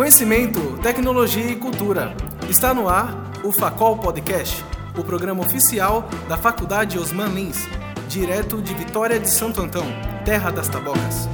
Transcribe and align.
Conhecimento, 0.00 0.78
tecnologia 0.82 1.50
e 1.50 1.56
cultura. 1.56 2.14
Está 2.48 2.72
no 2.72 2.88
ar 2.88 3.14
o 3.44 3.52
Facol 3.52 3.98
Podcast, 3.98 4.64
o 4.98 5.04
programa 5.04 5.42
oficial 5.42 6.08
da 6.28 6.36
Faculdade 6.36 6.98
Osman 6.98 7.28
Lins, 7.28 7.68
direto 8.08 8.62
de 8.62 8.74
Vitória 8.74 9.20
de 9.20 9.30
Santo 9.30 9.60
Antão, 9.60 9.84
terra 10.24 10.50
das 10.50 10.68
tabocas. 10.68 11.28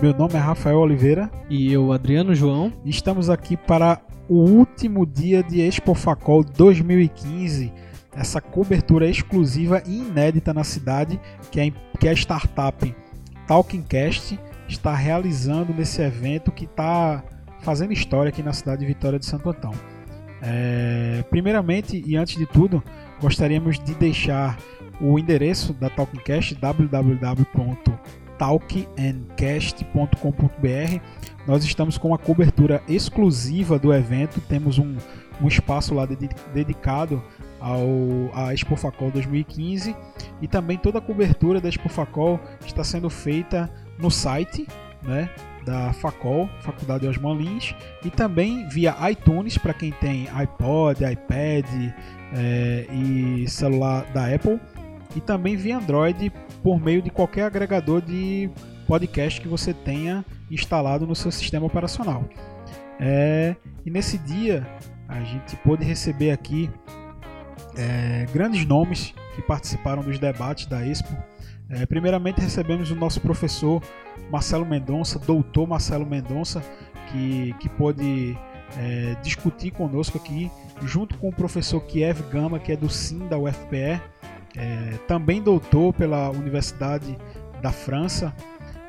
Meu 0.00 0.14
nome 0.14 0.34
é 0.34 0.38
Rafael 0.38 0.78
Oliveira 0.78 1.28
E 1.50 1.72
eu, 1.72 1.92
Adriano 1.92 2.32
João. 2.32 2.72
estamos 2.84 3.28
aqui 3.28 3.56
para 3.56 4.00
o 4.28 4.36
último 4.36 5.04
dia 5.04 5.42
de 5.42 5.60
Expo 5.60 5.92
Facol 5.92 6.44
2015, 6.44 7.72
essa 8.14 8.40
cobertura 8.40 9.08
exclusiva 9.08 9.82
e 9.86 9.98
inédita 9.98 10.54
na 10.54 10.62
cidade 10.62 11.18
que 11.50 11.60
a, 11.60 11.98
que 11.98 12.08
a 12.08 12.12
startup 12.12 12.94
Talkingcast 13.46 14.38
está 14.68 14.94
realizando 14.94 15.74
nesse 15.74 16.00
evento 16.00 16.52
que 16.52 16.66
está 16.66 17.24
fazendo 17.60 17.92
história 17.92 18.28
aqui 18.28 18.42
na 18.42 18.52
cidade 18.52 18.80
de 18.82 18.86
Vitória 18.86 19.18
de 19.18 19.26
Santo 19.26 19.50
Antão. 19.50 19.72
É, 20.40 21.24
primeiramente 21.28 22.04
e 22.06 22.16
antes 22.16 22.36
de 22.36 22.46
tudo, 22.46 22.84
gostaríamos 23.20 23.80
de 23.80 23.94
deixar 23.94 24.56
o 25.00 25.18
endereço 25.18 25.72
da 25.72 25.90
Talkingcast 25.90 26.54
www.talkandcast.com.br. 28.38 31.00
Nós 31.46 31.64
estamos 31.64 31.98
com 31.98 32.08
uma 32.08 32.18
cobertura 32.18 32.82
exclusiva 32.88 33.78
do 33.78 33.92
evento, 33.92 34.40
temos 34.42 34.78
um, 34.78 34.96
um 35.40 35.48
espaço 35.48 35.94
lá 35.94 36.06
dedi- 36.06 36.28
dedicado 36.54 37.22
ao 37.60 37.86
à 38.34 38.54
Expo 38.54 38.76
Facol 38.76 39.10
2015 39.10 39.96
e 40.40 40.46
também 40.46 40.78
toda 40.78 40.98
a 40.98 41.00
cobertura 41.00 41.60
da 41.60 41.68
Expo 41.68 41.88
Facol 41.88 42.38
está 42.64 42.84
sendo 42.84 43.10
feita 43.10 43.68
no 43.98 44.10
site, 44.10 44.66
né? 45.02 45.28
Da 45.64 45.92
Facol, 45.92 46.48
Faculdade 46.60 47.06
Osman 47.06 47.36
Lins, 47.36 47.74
e 48.02 48.10
também 48.10 48.66
via 48.68 48.96
iTunes 49.10 49.58
para 49.58 49.74
quem 49.74 49.92
tem 49.92 50.26
iPod, 50.30 51.04
iPad 51.04 51.66
eh, 52.32 52.86
e 52.90 53.44
celular 53.48 54.06
da 54.14 54.34
Apple, 54.34 54.58
e 55.18 55.20
também 55.20 55.56
via 55.56 55.78
Android 55.78 56.32
por 56.62 56.80
meio 56.80 57.02
de 57.02 57.10
qualquer 57.10 57.42
agregador 57.42 58.00
de 58.00 58.48
podcast 58.86 59.40
que 59.40 59.48
você 59.48 59.74
tenha 59.74 60.24
instalado 60.48 61.08
no 61.08 61.14
seu 61.14 61.32
sistema 61.32 61.66
operacional. 61.66 62.24
É, 63.00 63.56
e 63.84 63.90
nesse 63.90 64.16
dia 64.16 64.64
a 65.08 65.20
gente 65.20 65.56
pôde 65.56 65.84
receber 65.84 66.30
aqui 66.30 66.70
é, 67.76 68.26
grandes 68.32 68.64
nomes 68.64 69.12
que 69.34 69.42
participaram 69.42 70.04
dos 70.04 70.20
debates 70.20 70.66
da 70.66 70.86
Expo. 70.86 71.12
É, 71.68 71.84
primeiramente 71.84 72.40
recebemos 72.40 72.92
o 72.92 72.94
nosso 72.94 73.20
professor 73.20 73.82
Marcelo 74.30 74.64
Mendonça, 74.64 75.18
doutor 75.18 75.66
Marcelo 75.66 76.06
Mendonça, 76.06 76.62
que, 77.10 77.56
que 77.58 77.68
pôde 77.70 78.38
é, 78.78 79.16
discutir 79.20 79.72
conosco 79.72 80.16
aqui, 80.16 80.48
junto 80.82 81.18
com 81.18 81.28
o 81.28 81.32
professor 81.32 81.80
Kiev 81.80 82.22
Gama, 82.30 82.60
que 82.60 82.70
é 82.70 82.76
do 82.76 82.88
SIM 82.88 83.26
da 83.26 83.36
UFPE, 83.36 84.00
é, 84.58 84.98
também 85.06 85.40
doutor 85.40 85.94
pela 85.94 86.30
Universidade 86.30 87.16
da 87.62 87.70
França. 87.70 88.34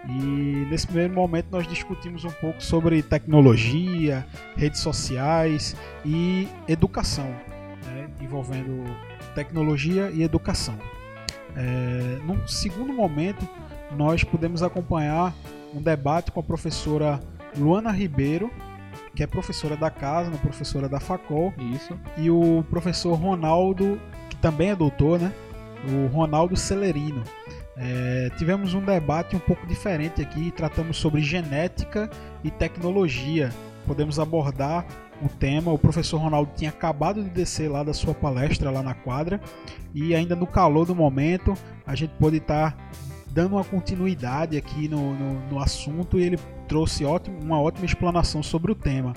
E 0.07 0.65
nesse 0.69 0.87
primeiro 0.87 1.13
momento 1.13 1.47
nós 1.51 1.67
discutimos 1.67 2.25
um 2.25 2.31
pouco 2.31 2.63
sobre 2.63 3.03
tecnologia, 3.03 4.25
redes 4.57 4.79
sociais 4.79 5.75
e 6.03 6.47
educação, 6.67 7.27
né, 7.85 8.09
envolvendo 8.19 8.83
tecnologia 9.35 10.09
e 10.11 10.23
educação. 10.23 10.75
É, 11.55 12.19
num 12.25 12.47
segundo 12.47 12.91
momento, 12.91 13.47
nós 13.95 14.23
pudemos 14.23 14.63
acompanhar 14.63 15.33
um 15.73 15.81
debate 15.81 16.31
com 16.31 16.39
a 16.39 16.43
professora 16.43 17.19
Luana 17.55 17.91
Ribeiro, 17.91 18.49
que 19.13 19.21
é 19.21 19.27
professora 19.27 19.75
da 19.75 19.89
casa, 19.89 20.31
professora 20.37 20.87
da 20.87 20.99
Facol, 20.99 21.53
Isso. 21.75 21.93
e 22.17 22.29
o 22.29 22.63
professor 22.69 23.13
Ronaldo, 23.13 23.99
que 24.29 24.35
também 24.37 24.69
é 24.69 24.75
doutor, 24.75 25.19
né? 25.19 25.31
O 25.87 26.07
Ronaldo 26.07 26.55
Celerino. 26.55 27.23
É, 27.77 28.29
tivemos 28.37 28.73
um 28.73 28.81
debate 28.81 29.35
um 29.35 29.39
pouco 29.39 29.65
diferente 29.65 30.21
aqui, 30.21 30.51
tratamos 30.51 30.97
sobre 30.97 31.21
genética 31.21 32.09
e 32.43 32.51
tecnologia. 32.51 33.49
Podemos 33.87 34.19
abordar 34.19 34.85
o 35.21 35.29
tema. 35.29 35.71
O 35.71 35.77
professor 35.77 36.17
Ronaldo 36.17 36.51
tinha 36.55 36.69
acabado 36.69 37.23
de 37.23 37.29
descer 37.29 37.69
lá 37.69 37.83
da 37.83 37.93
sua 37.93 38.13
palestra 38.13 38.69
lá 38.69 38.83
na 38.83 38.93
quadra 38.93 39.39
e 39.93 40.13
ainda 40.13 40.35
no 40.35 40.45
calor 40.45 40.85
do 40.85 40.95
momento 40.95 41.53
a 41.85 41.95
gente 41.95 42.11
pôde 42.19 42.37
estar 42.37 42.75
dando 43.31 43.55
uma 43.55 43.63
continuidade 43.63 44.57
aqui 44.57 44.87
no, 44.87 45.13
no, 45.13 45.49
no 45.49 45.59
assunto 45.59 46.19
e 46.19 46.23
ele 46.23 46.39
trouxe 46.67 47.05
ótimo, 47.05 47.39
uma 47.41 47.61
ótima 47.61 47.85
explanação 47.85 48.41
sobre 48.43 48.71
o 48.71 48.75
tema 48.75 49.13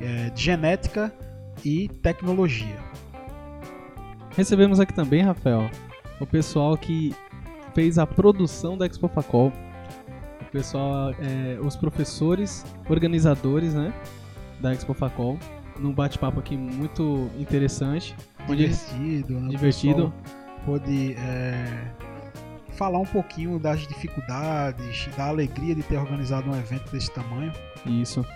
é, 0.00 0.30
de 0.30 0.42
genética 0.42 1.12
e 1.64 1.88
tecnologia. 1.88 2.78
Recebemos 4.36 4.80
aqui 4.80 4.94
também, 4.94 5.22
Rafael, 5.22 5.68
o 6.20 6.26
pessoal 6.26 6.76
que 6.76 7.14
fez 7.74 7.98
a 7.98 8.06
produção 8.06 8.76
da 8.76 8.86
Expo 8.86 9.08
Facol. 9.08 9.52
O 10.42 10.44
pessoal, 10.52 11.12
é, 11.20 11.58
os 11.60 11.76
professores, 11.76 12.64
organizadores, 12.88 13.74
né, 13.74 13.92
da 14.60 14.72
Expo 14.72 14.92
Facol. 14.94 15.38
Num 15.78 15.92
bate-papo 15.92 16.40
aqui 16.40 16.56
muito 16.56 17.30
interessante. 17.38 18.14
Divertido, 18.46 19.40
né? 19.40 19.48
Divertido. 19.48 20.12
Pôde 20.66 21.14
é, 21.14 21.90
falar 22.72 22.98
um 22.98 23.06
pouquinho 23.06 23.58
das 23.58 23.80
dificuldades, 23.86 25.08
da 25.16 25.28
alegria 25.28 25.74
de 25.74 25.82
ter 25.82 25.96
organizado 25.96 26.50
um 26.50 26.54
evento 26.54 26.90
desse 26.92 27.10
tamanho. 27.12 27.50
Isso. 27.86 28.26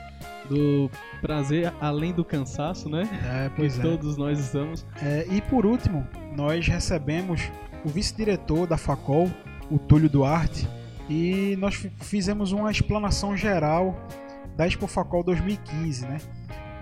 Do 0.49 0.91
prazer 1.21 1.73
além 1.81 2.13
do 2.13 2.25
cansaço, 2.25 2.89
né? 2.89 3.03
É, 3.25 3.49
Que 3.51 3.57
pois 3.57 3.79
é. 3.79 3.83
todos 3.83 4.17
nós 4.17 4.39
estamos. 4.39 4.87
É, 5.03 5.27
E 5.31 5.43
por 5.43 5.67
último, 5.67 6.07
nós 6.35 6.67
recebemos 6.67 7.51
o 7.85 7.89
vice-diretor 7.89 8.67
da 8.67 8.77
Facol, 8.77 9.31
o 9.71 9.79
Túlio 9.79 10.09
Duarte, 10.09 10.69
e 11.09 11.57
nós 11.59 11.75
fi- 11.75 11.93
fizemos 12.01 12.53
uma 12.53 12.71
explanação 12.71 13.37
geral 13.37 13.95
da 14.57 14.67
Expo 14.67 14.87
Facol 14.87 15.23
2015, 15.23 16.07
né? 16.07 16.19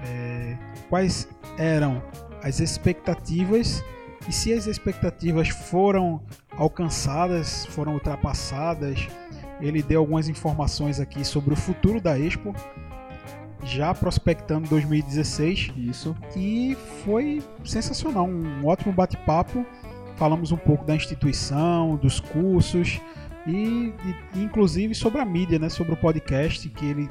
É, 0.04 0.56
quais 0.88 1.28
eram 1.58 2.02
as 2.42 2.60
expectativas 2.60 3.82
e 4.28 4.32
se 4.32 4.52
as 4.52 4.66
expectativas 4.66 5.48
foram 5.48 6.20
alcançadas, 6.56 7.66
foram 7.66 7.94
ultrapassadas. 7.94 9.08
Ele 9.60 9.82
deu 9.82 10.00
algumas 10.00 10.28
informações 10.28 11.00
aqui 11.00 11.24
sobre 11.24 11.54
o 11.54 11.56
futuro 11.56 12.00
da 12.00 12.18
Expo, 12.18 12.54
já 13.64 13.94
prospectando 13.94 14.68
2016 14.68 15.72
Isso. 15.76 16.16
e 16.36 16.76
foi 17.04 17.42
sensacional, 17.64 18.26
um 18.26 18.66
ótimo 18.66 18.92
bate-papo. 18.92 19.64
Falamos 20.16 20.52
um 20.52 20.56
pouco 20.56 20.84
da 20.84 20.94
instituição, 20.94 21.96
dos 21.96 22.20
cursos 22.20 23.00
e, 23.46 23.92
e, 24.34 24.42
inclusive 24.42 24.94
sobre 24.94 25.20
a 25.20 25.24
mídia, 25.24 25.58
né, 25.58 25.68
sobre 25.68 25.94
o 25.94 25.96
podcast 25.96 26.68
que 26.68 26.86
ele 26.86 27.08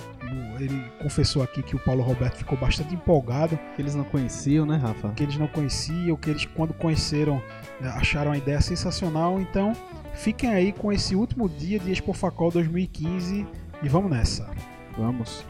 ele 0.59 0.83
confessou 1.01 1.41
aqui 1.41 1.63
que 1.63 1.75
o 1.75 1.79
Paulo 1.79 2.03
Roberto 2.03 2.35
ficou 2.35 2.57
bastante 2.57 2.93
empolgado, 2.93 3.57
Que 3.75 3.81
eles 3.81 3.95
não 3.95 4.03
conheciam, 4.03 4.65
né, 4.65 4.77
Rafa? 4.77 5.09
que 5.09 5.23
eles 5.23 5.37
não 5.37 5.47
conheciam, 5.47 6.15
que 6.15 6.29
eles 6.29 6.45
quando 6.45 6.73
conheceram 6.73 7.41
eh, 7.81 7.87
acharam 7.87 8.31
a 8.31 8.37
ideia 8.37 8.61
sensacional. 8.61 9.41
Então, 9.41 9.73
fiquem 10.13 10.51
aí 10.51 10.71
com 10.71 10.91
esse 10.91 11.15
último 11.15 11.49
dia 11.49 11.79
de 11.79 11.91
Expo 11.91 12.13
Facol 12.13 12.51
2015 12.51 13.45
e 13.81 13.89
vamos 13.89 14.11
nessa. 14.11 14.49
Vamos. 14.95 15.43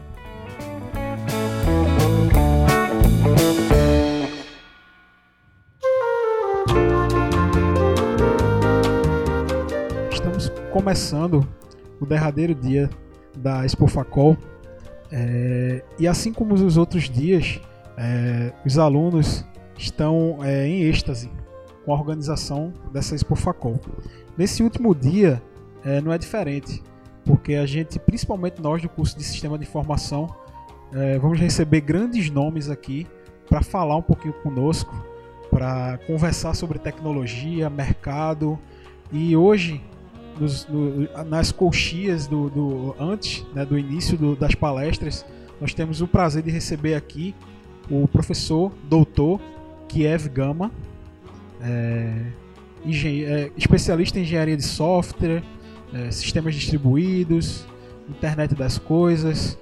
Estamos 3.24 3.91
começando 10.72 11.46
o 12.00 12.06
derradeiro 12.06 12.54
dia 12.54 12.88
da 13.36 13.64
Expo 13.64 13.86
Facol 13.86 14.36
é, 15.10 15.84
e 15.98 16.08
assim 16.08 16.32
como 16.32 16.54
os 16.54 16.78
outros 16.78 17.10
dias, 17.10 17.60
é, 17.98 18.52
os 18.64 18.78
alunos 18.78 19.44
estão 19.76 20.38
é, 20.42 20.66
em 20.66 20.84
êxtase 20.84 21.30
com 21.84 21.92
a 21.92 21.98
organização 21.98 22.72
dessa 22.90 23.14
Expo 23.14 23.36
Facol. 23.36 23.78
Nesse 24.36 24.62
último 24.62 24.94
dia 24.94 25.42
não 26.04 26.12
é 26.12 26.16
diferente, 26.16 26.80
porque 27.24 27.54
a 27.54 27.66
gente, 27.66 27.98
principalmente 27.98 28.62
nós 28.62 28.80
do 28.80 28.88
curso 28.88 29.18
de 29.18 29.24
Sistema 29.24 29.58
de 29.58 29.64
Informação, 29.64 30.32
vamos 31.20 31.40
receber 31.40 31.80
grandes 31.80 32.30
nomes 32.30 32.70
aqui 32.70 33.04
para 33.48 33.62
falar 33.62 33.96
um 33.96 34.02
pouquinho 34.02 34.32
conosco 34.34 34.94
para 35.50 35.98
conversar 36.06 36.54
sobre 36.54 36.78
tecnologia, 36.78 37.68
mercado 37.68 38.56
e 39.10 39.36
hoje 39.36 39.82
nos, 40.38 40.66
no, 40.66 41.24
nas 41.24 41.52
colchias 41.52 42.26
do, 42.26 42.48
do 42.50 42.96
antes 42.98 43.44
né, 43.54 43.64
do 43.64 43.78
início 43.78 44.16
do, 44.16 44.34
das 44.34 44.54
palestras 44.54 45.24
nós 45.62 45.72
temos 45.72 46.00
o 46.00 46.08
prazer 46.08 46.42
de 46.42 46.50
receber 46.50 46.94
aqui 46.94 47.34
o 47.88 48.08
professor 48.08 48.72
doutor 48.88 49.40
Kiev 49.86 50.28
Gama, 50.28 50.72
é, 51.60 52.32
é, 52.84 53.50
especialista 53.56 54.18
em 54.18 54.22
engenharia 54.22 54.56
de 54.56 54.64
software, 54.64 55.40
é, 55.94 56.10
sistemas 56.10 56.56
distribuídos, 56.56 57.64
internet 58.08 58.56
das 58.56 58.76
coisas. 58.76 59.56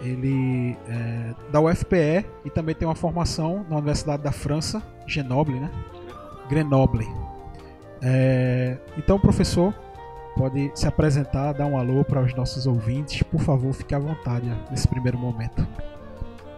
Ele 0.00 0.76
é 0.88 1.34
da 1.52 1.60
UFPE 1.60 2.24
e 2.44 2.50
também 2.50 2.74
tem 2.74 2.88
uma 2.88 2.94
formação 2.94 3.66
na 3.68 3.76
Universidade 3.76 4.22
da 4.22 4.32
França, 4.32 4.82
Grenoble, 5.06 5.60
né? 5.60 5.70
Grenoble. 6.48 7.06
É, 8.00 8.78
então, 8.96 9.18
professor, 9.20 9.74
pode 10.36 10.70
se 10.74 10.86
apresentar, 10.86 11.52
dar 11.52 11.66
um 11.66 11.78
alô 11.78 12.04
para 12.04 12.22
os 12.22 12.34
nossos 12.34 12.66
ouvintes. 12.66 13.22
Por 13.22 13.40
favor, 13.40 13.72
fique 13.72 13.94
à 13.94 13.98
vontade 13.98 14.46
nesse 14.70 14.88
primeiro 14.88 15.18
momento. 15.18 15.66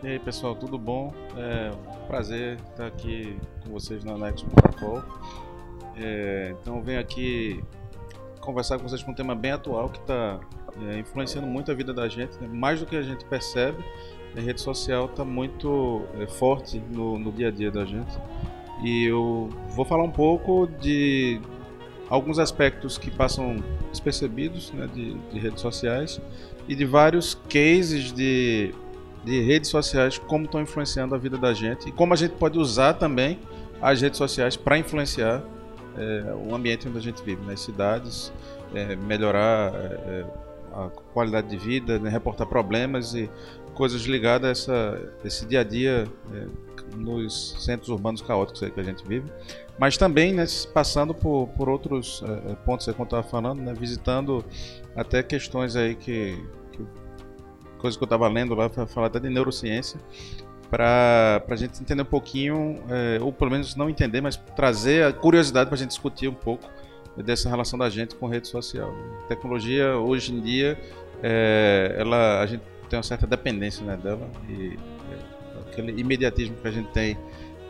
E 0.02 0.08
aí, 0.08 0.19
pessoal, 0.19 0.55
tudo 0.55 0.78
bom? 0.78 1.12
É 1.37 1.70
um 1.73 2.06
prazer 2.06 2.58
estar 2.70 2.87
aqui 2.87 3.38
com 3.64 3.70
vocês 3.73 4.05
na 4.05 4.17
Next 4.17 4.46
Protocol. 4.46 5.02
É, 5.96 6.55
então, 6.61 6.82
venho 6.82 7.00
aqui 7.00 7.62
conversar 8.40 8.78
com 8.78 8.88
vocês 8.88 9.02
com 9.02 9.11
um 9.11 9.14
tema 9.14 9.34
bem 9.34 9.52
atual 9.52 9.88
que 9.88 9.99
está 9.99 10.38
é, 10.88 10.99
influenciando 10.99 11.46
muito 11.46 11.72
a 11.72 11.75
vida 11.75 11.93
da 11.93 12.08
gente, 12.08 12.38
né? 12.40 12.49
mais 12.49 12.81
do 12.81 12.87
que 12.87 12.94
a 12.94 13.02
gente 13.02 13.25
percebe. 13.25 13.82
A 14.37 14.40
rede 14.40 14.61
social 14.61 15.06
está 15.06 15.25
muito 15.25 16.02
é, 16.20 16.26
forte 16.26 16.79
no, 16.79 17.19
no 17.19 17.32
dia 17.32 17.49
a 17.49 17.50
dia 17.50 17.70
da 17.70 17.84
gente. 17.84 18.17
E 18.84 19.06
eu 19.06 19.49
vou 19.70 19.84
falar 19.84 20.05
um 20.05 20.11
pouco 20.11 20.67
de 20.79 21.40
alguns 22.08 22.38
aspectos 22.38 22.99
que 22.99 23.11
passam 23.11 23.62
despercebidos 23.91 24.73
né, 24.73 24.88
de, 24.93 25.14
de, 25.14 25.38
redes 25.38 25.61
sociais 25.61 26.20
e 26.69 26.75
de 26.75 26.85
vários 26.85 27.35
cases 27.49 28.12
de, 28.12 28.75
de 29.25 29.41
redes 29.43 29.70
sociais, 29.70 30.19
como 30.19 30.44
estão 30.44 30.61
influenciando 30.61 31.14
a 31.14 31.19
vida 31.19 31.37
da 31.37 31.53
gente 31.53 31.88
e 31.88 31.93
como 31.93 32.14
a 32.14 32.17
gente 32.17 32.32
pode 32.32 32.58
usar 32.58 32.94
também 32.94 33.38
as 33.81 34.00
redes 34.00 34.19
sociais 34.19 34.56
para 34.56 34.79
influenciar 34.79 35.43
é, 35.97 36.35
o 36.49 36.55
ambiente 36.55 36.88
onde 36.88 36.99
a 36.99 37.00
gente 37.00 37.23
vive, 37.23 37.41
nas 37.41 37.49
né, 37.49 37.56
cidades, 37.56 38.32
é, 38.75 38.94
melhorar 38.97 39.73
é, 39.75 40.25
a 40.73 40.88
qualidade 41.12 41.49
de 41.49 41.56
vida, 41.56 41.99
né, 41.99 42.11
reportar 42.11 42.47
problemas 42.47 43.14
e 43.14 43.31
coisas 43.75 44.03
ligadas 44.03 44.47
a 44.47 44.50
essa, 44.50 45.12
esse 45.25 45.47
dia 45.47 45.61
a 45.61 45.64
dia 45.64 46.06
nos 46.97 47.56
centros 47.64 47.88
urbanos 47.88 48.23
caóticos 48.23 48.61
que 48.61 48.81
a 48.81 48.82
gente 48.82 49.06
vive 49.06 49.31
mas 49.78 49.96
também 49.96 50.32
né, 50.32 50.44
passando 50.73 51.14
por, 51.14 51.49
por 51.49 51.69
outros 51.69 52.23
é, 52.25 52.55
pontos 52.56 52.87
que 52.87 52.99
eu 52.99 53.05
estava 53.05 53.23
falando, 53.23 53.61
né, 53.61 53.75
visitando 53.75 54.44
até 54.94 55.23
questões 55.23 55.76
aí 55.76 55.94
que, 55.94 56.43
que 56.73 56.84
coisas 57.78 57.96
que 57.96 58.02
eu 58.02 58.06
estava 58.06 58.26
lendo 58.28 58.55
lá 58.55 58.70
para 58.70 58.87
falar 58.87 59.08
até 59.08 59.20
de 59.20 59.28
neurociência 59.28 60.00
para 60.70 61.43
a 61.49 61.56
gente 61.56 61.81
entender 61.81 62.02
um 62.02 62.06
pouquinho 62.06 62.82
é, 62.88 63.20
ou 63.20 63.32
pelo 63.32 63.50
menos 63.50 63.76
não 63.76 63.88
entender, 63.88 64.20
mas 64.20 64.37
trazer 64.56 65.05
a 65.05 65.12
curiosidade 65.12 65.69
para 65.69 65.76
a 65.76 65.79
gente 65.79 65.90
discutir 65.90 66.29
um 66.29 66.34
pouco 66.34 66.69
dessa 67.17 67.49
relação 67.49 67.79
da 67.79 67.88
gente 67.88 68.14
com 68.14 68.26
rede 68.26 68.49
social. 68.49 68.93
A 69.25 69.29
tecnologia 69.29 69.96
hoje 69.96 70.34
em 70.34 70.40
dia 70.40 70.79
é, 71.22 71.96
ela 71.99 72.40
a 72.40 72.46
gente 72.46 72.62
tem 72.88 72.96
uma 72.96 73.02
certa 73.02 73.26
dependência 73.26 73.84
né, 73.84 73.96
dela 73.96 74.29
e 74.49 74.79
aquele 75.69 76.00
imediatismo 76.00 76.56
que 76.56 76.69
a 76.69 76.70
gente 76.70 76.88
tem 76.90 77.17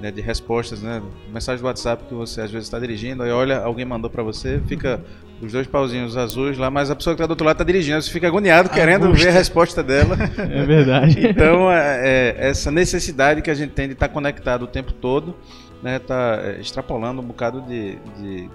né, 0.00 0.10
de 0.10 0.20
respostas, 0.20 0.82
né? 0.82 1.02
Mensagem 1.32 1.60
do 1.60 1.66
WhatsApp 1.66 2.04
que 2.04 2.14
você 2.14 2.42
às 2.42 2.50
vezes 2.50 2.66
está 2.66 2.78
dirigindo, 2.78 3.22
aí 3.22 3.30
olha, 3.30 3.58
alguém 3.58 3.84
mandou 3.84 4.10
para 4.10 4.22
você, 4.22 4.60
fica 4.66 5.00
os 5.40 5.52
dois 5.52 5.66
pauzinhos 5.66 6.16
azuis 6.16 6.56
lá, 6.56 6.70
mas 6.70 6.90
a 6.90 6.96
pessoa 6.96 7.14
que 7.14 7.20
está 7.20 7.26
do 7.26 7.30
outro 7.30 7.44
lado 7.44 7.56
está 7.56 7.64
dirigindo, 7.64 8.00
você 8.00 8.10
fica 8.10 8.26
agoniado 8.26 8.68
querendo 8.70 9.12
ver 9.12 9.28
a 9.28 9.32
resposta 9.32 9.82
dela. 9.82 10.16
É 10.38 10.64
verdade. 10.64 11.20
então, 11.28 11.70
é, 11.70 12.00
é, 12.02 12.48
essa 12.48 12.70
necessidade 12.70 13.42
que 13.42 13.50
a 13.50 13.54
gente 13.54 13.72
tem 13.72 13.86
de 13.86 13.92
estar 13.94 14.08
tá 14.08 14.14
conectado 14.14 14.62
o 14.62 14.66
tempo 14.66 14.92
todo, 14.92 15.34
né, 15.82 15.98
tá 15.98 16.40
é, 16.42 16.60
extrapolando 16.60 17.20
um 17.20 17.24
bocado 17.24 17.60
de, 17.62 17.98
de 18.18 18.50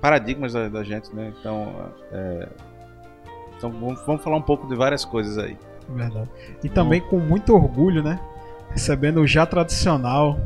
paradigmas 0.00 0.52
da, 0.52 0.68
da, 0.68 0.82
gente, 0.82 1.14
né? 1.14 1.32
Então, 1.40 1.90
é, 2.12 2.48
então 3.56 3.70
vamos, 3.70 4.00
vamos 4.06 4.22
falar 4.22 4.36
um 4.36 4.42
pouco 4.42 4.66
de 4.68 4.74
várias 4.74 5.04
coisas 5.04 5.38
aí. 5.38 5.56
Verdade. 5.88 6.28
E 6.62 6.68
também 6.68 7.00
com 7.00 7.18
muito 7.18 7.54
orgulho, 7.54 8.02
né? 8.02 8.18
Recebendo 8.74 9.20
o 9.20 9.26
já 9.26 9.46
tradicional. 9.46 10.38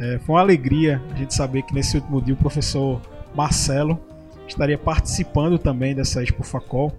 É, 0.00 0.18
foi 0.18 0.34
uma 0.34 0.40
alegria 0.40 1.00
a 1.12 1.16
gente 1.16 1.34
saber 1.34 1.62
que 1.62 1.74
nesse 1.74 1.96
último 1.96 2.20
dia 2.20 2.34
o 2.34 2.36
professor 2.36 3.00
Marcelo 3.34 4.00
estaria 4.48 4.78
participando 4.78 5.58
também 5.58 5.94
dessa 5.94 6.22
Expo 6.22 6.42
Facol. 6.42 6.92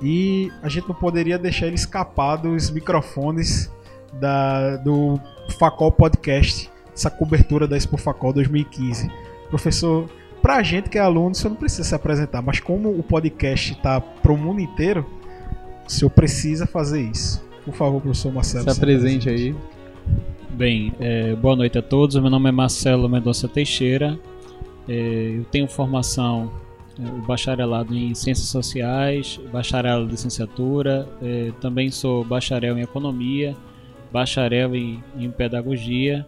E 0.00 0.50
a 0.62 0.68
gente 0.68 0.88
não 0.88 0.94
poderia 0.94 1.38
deixar 1.38 1.66
ele 1.66 1.74
escapar 1.74 2.36
dos 2.36 2.70
microfones 2.70 3.70
da, 4.14 4.76
do 4.76 5.20
Facol 5.58 5.92
Podcast, 5.92 6.70
essa 6.94 7.10
cobertura 7.10 7.66
da 7.66 7.76
Expo 7.76 7.96
Facol 7.96 8.32
2015. 8.32 9.10
Professor, 9.50 10.08
pra 10.40 10.62
gente 10.62 10.88
que 10.88 10.98
é 10.98 11.00
aluno, 11.00 11.34
você 11.34 11.48
não 11.48 11.56
precisa 11.56 11.84
se 11.84 11.94
apresentar, 11.94 12.42
mas 12.42 12.60
como 12.60 12.90
o 12.90 13.02
podcast 13.02 13.72
está 13.72 14.00
pro 14.00 14.36
mundo 14.36 14.60
inteiro, 14.60 15.04
o 15.86 15.90
senhor 15.90 16.10
precisa 16.10 16.66
fazer 16.66 17.00
isso. 17.00 17.42
Por 17.64 17.74
favor, 17.74 18.00
professor 18.00 18.32
Marcelo. 18.32 18.70
Se 18.70 18.78
apresente 18.78 19.28
aí. 19.28 19.54
Bem, 20.58 20.92
é, 20.98 21.36
boa 21.36 21.54
noite 21.54 21.78
a 21.78 21.82
todos. 21.82 22.16
Meu 22.16 22.28
nome 22.28 22.48
é 22.48 22.52
Marcelo 22.52 23.08
Mendonça 23.08 23.46
Teixeira. 23.46 24.18
É, 24.88 25.36
eu 25.36 25.44
tenho 25.44 25.68
formação, 25.68 26.52
é, 26.98 27.24
bacharelado 27.24 27.96
em 27.96 28.12
Ciências 28.12 28.48
Sociais, 28.48 29.38
bacharel 29.52 30.02
em 30.02 30.08
Licenciatura. 30.08 31.08
É, 31.22 31.52
também 31.60 31.92
sou 31.92 32.24
bacharel 32.24 32.76
em 32.76 32.82
Economia, 32.82 33.56
bacharel 34.12 34.74
em, 34.74 35.00
em 35.16 35.30
Pedagogia. 35.30 36.26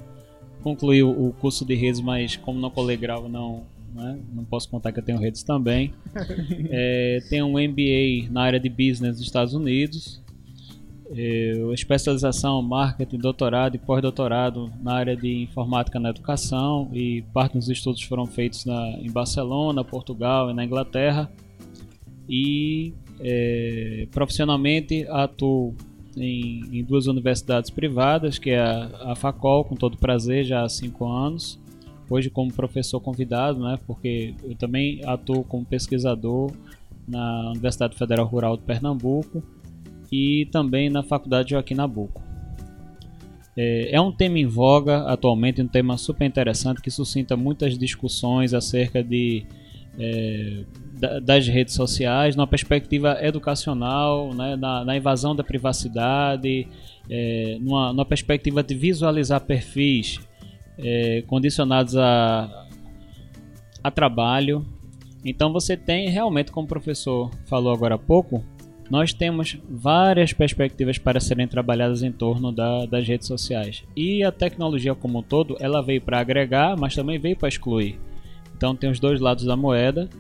Concluí 0.63 1.03
o, 1.03 1.11
o, 1.11 1.33
curso 1.33 1.65
de 1.65 1.75
redes, 1.75 2.01
mas 2.01 2.37
como 2.37 2.61
não 2.61 2.71
colei 2.71 2.97
grau, 2.97 3.29
não, 3.29 3.65
né, 3.93 4.17
não 4.33 4.45
posso 4.45 4.69
contar 4.69 4.93
que 4.93 5.01
eu 5.01 5.05
tenho 5.05 5.19
redes 5.19 5.43
também. 5.43 5.93
É, 6.71 7.19
tenho 7.29 7.47
um 7.47 7.55
MBA 7.55 8.31
na 8.31 8.43
área 8.43 8.61
de 8.61 8.69
Business 8.69 9.17
dos 9.17 9.23
Estados 9.23 9.55
Unidos. 9.55 10.23
Eu, 11.13 11.75
especialização, 11.75 12.63
marketing, 12.63 13.19
doutorado 13.19 13.75
e 13.75 13.79
pós-doutorado 13.79 14.73
na 14.81 14.95
área 14.95 15.17
de 15.17 15.43
informática 15.43 15.99
na 15.99 16.11
educação 16.11 16.89
e 16.93 17.23
parte 17.33 17.59
dos 17.59 17.69
estudos 17.69 18.03
foram 18.03 18.27
feitos 18.27 18.65
na, 18.65 18.91
em 19.01 19.11
Barcelona, 19.11 19.83
Portugal 19.83 20.51
e 20.51 20.55
na 20.55 20.65
Inglaterra. 20.65 21.29
E 22.29 22.95
é, 23.19 24.07
profissionalmente 24.13 25.05
atuo 25.09 25.75
em, 26.17 26.79
em, 26.79 26.85
duas 26.85 27.09
universidades 27.09 27.71
privadas, 27.71 28.39
que 28.39 28.51
é 28.51 28.61
a, 28.61 29.13
a 29.13 29.17
Facol, 29.17 29.65
com 29.65 29.75
todo 29.75 29.97
prazer, 29.97 30.45
já 30.45 30.63
há 30.63 30.69
cinco 30.69 31.09
anos. 31.09 31.59
Hoje 32.09 32.31
como 32.31 32.53
professor 32.53 33.01
convidado, 33.01 33.59
né, 33.59 33.81
porque 33.85 34.35
eu 34.45 34.55
também 34.55 35.01
atuo 35.05 35.43
como 35.43 35.65
pesquisador 35.65 36.53
na 37.09 37.51
Universidade 37.51 37.97
Federal 37.97 38.27
Rural 38.27 38.57
de 38.57 38.63
Pernambuco 38.63 39.43
e 40.11 40.47
também 40.51 40.91
na 40.91 41.03
Faculdade 41.03 41.51
Joaquim 41.51 41.75
Nabuco. 41.75 42.23
É, 43.57 43.97
é 43.97 44.01
um 44.01 44.13
tema 44.13 44.39
em 44.39 44.47
voga 44.47 45.05
atualmente, 45.05 45.61
um 45.61 45.69
tema 45.69 45.97
super 45.99 46.25
interessante 46.25 46.81
que 46.81 46.91
suscita 46.91 47.37
muitas 47.37 47.77
discussões 47.77 48.55
acerca 48.55 49.03
de 49.03 49.45
é, 49.99 50.65
das 51.23 51.49
redes 51.49 51.75
sociais, 51.75 52.37
numa 52.37 52.47
perspectiva 52.47 53.19
educacional, 53.23 54.33
né, 54.35 54.57
na, 54.57 54.85
na, 54.85 54.97
invasão 54.97 55.35
da 55.35 55.43
privacidade, 55.43 56.69
é, 57.09 57.59
numa, 57.61 57.93
numa, 57.93 58.05
perspectiva 58.05 58.63
de 58.63 58.75
visualizar 58.75 59.41
perfis 59.41 60.21
é, 60.79 61.23
condicionados 61.27 61.97
a, 61.97 62.69
a 63.83 63.91
trabalho. 63.91 64.65
Então 65.25 65.53
você 65.53 65.77
tem 65.77 66.09
realmente, 66.09 66.53
como 66.53 66.67
o 66.67 66.69
professor 66.69 67.31
falou 67.47 67.73
agora 67.73 67.95
há 67.95 67.99
pouco, 67.99 68.45
nós 68.91 69.13
temos 69.13 69.57
várias 69.71 70.33
perspectivas 70.33 70.99
para 70.99 71.21
serem 71.21 71.47
trabalhadas 71.47 72.03
em 72.03 72.11
torno 72.11 72.51
da, 72.51 72.85
das 72.87 73.07
redes 73.07 73.29
sociais. 73.29 73.85
E 73.97 74.25
a 74.25 74.33
tecnologia 74.33 74.97
como 74.97 75.21
um 75.21 75.23
todo, 75.23 75.57
ela 75.61 75.81
veio 75.81 76.01
para 76.01 76.19
agregar, 76.19 76.77
mas 76.77 76.97
também 76.97 77.19
veio 77.19 77.37
para 77.37 77.49
excluir. 77.49 78.01
Então 78.57 78.75
tem 78.75 78.91
os 78.91 78.99
dois 78.99 79.21
lados 79.21 79.45
da 79.45 79.57
moeda 79.57 80.11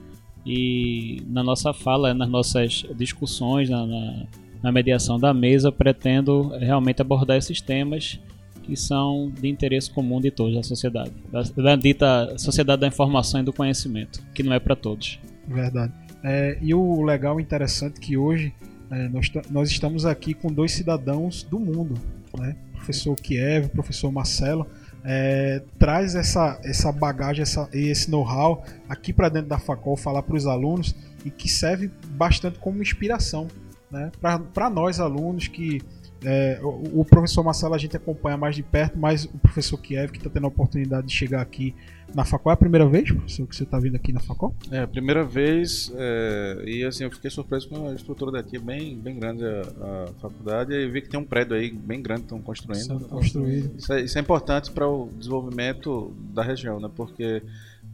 e 0.46 1.20
na 1.26 1.42
nossa 1.42 1.72
fala, 1.72 2.14
nas 2.14 2.28
nossas 2.28 2.86
discussões, 2.96 3.68
na, 3.68 3.84
na, 3.84 4.26
na 4.62 4.72
mediação 4.72 5.18
da 5.18 5.34
mesa, 5.34 5.72
pretendo 5.72 6.48
realmente 6.58 7.02
abordar 7.02 7.36
esses 7.36 7.60
temas 7.60 8.20
que 8.62 8.76
são 8.76 9.32
de 9.40 9.48
interesse 9.48 9.90
comum 9.90 10.20
de 10.20 10.30
todos 10.30 10.54
da 10.54 10.62
sociedade, 10.62 11.12
da, 11.30 11.42
da 11.42 11.76
dita 11.76 12.38
sociedade 12.38 12.80
da 12.80 12.86
informação 12.86 13.40
e 13.40 13.42
do 13.42 13.52
conhecimento, 13.52 14.22
que 14.32 14.44
não 14.44 14.52
é 14.52 14.60
para 14.60 14.76
todos. 14.76 15.18
Verdade. 15.48 15.92
É, 16.22 16.58
e 16.60 16.74
o 16.74 17.02
legal 17.02 17.40
e 17.40 17.42
interessante 17.42 17.98
é 17.98 18.00
que 18.00 18.16
hoje 18.16 18.52
é, 18.90 19.08
nós, 19.08 19.30
nós 19.50 19.70
estamos 19.70 20.04
aqui 20.04 20.34
com 20.34 20.52
dois 20.52 20.72
cidadãos 20.72 21.42
do 21.42 21.58
mundo, 21.58 21.94
né? 22.36 22.56
professor 22.74 23.14
Kiev, 23.16 23.68
professor 23.68 24.10
Marcelo, 24.10 24.66
é, 25.04 25.62
traz 25.78 26.14
essa, 26.14 26.60
essa 26.62 26.92
bagagem 26.92 27.42
essa, 27.42 27.68
e 27.72 27.88
esse 27.88 28.10
know-how 28.10 28.64
aqui 28.88 29.12
para 29.12 29.28
dentro 29.28 29.48
da 29.48 29.58
Facol, 29.58 29.96
falar 29.96 30.22
para 30.22 30.36
os 30.36 30.46
alunos 30.46 30.94
e 31.24 31.30
que 31.30 31.48
serve 31.48 31.90
bastante 32.10 32.58
como 32.58 32.82
inspiração 32.82 33.48
né? 33.90 34.10
para 34.20 34.70
nós 34.70 35.00
alunos 35.00 35.48
que 35.48 35.80
é, 36.24 36.60
o, 36.62 37.00
o, 37.00 37.04
professor 37.04 37.42
Marcelo 37.42 37.74
a 37.74 37.78
gente 37.78 37.96
acompanha 37.96 38.36
mais 38.36 38.54
de 38.54 38.62
perto, 38.62 38.98
mas 38.98 39.24
o 39.24 39.38
professor 39.38 39.78
Kiev, 39.78 40.12
que 40.12 40.18
está 40.18 40.28
tendo 40.28 40.44
a 40.44 40.48
oportunidade 40.48 41.06
de 41.06 41.14
chegar 41.14 41.40
aqui 41.40 41.74
na 42.14 42.25
Facol, 42.25 42.50
é 42.50 42.55
a 42.55 42.57
primeira 42.57 42.88
vez, 42.88 43.11
professor, 43.11 43.47
que 43.47 43.57
você 43.57 43.62
está 43.64 43.79
vindo 43.79 43.97
aqui 43.97 44.12
na 44.12 44.21
Facol? 44.21 44.55
É, 44.71 44.81
a 44.81 44.87
primeira 44.87 45.25
vez, 45.25 45.93
é, 45.97 46.62
e 46.67 46.85
assim, 46.85 47.05
eu 47.05 47.11
fiquei 47.11 47.31
surpreso 47.31 47.69
com 47.69 47.88
a 47.88 47.95
estrutura 47.95 48.33
daqui, 48.33 48.57
é 48.57 48.61
bem, 48.61 48.97
bem 48.97 49.19
grande 49.19 49.45
a, 49.45 49.61
a 49.61 50.07
faculdade, 50.21 50.73
e 50.73 50.88
vi 50.88 51.02
que 51.02 51.09
tem 51.09 51.21
um 51.21 51.25
prédio 51.25 51.57
aí 51.57 51.71
bem 51.71 52.02
grande, 52.02 52.23
estão 52.23 52.40
construindo. 52.40 53.09
construído. 53.09 53.79
Isso 53.79 53.93
é, 53.93 54.00
isso 54.02 54.19
é 54.19 54.21
importante 54.21 54.71
para 54.71 54.88
o 54.88 55.09
desenvolvimento 55.17 56.12
da 56.35 56.43
região, 56.43 56.81
né? 56.81 56.90
porque 56.95 57.43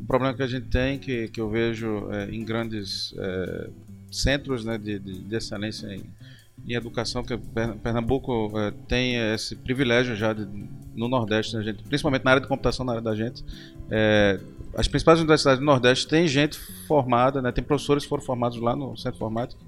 o 0.01 0.05
problema 0.05 0.35
que 0.35 0.43
a 0.43 0.47
gente 0.47 0.67
tem, 0.67 0.99
que, 0.99 1.29
que 1.29 1.41
eu 1.41 1.49
vejo 1.49 2.11
é, 2.11 2.31
em 2.31 2.45
grandes 2.45 3.15
é, 3.19 3.71
centros 4.11 4.65
né, 4.65 4.79
de, 4.79 4.99
de, 4.99 5.19
de 5.21 5.37
excelência 5.37 5.89
em 5.95 6.03
em 6.69 6.75
educação, 6.75 7.23
que 7.23 7.37
Pernambuco 7.83 8.53
é, 8.59 8.73
tem 8.89 9.17
esse 9.35 9.55
privilégio 9.55 10.17
já 10.17 10.33
de, 10.33 10.47
no 10.95 11.09
Nordeste, 11.09 11.57
né, 11.57 11.63
gente, 11.63 11.83
principalmente 11.85 12.25
na 12.25 12.33
área 12.33 12.43
de 12.43 12.49
computação, 12.49 12.85
na 12.85 12.93
área 12.93 13.03
da 13.03 13.15
gente. 13.15 13.45
É, 13.91 14.41
as 14.75 14.89
principais 14.89 15.19
universidades 15.19 15.61
do 15.61 15.65
Nordeste 15.65 16.09
têm 16.09 16.27
gente 16.27 16.59
formada, 16.87 17.41
né, 17.41 17.53
tem 17.53 17.63
professores 17.63 18.05
que 18.05 18.09
foram 18.09 18.23
formados 18.23 18.59
lá 18.61 18.75
no 18.75 18.97
Centro 18.97 19.17
Informático. 19.17 19.61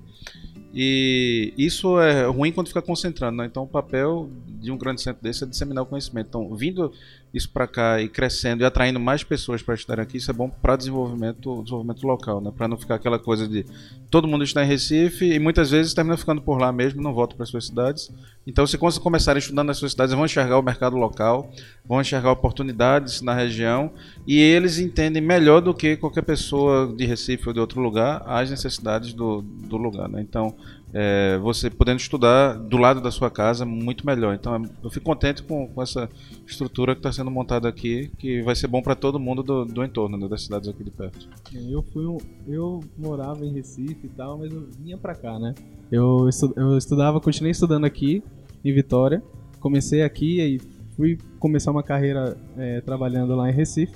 E 0.75 1.55
isso 1.57 1.99
é 1.99 2.27
ruim 2.27 2.53
quando 2.53 2.69
fica 2.69 2.83
concentrando. 2.83 3.39
Né? 3.39 3.47
Então, 3.47 3.63
o 3.63 3.67
papel 3.67 4.29
de 4.61 4.71
um 4.71 4.77
grande 4.77 5.01
centro 5.01 5.23
desse 5.23 5.45
é 5.45 5.47
disseminar 5.47 5.83
o 5.83 5.87
conhecimento. 5.87 6.29
Então, 6.29 6.55
vindo 6.55 6.93
isso 7.33 7.51
para 7.51 7.67
cá 7.67 8.01
e 8.01 8.09
crescendo 8.09 8.63
e 8.63 8.65
atraindo 8.65 8.99
mais 8.99 9.23
pessoas 9.23 9.63
para 9.63 9.75
estarem 9.75 10.03
aqui, 10.03 10.17
isso 10.17 10.31
é 10.31 10.35
bom 10.35 10.49
para 10.49 10.77
desenvolvimento, 10.77 11.63
desenvolvimento 11.63 12.07
local, 12.07 12.41
né? 12.41 12.51
Para 12.57 12.69
não 12.69 12.77
ficar 12.77 12.95
aquela 12.95 13.19
coisa 13.19 13.47
de 13.47 13.67
todo 14.11 14.27
mundo 14.27 14.45
está 14.45 14.65
em 14.65 14.67
Recife 14.67 15.25
e 15.31 15.39
muitas 15.39 15.71
vezes 15.71 15.93
termina 15.93 16.17
ficando 16.17 16.41
por 16.41 16.59
lá 16.59 16.73
mesmo, 16.73 17.03
não 17.03 17.13
volta 17.13 17.37
para 17.37 17.45
suas 17.45 17.67
cidades. 17.67 18.11
Então, 18.47 18.67
se 18.67 18.79
começarem 18.79 19.39
estudando 19.39 19.67
nas 19.67 19.77
suas 19.77 19.93
cidades, 19.93 20.15
vão 20.15 20.25
enxergar 20.25 20.59
o 20.59 20.63
mercado 20.63 20.97
local, 20.97 21.51
vão 21.85 22.01
enxergar 22.01 22.33
oportunidades 22.33 23.21
na 23.21 23.35
região 23.35 23.93
e 24.27 24.41
eles 24.41 24.79
entendem 24.79 25.21
melhor 25.21 25.61
do 25.61 25.75
que 25.75 25.97
qualquer 25.97 26.23
pessoa 26.23 26.95
de 26.97 27.05
Recife 27.05 27.49
ou 27.49 27.53
de 27.53 27.61
outro 27.61 27.81
lugar 27.81 28.23
as 28.27 28.51
necessidades 28.51 29.13
do, 29.13 29.43
do 29.43 29.77
lugar, 29.77 30.09
né? 30.09 30.23
Então, 30.23 30.55
é, 30.93 31.39
você 31.39 31.69
podendo 31.69 32.01
estudar 32.01 32.55
do 32.55 32.77
lado 32.77 33.01
da 33.01 33.11
sua 33.11 33.31
casa 33.31 33.65
muito 33.65 34.07
melhor. 34.07 34.35
Então 34.35 34.63
eu 34.83 34.91
fico 34.91 35.05
contente 35.05 35.43
com, 35.43 35.67
com 35.69 35.83
essa 35.83 36.09
estrutura 36.47 36.95
que 36.95 37.01
está 37.01 37.13
sendo 37.13 37.31
montada 37.31 37.69
aqui, 37.69 38.11
que 38.19 38.43
vai 38.43 38.55
ser 38.55 38.67
bom 38.67 38.83
para 38.83 38.95
todo 38.95 39.19
mundo 39.19 39.43
do, 39.43 39.65
do 39.65 39.85
entorno, 39.85 40.17
né, 40.17 40.29
das 40.29 40.43
cidades 40.43 40.69
aqui 40.69 40.83
de 40.83 40.91
perto. 40.91 41.29
Eu 41.69 41.83
fui 41.83 42.07
um, 42.07 42.19
eu 42.47 42.81
morava 42.97 43.45
em 43.45 43.53
Recife 43.53 44.07
e 44.07 44.09
tal, 44.09 44.39
mas 44.39 44.53
eu 44.53 44.67
vinha 44.79 44.97
para 44.97 45.15
cá, 45.15 45.39
né? 45.39 45.55
Eu, 45.91 46.29
estu, 46.29 46.53
eu 46.57 46.77
estudava, 46.77 47.21
continuei 47.21 47.51
estudando 47.51 47.85
aqui 47.85 48.23
em 48.65 48.73
Vitória, 48.73 49.23
comecei 49.61 50.03
aqui 50.03 50.41
e 50.41 50.61
fui 50.97 51.19
começar 51.39 51.71
uma 51.71 51.83
carreira 51.83 52.37
é, 52.57 52.81
trabalhando 52.81 53.35
lá 53.35 53.49
em 53.49 53.53
Recife. 53.53 53.95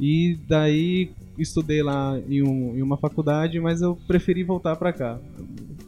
E 0.00 0.36
daí 0.48 1.12
estudei 1.38 1.82
lá 1.82 2.18
em, 2.28 2.42
um, 2.42 2.76
em 2.76 2.82
uma 2.82 2.96
faculdade, 2.96 3.58
mas 3.60 3.80
eu 3.82 3.96
preferi 4.06 4.42
voltar 4.42 4.76
para 4.76 4.92
cá. 4.92 5.20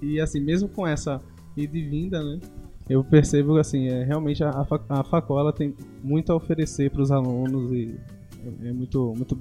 E 0.02 0.20
assim, 0.20 0.40
mesmo 0.40 0.68
com 0.68 0.86
essa 0.86 1.20
ida 1.56 1.76
e 1.76 1.82
vinda, 1.82 2.22
né? 2.22 2.40
Eu 2.88 3.02
percebo 3.02 3.56
assim, 3.56 3.88
é, 3.88 4.04
realmente 4.04 4.44
a, 4.44 4.50
a 4.50 5.24
ela 5.30 5.52
tem 5.52 5.74
muito 6.02 6.30
a 6.32 6.36
oferecer 6.36 6.90
para 6.90 7.00
os 7.00 7.10
alunos 7.10 7.72
e 7.72 7.98
é, 8.44 8.68
é 8.68 8.72
muito, 8.72 9.14
muito 9.16 9.40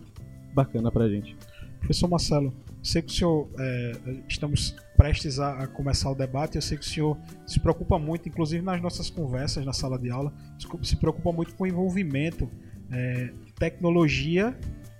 bacana 0.53 0.91
para 0.91 1.05
a 1.05 1.09
gente. 1.09 1.35
Professor 1.79 2.07
Marcelo, 2.07 2.53
sei 2.81 3.01
que 3.01 3.11
o 3.11 3.13
senhor 3.13 3.49
é, 3.59 3.91
estamos 4.29 4.73
prestes 4.95 5.39
a, 5.39 5.63
a, 5.63 5.67
começar 5.67 6.09
o 6.09 6.15
debate. 6.15 6.55
Eu 6.55 6.61
sei 6.61 6.77
que 6.77 6.85
o 6.85 6.87
senhor 6.87 7.17
se 7.45 7.59
preocupa 7.59 7.99
muito, 7.99 8.29
inclusive 8.29 8.63
nas 8.63 8.81
nossas 8.81 9.09
conversas 9.09 9.65
na 9.65 9.73
sala 9.73 9.99
de 9.99 10.09
aula, 10.09 10.33
se 10.81 10.95
preocupa 10.95 11.33
muito 11.33 11.55
com 11.55 11.65
o 11.65 11.67
envolvimento 11.67 12.49
é, 12.89 13.33
tecnologia, 13.59 14.57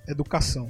educação. 0.07 0.67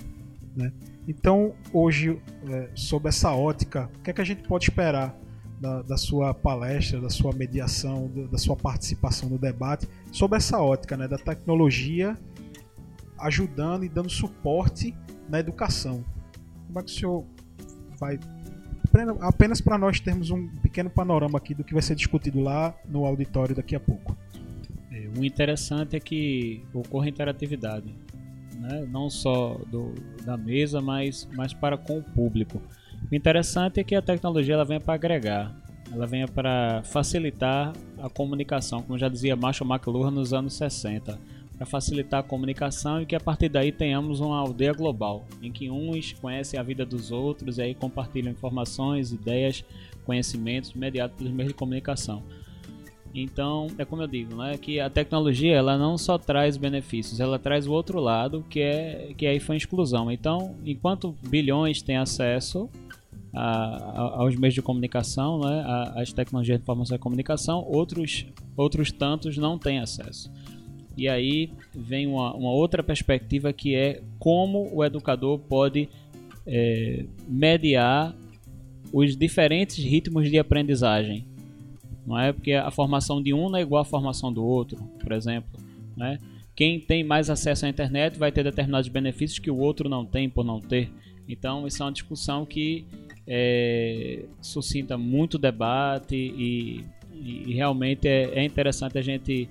Né? 0.55 0.71
Então, 1.07 1.53
hoje, 1.71 2.21
é, 2.49 2.69
sob 2.75 3.09
essa 3.09 3.31
ótica, 3.33 3.89
o 3.99 4.01
que, 4.01 4.09
é 4.09 4.13
que 4.13 4.21
a 4.21 4.23
gente 4.23 4.43
pode 4.47 4.65
esperar 4.65 5.17
da, 5.59 5.81
da 5.81 5.97
sua 5.97 6.33
palestra, 6.33 6.99
da 6.99 7.09
sua 7.09 7.33
mediação, 7.33 8.09
da 8.31 8.37
sua 8.37 8.55
participação 8.55 9.29
no 9.29 9.37
debate, 9.37 9.87
sob 10.11 10.35
essa 10.35 10.59
ótica 10.59 10.95
né, 10.95 11.07
da 11.07 11.17
tecnologia 11.17 12.17
ajudando 13.19 13.83
e 13.85 13.89
dando 13.89 14.09
suporte 14.09 14.95
na 15.29 15.39
educação? 15.39 16.03
Como 16.67 16.79
é 16.79 16.83
que 16.83 16.91
o 16.91 16.93
senhor 16.93 17.25
vai. 17.99 18.19
Apenas 19.21 19.59
para 19.59 19.77
nós 19.77 19.99
termos 19.99 20.29
um 20.29 20.47
pequeno 20.61 20.89
panorama 20.89 21.37
aqui 21.37 21.53
do 21.53 21.63
que 21.63 21.73
vai 21.73 21.81
ser 21.81 21.95
discutido 21.95 22.41
lá 22.41 22.75
no 22.87 23.05
auditório 23.05 23.55
daqui 23.55 23.75
a 23.75 23.79
pouco. 23.79 24.15
É, 24.91 25.09
o 25.17 25.23
interessante 25.23 25.95
é 25.95 25.99
que 25.99 26.63
ocorre 26.73 27.09
interatividade 27.09 27.95
né? 28.63 28.87
não 28.89 29.09
só 29.09 29.59
do, 29.69 29.93
da 30.23 30.37
mesa, 30.37 30.81
mas, 30.81 31.27
mas 31.35 31.53
para 31.53 31.77
com 31.77 31.99
o 31.99 32.03
público. 32.03 32.61
O 33.11 33.13
interessante 33.13 33.79
é 33.79 33.83
que 33.83 33.93
a 33.93 34.01
tecnologia 34.01 34.53
ela 34.53 34.63
vem 34.63 34.79
para 34.79 34.93
agregar, 34.93 35.53
ela 35.91 36.07
vem 36.07 36.25
para 36.25 36.81
facilitar 36.83 37.73
a 38.01 38.09
comunicação, 38.09 38.81
como 38.81 38.97
já 38.97 39.09
dizia 39.09 39.35
Marshall 39.35 39.69
McLuhan 39.69 40.11
nos 40.11 40.33
anos 40.33 40.53
60, 40.53 41.19
para 41.57 41.65
facilitar 41.65 42.21
a 42.21 42.23
comunicação 42.23 43.01
e 43.01 43.05
que 43.05 43.15
a 43.15 43.19
partir 43.19 43.49
daí 43.49 43.71
tenhamos 43.71 44.21
uma 44.21 44.39
aldeia 44.39 44.73
global, 44.73 45.25
em 45.41 45.51
que 45.51 45.69
uns 45.69 46.13
conhecem 46.13 46.59
a 46.59 46.63
vida 46.63 46.85
dos 46.85 47.11
outros 47.11 47.57
e 47.57 47.61
aí 47.61 47.75
compartilham 47.75 48.31
informações, 48.31 49.11
ideias, 49.11 49.63
conhecimentos 50.05 50.73
mediados 50.73 51.15
pelos 51.17 51.31
meios 51.31 51.51
de 51.51 51.57
comunicação. 51.57 52.23
Então, 53.13 53.67
é 53.77 53.85
como 53.85 54.01
eu 54.01 54.07
digo, 54.07 54.35
né, 54.35 54.57
que 54.57 54.79
a 54.79 54.89
tecnologia 54.89 55.55
ela 55.55 55.77
não 55.77 55.97
só 55.97 56.17
traz 56.17 56.57
benefícios, 56.57 57.19
ela 57.19 57.37
traz 57.37 57.67
o 57.67 57.71
outro 57.71 57.99
lado, 57.99 58.43
que 58.49 58.59
é 58.59 59.13
que 59.15 59.27
aí 59.27 59.39
foi 59.39 59.55
a 59.55 59.57
exclusão. 59.57 60.11
Então, 60.11 60.55
enquanto 60.65 61.15
bilhões 61.27 61.81
têm 61.81 61.97
acesso 61.97 62.67
a, 63.31 63.41
a, 63.41 64.01
aos 64.21 64.35
meios 64.35 64.55
de 64.55 64.63
comunicação, 64.63 65.39
né, 65.41 65.63
às 65.95 66.11
tecnologias 66.11 66.57
de 66.57 66.63
informação 66.63 66.95
e 66.95 66.99
comunicação, 66.99 67.63
outros 67.67 68.25
outros 68.57 68.91
tantos 68.91 69.37
não 69.37 69.59
têm 69.59 69.79
acesso. 69.79 70.31
E 70.97 71.07
aí 71.07 71.51
vem 71.73 72.07
uma, 72.07 72.35
uma 72.35 72.51
outra 72.51 72.81
perspectiva 72.81 73.53
que 73.53 73.75
é 73.75 74.01
como 74.17 74.69
o 74.73 74.83
educador 74.83 75.37
pode 75.37 75.87
é, 76.47 77.05
mediar 77.27 78.15
os 78.91 79.15
diferentes 79.15 79.77
ritmos 79.77 80.29
de 80.29 80.37
aprendizagem 80.37 81.25
não 82.05 82.19
é 82.19 82.33
porque 82.33 82.53
a 82.53 82.69
formação 82.71 83.21
de 83.21 83.33
um 83.33 83.49
não 83.49 83.57
é 83.57 83.61
igual 83.61 83.81
à 83.81 83.85
formação 83.85 84.31
do 84.31 84.43
outro, 84.43 84.77
por 84.99 85.11
exemplo, 85.11 85.59
né? 85.95 86.19
Quem 86.55 86.79
tem 86.79 87.03
mais 87.03 87.29
acesso 87.29 87.65
à 87.65 87.69
internet 87.69 88.19
vai 88.19 88.31
ter 88.31 88.43
determinados 88.43 88.87
benefícios 88.87 89.39
que 89.39 89.49
o 89.49 89.57
outro 89.57 89.89
não 89.89 90.05
tem 90.05 90.29
por 90.29 90.45
não 90.45 90.59
ter. 90.59 90.91
Então, 91.27 91.65
isso 91.65 91.81
é 91.81 91.85
uma 91.85 91.91
discussão 91.91 92.45
que 92.45 92.85
é, 93.27 94.23
suscita 94.39 94.97
muito 94.97 95.37
debate 95.37 96.15
e, 96.15 96.85
e 97.11 97.53
realmente 97.53 98.07
é, 98.07 98.31
é 98.35 98.43
interessante 98.43 98.97
a 98.99 99.01
gente 99.01 99.49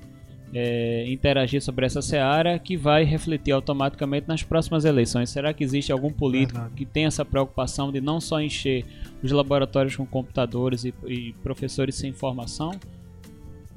é, 0.54 1.10
interagir 1.10 1.62
sobre 1.62 1.86
essa 1.86 2.02
seara 2.02 2.58
que 2.58 2.76
vai 2.76 3.04
refletir 3.04 3.52
automaticamente 3.52 4.28
nas 4.28 4.42
próximas 4.42 4.84
eleições. 4.84 5.30
Será 5.30 5.52
que 5.52 5.64
existe 5.64 5.90
algum 5.90 6.12
político 6.12 6.58
Verdade. 6.58 6.74
que 6.76 6.84
tem 6.84 7.06
essa 7.06 7.24
preocupação 7.24 7.90
de 7.90 8.00
não 8.00 8.20
só 8.20 8.40
encher 8.40 8.84
os 9.22 9.30
laboratórios 9.30 9.96
com 9.96 10.06
computadores 10.06 10.84
e, 10.84 10.94
e 11.06 11.32
professores 11.42 11.94
sem 11.94 12.10
informação? 12.10 12.72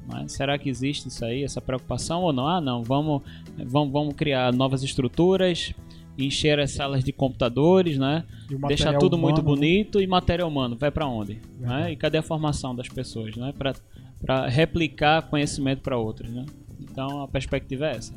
Mas 0.06 0.32
será 0.32 0.56
que 0.56 0.68
existe 0.68 1.08
isso 1.08 1.24
aí, 1.24 1.42
essa 1.42 1.60
preocupação 1.60 2.22
ou 2.22 2.32
não? 2.32 2.46
Ah, 2.46 2.60
não, 2.60 2.82
vamos, 2.82 3.22
vamos, 3.56 3.92
vamos 3.92 4.14
criar 4.14 4.52
novas 4.52 4.82
estruturas, 4.82 5.74
encher 6.16 6.60
as 6.60 6.70
salas 6.70 7.02
de 7.02 7.12
computadores, 7.12 7.98
né? 7.98 8.24
Deixar 8.68 8.96
tudo 8.98 9.14
humano, 9.14 9.34
muito 9.34 9.42
bonito 9.42 10.00
e 10.00 10.06
material 10.06 10.48
humano 10.48 10.76
vai 10.76 10.90
para 10.90 11.06
onde? 11.06 11.40
Né? 11.58 11.92
E 11.92 11.96
cadê 11.96 12.18
a 12.18 12.22
formação 12.22 12.74
das 12.74 12.88
pessoas, 12.88 13.34
né? 13.36 13.52
Para 13.52 14.46
replicar 14.48 15.22
conhecimento 15.22 15.82
para 15.82 15.98
outros, 15.98 16.30
né? 16.30 16.46
Então 16.80 17.22
a 17.22 17.28
perspectiva 17.28 17.86
é 17.86 17.96
essa. 17.96 18.14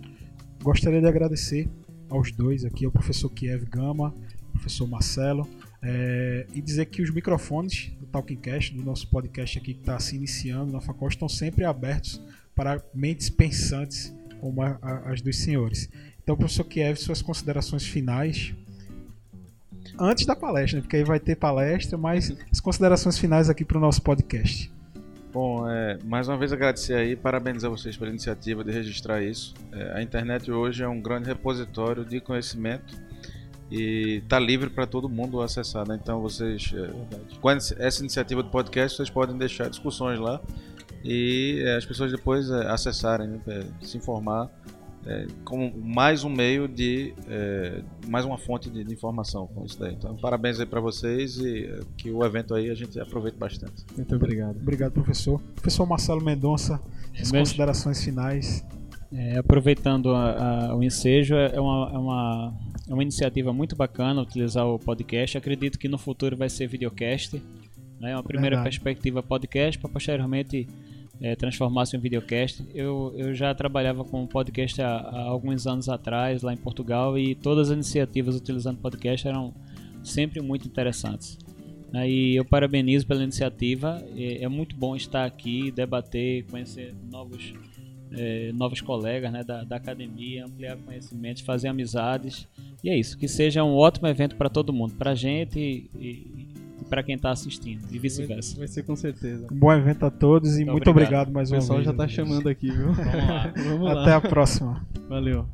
Gostaria 0.61 1.01
de 1.01 1.07
agradecer 1.07 1.67
aos 2.09 2.31
dois 2.31 2.65
aqui, 2.65 2.85
ao 2.85 2.91
professor 2.91 3.29
Kiev 3.29 3.65
Gama, 3.65 4.13
professor 4.51 4.87
Marcelo, 4.87 5.47
é, 5.81 6.45
e 6.53 6.61
dizer 6.61 6.85
que 6.85 7.01
os 7.01 7.09
microfones 7.09 7.91
do 7.99 8.05
Talking 8.05 8.35
Cast, 8.35 8.73
do 8.75 8.83
nosso 8.83 9.07
podcast 9.09 9.57
aqui 9.57 9.73
que 9.73 9.79
está 9.79 9.99
se 9.99 10.15
iniciando 10.15 10.71
na 10.71 10.81
Facol, 10.81 11.07
estão 11.07 11.29
sempre 11.29 11.63
abertos 11.65 12.21
para 12.55 12.83
mentes 12.93 13.29
pensantes 13.29 14.13
como 14.41 14.61
a, 14.61 14.77
a, 14.81 15.11
as 15.11 15.21
dos 15.21 15.37
senhores. 15.37 15.89
Então, 16.21 16.35
professor 16.35 16.63
Kiev, 16.65 16.97
suas 16.97 17.21
considerações 17.21 17.85
finais 17.85 18.53
antes 19.97 20.25
da 20.25 20.35
palestra, 20.35 20.77
né? 20.77 20.81
porque 20.81 20.97
aí 20.97 21.03
vai 21.03 21.19
ter 21.19 21.35
palestra, 21.35 21.97
mas 21.97 22.35
as 22.51 22.59
considerações 22.59 23.17
finais 23.17 23.49
aqui 23.49 23.63
para 23.63 23.77
o 23.77 23.81
nosso 23.81 24.01
podcast. 24.01 24.71
Bom, 25.31 25.69
é, 25.69 25.99
mais 26.03 26.27
uma 26.27 26.37
vez 26.37 26.51
agradecer 26.51 26.95
aí, 26.95 27.15
parabenizar 27.15 27.69
vocês 27.69 27.95
pela 27.95 28.09
iniciativa 28.09 28.63
de 28.63 28.71
registrar 28.71 29.21
isso. 29.21 29.53
É, 29.71 29.97
a 29.97 30.01
internet 30.01 30.51
hoje 30.51 30.83
é 30.83 30.87
um 30.87 30.99
grande 30.99 31.27
repositório 31.27 32.03
de 32.03 32.19
conhecimento 32.19 32.97
e 33.71 34.21
está 34.23 34.39
livre 34.39 34.69
para 34.69 34.87
todo 34.87 35.07
mundo 35.07 35.41
acessar. 35.41 35.87
Né? 35.87 35.99
Então 36.01 36.21
vocês, 36.21 36.73
é, 36.75 37.37
com 37.39 37.49
essa 37.49 37.99
iniciativa 37.99 38.43
do 38.43 38.49
podcast, 38.49 38.97
vocês 38.97 39.09
podem 39.09 39.37
deixar 39.37 39.69
discussões 39.69 40.19
lá 40.19 40.41
e 41.03 41.61
é, 41.65 41.77
as 41.77 41.85
pessoas 41.85 42.11
depois 42.11 42.49
é, 42.49 42.67
acessarem, 42.69 43.27
né? 43.27 43.39
É, 43.47 43.85
se 43.85 43.97
informar 43.97 44.49
é, 45.05 45.27
como 45.45 45.73
mais 45.81 46.23
um 46.23 46.29
meio 46.29 46.67
de 46.67 47.13
é, 47.27 47.81
mais 48.07 48.25
uma 48.25 48.37
fonte 48.37 48.69
de, 48.69 48.83
de, 48.83 48.93
informação 48.93 49.47
com 49.47 49.65
isso 49.65 49.79
daí. 49.79 49.93
Então, 49.93 50.15
parabéns 50.17 50.59
aí 50.59 50.65
para 50.65 50.81
vocês 50.81 51.37
e 51.37 51.69
que 51.97 52.11
o 52.11 52.23
evento 52.25 52.53
aí 52.53 52.69
a 52.69 52.75
gente 52.75 52.99
aproveite 52.99 53.37
bastante. 53.37 53.85
Muito 53.95 54.15
obrigado. 54.15 54.57
Obrigado, 54.57 54.91
professor. 54.91 55.39
Professor 55.55 55.85
Marcelo 55.85 56.21
Mendonça, 56.23 56.81
as 57.19 57.31
considerações 57.31 58.03
finais. 58.03 58.65
É, 59.11 59.37
aproveitando 59.37 60.13
a, 60.13 60.67
a, 60.69 60.75
o 60.75 60.83
ensejo, 60.83 61.35
é 61.35 61.59
uma, 61.59 61.91
é, 61.91 61.97
uma, 61.97 62.53
é 62.87 62.93
uma 62.93 63.01
iniciativa 63.01 63.51
muito 63.51 63.75
bacana 63.75 64.21
utilizar 64.21 64.67
o 64.67 64.77
podcast. 64.77 65.37
Acredito 65.37 65.79
que 65.79 65.87
no 65.87 65.97
futuro 65.97 66.37
vai 66.37 66.49
ser 66.49 66.67
videocast. 66.67 67.41
Né? 67.99 68.15
Uma 68.15 68.23
primeira 68.23 68.57
Verdade. 68.57 68.75
perspectiva 68.75 69.23
podcast 69.23 69.79
para 69.79 69.89
posteriormente 69.89 70.67
é, 71.19 71.35
transformasse 71.35 71.95
em 71.97 71.99
videocast. 71.99 72.63
Eu, 72.73 73.13
eu 73.17 73.33
já 73.33 73.53
trabalhava 73.53 74.03
com 74.05 74.25
podcast 74.27 74.81
há, 74.81 74.97
há, 74.97 75.21
alguns 75.23 75.65
anos 75.65 75.89
atrás, 75.89 76.43
lá 76.43 76.53
em 76.53 76.57
Portugal, 76.57 77.17
e 77.17 77.35
todas 77.35 77.69
as 77.69 77.75
iniciativas 77.75 78.35
utilizando 78.35 78.77
podcast 78.77 79.27
eram 79.27 79.53
sempre 80.03 80.39
muito 80.39 80.67
interessantes. 80.67 81.37
E 82.05 82.35
eu 82.35 82.45
parabenizo 82.45 83.07
pela 83.07 83.23
iniciativa. 83.23 84.03
É, 84.15 84.43
é 84.43 84.47
muito 84.47 84.75
bom 84.75 84.95
estar 84.95 85.25
aqui, 85.25 85.71
debater, 85.71 86.45
conhecer 86.45 86.93
novos, 87.11 87.53
é, 88.11 88.51
novos 88.53 88.81
colegas 88.81 89.31
né, 89.31 89.43
da, 89.43 89.63
da 89.63 89.75
academia, 89.75 90.45
ampliar 90.45 90.77
conhecimentos, 90.77 91.41
fazer 91.41 91.67
amizades. 91.67 92.47
E 92.83 92.89
é 92.89 92.97
isso. 92.97 93.17
Que 93.17 93.27
seja 93.27 93.63
um 93.63 93.75
ótimo 93.75 94.07
evento 94.07 94.35
para 94.35 94.49
todo 94.49 94.73
mundo, 94.73 94.95
para 94.95 95.11
a 95.11 95.15
gente 95.15 95.59
e, 95.99 96.47
para 96.89 97.03
quem 97.03 97.15
está 97.15 97.29
assistindo 97.31 97.83
e 97.91 97.99
vice-versa. 97.99 98.57
Vai, 98.57 98.67
ser 98.67 98.83
com 98.83 98.95
certeza. 98.95 99.47
Um 99.51 99.55
bom 99.55 99.71
evento 99.71 100.05
a 100.05 100.11
todos 100.11 100.55
e 100.55 100.59
muito, 100.59 100.71
muito 100.71 100.89
obrigado. 100.89 101.29
obrigado. 101.29 101.33
mais 101.33 101.51
uma 101.51 101.57
vez. 101.57 101.65
O 101.65 101.67
pessoal 101.67 101.83
já 101.83 101.91
está 101.91 102.07
chamando 102.07 102.49
aqui, 102.49 102.71
viu? 102.71 102.93
Vamos 102.93 103.15
lá. 103.15 103.53
Vamos 103.57 103.81
lá. 103.81 104.01
Até 104.01 104.13
a 104.13 104.21
próxima. 104.21 104.85
Valeu. 105.07 105.45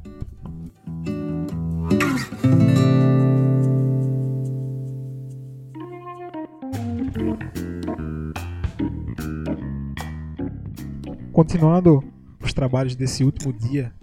Continuando 11.33 12.14
trabalhos 12.55 12.95
desse 12.95 13.23
último 13.23 13.53
dia 13.53 13.93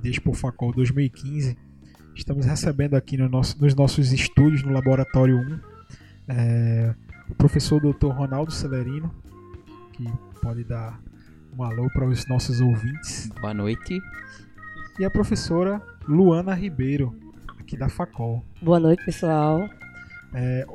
de 0.00 0.08
Expo 0.08 0.32
Facol 0.32 0.72
2015, 0.72 1.58
estamos 2.14 2.46
recebendo 2.46 2.94
aqui 2.94 3.16
no 3.16 3.28
nosso, 3.28 3.60
nos 3.60 3.74
nossos 3.74 4.12
estúdios 4.12 4.62
no 4.62 4.72
Laboratório 4.72 5.36
1 5.36 5.60
é, 6.28 6.94
o 7.28 7.34
professor 7.34 7.80
Dr. 7.80 8.08
Ronaldo 8.08 8.52
Celerino, 8.52 9.12
que 9.92 10.04
pode 10.40 10.64
dar 10.64 11.00
um 11.58 11.62
alô 11.62 11.90
para 11.90 12.06
os 12.06 12.26
nossos 12.28 12.60
ouvintes. 12.60 13.28
Boa 13.40 13.52
noite. 13.52 14.00
E 14.98 15.04
a 15.04 15.10
professora 15.10 15.82
Luana 16.06 16.54
Ribeiro, 16.54 17.14
aqui 17.58 17.76
da 17.76 17.88
Facol. 17.88 18.44
Boa 18.62 18.78
noite, 18.78 19.04
pessoal. 19.04 19.68
É, 20.32 20.66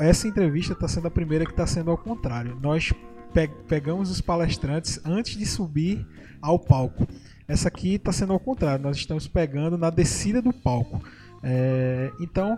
essa 0.00 0.28
entrevista 0.28 0.74
está 0.74 0.88
sendo 0.88 1.08
a 1.08 1.10
primeira 1.10 1.44
que 1.44 1.52
está 1.52 1.66
sendo 1.66 1.90
ao 1.90 1.98
contrário. 1.98 2.58
Nós 2.60 2.92
pe 3.34 3.48
pegamos 3.68 4.10
os 4.10 4.20
palestrantes 4.20 5.00
antes 5.04 5.36
de 5.36 5.44
subir 5.44 6.06
ao 6.40 6.58
palco. 6.58 7.06
Essa 7.46 7.68
aqui 7.68 7.96
está 7.96 8.12
sendo 8.12 8.32
ao 8.32 8.40
contrário. 8.40 8.82
Nós 8.82 8.96
estamos 8.96 9.26
pegando 9.26 9.76
na 9.76 9.90
descida 9.90 10.40
do 10.40 10.52
palco. 10.52 11.02
É, 11.42 12.10
então, 12.20 12.56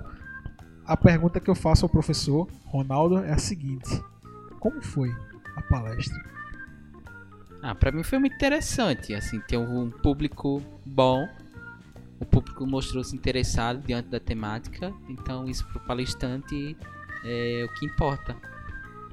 a 0.87 0.97
pergunta 0.97 1.41
que 1.41 1.51
eu 1.51 1.55
faço 1.55 1.85
ao 1.85 1.89
professor 1.89 2.47
Ronaldo 2.67 3.19
é 3.19 3.33
a 3.33 3.39
seguinte: 3.39 4.01
Como 4.61 4.81
foi 4.83 5.11
a 5.57 5.63
palestra? 5.63 6.23
Ah, 7.63 7.75
para 7.75 7.91
mim 7.91 8.05
foi 8.05 8.19
muito 8.19 8.35
interessante, 8.35 9.13
assim, 9.13 9.41
tem 9.41 9.59
um 9.59 9.91
público 9.91 10.63
bom, 10.85 11.27
o 12.21 12.25
público 12.25 12.65
mostrou-se 12.65 13.17
interessado 13.17 13.83
diante 13.85 14.09
da 14.09 14.21
temática, 14.21 14.93
então 15.09 15.49
isso 15.49 15.67
para 15.67 15.83
o 15.83 15.87
palestrante 15.87 16.77
é 17.25 17.65
o 17.65 17.75
que 17.75 17.87
importa. 17.87 18.37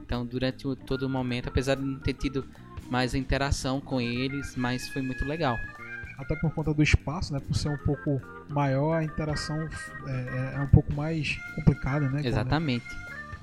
Então, 0.05 0.25
durante 0.25 0.63
todo 0.85 1.03
o 1.03 1.09
momento, 1.09 1.47
apesar 1.47 1.75
de 1.75 1.83
não 1.83 1.99
ter 1.99 2.13
tido 2.13 2.45
mais 2.89 3.15
interação 3.15 3.79
com 3.79 4.01
eles, 4.01 4.55
mas 4.55 4.87
foi 4.89 5.01
muito 5.01 5.25
legal 5.25 5.57
até 6.17 6.35
por 6.35 6.51
conta 6.51 6.73
do 6.73 6.83
espaço, 6.83 7.33
né? 7.33 7.39
Por 7.39 7.55
ser 7.55 7.69
um 7.69 7.77
pouco 7.77 8.21
maior, 8.49 8.93
a 8.93 9.03
interação 9.03 9.57
é, 10.07 10.11
é, 10.11 10.53
é 10.57 10.59
um 10.59 10.67
pouco 10.67 10.93
mais 10.93 11.37
complicada, 11.55 12.09
né? 12.09 12.21
Exatamente. 12.23 12.85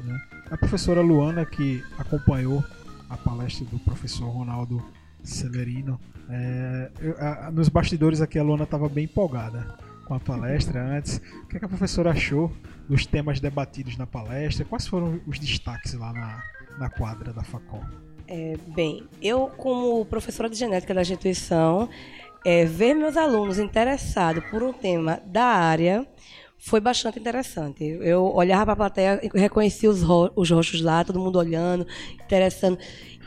Né? 0.01 0.21
A 0.51 0.57
professora 0.57 1.01
Luana, 1.01 1.45
que 1.45 1.85
acompanhou 1.99 2.65
a 3.09 3.17
palestra 3.17 3.65
do 3.67 3.79
professor 3.81 4.29
Ronaldo 4.29 4.83
Severino, 5.23 6.01
é, 6.29 6.91
eu, 7.01 7.17
a, 7.19 7.51
nos 7.51 7.69
bastidores 7.69 8.21
aqui 8.21 8.39
a 8.39 8.43
Luana 8.43 8.65
estava 8.65 8.89
bem 8.89 9.05
empolgada 9.05 9.77
com 10.11 10.15
a 10.17 10.19
palestra 10.19 10.83
antes. 10.83 11.19
O 11.45 11.47
que, 11.47 11.57
é 11.57 11.61
que, 11.61 11.65
a 11.65 11.69
professora 11.69 12.11
achou 12.11 12.51
dos 12.89 13.07
temas 13.07 13.39
debatidos 13.39 13.97
na 13.97 14.09
palestra? 14.09 14.65
Quais 14.65 14.89
foram 14.89 15.21
os 15.25 15.39
destaques 15.39 15.95
lá 15.95 16.13
na, 16.13 16.43
na 16.81 16.91
quadra 16.91 17.33
da 17.33 17.45
Facol? 17.45 17.85
É, 18.27 18.57
bem, 18.75 19.05
eu 19.23 19.47
como 19.57 20.05
professora 20.05 20.51
de 20.51 20.57
genética 20.57 20.93
da 20.93 21.03
instituição, 21.03 21.89
é, 22.45 22.65
ver 22.65 22.95
meus 22.95 23.17
alunos 23.17 23.61
interessados 23.61 24.43
por 24.51 24.65
um 24.65 24.73
tema 24.73 25.23
da 25.27 25.45
área 25.45 26.05
foi 26.59 26.81
bastante 26.81 27.21
interessante. 27.21 27.85
Eu 27.85 28.35
olhava 28.35 28.65
para 28.65 28.73
a 28.73 28.77
plateia, 28.77 29.21
reconhecia 29.33 29.89
os, 29.89 30.03
ro 30.03 30.33
os 30.35 30.51
rostos 30.51 30.81
lá, 30.83 31.05
todo 31.05 31.21
mundo 31.21 31.39
olhando, 31.39 31.87
interessando. 32.15 32.79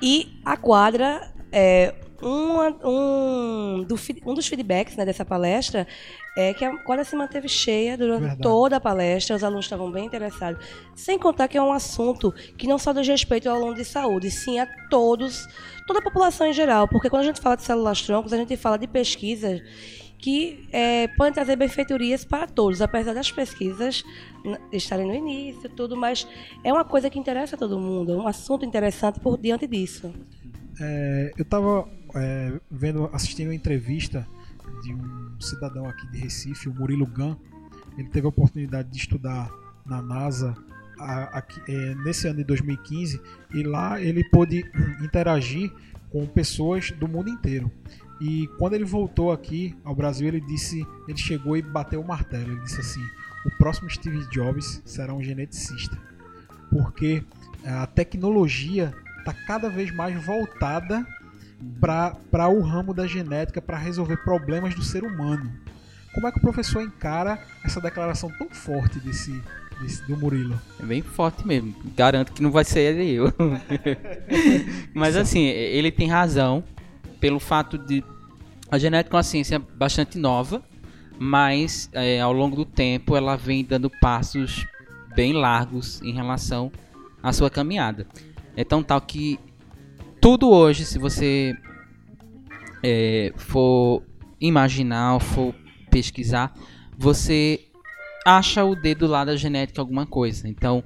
E 0.01 0.37
a 0.43 0.57
quadra, 0.57 1.33
é, 1.49 1.95
um, 2.23 2.59
um, 2.83 3.83
do, 3.83 3.95
um 4.25 4.33
dos 4.33 4.47
feedbacks 4.47 4.95
né, 4.95 5.05
dessa 5.05 5.25
palestra 5.25 5.87
é 6.35 6.53
que 6.53 6.65
a 6.65 6.77
quadra 6.77 7.03
se 7.03 7.15
manteve 7.15 7.47
cheia 7.47 7.97
durante 7.97 8.21
Verdade. 8.21 8.41
toda 8.41 8.77
a 8.77 8.79
palestra, 8.79 9.35
os 9.35 9.43
alunos 9.43 9.65
estavam 9.65 9.91
bem 9.91 10.05
interessados. 10.05 10.65
Sem 10.95 11.19
contar 11.19 11.47
que 11.47 11.57
é 11.57 11.61
um 11.61 11.71
assunto 11.71 12.31
que 12.57 12.67
não 12.67 12.79
só 12.79 12.91
diz 12.93 13.07
respeito 13.07 13.49
ao 13.49 13.55
aluno 13.55 13.75
de 13.75 13.85
saúde, 13.85 14.31
sim 14.31 14.59
a 14.59 14.67
todos 14.89 15.47
toda 15.85 15.99
a 15.99 16.01
população 16.01 16.47
em 16.47 16.53
geral, 16.53 16.87
porque 16.87 17.09
quando 17.09 17.23
a 17.23 17.25
gente 17.25 17.41
fala 17.41 17.57
de 17.57 17.63
células 17.63 18.01
troncos, 18.01 18.33
a 18.33 18.37
gente 18.37 18.55
fala 18.55 18.77
de 18.77 18.87
pesquisas 18.87 19.61
que 20.17 20.65
é, 20.71 21.09
podem 21.09 21.33
trazer 21.33 21.57
benfeitorias 21.57 22.23
para 22.23 22.47
todos, 22.47 22.81
apesar 22.81 23.13
das 23.13 23.29
pesquisas 23.29 24.05
estarem 24.71 25.05
no 25.05 25.13
início, 25.13 25.69
tudo, 25.69 25.97
mas 25.97 26.25
é 26.63 26.71
uma 26.71 26.85
coisa 26.85 27.09
que 27.09 27.19
interessa 27.19 27.57
a 27.57 27.59
todo 27.59 27.77
mundo, 27.77 28.13
é 28.13 28.15
um 28.15 28.25
assunto 28.25 28.65
interessante 28.65 29.19
por 29.19 29.37
diante 29.37 29.67
disso. 29.67 30.13
É, 30.79 31.33
eu 31.37 31.43
estava 31.43 31.87
é, 32.15 32.59
vendo, 32.69 33.09
assistindo 33.13 33.47
uma 33.47 33.55
entrevista 33.55 34.27
de 34.81 34.93
um 34.93 35.35
cidadão 35.39 35.87
aqui 35.87 36.07
de 36.11 36.19
Recife, 36.19 36.69
o 36.69 36.73
Murilo 36.73 37.05
Gan. 37.05 37.37
Ele 37.97 38.09
teve 38.09 38.25
a 38.25 38.29
oportunidade 38.29 38.89
de 38.89 38.97
estudar 38.97 39.51
na 39.85 40.01
NASA 40.01 40.55
a, 40.99 41.39
a, 41.39 41.43
é, 41.67 41.95
nesse 41.95 42.27
ano 42.27 42.37
de 42.37 42.43
2015 42.43 43.21
e 43.53 43.63
lá 43.63 44.01
ele 44.01 44.23
pôde 44.29 44.63
interagir 45.01 45.71
com 46.09 46.25
pessoas 46.25 46.91
do 46.91 47.07
mundo 47.07 47.29
inteiro. 47.29 47.71
E 48.21 48.47
quando 48.57 48.73
ele 48.73 48.85
voltou 48.85 49.31
aqui 49.31 49.75
ao 49.83 49.95
Brasil, 49.95 50.27
ele 50.27 50.39
disse, 50.39 50.85
ele 51.07 51.17
chegou 51.17 51.57
e 51.57 51.61
bateu 51.61 51.99
o 51.99 52.07
martelo. 52.07 52.51
Ele 52.51 52.61
disse 52.61 52.79
assim: 52.79 53.03
o 53.45 53.57
próximo 53.57 53.89
Steve 53.89 54.25
Jobs 54.29 54.81
será 54.85 55.13
um 55.13 55.21
geneticista, 55.21 55.97
porque 56.69 57.23
a 57.65 57.85
tecnologia 57.87 58.93
está 59.19 59.33
cada 59.33 59.69
vez 59.69 59.93
mais 59.93 60.23
voltada 60.23 61.05
para 61.79 62.47
o 62.47 62.61
ramo 62.61 62.93
da 62.93 63.07
genética, 63.07 63.61
para 63.61 63.77
resolver 63.77 64.17
problemas 64.17 64.73
do 64.75 64.83
ser 64.83 65.03
humano. 65.03 65.51
Como 66.13 66.27
é 66.27 66.31
que 66.31 66.37
o 66.37 66.41
professor 66.41 66.81
encara 66.81 67.39
essa 67.63 67.81
declaração 67.81 68.31
tão 68.37 68.49
forte 68.49 68.99
desse, 68.99 69.41
desse 69.81 70.05
do 70.07 70.15
Murilo? 70.15 70.59
É 70.79 70.85
bem 70.85 71.01
forte 71.01 71.45
mesmo. 71.45 71.75
Garanto 71.95 72.31
que 72.31 72.43
não 72.43 72.51
vai 72.51 72.63
ser 72.63 72.95
eu. 72.99 73.33
Mas 74.93 75.15
assim, 75.15 75.45
ele 75.45 75.91
tem 75.91 76.07
razão 76.07 76.63
pelo 77.19 77.39
fato 77.39 77.77
de 77.77 78.03
a 78.73 78.77
genética 78.79 79.15
é 79.15 79.17
uma 79.17 79.23
ciência 79.23 79.59
bastante 79.59 80.17
nova, 80.17 80.63
mas 81.19 81.91
é, 81.93 82.19
ao 82.19 82.33
longo 82.33 82.55
do 82.55 82.65
tempo 82.65 83.15
ela 83.15 83.35
vem 83.35 83.63
dando 83.63 83.87
passos 83.87 84.65
bem 85.15 85.31
largos 85.31 86.01
em 86.01 86.11
relação 86.11 86.71
à 87.21 87.31
sua 87.31 87.51
caminhada. 87.51 88.07
É 88.55 88.63
tão 88.63 88.81
tal 88.81 88.99
que 88.99 89.39
tudo 90.23 90.49
hoje, 90.49 90.85
se 90.85 90.97
você 90.97 91.53
é, 92.81 93.33
for 93.35 94.01
imaginar 94.39 95.19
for 95.19 95.53
pesquisar, 95.91 96.53
você 96.97 97.65
acha 98.25 98.63
o 98.63 98.73
dedo 98.73 99.05
lá 99.05 99.25
da 99.25 99.35
genética 99.35 99.81
alguma 99.81 100.05
coisa. 100.05 100.47
Então, 100.47 100.81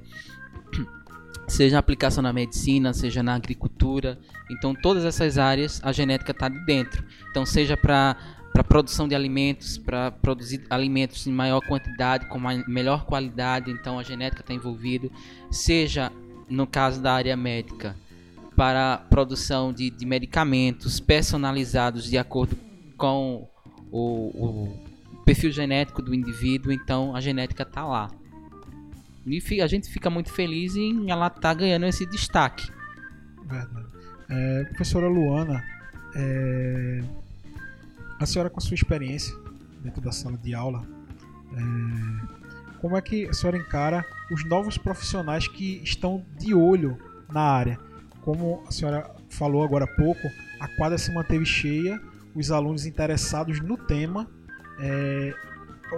seja 1.46 1.76
a 1.76 1.78
aplicação 1.78 2.20
na 2.20 2.32
medicina, 2.32 2.92
seja 2.92 3.22
na 3.22 3.36
agricultura. 3.36 4.18
Então, 4.50 4.74
todas 4.74 5.04
essas 5.04 5.38
áreas 5.38 5.80
a 5.84 5.92
genética 5.92 6.32
está 6.32 6.48
de 6.48 6.58
dentro. 6.66 7.04
Então, 7.30 7.46
seja 7.46 7.76
para 7.76 8.16
para 8.52 8.64
produção 8.64 9.06
de 9.06 9.14
alimentos, 9.14 9.78
para 9.78 10.10
produzir 10.10 10.66
alimentos 10.68 11.28
em 11.28 11.32
maior 11.32 11.60
quantidade, 11.60 12.26
com 12.26 12.40
melhor 12.66 13.04
qualidade, 13.04 13.70
então 13.70 14.00
a 14.00 14.02
genética 14.02 14.40
está 14.40 14.52
envolvida, 14.52 15.08
seja 15.48 16.10
no 16.48 16.66
caso 16.66 17.00
da 17.00 17.12
área 17.12 17.36
médica, 17.36 17.94
para 18.58 18.94
a 18.94 18.98
produção 18.98 19.72
de, 19.72 19.88
de 19.88 20.04
medicamentos 20.04 20.98
personalizados 20.98 22.10
de 22.10 22.18
acordo 22.18 22.58
com 22.96 23.48
o, 23.88 24.00
o 24.00 25.22
perfil 25.24 25.52
genético 25.52 26.02
do 26.02 26.12
indivíduo, 26.12 26.72
então 26.72 27.14
a 27.14 27.20
genética 27.20 27.62
está 27.62 27.86
lá. 27.86 28.10
E 29.24 29.62
a 29.62 29.66
gente 29.68 29.88
fica 29.88 30.10
muito 30.10 30.32
feliz 30.32 30.74
em 30.74 31.08
ela 31.08 31.28
estar 31.28 31.40
tá 31.40 31.54
ganhando 31.54 31.86
esse 31.86 32.04
destaque. 32.04 32.68
Verdade. 33.46 33.86
É, 34.28 34.64
professora 34.64 35.06
Luana, 35.06 35.62
é, 36.16 37.00
a 38.18 38.26
senhora 38.26 38.50
com 38.50 38.58
a 38.58 38.60
sua 38.60 38.74
experiência 38.74 39.32
dentro 39.84 40.00
da 40.00 40.10
sala 40.10 40.36
de 40.36 40.52
aula, 40.52 40.84
é, 41.52 42.78
como 42.80 42.96
é 42.96 43.00
que 43.00 43.28
a 43.28 43.32
senhora 43.32 43.56
encara 43.56 44.04
os 44.32 44.44
novos 44.44 44.76
profissionais 44.76 45.46
que 45.46 45.80
estão 45.84 46.26
de 46.36 46.52
olho 46.52 46.98
na 47.30 47.42
área? 47.42 47.87
Como 48.28 48.62
a 48.68 48.70
senhora 48.70 49.10
falou 49.30 49.64
agora 49.64 49.86
há 49.86 49.88
pouco, 49.88 50.20
a 50.60 50.68
quadra 50.76 50.98
se 50.98 51.10
manteve 51.10 51.46
cheia, 51.46 51.98
os 52.34 52.50
alunos 52.50 52.84
interessados 52.84 53.58
no 53.58 53.74
tema. 53.78 54.28
É, 54.78 55.32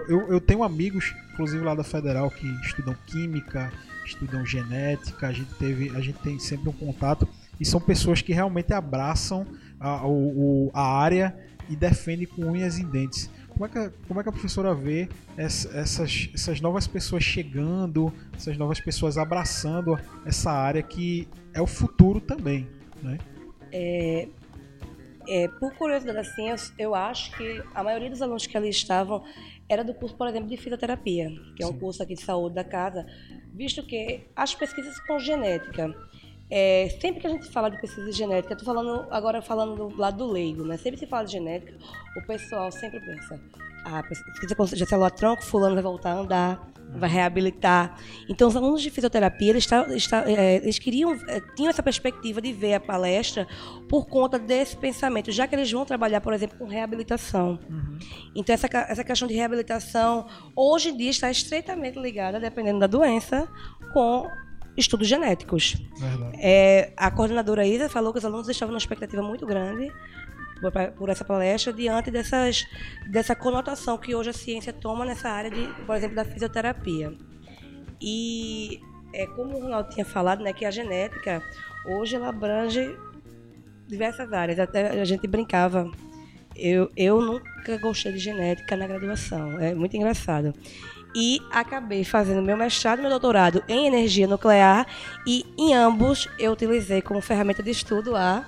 eu, 0.08 0.28
eu 0.28 0.40
tenho 0.40 0.62
amigos, 0.62 1.12
inclusive 1.32 1.64
lá 1.64 1.74
da 1.74 1.82
Federal, 1.82 2.30
que 2.30 2.46
estudam 2.64 2.94
química, 3.04 3.72
estudam 4.06 4.46
genética, 4.46 5.26
a 5.26 5.32
gente, 5.32 5.52
teve, 5.54 5.90
a 5.90 6.00
gente 6.00 6.20
tem 6.20 6.38
sempre 6.38 6.68
um 6.68 6.72
contato 6.72 7.26
e 7.58 7.64
são 7.64 7.80
pessoas 7.80 8.22
que 8.22 8.32
realmente 8.32 8.72
abraçam 8.72 9.44
a, 9.80 10.06
o, 10.06 10.70
a 10.72 10.86
área 11.00 11.36
e 11.68 11.74
defende 11.74 12.26
com 12.26 12.42
unhas 12.42 12.78
e 12.78 12.84
dentes. 12.84 13.28
Como 13.60 13.68
é 13.68 13.72
que 13.72 13.78
a, 13.78 13.92
como 14.08 14.20
é 14.20 14.22
que 14.22 14.28
a 14.30 14.32
professora 14.32 14.74
vê 14.74 15.06
essas, 15.36 16.30
essas 16.32 16.62
novas 16.62 16.86
pessoas 16.86 17.22
chegando, 17.22 18.10
essas 18.34 18.56
novas 18.56 18.80
pessoas 18.80 19.18
abraçando 19.18 20.00
essa 20.24 20.50
área 20.50 20.82
que 20.82 21.28
é 21.52 21.60
o 21.60 21.66
futuro 21.66 22.22
também, 22.22 22.66
né? 23.02 23.18
É, 23.70 24.28
é, 25.28 25.46
por 25.46 25.74
curiosidade, 25.74 26.16
assim, 26.16 26.48
eu, 26.48 26.56
eu, 26.78 26.94
acho 26.94 27.36
que 27.36 27.62
a 27.74 27.84
maioria 27.84 28.08
dos 28.08 28.22
alunos 28.22 28.46
que 28.46 28.56
ali 28.56 28.70
estavam 28.70 29.22
era 29.68 29.84
do 29.84 29.92
curso, 29.92 30.16
por 30.16 30.26
exemplo, 30.26 30.48
de 30.48 30.56
fisioterapia, 30.56 31.30
que 31.54 31.62
é 31.62 31.66
um 31.66 31.72
Sim. 31.72 31.80
curso 31.80 32.02
aqui 32.02 32.14
de 32.14 32.22
saúde 32.22 32.54
da 32.54 32.64
casa, 32.64 33.04
visto 33.52 33.82
que 33.82 34.22
as 34.34 34.54
pesquisas 34.54 34.98
com 35.00 35.18
genética 35.18 35.94
é, 36.50 36.88
sempre 37.00 37.20
que 37.20 37.26
a 37.26 37.30
gente 37.30 37.48
fala 37.48 37.70
de 37.70 37.80
pesquisa 37.80 38.10
genética, 38.12 38.54
estou 38.54 38.66
falando 38.66 39.06
agora 39.10 39.40
falando 39.40 39.76
do 39.76 39.96
lado 39.96 40.18
do 40.18 40.26
leigo, 40.26 40.64
né? 40.64 40.76
Sempre 40.76 40.98
se 40.98 41.06
fala 41.06 41.24
de 41.24 41.32
genética, 41.32 41.72
o 42.16 42.26
pessoal 42.26 42.72
sempre 42.72 43.00
pensa, 43.00 43.40
ah, 43.84 44.02
pesquisa 44.02 44.76
de 44.76 44.86
célula-tronco, 44.86 45.44
fulano 45.44 45.74
vai 45.74 45.82
voltar 45.82 46.10
a 46.10 46.18
andar, 46.18 46.70
vai 46.94 47.08
reabilitar. 47.08 47.96
Então, 48.28 48.48
os 48.48 48.56
alunos 48.56 48.82
de 48.82 48.90
fisioterapia, 48.90 49.50
eles, 49.50 49.64
está, 49.64 49.86
está, 49.94 50.28
é, 50.28 50.56
eles 50.56 50.78
queriam, 50.78 51.12
é, 51.28 51.40
tinham 51.54 51.70
essa 51.70 51.82
perspectiva 51.82 52.40
de 52.40 52.52
ver 52.52 52.74
a 52.74 52.80
palestra 52.80 53.46
por 53.88 54.06
conta 54.06 54.38
desse 54.38 54.76
pensamento, 54.76 55.30
já 55.30 55.46
que 55.46 55.54
eles 55.54 55.70
vão 55.70 55.84
trabalhar, 55.84 56.20
por 56.20 56.32
exemplo, 56.32 56.58
com 56.58 56.66
reabilitação. 56.66 57.58
Uhum. 57.68 57.98
Então, 58.34 58.54
essa, 58.54 58.66
essa 58.88 59.04
questão 59.04 59.28
de 59.28 59.34
reabilitação, 59.34 60.26
hoje 60.54 60.90
em 60.90 60.96
dia, 60.96 61.10
está 61.10 61.30
estreitamente 61.30 61.98
ligada, 61.98 62.40
dependendo 62.40 62.80
da 62.80 62.86
doença, 62.86 63.48
com 63.92 64.26
estudos 64.76 65.08
genéticos. 65.08 65.76
É, 66.38 66.92
a 66.96 67.10
coordenadora 67.10 67.66
Isa 67.66 67.88
falou 67.88 68.12
que 68.12 68.18
os 68.18 68.24
alunos 68.24 68.48
estavam 68.48 68.72
numa 68.72 68.78
expectativa 68.78 69.22
muito 69.22 69.46
grande 69.46 69.92
por, 70.96 71.08
essa 71.08 71.24
palestra 71.24 71.72
diante 71.72 72.10
dessas, 72.10 72.66
dessa 73.10 73.34
conotação 73.34 73.96
que 73.96 74.14
hoje 74.14 74.30
a 74.30 74.32
ciência 74.32 74.72
toma 74.72 75.04
nessa 75.04 75.28
área, 75.30 75.50
de, 75.50 75.66
por 75.84 75.96
exemplo, 75.96 76.16
da 76.16 76.24
fisioterapia. 76.24 77.14
E 78.00 78.80
é, 79.12 79.26
como 79.26 79.56
o 79.56 79.62
Ronaldo 79.62 79.90
tinha 79.90 80.04
falado, 80.04 80.42
né, 80.42 80.52
que 80.52 80.64
a 80.64 80.70
genética 80.70 81.42
hoje 81.86 82.16
ela 82.16 82.28
abrange 82.28 82.96
diversas 83.86 84.32
áreas. 84.32 84.58
Até 84.58 85.00
a 85.00 85.04
gente 85.04 85.26
brincava. 85.26 85.90
Eu, 86.54 86.90
eu 86.96 87.20
nunca 87.20 87.78
gostei 87.78 88.12
de 88.12 88.18
genética 88.18 88.76
na 88.76 88.86
graduação. 88.86 89.58
É 89.58 89.74
muito 89.74 89.96
engraçado 89.96 90.52
e 91.14 91.40
acabei 91.50 92.04
fazendo 92.04 92.42
meu 92.42 92.56
mestrado 92.56 92.98
e 92.98 93.02
meu 93.02 93.10
doutorado 93.10 93.62
em 93.68 93.86
energia 93.86 94.26
nuclear 94.26 94.86
e 95.26 95.44
em 95.58 95.74
ambos 95.74 96.28
eu 96.38 96.52
utilizei 96.52 97.02
como 97.02 97.20
ferramenta 97.20 97.62
de 97.62 97.70
estudo 97.70 98.16
a 98.16 98.44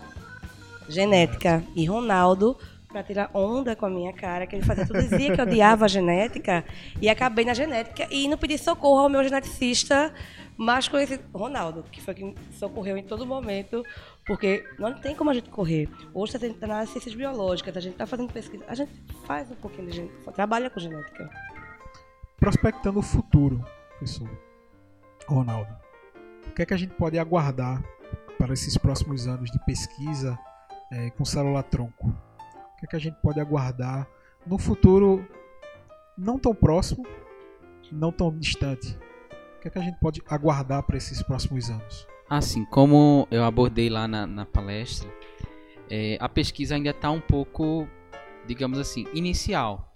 genética. 0.88 1.64
E 1.74 1.84
Ronaldo, 1.86 2.56
para 2.88 3.02
tirar 3.02 3.30
onda 3.32 3.74
com 3.74 3.86
a 3.86 3.90
minha 3.90 4.12
cara, 4.12 4.46
que 4.46 4.54
ele 4.54 4.64
fazia 4.64 4.86
tudo, 4.86 5.00
dizia 5.00 5.34
que 5.34 5.40
eu 5.40 5.44
odiava 5.44 5.86
a 5.86 5.88
genética 5.88 6.64
e 7.00 7.08
acabei 7.08 7.44
na 7.44 7.54
genética 7.54 8.06
e 8.10 8.28
não 8.28 8.36
pedi 8.36 8.58
socorro 8.58 9.00
ao 9.00 9.08
meu 9.08 9.24
geneticista 9.24 10.12
mais 10.56 10.86
conhecido, 10.86 11.24
Ronaldo, 11.34 11.84
que 11.90 12.00
foi 12.00 12.14
quem 12.14 12.34
socorreu 12.52 12.96
em 12.96 13.02
todo 13.02 13.26
momento, 13.26 13.82
porque 14.26 14.64
não 14.78 14.92
tem 14.92 15.16
como 15.16 15.30
a 15.30 15.34
gente 15.34 15.48
correr. 15.48 15.88
Hoje 16.12 16.36
está 16.36 16.48
tá 16.60 16.66
nas 16.66 16.90
ciências 16.90 17.14
biológicas, 17.14 17.76
a 17.76 17.80
gente 17.80 17.94
está 17.94 18.06
fazendo 18.06 18.32
pesquisa, 18.32 18.62
a 18.68 18.74
gente 18.74 18.92
faz 19.26 19.50
um 19.50 19.56
pouquinho 19.56 19.88
de 19.88 19.96
genética, 19.96 20.30
trabalha 20.30 20.68
com 20.68 20.78
genética 20.78 21.51
prospectando 22.42 22.98
o 22.98 23.02
futuro, 23.02 23.64
professor 23.90 24.28
Ronaldo. 25.28 25.72
O 26.48 26.52
que 26.52 26.62
é 26.62 26.66
que 26.66 26.74
a 26.74 26.76
gente 26.76 26.92
pode 26.94 27.16
aguardar 27.16 27.80
para 28.36 28.52
esses 28.52 28.76
próximos 28.76 29.28
anos 29.28 29.48
de 29.48 29.64
pesquisa 29.64 30.36
é, 30.90 31.10
com 31.10 31.24
célula-tronco? 31.24 32.08
O 32.08 32.80
que 32.80 32.86
é 32.86 32.88
que 32.88 32.96
a 32.96 32.98
gente 32.98 33.14
pode 33.22 33.38
aguardar 33.38 34.08
no 34.44 34.58
futuro 34.58 35.24
não 36.18 36.36
tão 36.36 36.52
próximo, 36.52 37.06
não 37.92 38.10
tão 38.10 38.36
distante? 38.36 38.98
O 39.58 39.60
que 39.60 39.68
é 39.68 39.70
que 39.70 39.78
a 39.78 39.82
gente 39.82 40.00
pode 40.00 40.20
aguardar 40.28 40.82
para 40.82 40.96
esses 40.96 41.22
próximos 41.22 41.70
anos? 41.70 42.08
Assim, 42.28 42.64
como 42.64 43.28
eu 43.30 43.44
abordei 43.44 43.88
lá 43.88 44.08
na, 44.08 44.26
na 44.26 44.44
palestra, 44.44 45.08
é, 45.88 46.18
a 46.18 46.28
pesquisa 46.28 46.74
ainda 46.74 46.90
está 46.90 47.08
um 47.08 47.20
pouco, 47.20 47.86
digamos 48.48 48.80
assim, 48.80 49.06
inicial 49.14 49.91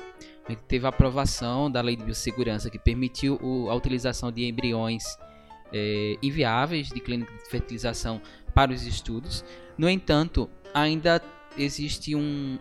teve 0.55 0.87
a 0.87 0.91
aprovação 0.91 1.71
da 1.71 1.81
Lei 1.81 1.97
de 1.97 2.05
Biossegurança 2.05 2.71
que 2.71 2.79
permitiu 2.79 3.41
a 3.69 3.75
utilização 3.75 4.31
de 4.31 4.47
embriões 4.47 5.03
é, 5.73 6.17
inviáveis 6.23 6.89
de 6.89 7.01
clínica 7.01 7.33
de 7.33 7.51
fertilização 7.51 8.21
para 8.55 8.73
os 8.73 8.87
estudos. 8.87 9.45
No 9.77 9.89
entanto, 9.89 10.49
ainda 10.73 11.21
existe 11.59 12.15
um, 12.15 12.59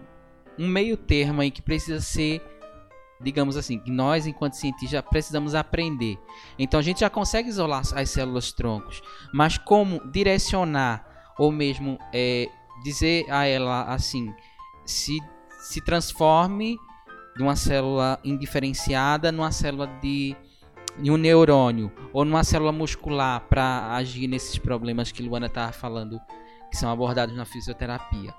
um 0.58 0.67
meio 0.67 0.98
termo 0.98 1.41
aí 1.41 1.52
que 1.52 1.62
precisa 1.62 2.02
ser, 2.02 2.41
digamos 3.21 3.56
assim, 3.58 3.78
que 3.78 3.91
nós, 3.91 4.26
enquanto 4.26 4.54
cientistas, 4.54 5.02
precisamos 5.10 5.54
aprender. 5.54 6.17
Então 6.58 6.80
a 6.80 6.84
gente 6.84 7.02
já 7.02 7.10
consegue 7.10 7.50
isolar 7.50 7.84
as 7.93 8.10
células 8.10 8.52
troncos, 8.52 9.02
mas 9.34 9.58
como 9.58 10.02
direcionar 10.12 11.34
ou 11.38 11.52
mesmo 11.52 12.00
é, 12.13 12.50
dizer 12.84 13.30
a 13.30 13.45
ela 13.45 13.84
assim, 13.84 14.34
se, 14.86 15.17
se 15.60 15.84
transforme 15.84 16.78
de 17.36 17.43
uma 17.43 17.56
célula 17.56 18.19
indiferenciada 18.24 19.32
numa 19.32 19.52
célula 19.52 19.88
de, 20.02 20.36
de 20.98 21.12
um 21.12 21.17
neurônio 21.17 21.91
ou 22.13 22.24
numa 22.24 22.43
célula 22.43 22.71
muscular 22.71 23.41
para 23.41 23.93
agir 23.93 24.28
nesses 24.28 24.58
problemas 24.58 25.12
que 25.12 25.21
Luana 25.21 25.48
estava 25.48 25.71
falando 25.71 26.19
que 26.71 26.78
são 26.78 26.91
abordados 26.91 27.36
na 27.36 27.45
fisioterapia. 27.45 28.34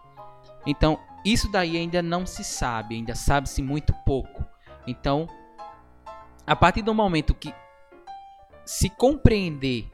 Então, 0.66 0.98
isso 1.24 1.50
daí 1.50 1.76
ainda 1.76 2.02
não 2.02 2.26
se 2.26 2.42
sabe, 2.42 2.96
ainda 2.96 3.14
sabe-se 3.14 3.62
muito 3.62 3.92
pouco. 4.04 4.44
Então, 4.86 5.28
a 6.46 6.56
partir 6.56 6.82
do 6.82 6.94
momento 6.94 7.34
que 7.34 7.54
se 8.64 8.88
compreender 8.88 9.88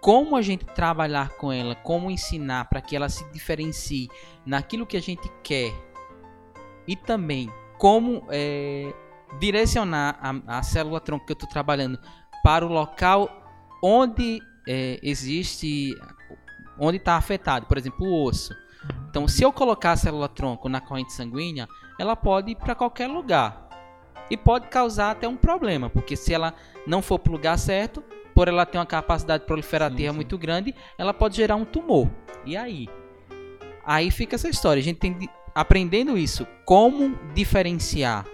como 0.00 0.36
a 0.36 0.42
gente 0.42 0.64
trabalhar 0.64 1.30
com 1.30 1.52
ela, 1.52 1.74
como 1.74 2.10
ensinar 2.10 2.66
para 2.66 2.80
que 2.80 2.96
ela 2.96 3.08
se 3.08 3.24
diferencie 3.30 4.08
naquilo 4.44 4.86
que 4.86 4.96
a 4.96 5.02
gente 5.02 5.30
quer 5.42 5.72
e 6.86 6.96
também 6.96 7.50
como 7.78 8.26
é, 8.30 8.92
direcionar 9.38 10.18
a, 10.20 10.58
a 10.58 10.62
célula 10.62 11.00
tronco 11.00 11.24
que 11.26 11.32
eu 11.32 11.34
estou 11.34 11.48
trabalhando 11.48 11.98
para 12.42 12.64
o 12.64 12.68
local 12.68 13.28
onde 13.82 14.40
é, 14.68 14.98
existe, 15.02 15.96
onde 16.78 16.98
está 16.98 17.16
afetado, 17.16 17.66
por 17.66 17.78
exemplo, 17.78 18.06
o 18.06 18.24
osso. 18.24 18.54
Então, 19.08 19.26
se 19.26 19.42
eu 19.42 19.52
colocar 19.52 19.92
a 19.92 19.96
célula 19.96 20.28
tronco 20.28 20.68
na 20.68 20.80
corrente 20.80 21.12
sanguínea, 21.12 21.68
ela 21.98 22.16
pode 22.16 22.52
ir 22.52 22.56
para 22.56 22.74
qualquer 22.74 23.08
lugar 23.08 23.68
e 24.30 24.36
pode 24.36 24.68
causar 24.68 25.10
até 25.10 25.26
um 25.26 25.36
problema, 25.36 25.90
porque 25.90 26.16
se 26.16 26.32
ela 26.32 26.54
não 26.86 27.02
for 27.02 27.18
para 27.18 27.30
o 27.30 27.32
lugar 27.34 27.58
certo, 27.58 28.02
por 28.34 28.48
ela 28.48 28.64
ter 28.64 28.78
uma 28.78 28.86
capacidade 28.86 29.44
proliferativa 29.44 30.08
sim, 30.08 30.08
sim. 30.10 30.16
muito 30.16 30.38
grande, 30.38 30.74
ela 30.96 31.12
pode 31.12 31.36
gerar 31.36 31.56
um 31.56 31.64
tumor. 31.64 32.08
E 32.46 32.56
aí? 32.56 32.88
Aí 33.84 34.10
fica 34.10 34.36
essa 34.36 34.48
história. 34.48 34.80
A 34.80 34.84
gente 34.84 34.98
tem 34.98 35.28
aprendendo 35.54 36.16
isso, 36.16 36.46
como 36.64 37.16
diferenciar 37.34 38.26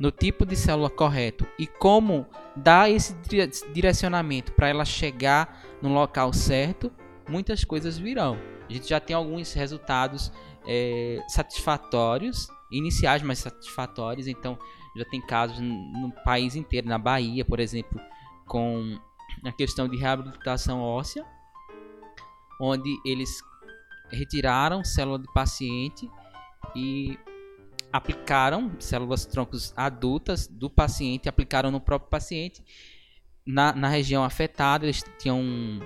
no 0.00 0.10
tipo 0.10 0.44
de 0.44 0.56
célula 0.56 0.90
correto 0.90 1.46
e 1.58 1.66
como 1.66 2.26
dar 2.56 2.90
esse 2.90 3.14
direcionamento 3.72 4.52
para 4.52 4.68
ela 4.68 4.84
chegar 4.84 5.62
no 5.80 5.92
local 5.92 6.32
certo, 6.32 6.92
muitas 7.28 7.64
coisas 7.64 7.98
virão. 7.98 8.36
A 8.68 8.72
gente 8.72 8.88
já 8.88 8.98
tem 8.98 9.14
alguns 9.14 9.52
resultados 9.52 10.32
é, 10.66 11.18
satisfatórios, 11.28 12.48
iniciais, 12.70 13.22
mas 13.22 13.38
satisfatórios. 13.38 14.26
Então, 14.26 14.58
já 14.96 15.04
tem 15.04 15.20
casos 15.20 15.60
no 15.60 16.12
país 16.24 16.54
inteiro, 16.54 16.88
na 16.88 16.98
Bahia, 16.98 17.44
por 17.44 17.60
exemplo, 17.60 18.00
com 18.46 18.98
a 19.44 19.52
questão 19.52 19.88
de 19.88 19.96
reabilitação 19.96 20.80
óssea, 20.80 21.24
onde 22.60 22.90
eles 23.04 23.40
retiraram 24.12 24.84
célula 24.84 25.18
de 25.18 25.32
paciente 25.32 26.08
e 26.76 27.18
aplicaram 27.92 28.72
células 28.78 29.26
troncos 29.26 29.72
adultas 29.76 30.46
do 30.46 30.70
paciente, 30.70 31.28
aplicaram 31.28 31.70
no 31.70 31.80
próprio 31.80 32.10
paciente. 32.10 32.62
Na, 33.44 33.72
na 33.72 33.88
região 33.88 34.22
afetada, 34.22 34.84
eles 34.84 35.02
tinham 35.18 35.80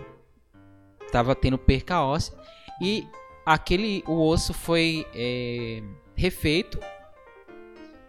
estava 1.07 1.35
tendo 1.35 1.57
perca 1.57 2.03
óssea 2.03 2.37
e 2.81 3.07
aquele 3.45 4.03
o 4.07 4.21
osso 4.29 4.53
foi 4.53 5.07
é, 5.15 5.83
refeito. 6.15 6.79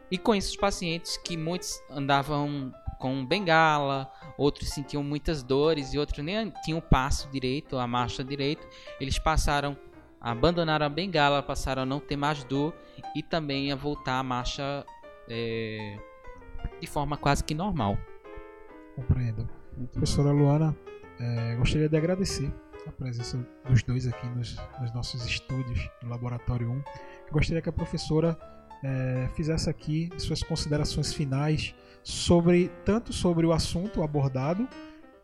E 0.09 0.17
com 0.17 0.33
isso 0.33 0.49
os 0.49 0.55
pacientes 0.55 1.17
que 1.17 1.37
muitos 1.37 1.81
andavam 1.89 2.73
com 2.99 3.25
bengala, 3.25 4.11
outros 4.37 4.69
sentiam 4.69 5.03
muitas 5.03 5.43
dores 5.43 5.93
e 5.93 5.99
outros 5.99 6.23
nem 6.23 6.51
tinham 6.63 6.81
passo 6.81 7.29
direito, 7.29 7.77
a 7.77 7.85
marcha 7.85 8.23
direito, 8.23 8.67
eles 8.99 9.19
passaram 9.19 9.77
abandonaram 10.31 10.85
a 10.85 10.89
bengala, 10.89 11.41
passaram 11.41 11.83
a 11.83 11.85
não 11.85 11.99
ter 11.99 12.17
mais 12.17 12.43
dor 12.43 12.73
e 13.15 13.23
também 13.23 13.71
a 13.71 13.75
voltar 13.75 14.19
à 14.19 14.23
marcha 14.23 14.85
é, 15.29 15.97
de 16.81 16.87
forma 16.87 17.15
quase 17.15 17.43
que 17.43 17.53
normal. 17.53 17.97
Compreendo. 18.95 19.49
Professora 19.93 20.31
Luana, 20.31 20.75
é, 21.19 21.55
gostaria 21.55 21.87
de 21.87 21.95
agradecer 21.95 22.51
a 22.85 22.91
presença 22.91 23.37
dos 23.69 23.81
dois 23.83 24.05
aqui 24.05 24.27
nos, 24.27 24.57
nos 24.81 24.93
nossos 24.93 25.25
estúdios 25.25 25.89
do 26.01 26.09
Laboratório 26.09 26.71
1. 26.71 26.83
Gostaria 27.31 27.61
que 27.61 27.69
a 27.69 27.73
professora 27.73 28.37
é, 28.83 29.29
fizesse 29.33 29.69
aqui 29.69 30.09
suas 30.17 30.43
considerações 30.43 31.13
finais 31.13 31.73
sobre 32.03 32.69
tanto 32.83 33.13
sobre 33.13 33.45
o 33.45 33.53
assunto 33.53 34.03
abordado 34.03 34.67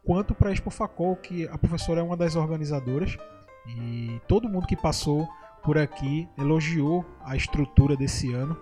quanto 0.04 0.34
para 0.34 0.50
a 0.50 0.54
Expo 0.54 0.70
Facol, 0.70 1.16
que 1.16 1.48
a 1.48 1.58
professora 1.58 2.00
é 2.00 2.04
uma 2.04 2.16
das 2.16 2.36
organizadoras 2.36 3.18
e 3.68 4.22
todo 4.28 4.50
mundo 4.50 4.68
que 4.68 4.76
passou 4.76 5.28
por 5.64 5.78
aqui 5.78 6.28
elogiou 6.38 7.06
a 7.24 7.36
estrutura 7.36 7.96
desse 7.96 8.34
ano. 8.34 8.58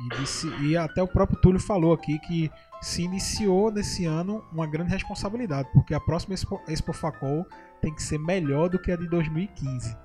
E, 0.00 0.20
disse, 0.20 0.48
e 0.62 0.76
até 0.76 1.02
o 1.02 1.06
próprio 1.06 1.40
Túlio 1.40 1.60
falou 1.60 1.92
aqui 1.92 2.18
que 2.18 2.50
se 2.80 3.02
iniciou 3.02 3.70
nesse 3.70 4.04
ano 4.04 4.44
uma 4.52 4.66
grande 4.66 4.90
responsabilidade, 4.90 5.68
porque 5.72 5.94
a 5.94 6.00
próxima 6.00 6.34
Expo, 6.34 6.60
Expo 6.66 6.92
Facol 6.92 7.46
tem 7.80 7.94
que 7.94 8.02
ser 8.02 8.18
melhor 8.18 8.68
do 8.68 8.78
que 8.78 8.90
a 8.90 8.96
de 8.96 9.08
2015. 9.08 9.96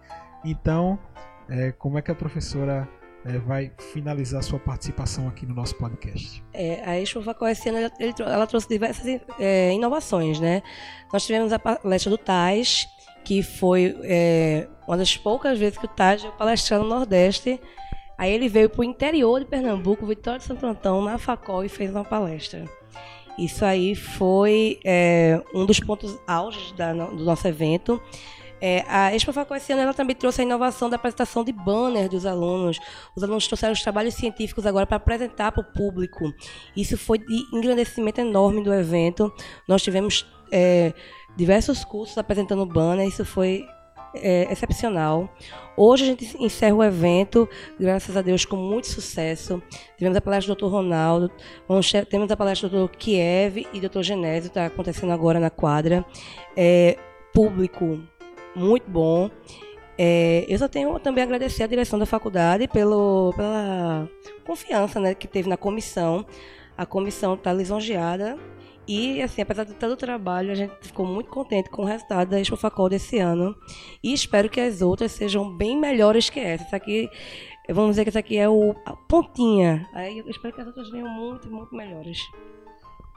Então, 0.45 0.99
é, 1.49 1.71
como 1.71 1.97
é 1.97 2.01
que 2.01 2.11
a 2.11 2.15
professora 2.15 2.87
é, 3.25 3.39
vai 3.39 3.71
finalizar 3.93 4.43
sua 4.43 4.59
participação 4.59 5.27
aqui 5.27 5.45
no 5.45 5.55
nosso 5.55 5.75
podcast? 5.75 6.43
É, 6.53 6.83
a 6.85 6.99
Expo 7.01 7.23
Facol 7.23 7.47
esse 7.47 7.67
ano 7.69 7.79
ela, 7.79 7.91
ela 8.19 8.45
trouxe 8.45 8.69
diversas 8.69 9.05
é, 9.39 9.73
inovações, 9.73 10.39
né? 10.39 10.61
Nós 11.11 11.25
tivemos 11.25 11.51
a 11.51 11.57
palestra 11.57 12.11
do 12.11 12.17
Tais, 12.17 12.85
que 13.27 13.43
foi 13.43 13.93
é, 14.03 14.69
uma 14.87 14.95
das 14.95 15.17
poucas 15.17 15.59
vezes 15.59 15.77
que 15.77 15.83
o 15.83 15.89
Taj 15.89 16.25
palestrando 16.37 16.85
no 16.85 16.95
Nordeste. 16.95 17.59
Aí 18.17 18.31
ele 18.31 18.47
veio 18.47 18.69
para 18.69 18.79
o 18.79 18.83
interior 18.85 19.41
de 19.41 19.45
Pernambuco, 19.45 20.05
Vitória 20.05 20.39
de 20.39 20.45
Santo 20.45 20.65
Antão, 20.65 21.01
na 21.01 21.17
Facol, 21.17 21.65
e 21.65 21.67
fez 21.67 21.91
uma 21.91 22.05
palestra. 22.05 22.63
Isso 23.37 23.65
aí 23.65 23.95
foi 23.95 24.79
é, 24.85 25.41
um 25.53 25.65
dos 25.65 25.81
pontos 25.81 26.17
auges 26.25 26.71
da, 26.71 26.93
do 26.93 27.25
nosso 27.25 27.45
evento. 27.45 28.01
É, 28.61 28.85
a 28.87 29.13
Expo 29.13 29.33
Facol 29.33 29.57
esse 29.57 29.73
ano 29.73 29.81
ela 29.81 29.93
também 29.93 30.15
trouxe 30.15 30.41
a 30.41 30.45
inovação 30.45 30.89
da 30.89 30.95
apresentação 30.95 31.43
de 31.43 31.51
banner 31.51 32.07
dos 32.07 32.25
alunos. 32.25 32.79
Os 33.13 33.21
alunos 33.23 33.45
trouxeram 33.45 33.73
os 33.73 33.81
trabalhos 33.81 34.13
científicos 34.13 34.65
agora 34.65 34.87
para 34.87 34.95
apresentar 34.95 35.51
para 35.51 35.61
o 35.61 35.73
público. 35.73 36.33
Isso 36.77 36.97
foi 36.97 37.17
de 37.17 37.43
engrandecimento 37.53 38.21
enorme 38.21 38.63
do 38.63 38.73
evento. 38.73 39.31
Nós 39.67 39.83
tivemos 39.83 40.25
é, 40.51 40.93
diversos 41.35 41.83
cursos 41.83 42.17
apresentando 42.17 42.65
banner, 42.65 43.07
isso 43.07 43.25
foi 43.25 43.65
é, 44.15 44.51
excepcional. 44.51 45.29
Hoje 45.75 46.03
a 46.03 46.07
gente 46.07 46.43
encerra 46.43 46.75
o 46.75 46.83
evento, 46.83 47.47
graças 47.79 48.15
a 48.17 48.21
Deus, 48.21 48.45
com 48.45 48.55
muito 48.55 48.87
sucesso. 48.87 49.61
Tivemos 49.97 50.17
a 50.17 50.21
palestra 50.21 50.53
do 50.53 50.59
Dr. 50.59 50.71
Ronaldo, 50.71 51.31
vamos, 51.67 51.91
temos 52.09 52.31
a 52.31 52.37
palestra 52.37 52.67
do 52.67 52.87
Dr. 52.87 52.97
Kiev 52.97 53.67
e 53.71 53.79
do 53.79 53.89
Dr. 53.89 54.01
Genésio, 54.01 54.47
está 54.47 54.65
acontecendo 54.65 55.11
agora 55.11 55.39
na 55.39 55.49
quadra. 55.49 56.05
É, 56.55 56.97
público 57.33 57.99
muito 58.55 58.89
bom. 58.89 59.29
É, 59.99 60.45
eu 60.47 60.57
só 60.57 60.67
tenho 60.67 60.99
também 60.99 61.23
a 61.23 61.25
agradecer 61.25 61.63
à 61.63 61.67
direção 61.67 61.97
da 61.97 62.05
faculdade 62.05 62.67
pelo, 62.67 63.33
pela 63.35 64.07
confiança 64.45 64.99
né, 64.99 65.13
que 65.13 65.27
teve 65.27 65.49
na 65.49 65.57
comissão. 65.57 66.25
A 66.77 66.85
comissão 66.85 67.33
está 67.33 67.51
lisonjeada 67.51 68.37
e, 68.87 69.21
assim, 69.21 69.41
apesar 69.41 69.65
de 69.65 69.73
todo 69.73 69.91
o 69.91 69.97
trabalho, 69.97 70.51
a 70.51 70.55
gente 70.55 70.73
ficou 70.81 71.05
muito 71.05 71.29
contente 71.29 71.69
com 71.69 71.81
o 71.81 71.85
resultado 71.85 72.29
da 72.29 72.39
Expo 72.39 72.55
Facol 72.55 72.87
desse 72.87 73.19
ano. 73.19 73.55
E 74.01 74.13
espero 74.13 74.49
que 74.49 74.61
as 74.61 74.81
outras 74.81 75.11
sejam 75.11 75.55
bem 75.55 75.77
melhores 75.77 76.29
que 76.29 76.39
essa. 76.39 76.63
Essa 76.63 76.77
aqui, 76.77 77.09
vamos 77.69 77.91
dizer 77.91 78.03
que 78.03 78.09
essa 78.09 78.19
aqui 78.19 78.37
é 78.37 78.47
o, 78.47 78.73
a 78.85 78.93
pontinha. 78.93 79.85
Aí 79.93 80.19
eu 80.19 80.29
espero 80.29 80.55
que 80.55 80.61
as 80.61 80.67
outras 80.67 80.89
venham 80.89 81.09
muito, 81.09 81.49
muito 81.49 81.75
melhores. 81.75 82.17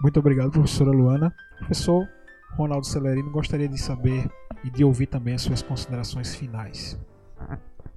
Muito 0.02 0.18
obrigado, 0.18 0.50
professora 0.50 0.90
Luana. 0.90 1.32
Professor 1.58 2.08
Ronaldo 2.56 2.86
Celerino, 2.86 3.30
gostaria 3.30 3.68
de 3.68 3.78
saber 3.78 4.28
e 4.64 4.70
de 4.70 4.82
ouvir 4.84 5.06
também 5.06 5.34
as 5.34 5.42
suas 5.42 5.62
considerações 5.62 6.34
finais. 6.34 6.98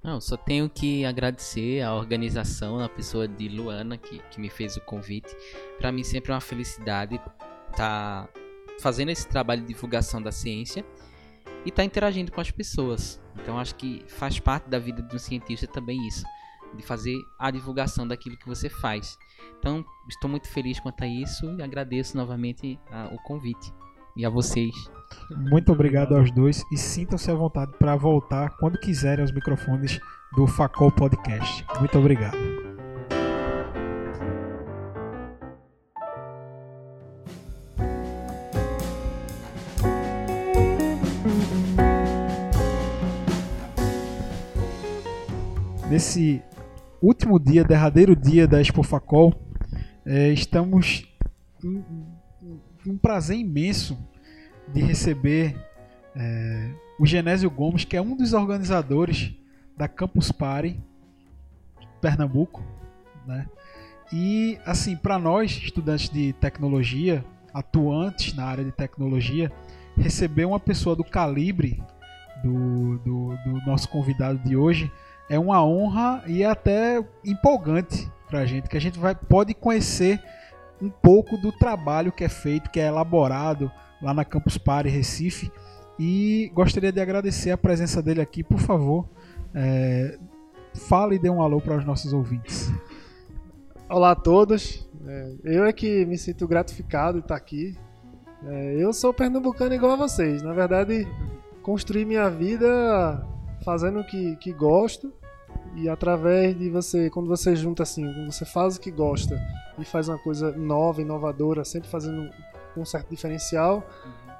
Não, 0.03 0.19
só 0.19 0.35
tenho 0.35 0.69
que 0.69 1.05
agradecer 1.05 1.81
a 1.81 1.95
organização, 1.95 2.79
a 2.79 2.89
pessoa 2.89 3.25
de 3.25 3.47
Luana 3.47 3.97
que, 3.97 4.19
que 4.29 4.39
me 4.39 4.49
fez 4.49 4.75
o 4.75 4.81
convite. 4.81 5.33
Para 5.79 5.91
mim 5.93 6.03
sempre 6.03 6.31
é 6.31 6.35
uma 6.35 6.41
felicidade 6.41 7.19
tá 7.75 8.27
fazendo 8.79 9.09
esse 9.09 9.27
trabalho 9.27 9.61
de 9.61 9.67
divulgação 9.67 10.21
da 10.21 10.31
ciência 10.31 10.85
e 11.65 11.71
tá 11.71 11.83
interagindo 11.83 12.31
com 12.31 12.41
as 12.41 12.51
pessoas. 12.51 13.21
Então 13.35 13.57
acho 13.57 13.75
que 13.75 14.03
faz 14.07 14.39
parte 14.39 14.69
da 14.69 14.79
vida 14.79 15.01
de 15.01 15.15
um 15.15 15.19
cientista 15.19 15.67
também 15.67 16.07
isso, 16.07 16.23
de 16.75 16.83
fazer 16.83 17.15
a 17.39 17.49
divulgação 17.51 18.07
daquilo 18.07 18.37
que 18.37 18.47
você 18.47 18.69
faz. 18.69 19.17
Então 19.59 19.85
estou 20.09 20.29
muito 20.29 20.47
feliz 20.49 20.79
quanto 20.79 21.03
a 21.03 21.07
isso 21.07 21.45
e 21.57 21.61
agradeço 21.61 22.17
novamente 22.17 22.79
a, 22.91 23.07
o 23.13 23.17
convite 23.23 23.73
e 24.15 24.25
a 24.25 24.29
vocês. 24.29 24.73
Muito 25.31 25.71
obrigado 25.71 26.15
aos 26.15 26.31
dois 26.31 26.63
e 26.71 26.77
sintam-se 26.77 27.29
à 27.29 27.33
vontade 27.33 27.71
para 27.77 27.95
voltar 27.95 28.57
quando 28.57 28.79
quiserem 28.79 29.21
aos 29.21 29.31
microfones 29.31 29.99
do 30.35 30.47
Facol 30.47 30.91
Podcast. 30.91 31.65
Muito 31.79 31.97
obrigado. 31.97 32.72
Nesse 45.93 46.41
último 46.99 47.39
dia, 47.39 47.63
derradeiro 47.63 48.15
dia 48.15 48.47
da 48.47 48.59
Expo 48.59 48.81
Facol, 48.81 49.31
é, 50.03 50.29
estamos 50.29 51.07
em, 51.63 51.83
um 52.87 52.97
prazer 52.97 53.37
imenso 53.37 53.95
de 54.73 54.81
receber 54.81 55.55
é, 56.15 56.71
o 56.99 57.05
Genésio 57.05 57.47
Gomes, 57.47 57.85
que 57.85 57.95
é 57.95 58.01
um 58.01 58.17
dos 58.17 58.33
organizadores 58.33 59.35
da 59.77 59.87
Campus 59.87 60.31
Party 60.31 60.81
Pernambuco, 62.01 62.63
né? 63.27 63.47
E 64.11 64.57
assim, 64.65 64.95
para 64.95 65.19
nós, 65.19 65.51
estudantes 65.51 66.09
de 66.09 66.33
tecnologia, 66.33 67.23
atuantes 67.53 68.33
na 68.33 68.45
área 68.45 68.65
de 68.65 68.71
tecnologia, 68.71 69.51
receber 69.95 70.45
uma 70.45 70.59
pessoa 70.59 70.95
do 70.95 71.03
calibre 71.03 71.83
do, 72.43 72.97
do, 72.97 73.37
do 73.45 73.65
nosso 73.67 73.87
convidado 73.89 74.39
de 74.39 74.57
hoje 74.57 74.91
é 75.29 75.39
uma 75.39 75.63
honra 75.63 76.23
e 76.27 76.43
até 76.43 77.03
empolgante 77.25 78.11
para 78.27 78.39
a 78.39 78.45
gente, 78.45 78.67
que 78.67 78.77
a 78.77 78.81
gente 78.81 78.99
vai, 78.99 79.15
pode 79.15 79.53
conhecer 79.53 80.21
um 80.81 80.89
pouco 80.89 81.37
do 81.37 81.51
trabalho 81.51 82.11
que 82.11 82.23
é 82.23 82.29
feito, 82.29 82.69
que 82.69 82.79
é 82.79 82.87
elaborado 82.87 83.71
lá 84.01 84.13
na 84.13 84.25
Campus 84.25 84.57
Party 84.57 84.89
Recife. 84.89 85.51
E 85.97 86.51
gostaria 86.53 86.91
de 86.91 86.99
agradecer 86.99 87.51
a 87.51 87.57
presença 87.57 88.01
dele 88.01 88.21
aqui. 88.21 88.43
Por 88.43 88.59
favor, 88.59 89.07
é, 89.53 90.17
fale 90.73 91.15
e 91.15 91.19
dê 91.19 91.29
um 91.29 91.41
alô 91.41 91.61
para 91.61 91.77
os 91.77 91.85
nossos 91.85 92.11
ouvintes. 92.11 92.71
Olá 93.87 94.11
a 94.11 94.15
todos. 94.15 94.89
É, 95.07 95.33
eu 95.43 95.65
é 95.65 95.71
que 95.71 96.05
me 96.05 96.17
sinto 96.17 96.47
gratificado 96.47 97.19
de 97.19 97.25
estar 97.25 97.35
aqui. 97.35 97.77
É, 98.45 98.75
eu 98.77 98.91
sou 98.91 99.13
pernambucano 99.13 99.73
igual 99.73 99.93
a 99.93 99.97
vocês. 99.97 100.41
Na 100.41 100.53
verdade, 100.53 101.07
construí 101.61 102.03
minha 102.03 102.29
vida 102.29 103.25
fazendo 103.63 103.99
o 103.99 104.03
que, 104.05 104.35
que 104.37 104.51
gosto 104.53 105.13
E 105.75 105.89
através 105.89 106.57
de 106.57 106.69
você, 106.69 107.09
quando 107.09 107.27
você 107.27 107.55
junta 107.55 107.83
assim, 107.83 108.03
quando 108.03 108.31
você 108.31 108.45
faz 108.45 108.75
o 108.75 108.79
que 108.79 108.91
gosta 108.91 109.39
e 109.79 109.85
faz 109.85 110.07
uma 110.07 110.17
coisa 110.17 110.51
nova, 110.51 111.01
inovadora, 111.01 111.65
sempre 111.65 111.89
fazendo 111.89 112.29
um 112.77 112.85
certo 112.85 113.09
diferencial, 113.09 113.83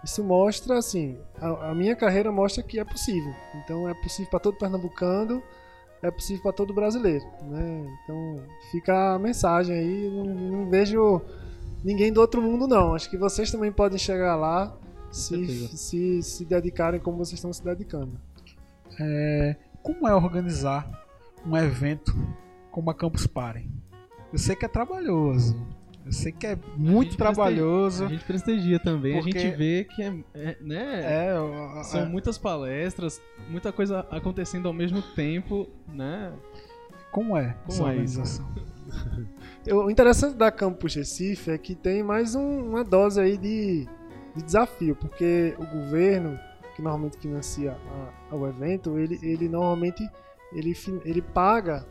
isso 0.03 0.23
mostra 0.23 0.77
assim, 0.77 1.17
a, 1.39 1.71
a 1.71 1.75
minha 1.75 1.95
carreira 1.95 2.31
mostra 2.31 2.62
que 2.62 2.79
é 2.79 2.83
possível. 2.83 3.33
Então 3.55 3.88
é 3.88 3.93
possível 3.93 4.29
para 4.29 4.39
todo 4.39 4.57
pernambucano, 4.57 5.41
é 6.01 6.12
possível 6.12 6.43
para 6.43 6.51
todo 6.51 6.73
brasileiro, 6.73 7.25
né? 7.43 7.97
Então 8.03 8.43
fica 8.71 9.15
a 9.15 9.19
mensagem 9.19 9.75
aí, 9.75 10.09
não, 10.09 10.25
não 10.25 10.69
vejo 10.69 11.21
ninguém 11.83 12.12
do 12.12 12.19
outro 12.19 12.41
mundo 12.41 12.67
não. 12.67 12.93
Acho 12.93 13.09
que 13.09 13.17
vocês 13.17 13.49
também 13.49 13.71
podem 13.71 13.97
chegar 13.97 14.36
lá 14.36 14.75
se, 15.09 15.67
se, 15.77 16.21
se 16.21 16.45
dedicarem 16.45 16.99
como 16.99 17.17
vocês 17.17 17.36
estão 17.36 17.53
se 17.53 17.63
dedicando. 17.63 18.19
É, 18.99 19.56
como 19.82 20.08
é 20.08 20.13
organizar 20.15 20.89
um 21.45 21.56
evento 21.58 22.13
como 22.71 22.89
a 22.89 22.93
Campus 22.93 23.27
Party? 23.27 23.69
Eu 24.32 24.38
sei 24.39 24.56
que 24.56 24.65
é 24.65 24.67
trabalhoso. 24.67 25.56
Eu 26.06 26.12
sei 26.12 26.32
que 26.34 26.45
é 26.45 26.58
muito 26.75 27.15
trabalhoso. 27.15 28.06
A 28.06 28.10
gente 28.10 28.25
prestigia 28.25 28.77
também, 28.79 29.13
Porque- 29.21 29.38
a 29.38 29.41
gente 29.41 29.56
vê 29.58 29.84
que 29.86 30.01
é, 30.03 30.13
é, 30.34 30.58
né? 30.60 30.99
É, 31.29 31.84
São 31.84 32.06
muitas 32.08 32.38
palestras, 32.38 33.21
muita 33.49 33.71
coisa 33.71 34.01
acontecendo 34.12 34.67
ao 34.67 34.73
mesmo 34.73 35.01
tempo, 35.01 35.69
né? 35.88 36.34
como 37.12 37.38
é 37.38 37.56
Como 37.67 37.88
essa 37.88 37.93
é 37.93 38.03
isso? 38.03 38.19
organização? 38.21 38.49
O 39.71 39.89
interessante 39.89 40.36
da 40.36 40.51
Campus 40.51 40.93
Recife 40.95 41.49
é 41.51 41.58
que 41.58 41.73
tem 41.73 42.03
mais 42.03 42.36
um- 42.36 42.69
uma 42.71 42.84
dose 42.84 43.21
aí 43.21 43.38
de, 43.38 43.88
de 44.36 44.43
desafio, 44.43 44.93
porque 44.95 45.56
o 45.58 45.65
governo, 45.65 46.38
que 46.75 46.82
normalmente 46.82 47.17
financia 47.17 47.71
a- 47.71 48.10
o 48.36 48.48
evento, 48.48 48.98
ele, 48.98 49.19
ele 49.22 49.48
normalmente 49.48 50.04
ele, 50.52 50.74
ele 51.06 51.22
paga, 51.22 51.86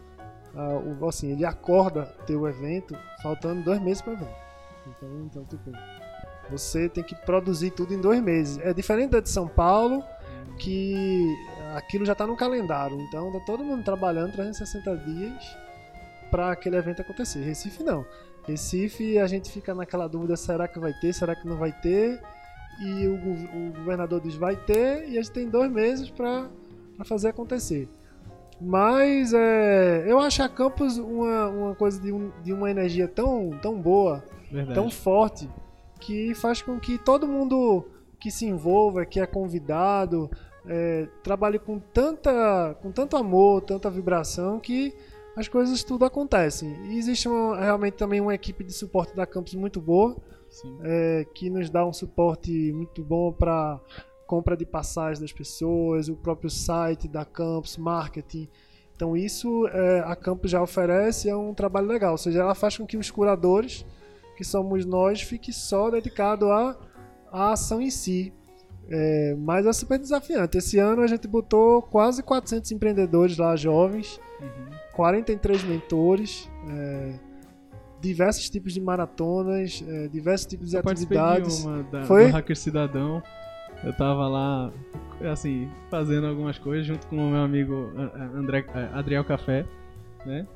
ah, 0.54 0.80
o, 1.00 1.08
assim, 1.08 1.32
ele 1.32 1.44
acorda 1.44 2.06
ter 2.26 2.36
o 2.36 2.48
evento 2.48 2.96
faltando 3.22 3.62
dois 3.62 3.80
meses 3.80 4.02
para 4.02 4.12
o 4.12 4.14
evento. 4.14 4.42
Então, 4.86 5.08
então, 5.24 5.44
tipo, 5.44 5.70
você 6.50 6.88
tem 6.88 7.02
que 7.02 7.14
produzir 7.14 7.70
tudo 7.70 7.94
em 7.94 8.00
dois 8.00 8.20
meses. 8.20 8.58
É 8.58 8.72
diferente 8.72 9.10
da 9.10 9.20
de 9.20 9.30
São 9.30 9.48
Paulo, 9.48 10.02
que 10.58 11.26
aquilo 11.74 12.04
já 12.04 12.12
está 12.12 12.26
no 12.26 12.36
calendário. 12.36 13.00
Então, 13.00 13.32
tá 13.32 13.40
todo 13.40 13.64
mundo 13.64 13.84
trabalhando 13.84 14.32
360 14.32 14.96
dias 14.98 15.56
para 16.30 16.52
aquele 16.52 16.76
evento 16.76 17.02
acontecer. 17.02 17.42
Recife 17.42 17.82
não. 17.82 18.04
Recife 18.44 19.18
a 19.18 19.26
gente 19.26 19.50
fica 19.50 19.74
naquela 19.74 20.08
dúvida: 20.08 20.36
será 20.36 20.66
que 20.66 20.78
vai 20.78 20.92
ter, 20.94 21.12
será 21.12 21.34
que 21.34 21.46
não 21.46 21.56
vai 21.56 21.72
ter? 21.72 22.20
E 22.80 23.06
o, 23.06 23.14
o 23.14 23.72
governador 23.74 24.20
diz 24.20 24.34
vai 24.34 24.56
ter, 24.56 25.08
e 25.08 25.18
a 25.18 25.22
gente 25.22 25.30
tem 25.32 25.48
dois 25.48 25.70
meses 25.70 26.10
para 26.10 26.48
fazer 27.04 27.28
acontecer. 27.28 27.88
Mas 28.60 29.32
é, 29.34 30.04
eu 30.06 30.18
acho 30.20 30.42
a 30.42 30.48
Campus 30.48 30.96
uma, 30.98 31.48
uma 31.48 31.74
coisa 31.74 32.00
de, 32.00 32.12
um- 32.12 32.30
de 32.42 32.52
uma 32.52 32.70
energia 32.70 33.08
tão, 33.08 33.50
tão 33.60 33.80
boa, 33.80 34.22
Verdade. 34.50 34.74
tão 34.74 34.90
forte, 34.90 35.48
que 36.00 36.34
faz 36.34 36.62
com 36.62 36.78
que 36.78 36.98
todo 36.98 37.26
mundo 37.26 37.84
que 38.20 38.30
se 38.30 38.46
envolva, 38.46 39.04
que 39.04 39.18
é 39.20 39.26
convidado, 39.26 40.30
é, 40.66 41.08
trabalhe 41.24 41.58
com, 41.58 41.78
tanta, 41.80 42.76
com 42.80 42.92
tanto 42.92 43.16
amor, 43.16 43.62
tanta 43.62 43.90
vibração, 43.90 44.60
que 44.60 44.94
as 45.36 45.48
coisas 45.48 45.82
tudo 45.82 46.04
acontecem. 46.04 46.72
E 46.86 46.98
existe 46.98 47.28
uma- 47.28 47.58
realmente 47.58 47.94
também 47.94 48.20
uma 48.20 48.34
equipe 48.34 48.62
de 48.62 48.72
suporte 48.72 49.14
da 49.16 49.26
Campus 49.26 49.54
muito 49.54 49.80
boa. 49.80 50.16
É, 50.82 51.26
que 51.34 51.48
nos 51.48 51.70
dá 51.70 51.86
um 51.86 51.92
suporte 51.92 52.72
muito 52.72 53.02
bom 53.02 53.32
para 53.32 53.80
compra 54.26 54.56
de 54.56 54.64
passagens 54.64 55.18
das 55.18 55.32
pessoas, 55.32 56.08
o 56.08 56.16
próprio 56.16 56.48
site 56.48 57.06
da 57.06 57.24
Campus, 57.24 57.76
marketing. 57.76 58.48
Então 58.96 59.16
isso 59.16 59.66
é, 59.68 60.00
a 60.00 60.16
Campus 60.16 60.50
já 60.50 60.62
oferece, 60.62 61.28
é 61.28 61.36
um 61.36 61.52
trabalho 61.52 61.86
legal. 61.86 62.12
Ou 62.12 62.18
seja, 62.18 62.40
ela 62.40 62.54
faz 62.54 62.76
com 62.76 62.86
que 62.86 62.96
os 62.96 63.10
curadores, 63.10 63.84
que 64.36 64.44
somos 64.44 64.86
nós, 64.86 65.20
fique 65.20 65.52
só 65.52 65.90
dedicado 65.90 66.50
à, 66.50 66.78
à 67.30 67.52
ação 67.52 67.80
em 67.80 67.90
si. 67.90 68.32
É, 68.88 69.34
mas 69.38 69.66
é 69.66 69.72
super 69.72 69.98
desafiante. 69.98 70.56
Esse 70.58 70.78
ano 70.78 71.02
a 71.02 71.06
gente 71.06 71.28
botou 71.28 71.82
quase 71.82 72.22
400 72.22 72.72
empreendedores 72.72 73.36
lá, 73.36 73.54
jovens, 73.54 74.20
43 74.94 75.64
mentores, 75.64 76.50
é, 76.68 77.31
diversos 78.02 78.50
tipos 78.50 78.74
de 78.74 78.80
maratonas, 78.80 79.82
é, 79.86 80.08
diversos 80.08 80.46
tipos 80.46 80.70
de 80.70 80.76
Eu 80.76 80.82
atividades. 80.84 81.60
de 81.62 81.66
uma 81.66 81.82
da, 81.84 82.02
Foi? 82.02 82.26
do 82.26 82.32
Hacker 82.32 82.56
Cidadão. 82.56 83.22
Eu 83.84 83.92
tava 83.92 84.28
lá, 84.28 84.70
assim, 85.32 85.68
fazendo 85.90 86.26
algumas 86.26 86.58
coisas 86.58 86.86
junto 86.86 87.06
com 87.06 87.16
o 87.16 87.30
meu 87.30 87.40
amigo 87.42 87.90
A- 87.96 88.22
A- 88.22 88.24
André, 88.38 88.64
A- 88.74 88.98
Adriel 88.98 89.24
Café, 89.24 89.64
né? 90.26 90.46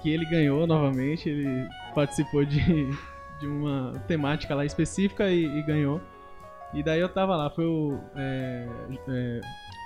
Que 0.00 0.10
ele 0.10 0.24
ganhou 0.26 0.66
novamente, 0.66 1.28
ele 1.28 1.68
participou 1.94 2.44
de, 2.44 2.58
de 3.40 3.46
uma 3.46 3.92
temática 4.06 4.54
lá 4.54 4.64
específica 4.64 5.28
e, 5.30 5.44
e 5.44 5.62
ganhou. 5.62 6.00
E 6.72 6.82
daí 6.82 7.00
eu 7.00 7.08
tava 7.08 7.36
lá, 7.36 7.50
foi 7.50 7.64
o. 7.66 7.98
É, 8.16 8.66
é, 9.08 9.40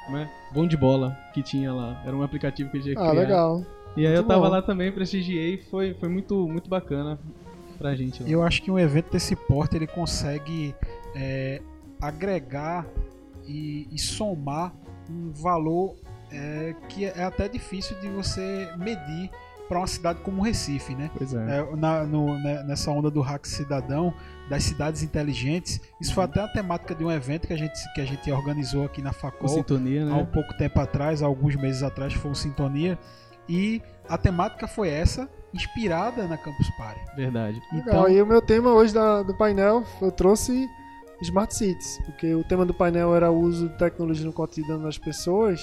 como 0.07 0.19
é? 0.19 0.31
Bom 0.53 0.67
de 0.67 0.77
bola 0.77 1.17
que 1.33 1.43
tinha 1.43 1.73
lá. 1.73 2.03
Era 2.05 2.15
um 2.17 2.23
aplicativo 2.23 2.71
que 2.71 2.79
eu 2.79 2.83
tinha 2.83 2.95
Ah, 2.95 3.11
criado. 3.11 3.17
legal. 3.17 3.67
E 3.97 4.07
aí 4.07 4.13
eu 4.13 4.19
Muito 4.23 4.29
tava 4.29 4.47
bom. 4.47 4.49
lá 4.49 4.61
também, 4.63 4.91
prestigiei, 4.91 5.59
foi, 5.71 5.95
foi 5.95 6.09
muito, 6.09 6.49
muito 6.49 6.69
bacana 6.69 7.19
pra 7.79 7.95
gente 7.95 8.23
lá. 8.23 8.29
Eu 8.29 8.43
acho 8.43 8.61
que 8.63 8.71
um 8.71 8.79
evento 8.79 9.11
desse 9.13 9.37
porte 9.37 9.77
ele 9.77 9.87
consegue 9.87 10.75
é, 11.15 11.63
agregar 12.01 12.87
e, 13.47 13.87
e 13.93 13.99
somar 13.99 14.73
um 15.09 15.31
valor 15.31 15.95
é, 16.33 16.75
que 16.89 17.05
é 17.05 17.23
até 17.23 17.49
difícil 17.49 17.99
de 18.01 18.09
você 18.09 18.69
medir 18.77 19.31
para 19.69 19.79
uma 19.79 19.87
cidade 19.87 20.19
como 20.23 20.43
Recife, 20.43 20.95
né? 20.95 21.11
Pois 21.17 21.33
é. 21.33 21.59
É, 21.61 21.77
na- 21.77 22.05
no- 22.05 22.39
né, 22.39 22.63
nessa 22.65 22.91
onda 22.91 23.11
do 23.11 23.21
hack 23.21 23.47
cidadão, 23.47 24.13
das 24.49 24.63
cidades 24.65 25.03
inteligentes, 25.03 25.81
isso 26.01 26.13
foi 26.15 26.25
até 26.25 26.41
a 26.41 26.49
temática 26.49 26.95
de 26.95 27.03
um 27.05 27.11
evento 27.11 27.47
que 27.47 27.53
a 27.53 27.57
gente, 27.57 27.73
que 27.95 28.01
a 28.01 28.05
gente 28.05 28.31
organizou 28.31 28.85
aqui 28.85 29.01
na 29.01 29.13
Facol 29.13 29.49
sintonia, 29.49 30.03
há 30.03 30.15
um 30.15 30.17
né? 30.19 30.29
pouco 30.33 30.53
tempo 30.59 30.79
atrás, 30.81 31.23
há 31.23 31.27
alguns 31.27 31.57
meses 31.57 31.83
atrás, 31.83 32.13
foi 32.13 32.31
o 32.31 32.35
Sintonia. 32.35 32.99
E 33.49 33.83
a 34.09 34.17
temática 34.19 34.67
foi 34.69 34.89
essa, 34.89 35.29
inspirada 35.53 36.27
na 36.27 36.37
Campus 36.37 36.69
Party. 36.77 37.01
Verdade. 37.17 37.61
Legal. 37.73 38.09
E 38.11 38.21
o 38.21 38.27
meu 38.27 38.43
tema 38.43 38.73
hoje 38.73 38.93
da- 38.93 39.23
do 39.23 39.35
painel, 39.37 39.85
eu 40.03 40.11
trouxe 40.13 40.67
Smart 41.23 41.55
Cities, 41.55 41.99
porque 42.05 42.35
o 42.35 42.43
tema 42.45 42.67
do 42.67 42.75
painel 42.75 43.15
era 43.15 43.31
o 43.31 43.39
uso 43.41 43.69
de 43.69 43.79
tecnologia 43.79 44.27
no 44.27 44.33
cotidiano 44.33 44.83
das 44.85 44.99
pessoas. 44.99 45.61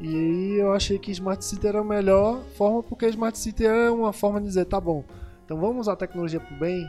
E 0.00 0.06
aí 0.06 0.58
eu 0.60 0.72
achei 0.72 0.98
que 0.98 1.10
Smart 1.10 1.44
City 1.44 1.66
era 1.66 1.80
a 1.80 1.84
melhor 1.84 2.40
forma, 2.56 2.82
porque 2.82 3.06
Smart 3.08 3.36
City 3.36 3.66
é 3.66 3.90
uma 3.90 4.12
forma 4.12 4.40
de 4.40 4.46
dizer, 4.46 4.64
tá 4.66 4.80
bom, 4.80 5.04
então 5.44 5.58
vamos 5.58 5.82
usar 5.82 5.94
a 5.94 5.96
tecnologia 5.96 6.38
para 6.38 6.54
o 6.54 6.58
bem, 6.58 6.86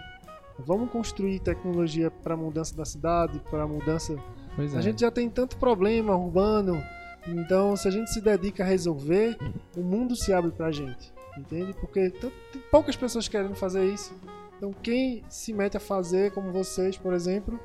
vamos 0.60 0.92
construir 0.92 1.40
tecnologia 1.40 2.12
para 2.12 2.36
a 2.36 2.38
mudança 2.38 2.76
da 2.76 2.86
cidade, 2.86 3.40
para 3.50 3.64
a 3.64 3.68
mudança 3.68 4.16
Pois 4.56 4.76
é. 4.76 4.78
a 4.78 4.82
gente 4.82 5.02
já 5.02 5.10
tem 5.10 5.30
tanto 5.30 5.58
problema 5.58 6.16
urbano, 6.16 6.84
então 7.28 7.76
se 7.76 7.88
a 7.88 7.92
gente 7.92 8.12
se 8.14 8.22
dedica 8.22 8.64
a 8.64 8.66
resolver, 8.66 9.38
o 9.76 9.82
mundo 9.82 10.16
se 10.16 10.32
abre 10.32 10.52
pra 10.52 10.72
gente, 10.72 11.12
entende? 11.38 11.74
Porque 11.74 12.12
tem 12.12 12.32
poucas 12.70 12.96
pessoas 12.96 13.28
querendo 13.28 13.56
fazer 13.56 13.86
isso. 13.86 14.14
Então 14.58 14.72
quem 14.72 15.24
se 15.30 15.52
mete 15.54 15.78
a 15.78 15.80
fazer, 15.80 16.32
como 16.32 16.52
vocês, 16.52 16.98
por 16.98 17.14
exemplo, 17.14 17.60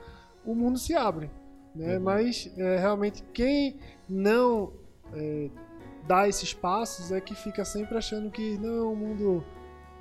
o 0.44 0.54
mundo 0.54 0.78
se 0.78 0.94
abre. 0.94 1.30
Né? 1.74 1.98
Mas 1.98 2.50
é, 2.57 2.78
realmente 2.78 3.22
quem 3.33 3.76
não 4.09 4.72
é, 5.12 5.51
dá 6.07 6.29
esses 6.29 6.55
passos 6.55 7.12
é 7.12 7.21
que 7.21 7.35
fica 7.35 7.64
sempre 7.64 7.97
achando 7.97 8.31
que 8.31 8.59
não, 8.59 8.93
o 8.93 8.97
mundo 8.97 9.45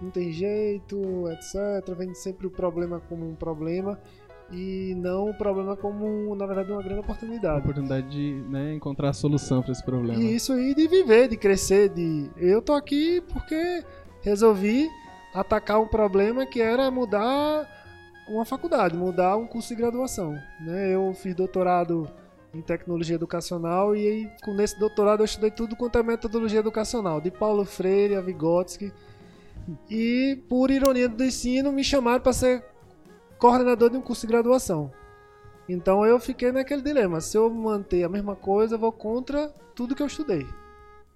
não 0.01 0.09
tem 0.09 0.31
jeito, 0.31 0.97
etc. 1.29 1.95
Vendo 1.97 2.15
sempre 2.15 2.47
o 2.47 2.51
problema 2.51 3.01
como 3.07 3.27
um 3.27 3.35
problema 3.35 3.99
e 4.51 4.93
não 4.97 5.29
o 5.29 5.33
problema 5.33 5.75
como, 5.75 6.35
na 6.35 6.45
verdade, 6.45 6.71
uma 6.71 6.81
grande 6.81 6.99
a 6.99 7.01
oportunidade. 7.01 7.59
oportunidade 7.59 8.09
de 8.09 8.33
né, 8.49 8.73
encontrar 8.73 9.09
a 9.09 9.13
solução 9.13 9.61
para 9.61 9.71
esse 9.71 9.83
problema. 9.83 10.21
E 10.21 10.35
isso 10.35 10.53
aí 10.53 10.75
de 10.75 10.87
viver, 10.87 11.27
de 11.27 11.37
crescer, 11.37 11.89
de 11.89 12.29
eu 12.37 12.61
tô 12.61 12.73
aqui 12.73 13.21
porque 13.31 13.83
resolvi 14.21 14.89
atacar 15.33 15.81
um 15.81 15.87
problema 15.87 16.45
que 16.45 16.61
era 16.61 16.91
mudar 16.91 17.67
uma 18.27 18.45
faculdade, 18.45 18.95
mudar 18.95 19.35
um 19.35 19.47
curso 19.47 19.69
de 19.69 19.75
graduação, 19.75 20.33
né? 20.61 20.93
Eu 20.93 21.13
fiz 21.13 21.35
doutorado 21.35 22.09
em 22.53 22.61
tecnologia 22.61 23.15
educacional 23.15 23.95
e 23.95 24.07
aí 24.07 24.31
com 24.43 24.55
doutorado 24.79 25.21
eu 25.21 25.25
estudei 25.25 25.49
tudo 25.49 25.75
quanto 25.75 25.97
é 25.97 26.03
metodologia 26.03 26.59
educacional, 26.59 27.19
de 27.19 27.31
Paulo 27.31 27.65
Freire 27.65 28.15
a 28.15 28.21
Vygotsky. 28.21 28.91
E 29.89 30.39
por 30.49 30.69
ironia 30.69 31.07
do 31.09 31.23
ensino 31.23 31.71
me 31.71 31.83
chamaram 31.83 32.21
para 32.21 32.33
ser 32.33 32.63
coordenador 33.39 33.89
de 33.89 33.97
um 33.97 34.01
curso 34.01 34.27
de 34.27 34.31
graduação. 34.33 34.91
Então 35.67 36.05
eu 36.05 36.19
fiquei 36.19 36.51
naquele 36.51 36.81
dilema. 36.81 37.21
Se 37.21 37.37
eu 37.37 37.49
manter 37.49 38.03
a 38.03 38.09
mesma 38.09 38.35
coisa, 38.35 38.75
eu 38.75 38.79
vou 38.79 38.91
contra 38.91 39.47
tudo 39.73 39.95
que 39.95 40.03
eu 40.03 40.07
estudei. 40.07 40.45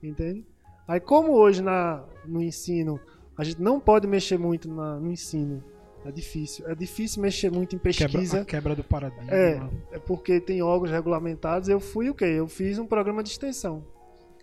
Entende? 0.02 0.46
Aí 0.88 1.00
como 1.00 1.34
hoje 1.34 1.62
na, 1.62 2.04
no 2.26 2.42
ensino 2.42 3.00
a 3.38 3.44
gente 3.44 3.62
não 3.62 3.80
pode 3.80 4.08
mexer 4.08 4.38
muito 4.40 4.68
na- 4.70 4.98
no 5.00 5.12
ensino, 5.12 5.64
é 6.06 6.12
difícil. 6.12 6.68
É 6.68 6.76
difícil 6.76 7.22
mexer 7.22 7.52
muito 7.52 7.76
em 7.76 7.80
Quebra, 7.80 8.08
pesquisa. 8.08 8.42
a 8.42 8.46
quebra 8.46 8.76
do 8.76 8.84
paradigma. 8.84 9.32
É, 9.32 9.62
é 9.92 10.00
porque 10.00 10.40
tem 10.40 10.62
órgãos 10.62 10.92
regulamentados. 10.92 11.68
Eu 11.70 11.80
fui 11.80 12.10
o 12.10 12.14
quê? 12.16 12.26
Eu 12.26 12.48
fiz 12.48 12.80
um 12.80 12.86
programa 12.86 13.24
de 13.24 13.30
extensão. 13.30 13.84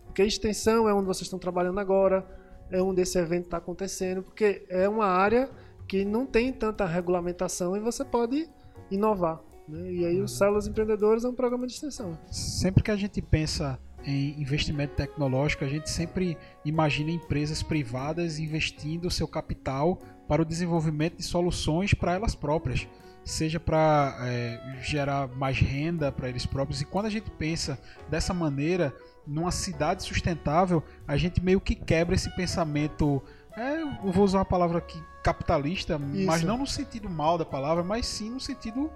Porque 0.07 0.23
a 0.23 0.25
extensão 0.25 0.89
é 0.89 0.95
onde 0.95 1.07
vocês 1.07 1.23
estão 1.23 1.39
trabalhando 1.39 1.81
agora, 1.81 2.27
é 2.71 2.81
onde 2.81 3.03
esse 3.03 3.19
evento 3.19 3.47
está 3.47 3.57
acontecendo, 3.57 4.23
porque 4.23 4.65
é 4.69 4.89
uma 4.89 5.07
área 5.07 5.51
que 5.89 6.05
não 6.05 6.25
tem 6.25 6.53
tanta 6.53 6.87
regulamentação 6.87 7.77
e 7.77 7.81
você 7.81 8.05
pode 8.05 8.49
inovar. 8.91 9.41
Né? 9.69 9.93
E 9.93 10.07
aí, 10.07 10.21
os 10.21 10.37
Células 10.37 10.67
Empreendedores 10.67 11.25
é 11.25 11.29
um 11.29 11.35
programa 11.35 11.67
de 11.67 11.73
extensão. 11.73 12.19
Sempre 12.31 12.83
que 12.83 12.91
a 12.91 12.97
gente 12.97 13.21
pensa 13.21 13.79
em 14.07 14.41
investimento 14.41 14.95
tecnológico, 14.95 15.65
a 15.65 15.69
gente 15.69 15.89
sempre 15.91 16.37
imagina 16.65 17.11
empresas 17.11 17.63
privadas 17.63 18.39
investindo 18.39 19.11
seu 19.11 19.27
capital 19.27 19.99
para 20.29 20.43
o 20.43 20.45
desenvolvimento 20.45 21.17
de 21.17 21.23
soluções 21.23 21.95
para 21.95 22.15
elas 22.15 22.35
próprias, 22.35 22.87
seja 23.25 23.59
para 23.59 24.17
é, 24.21 24.79
gerar 24.83 25.29
mais 25.29 25.59
renda 25.59 26.13
para 26.13 26.29
eles 26.29 26.47
próprios. 26.47 26.81
E 26.81 26.85
quando 26.85 27.07
a 27.07 27.11
gente 27.11 27.31
pensa 27.31 27.79
dessa 28.09 28.35
maneira, 28.35 28.95
numa 29.27 29.51
cidade 29.51 30.03
sustentável, 30.03 30.83
a 31.07 31.17
gente 31.17 31.43
meio 31.43 31.61
que 31.61 31.75
quebra 31.75 32.15
esse 32.15 32.35
pensamento. 32.37 33.23
É, 33.57 33.83
eu 33.83 34.13
vou 34.13 34.25
usar 34.25 34.39
uma 34.39 34.45
palavra 34.45 34.79
aqui 34.79 35.01
capitalista, 35.23 35.99
Isso. 36.13 36.27
mas 36.27 36.43
não 36.43 36.59
no 36.59 36.67
sentido 36.67 37.09
mal 37.09 37.39
da 37.39 37.47
palavra, 37.47 37.83
mas 37.83 38.05
sim 38.05 38.29
no 38.29 38.41
sentido 38.41 38.91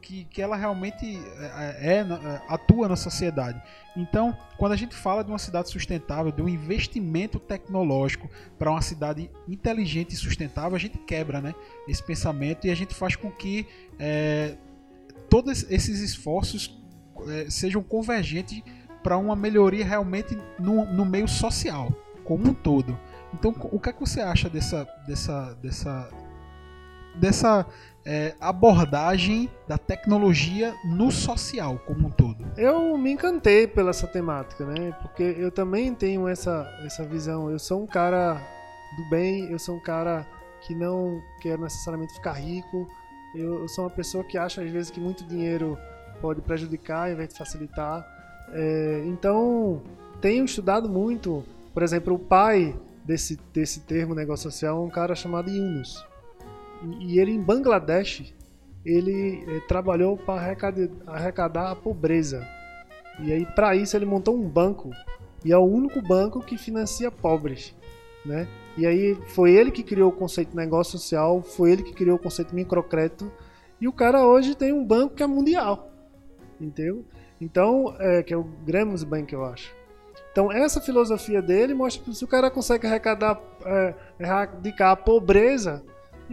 que, 0.00 0.24
que 0.24 0.42
ela 0.42 0.56
realmente 0.56 1.18
é, 1.56 1.96
é, 1.96 2.04
na- 2.04 2.42
atua 2.48 2.88
na 2.88 2.96
sociedade. 2.96 3.60
Então, 3.96 4.36
quando 4.56 4.72
a 4.72 4.76
gente 4.76 4.94
fala 4.94 5.22
de 5.22 5.30
uma 5.30 5.38
cidade 5.38 5.70
sustentável, 5.70 6.32
de 6.32 6.42
um 6.42 6.48
investimento 6.48 7.38
tecnológico 7.38 8.28
para 8.58 8.70
uma 8.70 8.82
cidade 8.82 9.30
inteligente 9.48 10.12
e 10.12 10.16
sustentável, 10.16 10.74
a 10.74 10.78
gente 10.78 10.98
quebra 10.98 11.40
né, 11.40 11.54
esse 11.88 12.02
pensamento 12.02 12.66
e 12.66 12.70
a 12.70 12.74
gente 12.74 12.94
faz 12.94 13.16
com 13.16 13.30
que 13.30 13.66
é, 13.98 14.56
todos 15.28 15.64
esses 15.70 16.00
esforços 16.00 16.76
é, 17.28 17.50
sejam 17.50 17.82
convergentes 17.82 18.62
para 19.02 19.16
uma 19.18 19.36
melhoria 19.36 19.84
realmente 19.84 20.36
no, 20.58 20.86
no 20.86 21.04
meio 21.04 21.28
social, 21.28 21.92
como 22.24 22.48
um 22.48 22.54
todo. 22.54 22.98
Então, 23.34 23.54
o 23.72 23.78
que 23.80 23.90
é 23.90 23.92
que 23.92 24.00
você 24.00 24.20
acha 24.20 24.48
dessa, 24.48 24.84
dessa, 25.06 25.54
dessa, 25.60 26.08
dessa 27.14 27.66
é, 28.04 28.34
abordagem 28.40 29.50
da 29.66 29.78
tecnologia 29.78 30.74
no 30.84 31.10
social 31.10 31.78
como 31.86 32.08
um 32.08 32.10
todo? 32.10 32.44
Eu 32.56 32.96
me 32.98 33.12
encantei 33.12 33.66
pela 33.66 33.90
essa 33.90 34.06
temática, 34.06 34.64
né? 34.64 34.92
Porque 35.02 35.22
eu 35.22 35.50
também 35.50 35.94
tenho 35.94 36.28
essa, 36.28 36.70
essa 36.84 37.04
visão. 37.04 37.50
Eu 37.50 37.58
sou 37.58 37.82
um 37.82 37.86
cara 37.86 38.40
do 38.96 39.08
bem, 39.08 39.50
eu 39.50 39.58
sou 39.58 39.76
um 39.76 39.80
cara 39.80 40.26
que 40.60 40.74
não 40.74 41.20
quer 41.40 41.58
necessariamente 41.58 42.14
ficar 42.14 42.32
rico. 42.32 42.86
Eu, 43.34 43.62
eu 43.62 43.68
sou 43.68 43.84
uma 43.84 43.90
pessoa 43.90 44.22
que 44.22 44.38
acha 44.38 44.62
às 44.62 44.70
vezes 44.70 44.90
que 44.90 45.00
muito 45.00 45.24
dinheiro 45.24 45.78
pode 46.20 46.40
prejudicar 46.40 47.06
ao 47.06 47.12
invés 47.12 47.30
de 47.30 47.38
facilitar. 47.38 48.06
É, 48.52 49.02
então, 49.06 49.82
tenho 50.20 50.44
estudado 50.44 50.88
muito. 50.88 51.44
Por 51.72 51.82
exemplo, 51.82 52.14
o 52.14 52.18
pai 52.18 52.76
desse, 53.04 53.38
desse 53.52 53.80
termo 53.80 54.14
negócio 54.14 54.50
social 54.50 54.78
é 54.82 54.86
um 54.86 54.90
cara 54.90 55.14
chamado 55.14 55.50
Yunus. 55.50 56.04
E, 57.00 57.18
ele 57.18 57.32
em 57.32 57.40
Bangladesh, 57.40 58.34
ele 58.84 59.44
eh, 59.48 59.60
trabalhou 59.66 60.16
para 60.16 60.40
arrecadar, 60.40 60.88
arrecadar 61.06 61.70
a 61.70 61.76
pobreza. 61.76 62.46
E 63.20 63.32
aí, 63.32 63.46
para 63.46 63.74
isso, 63.76 63.96
ele 63.96 64.04
montou 64.04 64.36
um 64.36 64.48
banco. 64.48 64.90
E 65.44 65.52
é 65.52 65.56
o 65.56 65.64
único 65.64 66.02
banco 66.02 66.40
que 66.40 66.58
financia 66.58 67.10
pobres. 67.10 67.74
Né? 68.24 68.48
E 68.76 68.86
aí, 68.86 69.14
foi 69.28 69.52
ele 69.52 69.70
que 69.70 69.82
criou 69.82 70.10
o 70.10 70.16
conceito 70.16 70.50
de 70.50 70.56
negócio 70.56 70.98
social, 70.98 71.42
foi 71.42 71.72
ele 71.72 71.82
que 71.82 71.92
criou 71.92 72.16
o 72.16 72.18
conceito 72.18 72.48
de 72.48 72.54
microcrédito. 72.54 73.30
E 73.80 73.86
o 73.86 73.92
cara 73.92 74.26
hoje 74.26 74.54
tem 74.54 74.72
um 74.72 74.84
banco 74.84 75.14
que 75.14 75.22
é 75.22 75.26
mundial. 75.26 75.90
Entendeu? 76.60 77.04
Então, 77.40 77.94
é, 77.98 78.22
que 78.22 78.32
é 78.32 78.36
o 78.36 78.44
Gramos 78.64 79.04
Bank, 79.04 79.32
eu 79.32 79.44
acho. 79.44 79.74
Então, 80.32 80.50
essa 80.50 80.80
filosofia 80.80 81.40
dele 81.40 81.74
mostra 81.74 82.02
que 82.02 82.14
se 82.14 82.24
o 82.24 82.28
cara 82.28 82.50
consegue 82.50 82.86
arrecadar, 82.86 83.40
é, 83.64 83.94
erradicar 84.18 84.90
a 84.90 84.96
pobreza, 84.96 85.84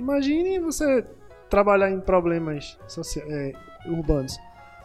imagine 0.01 0.59
você 0.59 1.05
trabalhar 1.49 1.91
em 1.91 1.99
problemas 1.99 2.77
é, 3.27 3.53
urbanos. 3.85 4.37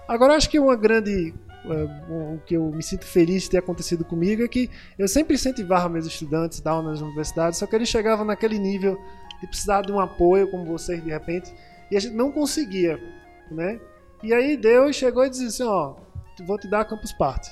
Agora, 0.07 0.35
acho 0.35 0.49
que 0.49 0.59
uma 0.59 0.77
grande. 0.77 1.35
é, 1.65 2.35
o 2.35 2.41
que 2.47 2.55
eu 2.55 2.71
me 2.71 2.83
sinto 2.83 3.05
feliz 3.05 3.45
de 3.45 3.51
ter 3.51 3.59
acontecido 3.59 4.05
comigo 4.05 4.43
é 4.43 4.49
que 4.49 4.71
eu 4.99 5.09
sempre 5.09 5.35
incentivava 5.35 5.89
meus 5.89 6.07
estudantes 6.07 6.61
da 6.61 6.81
nas 6.83 7.01
universidades, 7.01 7.59
só 7.59 7.67
que 7.67 7.75
eles 7.75 7.89
chegavam 7.89 8.25
naquele 8.25 8.59
nível 8.59 8.97
de 9.41 9.47
precisar 9.47 9.83
de 9.83 9.93
um 9.93 10.01
apoio, 10.01 10.51
como 10.51 10.65
vocês, 10.65 11.03
de 11.03 11.11
repente, 11.11 11.53
e 11.91 11.97
a 11.97 12.01
gente 12.01 12.15
não 12.15 12.31
conseguia, 12.31 13.01
né? 13.51 13.81
E 14.23 14.33
aí 14.33 14.57
Deus 14.57 14.97
chegou 14.97 15.25
e 15.25 15.31
disse 15.31 15.47
assim: 15.47 15.65
Ó, 15.65 15.97
vou 16.47 16.59
te 16.59 16.69
dar 16.69 16.81
a 16.81 16.85
Campus 16.85 17.13
Party. 17.13 17.51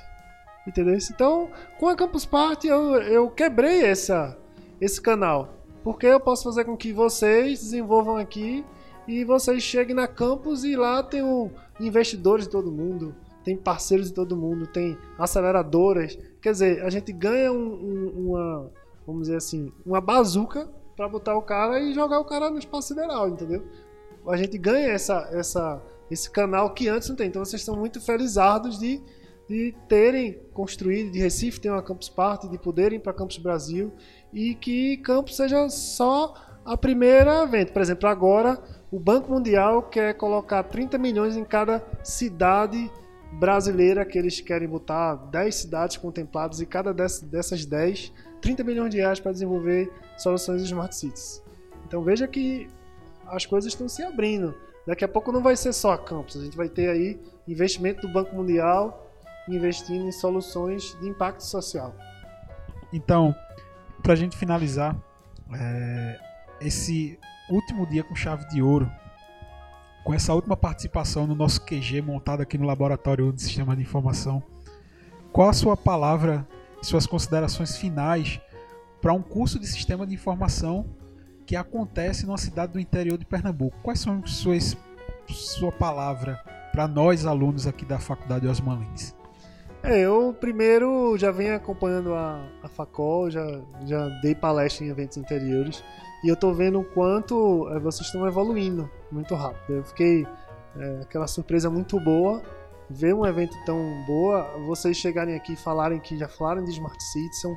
Entendeu? 0.66 0.96
Então, 0.96 1.50
com 1.78 1.88
a 1.88 1.94
Campus 1.94 2.24
Party, 2.24 2.68
eu, 2.68 2.94
eu 3.02 3.30
quebrei 3.30 3.84
essa, 3.84 4.36
esse 4.80 5.00
canal. 5.00 5.63
Porque 5.84 6.06
eu 6.06 6.18
posso 6.18 6.42
fazer 6.42 6.64
com 6.64 6.76
que 6.76 6.92
vocês 6.92 7.60
desenvolvam 7.60 8.16
aqui 8.16 8.64
e 9.06 9.22
vocês 9.24 9.62
cheguem 9.62 9.94
na 9.94 10.08
campus 10.08 10.64
e 10.64 10.74
lá 10.74 11.02
tem 11.02 11.22
um, 11.22 11.50
investidores 11.78 12.46
de 12.46 12.50
todo 12.50 12.72
mundo, 12.72 13.14
tem 13.44 13.54
parceiros 13.56 14.08
de 14.08 14.14
todo 14.14 14.34
mundo, 14.36 14.66
tem 14.66 14.96
aceleradoras. 15.18 16.18
Quer 16.40 16.52
dizer, 16.52 16.82
a 16.82 16.88
gente 16.88 17.12
ganha 17.12 17.52
um- 17.52 17.74
um- 17.74 18.28
uma, 18.30 18.70
vamos 19.06 19.22
dizer 19.22 19.36
assim, 19.36 19.70
uma 19.84 20.00
bazuca 20.00 20.66
para 20.96 21.06
botar 21.08 21.36
o 21.36 21.42
cara 21.42 21.78
e 21.80 21.92
jogar 21.92 22.18
o 22.18 22.24
cara 22.24 22.48
no 22.50 22.58
espaço 22.58 22.88
sideral, 22.88 23.28
entendeu? 23.28 23.62
A 24.26 24.36
gente 24.38 24.56
ganha 24.56 24.88
essa, 24.88 25.28
essa, 25.32 25.82
esse 26.10 26.30
canal 26.30 26.70
que 26.72 26.88
antes 26.88 27.10
não 27.10 27.16
tem. 27.16 27.26
Então 27.28 27.44
vocês 27.44 27.60
estão 27.60 27.76
muito 27.76 28.00
felizardos 28.00 28.78
de, 28.78 29.02
de 29.48 29.74
terem 29.88 30.38
construído, 30.52 31.10
de 31.12 31.18
Recife 31.18 31.60
ter 31.60 31.70
uma 31.70 31.82
Campus 31.82 32.08
Party, 32.08 32.48
de 32.48 32.58
poderem 32.58 32.96
ir 32.98 33.00
para 33.00 33.12
Campus 33.12 33.38
Brasil 33.38 33.92
e 34.32 34.54
que 34.54 34.96
Campus 34.98 35.36
seja 35.36 35.68
só 35.68 36.34
a 36.64 36.76
primeira 36.76 37.42
evento. 37.42 37.72
Por 37.72 37.82
exemplo, 37.82 38.08
agora 38.08 38.58
o 38.90 38.98
Banco 38.98 39.30
Mundial 39.30 39.82
quer 39.82 40.14
colocar 40.14 40.62
30 40.62 40.96
milhões 40.96 41.36
em 41.36 41.44
cada 41.44 41.84
cidade 42.02 42.90
brasileira 43.32 44.04
que 44.04 44.16
eles 44.18 44.40
querem 44.40 44.68
botar 44.68 45.14
10 45.16 45.54
cidades 45.54 45.96
contempladas 45.96 46.60
e 46.60 46.66
cada 46.66 46.94
dess- 46.94 47.20
dessas 47.20 47.64
10, 47.66 48.12
30 48.40 48.62
milhões 48.64 48.90
de 48.90 48.98
reais 48.98 49.18
para 49.20 49.32
desenvolver 49.32 49.92
soluções 50.16 50.60
de 50.62 50.66
Smart 50.68 50.94
Cities. 50.94 51.42
Então 51.86 52.02
veja 52.02 52.26
que 52.28 52.68
as 53.26 53.44
coisas 53.44 53.72
estão 53.72 53.88
se 53.88 54.02
abrindo. 54.02 54.54
Daqui 54.86 55.04
a 55.04 55.08
pouco 55.08 55.32
não 55.32 55.42
vai 55.42 55.56
ser 55.56 55.72
só 55.72 55.92
a 55.92 55.98
campus, 55.98 56.36
a 56.36 56.44
gente 56.44 56.56
vai 56.56 56.68
ter 56.68 56.88
aí 56.88 57.18
investimento 57.48 58.06
do 58.06 58.12
Banco 58.12 58.34
Mundial 58.36 59.03
investindo 59.48 60.06
em 60.06 60.12
soluções 60.12 60.96
de 61.00 61.08
impacto 61.08 61.42
social. 61.42 61.94
Então, 62.92 63.34
pra 64.02 64.14
gente 64.14 64.36
finalizar, 64.36 64.96
é, 65.52 66.18
esse 66.60 67.18
último 67.50 67.86
dia 67.86 68.02
com 68.04 68.14
chave 68.14 68.46
de 68.48 68.62
ouro, 68.62 68.90
com 70.04 70.12
essa 70.12 70.34
última 70.34 70.56
participação 70.56 71.26
no 71.26 71.34
nosso 71.34 71.60
QG 71.62 72.02
montado 72.02 72.42
aqui 72.42 72.58
no 72.58 72.66
Laboratório 72.66 73.32
de 73.32 73.42
Sistema 73.42 73.74
de 73.74 73.82
Informação, 73.82 74.42
qual 75.32 75.48
a 75.48 75.52
sua 75.52 75.76
palavra 75.76 76.46
suas 76.82 77.06
considerações 77.06 77.76
finais 77.76 78.40
para 79.00 79.12
um 79.12 79.22
curso 79.22 79.58
de 79.58 79.66
Sistema 79.66 80.06
de 80.06 80.14
Informação 80.14 80.86
que 81.46 81.56
acontece 81.56 82.26
numa 82.26 82.38
cidade 82.38 82.72
do 82.72 82.80
interior 82.80 83.18
de 83.18 83.24
Pernambuco? 83.24 83.76
Quais 83.82 84.00
são 84.00 84.24
suas 84.26 84.76
sua 85.26 85.72
palavra 85.72 86.38
para 86.70 86.86
nós 86.86 87.24
alunos 87.24 87.66
aqui 87.66 87.84
da 87.84 87.98
Faculdade 87.98 88.46
Osman 88.46 88.78
Lins? 88.78 89.14
É, 89.84 90.00
eu 90.00 90.34
primeiro 90.40 91.14
já 91.18 91.30
venho 91.30 91.54
acompanhando 91.54 92.14
a, 92.14 92.42
a 92.62 92.68
Facol, 92.68 93.30
já, 93.30 93.46
já 93.84 94.08
dei 94.22 94.34
palestra 94.34 94.82
em 94.82 94.88
eventos 94.88 95.18
anteriores 95.18 95.84
e 96.24 96.28
eu 96.28 96.34
tô 96.34 96.54
vendo 96.54 96.80
o 96.80 96.84
quanto 96.84 97.68
eh, 97.68 97.78
vocês 97.78 98.06
estão 98.06 98.26
evoluindo 98.26 98.90
muito 99.12 99.34
rápido. 99.34 99.76
Eu 99.76 99.84
fiquei 99.84 100.26
eh, 100.78 101.00
aquela 101.02 101.26
surpresa 101.26 101.68
muito 101.68 102.00
boa 102.00 102.42
ver 102.88 103.14
um 103.14 103.26
evento 103.26 103.54
tão 103.66 104.04
boa, 104.06 104.44
vocês 104.66 104.96
chegarem 104.96 105.34
aqui 105.34 105.52
e 105.52 105.56
falarem 105.56 106.00
que 106.00 106.16
já 106.16 106.28
falaram 106.28 106.64
de 106.64 106.70
Smart 106.70 106.96
são, 107.40 107.54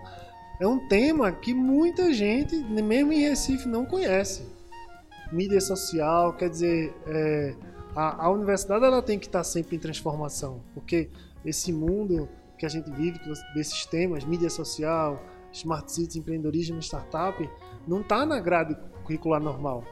é 0.60 0.68
um 0.68 0.86
tema 0.90 1.32
que 1.32 1.54
muita 1.54 2.14
gente, 2.14 2.58
mesmo 2.58 3.14
em 3.14 3.22
Recife, 3.22 3.70
não 3.70 3.86
conhece. 3.86 4.46
Mídia 5.32 5.62
social, 5.62 6.34
quer 6.34 6.50
dizer, 6.50 6.94
eh, 7.08 7.56
a, 7.96 8.26
a 8.26 8.30
universidade 8.30 8.84
ela 8.84 9.02
tem 9.02 9.18
que 9.18 9.28
estar 9.28 9.46
sempre 9.46 9.78
em 9.78 9.80
transformação, 9.80 10.62
porque 10.74 11.10
esse 11.48 11.72
mundo 11.72 12.28
que 12.58 12.66
a 12.66 12.70
gente 12.70 12.92
vive, 12.92 13.20
desses 13.54 13.86
temas, 13.86 14.26
mídia 14.26 14.50
social, 14.50 15.24
smart 15.54 15.92
cities, 15.92 16.16
empreendedorismo, 16.16 16.80
startup, 16.82 17.50
não 17.88 18.02
está 18.02 18.26
na 18.26 18.40
grade 18.40 18.76
curricular 19.04 19.42
normal. 19.42 19.84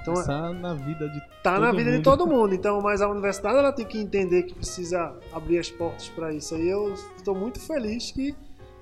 Então, 0.00 0.14
Pensar 0.14 0.54
na 0.54 0.72
vida 0.74 1.08
de 1.08 1.20
tá 1.42 1.58
na 1.58 1.66
todo 1.66 1.76
vida 1.76 1.90
de 1.90 1.96
mundo. 1.96 2.04
todo 2.04 2.26
mundo. 2.26 2.54
Então, 2.60 2.80
mas 2.80 3.02
a 3.02 3.08
universidade 3.08 3.58
ela 3.58 3.72
tem 3.72 3.84
que 3.84 3.98
entender 3.98 4.44
que 4.44 4.54
precisa 4.54 5.14
abrir 5.32 5.58
as 5.58 5.70
portas 5.70 6.08
para 6.08 6.32
isso. 6.32 6.54
Aí 6.54 6.68
eu 6.68 6.94
estou 7.16 7.34
muito 7.34 7.60
feliz 7.60 8.10
que 8.10 8.34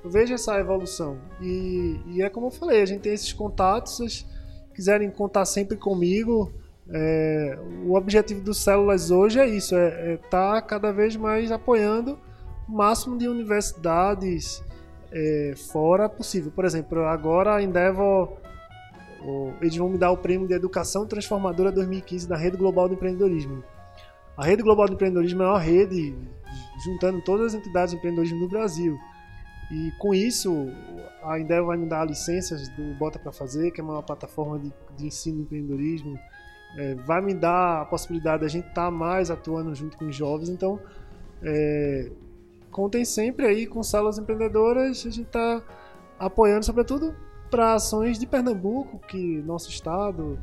eu 0.04 0.10
vejo 0.10 0.34
essa 0.34 0.58
evolução. 0.58 1.18
E, 1.40 2.00
e 2.06 2.22
é 2.22 2.28
como 2.28 2.46
eu 2.46 2.50
falei, 2.50 2.82
a 2.82 2.86
gente 2.86 3.00
tem 3.00 3.12
esses 3.12 3.32
contatos, 3.32 3.92
se 3.92 3.98
vocês 3.98 4.26
quiserem 4.74 5.10
contar 5.10 5.44
sempre 5.44 5.76
comigo, 5.76 6.52
é, 6.90 7.58
o 7.84 7.94
objetivo 7.94 8.40
do 8.40 8.54
Células 8.54 9.10
hoje 9.10 9.38
é 9.38 9.46
isso, 9.46 9.76
é 9.76 10.14
estar 10.14 10.60
cada 10.62 10.92
vez 10.92 11.16
mais 11.16 11.52
apoiando 11.52 12.18
o 12.68 12.72
máximo 12.72 13.18
de 13.18 13.28
universidades 13.28 14.62
é, 15.12 15.54
fora 15.72 16.08
possível. 16.08 16.50
Por 16.50 16.64
exemplo, 16.64 17.04
agora 17.04 17.56
a 17.56 17.62
Endeavor, 17.62 18.38
eles 19.60 19.76
vão 19.76 19.88
me 19.88 19.98
dar 19.98 20.10
o 20.10 20.16
prêmio 20.16 20.46
de 20.46 20.54
Educação 20.54 21.06
Transformadora 21.06 21.72
2015 21.72 22.28
da 22.28 22.36
Rede 22.36 22.56
Global 22.56 22.88
do 22.88 22.94
Empreendedorismo. 22.94 23.62
A 24.36 24.44
Rede 24.44 24.62
Global 24.62 24.86
do 24.86 24.94
Empreendedorismo 24.94 25.42
é 25.42 25.46
uma 25.46 25.58
rede 25.58 26.16
juntando 26.84 27.20
todas 27.22 27.48
as 27.48 27.54
entidades 27.54 27.90
de 27.90 27.98
empreendedorismo 27.98 28.40
do 28.40 28.48
Brasil. 28.48 28.96
E 29.70 29.90
com 29.98 30.14
isso, 30.14 30.68
a 31.22 31.38
Endeavor 31.38 31.68
vai 31.68 31.76
me 31.76 31.86
dar 31.86 32.06
licenças 32.06 32.68
do 32.70 32.94
Bota 32.94 33.18
para 33.18 33.32
Fazer, 33.32 33.70
que 33.70 33.80
é 33.80 33.84
uma 33.84 34.02
plataforma 34.02 34.58
de, 34.58 34.72
de 34.96 35.06
ensino 35.06 35.38
de 35.38 35.42
empreendedorismo. 35.42 36.18
É, 36.78 36.94
vai 36.94 37.20
me 37.20 37.34
dar 37.34 37.82
a 37.82 37.84
possibilidade 37.84 38.42
da 38.42 38.48
gente 38.48 38.68
estar 38.68 38.88
mais 38.88 39.32
atuando 39.32 39.74
junto 39.74 39.98
com 39.98 40.06
os 40.06 40.14
jovens. 40.14 40.48
Então, 40.48 40.78
é, 41.42 42.08
contem 42.70 43.04
sempre 43.04 43.46
aí 43.46 43.66
com 43.66 43.82
salas 43.82 44.16
empreendedoras. 44.16 45.04
A 45.04 45.10
gente 45.10 45.22
está 45.22 45.60
apoiando, 46.18 46.64
sobretudo, 46.64 47.12
para 47.50 47.74
ações 47.74 48.16
de 48.16 48.26
Pernambuco, 48.26 49.00
que 49.08 49.42
nosso 49.42 49.68
estado, 49.70 50.38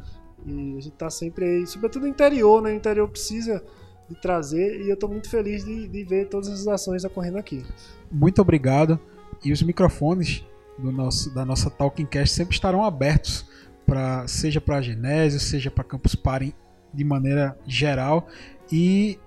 e 0.46 0.72
a 0.78 0.82
gente 0.82 0.90
está 0.90 1.10
sempre 1.10 1.46
aí, 1.46 1.68
sobretudo 1.68 2.06
interior, 2.06 2.62
né? 2.62 2.72
O 2.72 2.76
interior 2.76 3.08
precisa 3.08 3.64
de 4.10 4.16
trazer, 4.16 4.82
e 4.82 4.90
eu 4.90 4.96
estou 4.96 5.10
muito 5.10 5.30
feliz 5.30 5.64
de, 5.64 5.88
de 5.88 6.04
ver 6.04 6.28
todas 6.28 6.50
essas 6.50 6.68
ações 6.68 7.06
ocorrendo 7.06 7.38
aqui. 7.38 7.66
Muito 8.12 8.42
obrigado. 8.42 9.00
E 9.44 9.54
os 9.54 9.62
microfones 9.62 10.46
do 10.78 10.92
nosso, 10.92 11.34
da 11.34 11.46
nossa 11.46 11.70
Talking 11.70 12.06
Cast 12.06 12.36
sempre 12.36 12.54
estarão 12.54 12.84
abertos, 12.84 13.46
pra, 13.86 14.28
seja 14.28 14.60
para 14.62 14.78
a 14.78 14.82
Genésio, 14.82 15.40
seja 15.40 15.70
para 15.72 15.84
Campus 15.84 16.16
Party 16.16 16.56
de 16.94 17.04
maneira 17.04 17.58
geral. 17.66 18.28
E 18.72 19.20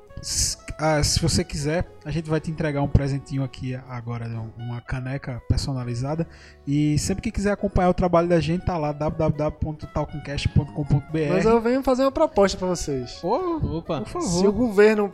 ah, 0.80 1.02
se 1.02 1.20
você 1.20 1.44
quiser, 1.44 1.86
a 2.04 2.10
gente 2.10 2.28
vai 2.28 2.40
te 2.40 2.50
entregar 2.50 2.82
um 2.82 2.88
presentinho 2.88 3.42
aqui 3.44 3.74
agora, 3.88 4.26
um- 4.26 4.50
uma 4.62 4.80
caneca 4.80 5.40
personalizada. 5.48 6.26
E 6.66 6.98
sempre 6.98 7.22
que 7.22 7.30
quiser 7.30 7.52
acompanhar 7.52 7.88
o 7.90 7.94
trabalho 7.94 8.28
da 8.28 8.40
gente, 8.40 8.64
tá 8.64 8.76
lá 8.76 8.90
www.talkingcast.com.br. 8.92 11.28
Mas 11.30 11.44
eu 11.44 11.60
venho 11.60 11.82
fazer 11.82 12.02
uma 12.02 12.12
proposta 12.12 12.56
para 12.58 12.68
vocês. 12.68 13.22
Ô, 13.22 13.78
Opa, 13.78 14.00
por 14.02 14.08
Se 14.08 14.16
o 14.16 14.20
favor. 14.44 14.52
governo 14.52 15.12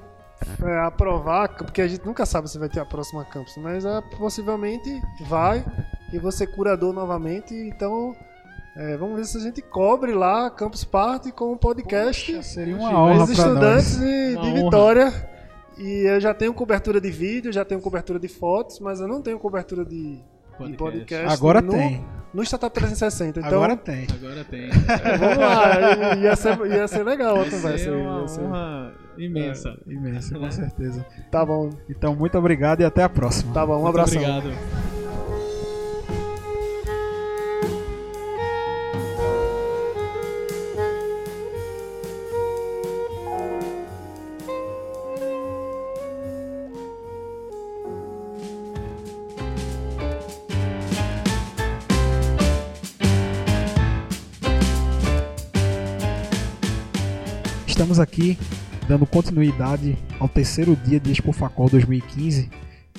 é, 0.62 0.78
aprovar, 0.80 1.49
porque 1.57 1.80
a 1.82 1.88
gente 1.88 2.05
nunca 2.05 2.26
sabe 2.26 2.49
se 2.51 2.59
vai 2.59 2.68
ter 2.68 2.80
a 2.80 2.84
próxima 2.84 3.24
campus, 3.24 3.57
mas 3.59 3.84
é, 3.84 4.01
possivelmente 4.18 4.90
vai 5.26 5.64
e 6.12 6.18
você 6.18 6.47
curador 6.47 6.92
novamente. 6.92 7.55
Então, 7.55 8.14
é, 8.77 8.97
vamos 8.97 9.16
ver 9.16 9.25
se 9.25 9.37
a 9.37 9.41
gente 9.41 9.62
cobre 9.62 10.12
lá 10.12 10.47
a 10.47 10.51
Campus 10.51 10.85
Party 10.85 11.31
com 11.33 11.53
um 11.53 11.57
podcast. 11.57 12.33
Poxa, 12.33 12.43
seria 12.43 12.77
uma 12.77 12.91
honra 12.91 13.25
para 13.25 13.33
estudantes 13.33 13.99
nós. 13.99 14.07
de, 14.09 14.35
Uma 14.37 14.43
de 14.43 14.49
honra. 14.51 14.62
Vitória. 14.64 15.31
E 15.79 16.07
eu 16.09 16.20
já 16.20 16.33
tenho 16.33 16.55
cobertura 16.55 17.01
de 17.01 17.11
vídeo, 17.11 17.53
já 17.53 17.64
tenho 17.64 17.81
cobertura 17.81 18.18
de 18.18 18.29
fotos, 18.29 18.79
mas 18.81 19.01
eu 19.01 19.09
não 19.09 19.20
tenho 19.20 19.39
cobertura 19.39 19.85
de 19.85 20.14
de 20.16 20.77
podcast. 20.77 20.77
podcast. 20.77 21.33
Agora 21.33 21.61
no, 21.61 21.72
tem. 21.72 22.05
No 22.33 22.43
Startup 22.45 22.72
360. 22.72 23.41
Então, 23.41 23.49
Agora 23.53 23.77
tem. 23.77 24.07
Agora 24.12 24.45
tem. 24.45 24.68
é, 24.70 25.18
vamos 25.18 25.37
lá. 25.37 26.14
Ia 26.16 26.37
ser, 26.37 26.66
ia 26.66 26.87
ser 26.87 27.03
legal 27.05 27.35
a 27.35 27.41
Vai 27.41 27.51
conversa. 27.51 27.91
uma 27.91 28.20
ia 28.22 28.29
ser- 28.29 28.41
honra 28.41 28.93
imensa. 29.18 29.77
Imenso, 29.87 30.39
com 30.39 30.51
certeza. 30.53 31.05
Tá 31.31 31.45
bom, 31.45 31.70
Então, 31.91 32.14
muito 32.14 32.39
obrigado 32.39 32.81
e 32.81 32.85
até 32.85 33.03
a 33.03 33.09
próxima. 33.09 33.53
tá 33.53 33.66
bom. 33.66 33.75
Um 33.75 33.83
Muito 33.83 33.89
abração. 33.89 34.22
obrigado. 34.22 34.93
Estamos 57.95 58.01
aqui 58.12 58.36
dando 58.88 59.07
continuidade 59.07 59.97
ao 60.18 60.28
terceiro 60.28 60.74
dia 60.74 60.99
de 60.99 61.12
Expo 61.12 61.30
Facol 61.32 61.68
2015 61.70 62.51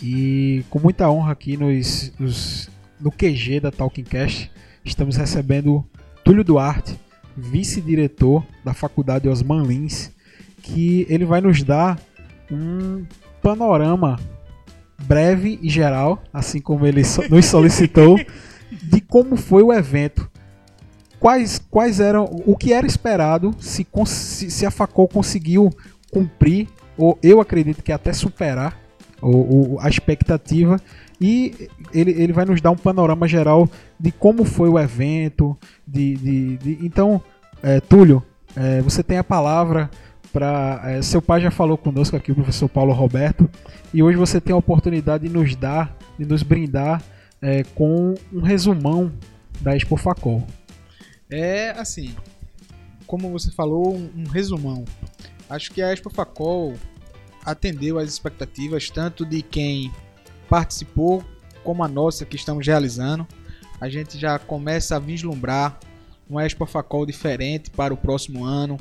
e 0.01 0.63
com 0.69 0.79
muita 0.79 1.09
honra 1.09 1.33
aqui 1.33 1.57
nos, 1.57 2.13
nos- 2.17 2.69
no 2.97 3.11
QG 3.11 3.59
da 3.59 3.71
Talking 3.71 4.05
Cast 4.05 4.49
estamos 4.85 5.17
recebendo 5.17 5.83
Túlio 6.23 6.45
Duarte, 6.45 6.97
vice-diretor 7.35 8.41
da 8.63 8.73
Faculdade 8.73 9.27
Osman 9.27 9.63
Lins, 9.63 10.11
que 10.63 11.05
ele 11.09 11.25
vai 11.25 11.41
nos 11.41 11.61
dar 11.61 11.99
um 12.49 13.03
panorama 13.41 14.17
breve 15.05 15.59
e 15.61 15.67
geral, 15.69 16.23
assim 16.33 16.61
como 16.61 16.87
ele 16.87 17.01
nos 17.29 17.45
solicitou, 17.47 18.17
de 18.81 19.01
como 19.01 19.35
foi 19.35 19.61
o 19.61 19.73
evento 19.73 20.31
quais, 21.20 21.59
quais 21.70 21.99
eram 21.99 22.26
o 22.45 22.55
que 22.55 22.74
era 22.74 22.86
esperado 22.86 23.53
se, 23.59 23.86
se, 24.05 24.51
se 24.51 24.66
a 24.66 24.72
Facol 24.72 25.07
conseguiu 25.07 25.70
cumprir 26.11 26.68
ou 26.97 27.18
eu 27.22 27.41
acredito 27.41 27.84
que 27.84 27.91
até 27.91 28.13
superar 28.13 28.78
o, 29.22 29.78
a 29.80 29.89
expectativa 29.89 30.80
e 31.20 31.70
ele, 31.93 32.11
ele 32.11 32.34
vai 32.34 32.45
nos 32.45 32.61
dar 32.61 32.72
um 32.72 32.76
panorama 32.78 33.28
geral 33.28 33.68
de 33.99 34.11
como 34.11 34.43
foi 34.45 34.70
o 34.70 34.78
evento 34.80 35.57
de, 35.88 36.16
de- 36.16 36.57
de- 36.57 36.86
então 36.86 37.22
é, 37.63 37.80
Túlio 37.80 38.22
é, 38.55 38.82
você 38.82 39.01
tem 39.01 39.18
a 39.18 39.24
palavra 39.24 39.89
para 40.32 41.01
seu 41.01 41.22
pai 41.22 41.39
já 41.41 41.49
falou 41.49 41.78
conosco 41.78 42.16
aqui 42.16 42.32
o 42.32 42.36
professor 42.36 42.68
Paulo 42.68 42.91
Roberto 42.93 43.49
e 43.93 44.03
hoje 44.03 44.18
você 44.18 44.39
tem 44.41 44.53
a 44.53 44.57
oportunidade 44.57 45.28
de 45.28 45.34
nos 45.34 45.55
dar 45.55 45.95
de 46.20 46.26
nos 46.26 46.43
brindar 46.43 47.01
é, 47.41 47.63
com 47.76 48.13
um 48.34 48.41
resumão 48.41 49.11
da 49.61 49.76
Expo 49.76 49.95
Facol 49.97 50.45
É 51.38 51.71
assim, 51.71 52.15
como 53.05 53.29
você 53.29 53.51
falou, 53.51 53.93
um, 53.93 54.09
um 54.15 54.23
resumão. 54.23 54.86
Acho 55.49 55.69
que 55.71 55.81
a 55.81 55.91
Expo 55.91 56.09
Facol 56.09 56.75
atendeu 57.43 57.99
às 57.99 58.09
expectativas 58.09 58.89
tanto 58.89 59.25
de 59.25 59.41
quem 59.41 59.91
participou 60.47 61.25
como 61.61 61.83
a 61.83 61.89
nossa 61.89 62.25
que 62.25 62.38
estamos 62.38 62.65
realizando. 62.65 63.27
A 63.81 63.89
gente 63.89 64.17
já 64.17 64.39
começa 64.39 64.95
a 64.95 64.99
vislumbrar 64.99 65.77
uma 66.29 66.45
Expo 66.45 66.65
Facol 66.65 67.05
diferente 67.05 67.69
para 67.69 67.93
o 67.93 67.97
próximo 67.97 68.45
ano, 68.45 68.79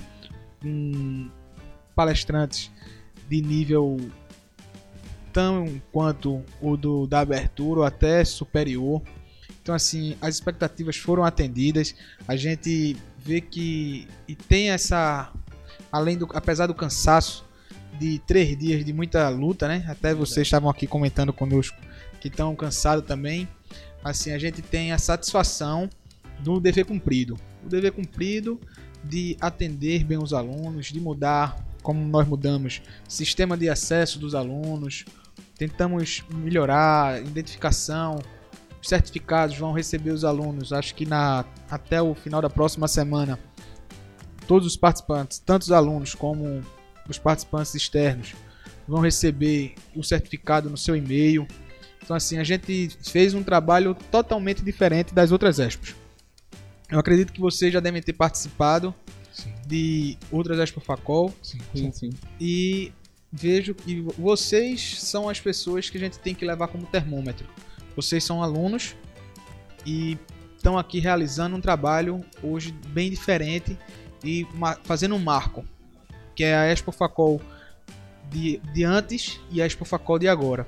com 0.62 1.28
palestrantes 1.96 2.70
de 3.28 3.42
nível 3.42 3.96
tão 5.32 5.82
quanto 5.90 6.40
o 6.62 6.76
do 6.76 7.04
da 7.04 7.18
abertura 7.18 7.80
ou 7.80 7.84
até 7.84 8.24
superior. 8.24 9.02
Então 9.64 9.74
assim, 9.74 10.14
as 10.20 10.34
expectativas 10.34 10.98
foram 10.98 11.24
atendidas. 11.24 11.94
A 12.28 12.36
gente 12.36 12.98
vê 13.18 13.40
que 13.40 14.06
e 14.28 14.34
tem 14.34 14.68
essa 14.68 15.32
além 15.90 16.18
do 16.18 16.28
apesar 16.34 16.66
do 16.66 16.74
cansaço 16.74 17.46
de 17.98 18.18
três 18.26 18.54
dias 18.58 18.84
de 18.84 18.92
muita 18.92 19.26
luta, 19.30 19.66
né? 19.66 19.82
Até 19.88 20.14
vocês 20.14 20.46
estavam 20.46 20.68
aqui 20.68 20.86
comentando 20.86 21.32
conosco 21.32 21.78
que 22.20 22.28
estão 22.28 22.54
cansados 22.54 23.06
também. 23.06 23.48
Assim, 24.04 24.32
a 24.32 24.38
gente 24.38 24.60
tem 24.60 24.92
a 24.92 24.98
satisfação 24.98 25.88
do 26.40 26.60
dever 26.60 26.84
cumprido. 26.84 27.38
O 27.64 27.68
dever 27.70 27.92
cumprido 27.92 28.60
de 29.02 29.34
atender 29.40 30.04
bem 30.04 30.18
os 30.18 30.34
alunos, 30.34 30.92
de 30.92 31.00
mudar 31.00 31.56
como 31.82 32.06
nós 32.06 32.28
mudamos 32.28 32.82
sistema 33.08 33.56
de 33.56 33.70
acesso 33.70 34.18
dos 34.18 34.34
alunos, 34.34 35.06
tentamos 35.56 36.22
melhorar 36.34 37.14
a 37.14 37.20
identificação, 37.20 38.18
os 38.84 38.88
certificados 38.88 39.56
vão 39.56 39.72
receber 39.72 40.10
os 40.10 40.24
alunos, 40.24 40.70
acho 40.70 40.94
que 40.94 41.06
na 41.06 41.46
até 41.70 42.02
o 42.02 42.14
final 42.14 42.42
da 42.42 42.50
próxima 42.50 42.86
semana, 42.86 43.38
todos 44.46 44.68
os 44.68 44.76
participantes, 44.76 45.38
tanto 45.38 45.62
os 45.62 45.72
alunos 45.72 46.14
como 46.14 46.62
os 47.08 47.16
participantes 47.16 47.74
externos, 47.74 48.34
vão 48.86 49.00
receber 49.00 49.74
o 49.96 50.04
certificado 50.04 50.68
no 50.68 50.76
seu 50.76 50.94
e-mail. 50.94 51.48
Então 52.02 52.14
assim, 52.14 52.36
a 52.36 52.44
gente 52.44 52.90
fez 53.02 53.32
um 53.32 53.42
trabalho 53.42 53.96
totalmente 54.10 54.62
diferente 54.62 55.14
das 55.14 55.32
outras 55.32 55.58
expos. 55.58 55.94
Eu 56.90 56.98
acredito 56.98 57.32
que 57.32 57.40
vocês 57.40 57.72
já 57.72 57.80
devem 57.80 58.02
ter 58.02 58.12
participado 58.12 58.94
de 59.66 60.18
outras 60.30 60.58
Expo 60.58 60.80
Facol 60.80 61.32
Sim, 61.42 61.90
sim. 61.90 62.10
e 62.38 62.92
vejo 63.32 63.74
que 63.74 64.02
vocês 64.18 65.00
são 65.00 65.26
as 65.26 65.40
pessoas 65.40 65.88
que 65.88 65.96
a 65.96 66.00
gente 66.00 66.18
tem 66.18 66.34
que 66.34 66.44
levar 66.44 66.68
como 66.68 66.84
termômetro. 66.84 67.48
Vocês 67.96 68.24
são 68.24 68.42
alunos 68.42 68.96
e 69.86 70.18
estão 70.56 70.78
aqui 70.78 70.98
realizando 70.98 71.56
um 71.56 71.60
trabalho 71.60 72.24
hoje 72.42 72.72
bem 72.88 73.10
diferente 73.10 73.78
e 74.24 74.46
fazendo 74.82 75.14
um 75.14 75.18
marco, 75.18 75.64
que 76.34 76.42
é 76.42 76.56
a 76.56 76.72
Expo 76.72 76.90
Facol 76.90 77.40
de, 78.30 78.58
de 78.72 78.84
antes 78.84 79.40
e 79.50 79.60
a 79.60 79.66
Expo 79.66 79.84
Facol 79.84 80.18
de 80.18 80.26
agora. 80.26 80.66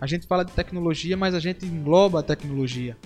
A 0.00 0.06
gente 0.06 0.26
fala 0.26 0.44
de 0.44 0.52
tecnologia, 0.52 1.16
mas 1.16 1.34
a 1.34 1.40
gente 1.40 1.66
engloba 1.66 2.20
a 2.20 2.22
tecnologia. 2.22 2.96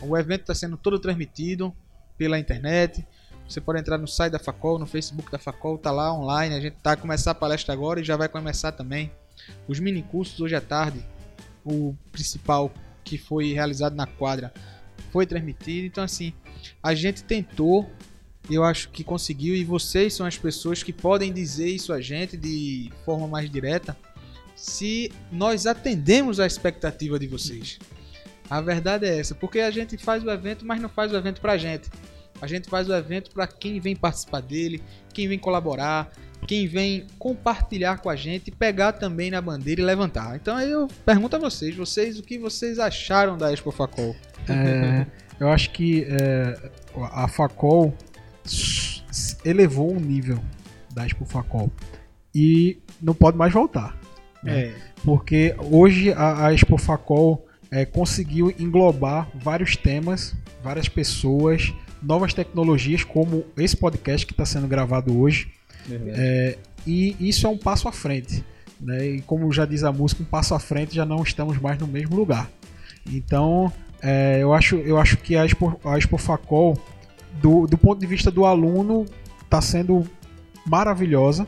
O 0.00 0.16
evento 0.16 0.42
está 0.42 0.54
sendo 0.54 0.76
todo 0.76 0.98
transmitido 0.98 1.74
pela 2.16 2.38
internet. 2.38 3.06
Você 3.48 3.60
pode 3.60 3.80
entrar 3.80 3.98
no 3.98 4.08
site 4.08 4.32
da 4.32 4.38
Facol, 4.38 4.78
no 4.78 4.86
Facebook 4.86 5.30
da 5.30 5.38
Facol, 5.38 5.78
tá 5.78 5.90
lá 5.90 6.12
online. 6.12 6.54
A 6.54 6.60
gente 6.60 6.76
tá 6.82 6.96
começar 6.96 7.32
a 7.32 7.34
palestra 7.34 7.72
agora 7.72 8.00
e 8.00 8.04
já 8.04 8.16
vai 8.16 8.28
começar 8.28 8.72
também. 8.72 9.12
Os 9.68 9.78
mini 9.78 10.02
cursos 10.02 10.40
hoje 10.40 10.54
à 10.54 10.60
tarde. 10.60 11.04
O 11.64 11.94
principal 12.12 12.70
que 13.06 13.16
foi 13.16 13.52
realizado 13.52 13.94
na 13.94 14.04
quadra 14.04 14.52
foi 15.12 15.24
transmitido. 15.24 15.86
Então, 15.86 16.04
assim, 16.04 16.32
a 16.82 16.94
gente 16.94 17.22
tentou, 17.24 17.88
eu 18.50 18.64
acho 18.64 18.90
que 18.90 19.04
conseguiu, 19.04 19.54
e 19.54 19.64
vocês 19.64 20.12
são 20.12 20.26
as 20.26 20.36
pessoas 20.36 20.82
que 20.82 20.92
podem 20.92 21.32
dizer 21.32 21.68
isso 21.68 21.92
a 21.92 22.00
gente 22.00 22.36
de 22.36 22.90
forma 23.04 23.26
mais 23.28 23.48
direta, 23.48 23.96
se 24.54 25.12
nós 25.30 25.66
atendemos 25.66 26.40
a 26.40 26.46
expectativa 26.46 27.18
de 27.18 27.28
vocês. 27.28 27.78
A 28.50 28.60
verdade 28.60 29.06
é 29.06 29.18
essa, 29.18 29.34
porque 29.34 29.60
a 29.60 29.70
gente 29.70 29.96
faz 29.96 30.24
o 30.24 30.30
evento, 30.30 30.66
mas 30.66 30.80
não 30.80 30.88
faz 30.88 31.12
o 31.12 31.16
evento 31.16 31.40
pra 31.40 31.56
gente. 31.56 31.88
A 32.40 32.46
gente 32.46 32.68
faz 32.68 32.88
o 32.88 32.94
evento 32.94 33.30
para 33.30 33.46
quem 33.46 33.80
vem 33.80 33.94
participar 33.96 34.40
dele, 34.40 34.82
quem 35.14 35.28
vem 35.28 35.38
colaborar, 35.38 36.12
quem 36.46 36.66
vem 36.66 37.06
compartilhar 37.18 37.98
com 37.98 38.08
a 38.08 38.16
gente, 38.16 38.50
pegar 38.50 38.92
também 38.92 39.30
na 39.30 39.40
bandeira 39.40 39.80
e 39.80 39.84
levantar. 39.84 40.36
Então 40.36 40.56
aí 40.56 40.70
eu 40.70 40.88
pergunto 41.04 41.36
a 41.36 41.38
vocês, 41.38 41.74
vocês 41.74 42.18
o 42.18 42.22
que 42.22 42.38
vocês 42.38 42.78
acharam 42.78 43.36
da 43.36 43.52
Expo 43.52 43.70
Facol? 43.70 44.14
É, 44.48 45.06
eu 45.40 45.48
acho 45.48 45.70
que 45.70 46.06
é, 46.08 46.70
a 47.12 47.28
Facol 47.28 47.94
elevou 49.44 49.92
o 49.92 50.00
nível 50.00 50.38
da 50.92 51.06
Expo 51.06 51.24
Facol 51.24 51.70
e 52.34 52.78
não 53.00 53.14
pode 53.14 53.36
mais 53.36 53.52
voltar. 53.52 53.98
né? 54.42 54.60
É, 54.60 54.74
Porque 55.04 55.54
hoje 55.58 56.12
a, 56.12 56.46
a 56.46 56.54
Expo 56.54 56.78
Facol 56.78 57.46
é, 57.70 57.84
conseguiu 57.84 58.54
englobar 58.58 59.28
vários 59.34 59.76
temas, 59.76 60.34
várias 60.62 60.88
pessoas, 60.88 61.72
novas 62.02 62.32
tecnologias, 62.32 63.02
como 63.02 63.44
esse 63.56 63.76
podcast 63.76 64.26
que 64.26 64.32
está 64.32 64.44
sendo 64.44 64.68
gravado 64.68 65.18
hoje. 65.18 65.50
É, 66.16 66.58
e 66.86 67.16
isso 67.20 67.46
é 67.46 67.50
um 67.50 67.58
passo 67.58 67.88
à 67.88 67.92
frente. 67.92 68.44
Né? 68.80 69.06
E 69.06 69.20
como 69.22 69.50
já 69.52 69.64
diz 69.64 69.82
a 69.84 69.92
música, 69.92 70.22
um 70.22 70.26
passo 70.26 70.54
à 70.54 70.58
frente 70.58 70.94
já 70.94 71.04
não 71.06 71.22
estamos 71.22 71.58
mais 71.58 71.78
no 71.78 71.86
mesmo 71.86 72.16
lugar. 72.16 72.50
Então, 73.10 73.72
é, 74.02 74.38
eu, 74.42 74.52
acho, 74.52 74.76
eu 74.76 74.98
acho 74.98 75.16
que 75.16 75.36
a 75.36 75.44
Expo, 75.44 75.80
a 75.84 75.96
Expo 75.96 76.18
Facol, 76.18 76.76
do, 77.40 77.66
do 77.66 77.78
ponto 77.78 77.98
de 78.00 78.06
vista 78.06 78.30
do 78.30 78.44
aluno, 78.44 79.06
está 79.42 79.60
sendo 79.60 80.04
maravilhosa, 80.66 81.46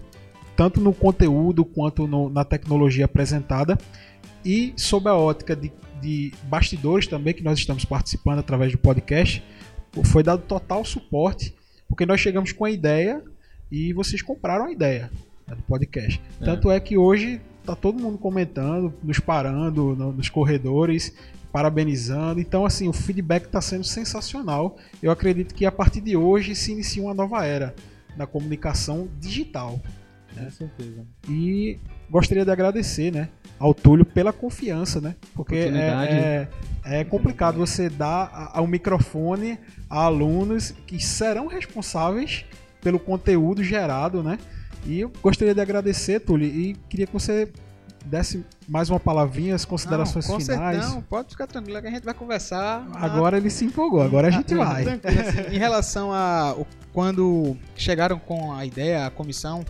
tanto 0.56 0.80
no 0.80 0.92
conteúdo 0.94 1.64
quanto 1.64 2.06
no- 2.06 2.30
na 2.30 2.44
tecnologia 2.44 3.04
apresentada. 3.04 3.76
E 4.44 4.72
sob 4.76 5.08
a 5.08 5.14
ótica 5.14 5.54
de, 5.54 5.72
de 6.00 6.32
bastidores 6.44 7.06
também, 7.06 7.34
que 7.34 7.42
nós 7.42 7.58
estamos 7.58 7.84
participando 7.84 8.38
através 8.38 8.72
do 8.72 8.78
podcast, 8.78 9.42
foi 10.04 10.22
dado 10.22 10.42
total 10.42 10.84
suporte, 10.84 11.54
porque 11.88 12.06
nós 12.06 12.20
chegamos 12.20 12.52
com 12.52 12.64
a 12.64 12.70
ideia 12.70 13.22
e 13.70 13.92
vocês 13.92 14.22
compraram 14.22 14.66
a 14.66 14.72
ideia 14.72 15.10
né, 15.46 15.54
do 15.54 15.62
podcast. 15.62 16.20
Tanto 16.40 16.70
é 16.70 16.78
que 16.80 16.96
hoje 16.96 17.40
tá 17.64 17.74
todo 17.76 18.00
mundo 18.00 18.16
comentando, 18.18 18.92
nos 19.02 19.18
parando 19.18 19.94
no- 19.94 20.12
nos 20.12 20.28
corredores, 20.28 21.12
parabenizando. 21.52 22.40
Então, 22.40 22.64
assim, 22.64 22.88
o 22.88 22.92
feedback 22.92 23.44
está 23.44 23.60
sendo 23.60 23.84
sensacional. 23.84 24.76
Eu 25.02 25.10
acredito 25.10 25.54
que 25.54 25.66
a 25.66 25.72
partir 25.72 26.00
de 26.00 26.16
hoje 26.16 26.54
se 26.54 26.72
inicia 26.72 27.02
uma 27.02 27.14
nova 27.14 27.44
era 27.44 27.74
na 28.16 28.26
comunicação 28.26 29.08
digital. 29.20 29.80
Com 30.34 30.50
certeza. 30.50 31.04
E 31.28 31.78
gostaria 32.10 32.44
de 32.44 32.50
agradecer, 32.50 33.10
né, 33.12 33.28
ao 33.58 33.74
Túlio 33.74 34.04
pela 34.04 34.32
confiança, 34.32 35.00
né? 35.00 35.16
Porque 35.34 35.56
é, 35.56 36.48
é, 36.84 37.00
é 37.00 37.04
complicado 37.04 37.56
você 37.58 37.88
dar 37.88 38.50
ao 38.54 38.66
microfone 38.66 39.58
a 39.90 40.04
alunos 40.04 40.72
que 40.86 41.02
serão 41.04 41.46
responsáveis 41.48 42.44
pelo 42.80 42.98
conteúdo 42.98 43.62
gerado, 43.62 44.22
né? 44.22 44.38
E 44.86 45.00
eu 45.00 45.12
gostaria 45.22 45.54
de 45.54 45.60
agradecer, 45.60 46.20
Túlio, 46.20 46.46
e 46.46 46.74
queria 46.88 47.06
que 47.06 47.12
você 47.12 47.50
desse 48.04 48.44
mais 48.66 48.88
uma 48.88 48.98
palavrinha, 49.00 49.54
as 49.54 49.64
considerações 49.64 50.26
não, 50.28 50.40
finais. 50.40 50.88
não, 50.88 51.02
pode 51.02 51.30
ficar 51.30 51.46
tranquilo 51.46 51.80
que 51.82 51.88
a 51.88 51.90
gente 51.90 52.04
vai 52.04 52.14
conversar. 52.14 52.88
na- 52.88 53.00
Agora 53.00 53.36
ele 53.36 53.50
se 53.50 53.64
empolgou, 53.64 54.00
agora 54.00 54.28
a 54.28 54.30
gente 54.30 54.54
Ah, 54.54 54.56
vai. 54.64 54.84
tranquilo, 54.84 55.20
assim, 55.20 55.54
em 55.54 55.58
relação 55.58 56.12
a 56.12 56.56
quando 56.92 57.56
chegaram 57.76 58.18
com 58.18 58.52
a 58.52 58.64
ideia, 58.64 59.06
a 59.06 59.10
comissão, 59.10 59.64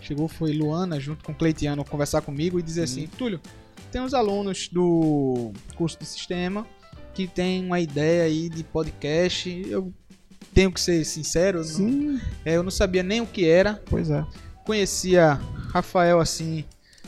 chegou 0.00 0.26
foi 0.28 0.52
Luana 0.52 0.98
junto 1.00 1.24
com 1.24 1.34
Cleitiano 1.34 1.84
conversar 1.84 2.22
comigo 2.22 2.58
e 2.58 2.62
dizer 2.62 2.84
assim, 2.84 3.06
Túlio, 3.08 3.40
tem 3.92 4.00
uns 4.00 4.14
alunos 4.14 4.68
do 4.68 5.52
curso 5.76 5.98
de 5.98 6.06
sistema 6.06 6.66
que 7.12 7.26
tem 7.26 7.64
uma 7.64 7.80
ideia 7.80 8.24
aí 8.24 8.48
de 8.48 8.62
podcast, 8.62 9.50
eu 9.68 9.92
tenho 10.56 10.72
que 10.72 10.80
ser 10.80 11.04
sincero, 11.04 11.58
eu 11.58 11.64
não, 11.64 11.70
Sim, 11.70 12.20
é, 12.42 12.56
eu 12.56 12.62
não 12.62 12.70
sabia 12.70 13.02
nem 13.02 13.20
o 13.20 13.26
que 13.26 13.46
era, 13.46 13.74
pois 13.84 14.08
é. 14.08 14.24
conhecia 14.64 15.38
Rafael 15.70 16.18
assim 16.18 16.64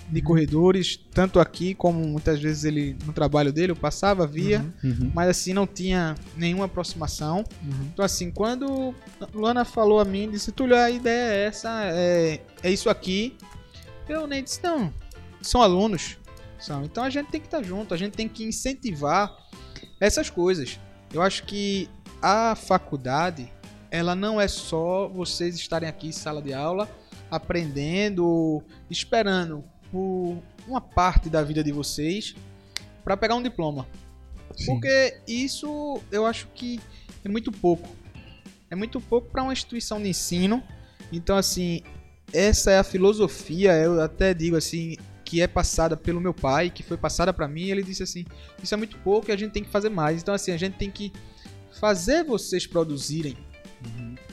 de 0.06 0.20
corredores, 0.20 0.98
tanto 1.14 1.40
aqui 1.40 1.74
como 1.74 1.98
muitas 1.98 2.38
vezes 2.40 2.64
ele 2.64 2.94
no 3.06 3.12
trabalho 3.14 3.50
dele 3.50 3.72
eu 3.72 3.76
passava, 3.76 4.26
via, 4.26 4.62
Uhum. 4.84 5.10
mas 5.14 5.30
assim 5.30 5.54
não 5.54 5.66
tinha 5.66 6.14
nenhuma 6.36 6.66
aproximação. 6.66 7.38
Uhum. 7.62 7.88
Então 7.90 8.04
assim, 8.04 8.30
quando 8.30 8.94
Luana 9.32 9.64
falou 9.64 9.98
a 9.98 10.04
mim, 10.04 10.30
disse, 10.30 10.52
Túlio, 10.52 10.76
a 10.76 10.90
ideia 10.90 11.32
é 11.32 11.46
essa, 11.46 11.70
é, 11.84 12.42
é 12.62 12.70
isso 12.70 12.90
aqui. 12.90 13.34
Eu 14.06 14.26
nem 14.26 14.44
disse, 14.44 14.62
não, 14.62 14.92
são 15.40 15.62
alunos. 15.62 16.18
São. 16.58 16.84
Então 16.84 17.02
a 17.04 17.08
gente 17.08 17.30
tem 17.30 17.40
que 17.40 17.46
estar 17.46 17.62
junto, 17.62 17.94
a 17.94 17.96
gente 17.96 18.12
tem 18.12 18.28
que 18.28 18.44
incentivar 18.44 19.34
essas 19.98 20.28
coisas. 20.28 20.78
Eu 21.12 21.22
acho 21.22 21.44
que 21.44 21.88
a 22.22 22.54
faculdade, 22.54 23.52
ela 23.90 24.14
não 24.14 24.40
é 24.40 24.48
só 24.48 25.08
vocês 25.08 25.54
estarem 25.54 25.88
aqui 25.88 26.08
em 26.08 26.12
sala 26.12 26.42
de 26.42 26.52
aula, 26.52 26.88
aprendendo, 27.30 28.62
esperando 28.90 29.64
por 29.90 30.38
uma 30.66 30.80
parte 30.80 31.28
da 31.28 31.42
vida 31.42 31.62
de 31.62 31.72
vocês 31.72 32.34
para 33.04 33.16
pegar 33.16 33.34
um 33.34 33.42
diploma. 33.42 33.86
Sim. 34.56 34.66
Porque 34.66 35.18
isso 35.26 36.00
eu 36.10 36.26
acho 36.26 36.48
que 36.54 36.80
é 37.24 37.28
muito 37.28 37.50
pouco. 37.50 37.88
É 38.70 38.74
muito 38.74 39.00
pouco 39.00 39.30
para 39.30 39.42
uma 39.42 39.52
instituição 39.52 40.00
de 40.02 40.08
ensino. 40.08 40.62
Então, 41.10 41.36
assim, 41.36 41.82
essa 42.32 42.70
é 42.70 42.78
a 42.78 42.84
filosofia, 42.84 43.72
eu 43.72 44.00
até 44.00 44.34
digo 44.34 44.56
assim, 44.56 44.96
que 45.24 45.40
é 45.40 45.46
passada 45.46 45.96
pelo 45.96 46.20
meu 46.20 46.32
pai, 46.34 46.70
que 46.70 46.82
foi 46.82 46.96
passada 46.96 47.32
para 47.32 47.46
mim. 47.46 47.68
Ele 47.68 47.82
disse 47.82 48.02
assim: 48.02 48.24
Isso 48.62 48.72
é 48.72 48.76
muito 48.76 48.96
pouco 48.98 49.30
e 49.30 49.32
a 49.32 49.36
gente 49.36 49.52
tem 49.52 49.62
que 49.62 49.70
fazer 49.70 49.90
mais. 49.90 50.22
Então, 50.22 50.34
assim, 50.34 50.52
a 50.52 50.56
gente 50.56 50.76
tem 50.78 50.90
que 50.90 51.12
fazer 51.78 52.24
vocês 52.24 52.66
produzirem. 52.66 53.36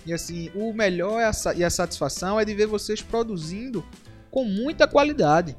E 0.06 0.14
assim, 0.14 0.52
o 0.54 0.74
melhor 0.74 1.20
é 1.20 1.26
a 1.26 1.54
e 1.56 1.64
a 1.64 1.70
satisfação 1.70 2.40
é 2.40 2.46
de 2.46 2.54
ver 2.54 2.68
vocês 2.68 3.02
produzindo 3.02 3.86
com 4.30 4.44
muita 4.44 4.88
qualidade. 4.88 5.56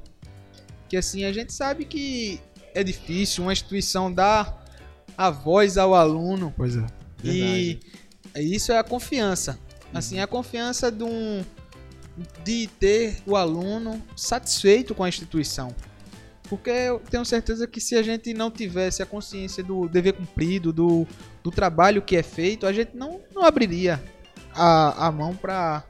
Que 0.89 0.97
assim, 0.97 1.25
a 1.25 1.33
gente 1.33 1.53
sabe 1.53 1.85
que 1.85 2.41
é 2.75 2.85
difícil 2.85 3.45
uma 3.45 3.53
instituição 3.53 4.13
dar 4.13 4.65
a 5.17 5.31
voz 5.31 5.79
ao 5.79 5.95
aluno 5.95 6.53
Pois 6.57 6.77
é. 6.77 6.87
e 7.25 7.81
isso 8.37 8.71
é 8.71 8.79
a 8.79 8.85
confiança. 8.85 9.59
Assim, 9.95 10.21
a 10.21 10.27
confiança 10.27 10.93
de, 10.93 11.05
um, 11.05 11.45
de 12.45 12.69
ter 12.79 13.19
o 13.27 13.35
aluno 13.35 14.03
satisfeito 14.15 14.95
com 14.95 15.05
a 15.05 15.09
instituição. 15.09 15.75
Porque 16.49 16.71
eu 16.71 17.01
tenho 17.11 17.25
certeza 17.25 17.67
que 17.67 17.81
se 17.81 17.97
a 17.97 18.03
gente 18.03 18.33
não 18.33 18.51
tivesse 18.51 19.03
a 19.03 19.07
consciência 19.07 19.63
do 19.63 19.89
dever 19.89 20.13
cumprido, 20.13 20.73
do, 20.73 21.07
do 21.43 21.51
trabalho 21.51 22.01
que 22.03 22.17
é 22.17 22.23
feito, 22.23 22.67
a 22.67 22.73
gente 22.73 22.97
não, 22.97 23.21
não 23.35 23.45
abriria 23.45 24.03
a, 24.55 25.07
a 25.07 25.13
mão 25.13 25.35
para 25.35 25.83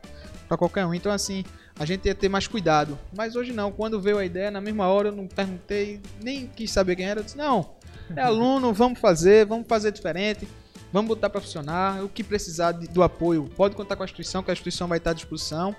qualquer 0.56 0.86
um. 0.86 0.94
Então, 0.94 1.12
assim, 1.12 1.44
a 1.78 1.84
gente 1.84 2.06
ia 2.06 2.14
ter 2.14 2.28
mais 2.28 2.46
cuidado. 2.46 2.98
Mas 3.16 3.36
hoje 3.36 3.52
não. 3.52 3.70
Quando 3.70 4.00
veio 4.00 4.18
a 4.18 4.24
ideia, 4.24 4.50
na 4.50 4.60
mesma 4.60 4.86
hora 4.88 5.08
eu 5.08 5.12
não 5.12 5.26
perguntei, 5.26 6.00
nem 6.22 6.46
quis 6.46 6.70
saber 6.70 6.96
quem 6.96 7.06
era. 7.06 7.20
Eu 7.20 7.24
disse, 7.24 7.36
não, 7.36 7.70
é 8.14 8.22
aluno, 8.22 8.72
vamos 8.72 8.98
fazer, 8.98 9.44
vamos 9.46 9.66
fazer 9.68 9.92
diferente. 9.92 10.48
Vamos 10.92 11.08
botar 11.08 11.28
para 11.28 11.40
funcionar. 11.40 12.02
O 12.02 12.08
que 12.08 12.22
precisar 12.22 12.72
de- 12.72 12.86
do 12.88 13.02
apoio, 13.02 13.50
pode 13.56 13.74
contar 13.74 13.96
com 13.96 14.02
a 14.02 14.06
instituição, 14.06 14.42
que 14.42 14.50
a 14.50 14.54
instituição 14.54 14.88
vai 14.88 14.98
estar 14.98 15.10
à 15.10 15.14
disposição. 15.14 15.76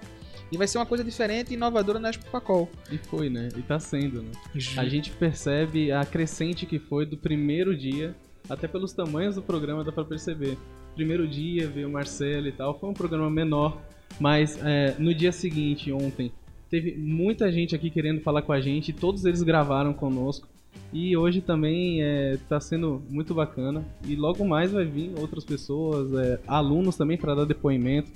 E 0.51 0.57
vai 0.57 0.67
ser 0.67 0.77
uma 0.77 0.85
coisa 0.85 1.03
diferente 1.03 1.51
e 1.51 1.53
inovadora 1.55 1.99
na 1.99 2.09
Expo 2.09 2.29
Facol. 2.29 2.69
E 2.91 2.97
foi, 2.97 3.29
né? 3.29 3.49
E 3.57 3.61
tá 3.61 3.79
sendo, 3.79 4.21
né? 4.21 4.31
A 4.77 4.85
gente 4.85 5.11
percebe 5.11 5.91
a 5.91 6.05
crescente 6.05 6.65
que 6.65 6.79
foi 6.79 7.05
do 7.05 7.17
primeiro 7.17 7.75
dia, 7.75 8.15
até 8.49 8.67
pelos 8.67 8.93
tamanhos 8.93 9.35
do 9.35 9.41
programa 9.41 9.83
dá 9.83 9.91
pra 9.91 10.05
perceber. 10.05 10.57
Primeiro 10.95 11.27
dia 11.27 11.67
veio 11.67 11.87
o 11.87 11.91
Marcelo 11.91 12.47
e 12.47 12.51
tal, 12.51 12.79
foi 12.79 12.89
um 12.89 12.93
programa 12.93 13.29
menor, 13.29 13.81
mas 14.19 14.57
é, 14.63 14.95
no 14.97 15.13
dia 15.13 15.31
seguinte, 15.31 15.91
ontem, 15.91 16.31
teve 16.69 16.95
muita 16.97 17.51
gente 17.51 17.75
aqui 17.75 17.89
querendo 17.89 18.21
falar 18.21 18.41
com 18.41 18.53
a 18.53 18.59
gente, 18.59 18.93
todos 18.93 19.25
eles 19.25 19.43
gravaram 19.43 19.93
conosco. 19.93 20.47
E 20.93 21.17
hoje 21.17 21.41
também 21.41 22.01
é, 22.01 22.37
tá 22.47 22.59
sendo 22.59 23.01
muito 23.09 23.33
bacana. 23.33 23.83
E 24.05 24.15
logo 24.15 24.45
mais 24.45 24.71
vai 24.71 24.85
vir 24.85 25.11
outras 25.19 25.43
pessoas, 25.43 26.13
é, 26.13 26.39
alunos 26.47 26.95
também 26.95 27.17
para 27.17 27.35
dar 27.35 27.45
depoimento. 27.45 28.11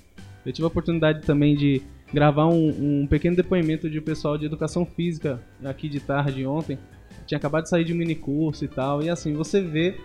Eu 0.45 0.51
tive 0.51 0.63
a 0.63 0.67
oportunidade 0.67 1.21
também 1.25 1.55
de 1.55 1.81
gravar 2.13 2.47
um, 2.47 3.01
um 3.01 3.07
pequeno 3.07 3.35
depoimento 3.35 3.89
de 3.89 3.99
um 3.99 4.01
pessoal 4.01 4.37
de 4.37 4.45
educação 4.45 4.85
física 4.85 5.39
aqui 5.63 5.87
de 5.87 5.99
tarde 5.99 6.45
ontem. 6.45 6.77
Tinha 7.25 7.37
acabado 7.37 7.63
de 7.63 7.69
sair 7.69 7.83
de 7.83 7.93
um 7.93 7.97
mini 7.97 8.15
curso 8.15 8.65
e 8.65 8.67
tal. 8.67 9.01
E 9.01 9.09
assim, 9.09 9.33
você 9.33 9.61
vê 9.61 9.95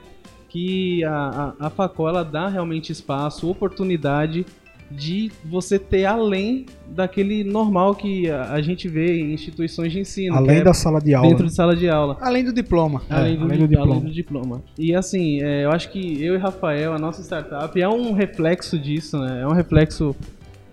que 0.49 1.05
a, 1.05 1.55
a, 1.61 1.67
a 1.67 1.71
Facol 1.71 2.09
ela 2.09 2.23
dá 2.23 2.49
realmente 2.49 2.93
espaço, 2.93 3.51
oportunidade 3.51 4.47
de 4.89 5.33
você 5.45 5.79
ter 5.81 6.05
além 6.05 6.67
daquele 6.89 7.43
normal 7.43 7.95
que 7.95 8.31
a, 8.31 8.53
a 8.53 8.63
gente 8.63 8.89
vê 8.89 9.21
em 9.21 9.33
instituições 9.33 9.93
de 9.93 9.99
ensino. 9.99 10.37
Além 10.37 10.59
é 10.59 10.63
da 10.63 10.73
sala 10.73 11.01
de 11.01 11.13
aula. 11.13 11.29
Dentro 11.29 11.45
né? 11.45 11.49
de 11.49 11.55
sala 11.57 11.75
de 11.75 11.89
aula. 11.89 12.17
Além 12.21 12.45
do 12.45 12.53
diploma. 12.53 13.03
Além, 13.11 13.37
do, 13.37 13.45
além 13.45 13.59
do 13.59 13.69
di- 13.69 13.77
além 13.77 13.89
diploma. 13.89 14.01
do 14.01 14.13
diploma. 14.13 14.63
E 14.79 14.95
assim, 14.95 15.43
é, 15.43 15.65
eu 15.65 15.73
acho 15.73 15.91
que 15.91 16.23
eu 16.23 16.35
e 16.35 16.39
Rafael, 16.39 16.93
a 16.93 16.99
nossa 16.99 17.21
startup, 17.23 17.81
é 17.81 17.89
um 17.89 18.13
reflexo 18.13 18.79
disso, 18.79 19.19
né? 19.19 19.41
É 19.43 19.47
um 19.47 19.53
reflexo 19.53 20.15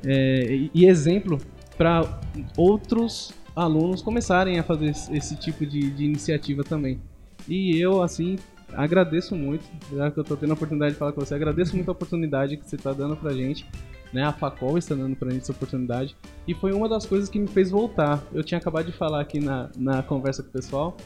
é, 0.06 0.70
e- 0.74 0.86
exemplo 0.86 1.40
para 1.78 2.22
outros 2.58 3.34
alunos 3.56 4.02
começarem 4.02 4.60
a 4.60 4.64
fazer 4.64 4.90
esse, 4.90 5.36
tipo 5.36 5.66
de, 5.66 5.90
de 5.92 6.06
iniciativa 6.06 6.64
também. 6.64 7.00
E 7.48 7.78
eu, 7.80 8.02
assim, 8.02 8.38
agradeço 8.74 9.36
muito, 9.36 9.64
já 9.92 10.10
que 10.10 10.20
eu 10.20 10.24
tô 10.24 10.36
tendo 10.36 10.52
a 10.52 10.54
oportunidade 10.54 10.94
de 10.94 11.00
falar 11.00 11.12
com 11.12 11.22
você, 11.22 11.36
agradeço 11.36 11.76
muito 11.76 11.90
a 11.90 11.92
oportunidade 11.92 12.58
que 12.58 12.68
você 12.68 12.78
tá 12.78 12.94
dando 12.94 13.16
pra 13.16 13.34
gente, 13.34 13.66
né? 14.12 14.24
A 14.24 14.32
Facol 14.32 14.78
está 14.78 14.96
dando 14.96 15.16
pra 15.16 15.32
gente 15.32 15.44
essa 15.44 15.52
oportunidade. 15.52 16.16
E 16.48 16.54
foi 16.54 16.72
uma 16.74 16.88
das 16.88 17.06
coisas 17.06 17.30
que 17.30 17.40
me 17.40 17.48
fez 17.48 17.70
voltar. 17.72 18.24
Eu 18.34 18.44
tinha 18.44 18.60
acabado 18.60 18.86
de 18.86 18.92
falar 18.92 19.22
aqui 19.22 19.40
na, 19.40 19.70
na 19.76 20.04
conversa 20.04 20.44
com 20.44 20.50
o 20.50 20.52
pessoal 20.52 20.98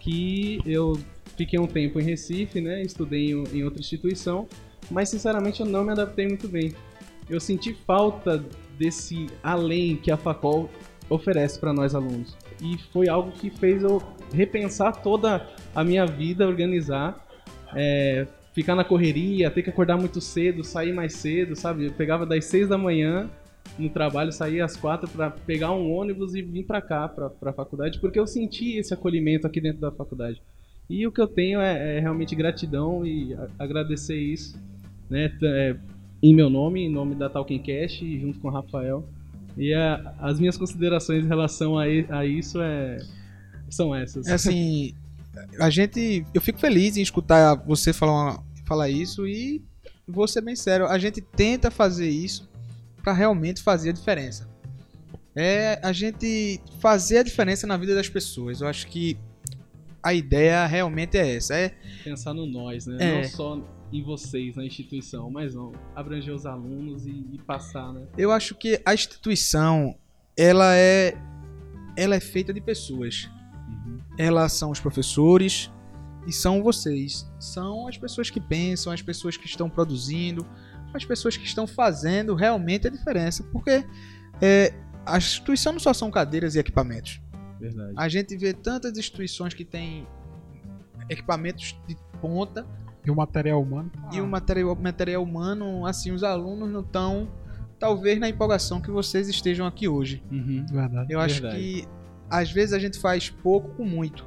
que 0.00 0.60
eu 0.66 0.98
fiquei 1.36 1.58
um 1.58 1.66
tempo 1.66 2.00
em 2.00 2.04
Recife, 2.04 2.60
né? 2.60 2.82
Estudei 2.82 3.32
em, 3.32 3.44
em 3.52 3.64
outra 3.64 3.80
instituição, 3.80 4.46
mas 4.90 5.08
sinceramente 5.08 5.60
eu 5.60 5.66
não 5.66 5.84
me 5.84 5.92
adaptei 5.92 6.26
muito 6.26 6.48
bem. 6.48 6.72
Eu 7.28 7.40
senti 7.40 7.72
falta 7.72 8.44
desse 8.78 9.28
além 9.42 9.96
que 9.96 10.10
a 10.10 10.16
Facol 10.16 10.68
oferece 11.08 11.58
para 11.58 11.72
nós 11.72 11.94
alunos. 11.94 12.36
E 12.60 12.78
foi 12.92 13.08
algo 13.08 13.32
que 13.32 13.50
fez 13.50 13.82
eu 13.82 14.02
repensar 14.32 14.92
toda 15.02 15.46
a 15.74 15.84
minha 15.84 16.06
vida, 16.06 16.46
organizar, 16.46 17.26
é, 17.74 18.26
ficar 18.52 18.74
na 18.74 18.84
correria, 18.84 19.50
ter 19.50 19.62
que 19.62 19.70
acordar 19.70 19.96
muito 19.96 20.20
cedo, 20.20 20.64
sair 20.64 20.92
mais 20.92 21.14
cedo, 21.14 21.54
sabe? 21.56 21.86
Eu 21.86 21.92
pegava 21.92 22.26
das 22.26 22.44
6 22.46 22.68
da 22.68 22.78
manhã 22.78 23.30
no 23.78 23.88
trabalho, 23.88 24.32
saía 24.32 24.64
às 24.64 24.76
quatro 24.76 25.08
para 25.08 25.30
pegar 25.30 25.72
um 25.72 25.90
ônibus 25.90 26.34
e 26.34 26.42
vir 26.42 26.64
para 26.64 26.80
cá, 26.80 27.08
para 27.08 27.50
a 27.50 27.52
faculdade, 27.52 27.98
porque 28.00 28.18
eu 28.18 28.26
senti 28.26 28.76
esse 28.76 28.92
acolhimento 28.92 29.46
aqui 29.46 29.60
dentro 29.60 29.80
da 29.80 29.90
faculdade. 29.90 30.42
E 30.88 31.06
o 31.06 31.12
que 31.12 31.20
eu 31.20 31.28
tenho 31.28 31.60
é, 31.60 31.96
é 31.96 32.00
realmente 32.00 32.34
gratidão 32.34 33.06
e 33.06 33.34
agradecer 33.58 34.18
isso, 34.18 34.60
né? 35.08 35.32
é, 35.42 35.76
em 36.22 36.34
meu 36.34 36.48
nome, 36.48 36.80
em 36.82 36.90
nome 36.90 37.14
da 37.14 37.28
Talking 37.28 37.58
Cash, 37.58 38.00
e 38.02 38.20
junto 38.20 38.38
com 38.38 38.48
o 38.48 38.50
Rafael. 38.50 39.04
E 39.56 39.74
a- 39.74 40.14
as 40.20 40.38
minhas 40.38 40.56
considerações 40.56 41.24
em 41.24 41.28
relação 41.28 41.78
a, 41.78 41.84
a 42.10 42.24
isso 42.26 42.60
é, 42.60 42.98
são 43.68 43.94
essas. 43.94 44.26
É 44.26 44.34
assim, 44.34 44.94
a 45.60 45.68
gente. 45.68 46.24
Eu 46.32 46.40
fico 46.40 46.58
feliz 46.58 46.96
em 46.96 47.02
escutar 47.02 47.54
você 47.66 47.92
falar, 47.92 48.12
uma- 48.12 48.44
falar 48.66 48.88
isso 48.88 49.26
e 49.26 49.62
vou 50.06 50.26
ser 50.28 50.40
bem 50.42 50.56
sério, 50.56 50.86
a 50.86 50.98
gente 50.98 51.20
tenta 51.20 51.70
fazer 51.70 52.08
isso 52.08 52.48
para 53.02 53.12
realmente 53.12 53.60
fazer 53.62 53.90
a 53.90 53.92
diferença. 53.92 54.48
É 55.34 55.80
a 55.82 55.92
gente 55.92 56.60
fazer 56.78 57.18
a 57.18 57.22
diferença 57.22 57.66
na 57.66 57.76
vida 57.76 57.94
das 57.94 58.08
pessoas. 58.08 58.60
Eu 58.60 58.68
acho 58.68 58.86
que 58.86 59.16
a 60.02 60.12
ideia 60.12 60.66
realmente 60.66 61.16
é 61.16 61.36
essa. 61.36 61.54
É 61.56 61.72
Pensar 62.04 62.34
no 62.34 62.44
nós, 62.46 62.86
né? 62.86 62.96
É. 63.00 63.16
Não 63.22 63.24
só 63.28 63.60
em 63.92 64.02
vocês, 64.02 64.56
na 64.56 64.64
instituição, 64.64 65.30
mas 65.30 65.54
não. 65.54 65.72
Abranger 65.94 66.34
os 66.34 66.46
alunos 66.46 67.06
e, 67.06 67.10
e 67.10 67.38
passar, 67.46 67.92
né? 67.92 68.06
Eu 68.16 68.32
acho 68.32 68.54
que 68.54 68.80
a 68.84 68.94
instituição, 68.94 69.94
ela 70.36 70.74
é 70.74 71.14
ela 71.96 72.14
é 72.14 72.20
feita 72.20 72.52
de 72.52 72.60
pessoas. 72.60 73.30
Elas 74.18 74.52
são 74.52 74.70
os 74.70 74.80
professores 74.80 75.70
e 76.26 76.32
são 76.32 76.62
vocês. 76.62 77.30
São 77.38 77.86
as 77.86 77.98
pessoas 77.98 78.30
que 78.30 78.40
pensam, 78.40 78.92
as 78.92 79.02
pessoas 79.02 79.36
que 79.36 79.46
estão 79.46 79.68
produzindo, 79.68 80.46
as 80.94 81.04
pessoas 81.04 81.36
que 81.36 81.44
estão 81.44 81.66
fazendo 81.66 82.34
realmente 82.34 82.86
a 82.86 82.90
diferença. 82.90 83.42
Porque 83.52 83.84
é, 84.40 84.74
a 85.04 85.18
instituição 85.18 85.72
não 85.72 85.80
só 85.80 85.92
são 85.92 86.10
cadeiras 86.10 86.54
e 86.54 86.58
equipamentos. 86.58 87.20
Verdade. 87.60 87.92
A 87.96 88.08
gente 88.08 88.36
vê 88.36 88.52
tantas 88.52 88.96
instituições 88.96 89.54
que 89.54 89.64
têm 89.64 90.06
equipamentos 91.08 91.76
de 91.86 91.96
ponta 92.20 92.66
E 93.04 93.10
o 93.10 93.16
material 93.16 93.60
humano. 93.60 93.90
e 94.12 94.20
o 94.20 94.26
material, 94.26 94.76
material 94.76 95.22
humano, 95.22 95.86
assim, 95.86 96.12
os 96.12 96.22
alunos 96.22 96.70
não 96.70 96.80
estão, 96.80 97.28
talvez, 97.78 98.18
na 98.18 98.28
empolgação 98.28 98.80
que 98.80 98.90
vocês 98.90 99.28
estejam 99.28 99.66
aqui 99.66 99.88
hoje. 99.88 100.22
Uhum. 100.30 100.64
Verdade. 100.70 101.12
Eu 101.12 101.20
acho 101.20 101.42
Verdade. 101.42 101.62
que 101.62 101.88
às 102.30 102.50
vezes 102.50 102.72
a 102.72 102.78
gente 102.78 102.98
faz 102.98 103.28
pouco 103.28 103.70
com 103.70 103.84
muito. 103.84 104.24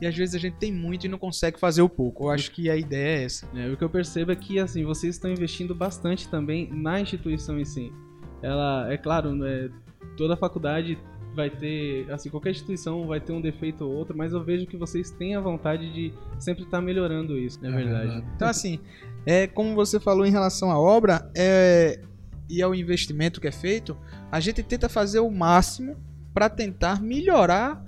E 0.00 0.06
às 0.06 0.14
vezes 0.14 0.34
a 0.34 0.38
gente 0.38 0.56
tem 0.56 0.72
muito 0.72 1.06
e 1.06 1.08
não 1.08 1.18
consegue 1.18 1.58
fazer 1.58 1.80
o 1.80 1.88
pouco. 1.88 2.24
Eu 2.24 2.30
acho 2.30 2.50
que 2.50 2.68
a 2.68 2.76
ideia 2.76 3.20
é 3.20 3.24
essa. 3.24 3.48
É, 3.54 3.68
o 3.70 3.76
que 3.76 3.84
eu 3.84 3.88
percebo 3.88 4.32
é 4.32 4.36
que 4.36 4.58
assim, 4.58 4.84
vocês 4.84 5.14
estão 5.14 5.30
investindo 5.30 5.74
bastante 5.74 6.28
também 6.28 6.70
na 6.70 7.00
instituição 7.00 7.58
em 7.58 7.64
si. 7.64 7.92
Ela, 8.42 8.92
é 8.92 8.98
claro, 8.98 9.34
né, 9.34 9.70
toda 10.16 10.36
faculdade 10.36 10.98
vai 11.36 11.50
ter, 11.50 12.10
assim, 12.10 12.30
qualquer 12.30 12.50
instituição 12.50 13.06
vai 13.06 13.20
ter 13.20 13.32
um 13.32 13.40
defeito 13.40 13.84
ou 13.84 13.92
outro, 13.92 14.16
mas 14.16 14.32
eu 14.32 14.42
vejo 14.42 14.66
que 14.66 14.76
vocês 14.76 15.10
têm 15.10 15.36
a 15.36 15.40
vontade 15.40 15.92
de 15.92 16.12
sempre 16.38 16.64
estar 16.64 16.80
melhorando 16.80 17.38
isso, 17.38 17.64
é, 17.64 17.70
verdade. 17.70 18.24
Então, 18.34 18.48
assim, 18.48 18.80
é, 19.26 19.46
como 19.46 19.74
você 19.74 20.00
falou 20.00 20.24
em 20.26 20.30
relação 20.30 20.70
à 20.70 20.78
obra 20.80 21.30
é, 21.36 22.00
e 22.48 22.62
ao 22.62 22.74
investimento 22.74 23.40
que 23.40 23.46
é 23.46 23.52
feito, 23.52 23.96
a 24.32 24.40
gente 24.40 24.62
tenta 24.62 24.88
fazer 24.88 25.20
o 25.20 25.30
máximo 25.30 25.96
para 26.32 26.48
tentar 26.48 27.00
melhorar 27.02 27.84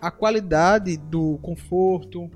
a 0.00 0.10
qualidade 0.10 0.96
do 0.96 1.38
conforto, 1.42 2.30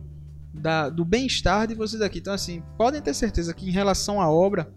da- 0.53 0.89
do 0.91 1.05
bem-estar 1.05 1.67
de 1.67 1.75
vocês 1.75 2.03
aqui. 2.03 2.19
Então, 2.19 2.35
assim, 2.35 2.63
podem 2.77 3.01
ter 3.01 3.15
certeza 3.15 3.55
que 3.55 3.67
em 3.69 3.73
relação 3.73 4.21
à 4.21 4.31
obra, 4.31 4.71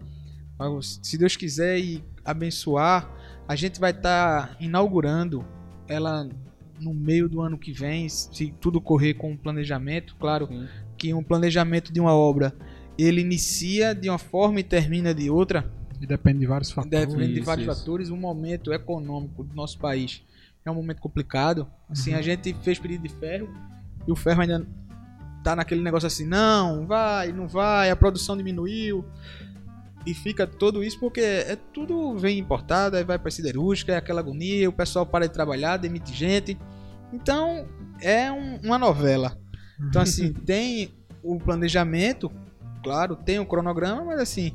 se 0.80 1.18
Deus 1.18 1.36
quiser 1.36 1.78
e 1.78 2.02
abençoar, 2.24 3.10
a 3.46 3.54
gente 3.56 3.78
vai 3.80 3.90
estar 3.90 4.56
inaugurando 4.60 5.44
ela 5.88 6.28
no 6.80 6.92
meio 6.92 7.28
do 7.28 7.40
ano 7.40 7.56
que 7.56 7.72
vem, 7.72 8.08
se 8.08 8.52
tudo 8.60 8.80
correr 8.80 9.14
com 9.14 9.32
o 9.32 9.38
planejamento, 9.38 10.16
claro 10.18 10.46
Sim. 10.48 10.66
que 10.98 11.14
um 11.14 11.22
planejamento 11.22 11.92
de 11.92 12.00
uma 12.00 12.12
obra 12.14 12.54
ele 12.98 13.20
inicia 13.20 13.94
de 13.94 14.08
uma 14.08 14.18
forma 14.18 14.60
e 14.60 14.62
termina 14.62 15.14
de 15.14 15.30
outra, 15.30 15.70
E 16.00 16.06
depende 16.06 16.40
de 16.40 16.46
vários 16.46 16.70
fatores. 16.70 17.06
depende 17.08 17.32
de 17.32 17.38
isso, 17.38 17.46
vários 17.46 17.66
isso. 17.66 17.76
fatores. 17.78 18.10
O 18.10 18.16
momento 18.16 18.72
econômico 18.72 19.44
do 19.44 19.54
nosso 19.54 19.78
país 19.78 20.22
é 20.64 20.70
um 20.70 20.74
momento 20.74 21.00
complicado. 21.00 21.66
Assim, 21.88 22.14
a 22.14 22.22
gente 22.22 22.54
fez 22.62 22.78
pedido 22.78 23.02
de 23.06 23.14
ferro 23.14 23.48
e 24.06 24.12
o 24.12 24.16
ferro 24.16 24.40
ainda 24.42 24.66
tá 25.42 25.54
naquele 25.54 25.82
negócio 25.82 26.06
assim, 26.06 26.26
não, 26.26 26.86
vai, 26.86 27.30
não 27.32 27.46
vai, 27.46 27.90
a 27.90 27.96
produção 27.96 28.36
diminuiu. 28.36 29.04
E 30.06 30.12
fica 30.12 30.46
tudo 30.46 30.82
isso 30.84 30.98
porque 31.00 31.20
é 31.20 31.56
tudo 31.72 32.16
vem 32.18 32.38
importado, 32.38 32.96
aí 32.96 33.04
vai 33.04 33.18
para 33.18 33.30
siderúrgica, 33.30 33.92
é 33.92 33.96
aquela 33.96 34.20
agonia, 34.20 34.68
o 34.68 34.72
pessoal 34.72 35.06
para 35.06 35.26
de 35.26 35.32
trabalhar, 35.32 35.78
demite 35.78 36.12
gente. 36.12 36.58
Então, 37.12 37.66
é 38.00 38.30
um- 38.30 38.60
uma 38.62 38.78
novela. 38.78 39.38
Então, 39.80 40.02
assim, 40.02 40.32
tem 40.44 40.92
o 41.22 41.38
planejamento, 41.38 42.30
claro, 42.82 43.16
tem 43.16 43.38
o 43.38 43.46
cronograma, 43.46 44.04
mas 44.04 44.20
assim, 44.20 44.54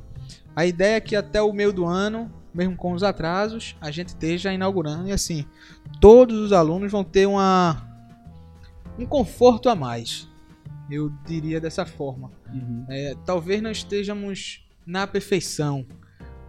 a 0.56 0.66
ideia 0.66 0.98
é 0.98 1.02
que 1.02 1.16
até 1.16 1.42
o 1.42 1.52
meio 1.52 1.74
do 1.74 1.86
ano, 1.86 2.32
mesmo 2.54 2.76
com 2.76 2.94
os 2.94 3.02
atrasos, 3.02 3.76
a 3.82 3.90
gente 3.90 4.10
esteja 4.10 4.54
inaugurando 4.54 5.08
e 5.10 5.12
assim, 5.12 5.46
todos 6.00 6.38
os 6.38 6.54
alunos 6.54 6.92
vão 6.92 7.04
ter 7.04 7.26
uma 7.26 7.88
um 9.00 9.06
conforto 9.06 9.70
a 9.70 9.76
mais. 9.76 10.28
Eu 10.92 11.10
diria 11.26 11.60
dessa 11.62 11.86
forma. 11.86 12.32
Uhum. 12.54 12.86
É, 12.90 13.16
talvez 13.26 13.62
não 13.62 13.72
estejamos 13.72 14.66
na 14.90 15.06
perfeição, 15.06 15.86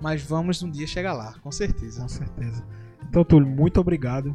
mas 0.01 0.23
vamos 0.23 0.63
um 0.63 0.71
dia 0.71 0.87
chegar 0.87 1.13
lá, 1.13 1.35
com 1.43 1.53
certeza. 1.53 2.01
Com 2.03 2.09
certeza. 2.09 2.65
Então, 3.09 3.23
Túlio, 3.25 3.47
muito 3.49 3.79
obrigado. 3.81 4.35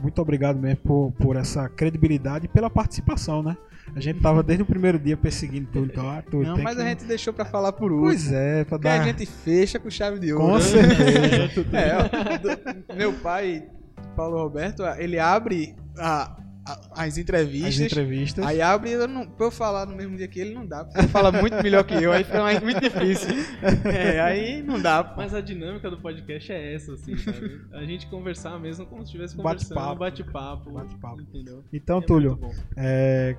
Muito 0.00 0.20
obrigado 0.20 0.58
mesmo 0.58 0.76
por, 0.82 1.12
por 1.12 1.36
essa 1.36 1.68
credibilidade 1.70 2.44
e 2.44 2.48
pela 2.48 2.68
participação, 2.68 3.42
né? 3.42 3.56
A 3.94 4.00
gente 4.00 4.20
tava 4.20 4.42
desde 4.42 4.62
o 4.62 4.66
primeiro 4.66 4.98
dia 4.98 5.16
perseguindo 5.16 5.68
Túlio. 5.72 5.90
Então, 5.90 6.10
ah, 6.10 6.20
Túlio, 6.20 6.48
Não, 6.54 6.62
mas 6.62 6.76
que... 6.76 6.82
a 6.82 6.84
gente 6.84 7.04
deixou 7.06 7.32
pra 7.32 7.44
falar 7.46 7.72
por 7.72 7.90
último. 7.92 8.08
Pois 8.08 8.30
é, 8.32 8.64
Porque 8.64 8.82
dar... 8.84 9.00
a 9.00 9.04
gente 9.04 9.24
fecha 9.24 9.78
com 9.78 9.88
chave 9.88 10.18
de 10.18 10.32
ouro. 10.34 10.46
Com 10.54 10.60
certeza. 10.60 11.66
É, 11.72 11.92
ó, 11.96 12.38
do- 12.38 12.94
meu 12.94 13.12
pai, 13.14 13.66
Paulo 14.14 14.36
Roberto, 14.36 14.82
ele 14.98 15.18
abre 15.18 15.74
a- 15.96 16.36
a- 16.66 17.04
as 17.04 17.16
entrevistas. 17.16 17.74
As 17.74 17.80
entrevistas. 17.80 18.44
Aí 18.44 18.60
abre, 18.60 18.90
eu 18.90 19.06
não, 19.06 19.26
pra 19.26 19.46
eu 19.46 19.50
falar 19.50 19.86
no 19.86 19.94
mesmo 19.94 20.16
dia 20.16 20.26
que 20.26 20.40
ele, 20.40 20.52
não 20.54 20.66
dá. 20.66 20.84
Porque 20.84 20.98
ele 20.98 21.08
fala 21.08 21.30
muito 21.30 21.54
melhor 21.62 21.84
que 21.84 21.94
eu, 21.94 22.12
aí 22.12 22.24
fica 22.24 22.42
mais, 22.42 22.60
muito 22.62 22.80
difícil. 22.80 23.28
É, 23.84 24.20
aí 24.20 24.62
não 24.62 24.80
dá. 24.80 25.02
pô. 25.04 25.16
Mas 25.16 25.32
a 25.32 25.40
dinâmica 25.40 25.88
do 25.90 25.98
podcast 25.98 26.50
é 26.52 26.74
essa, 26.74 26.92
assim, 26.94 27.16
sabe? 27.16 27.60
A 27.72 27.84
gente 27.84 28.06
conversar 28.08 28.58
mesmo 28.58 28.84
como 28.86 29.02
se 29.02 29.06
estivesse 29.06 29.36
conversando, 29.36 29.74
Bate-papo. 29.74 29.98
bate-papo, 30.00 30.70
Bate-papo. 30.72 31.20
entendeu? 31.20 31.64
Então, 31.72 31.98
É 31.98 32.00
Túlio, 32.02 32.38
é, 32.76 33.36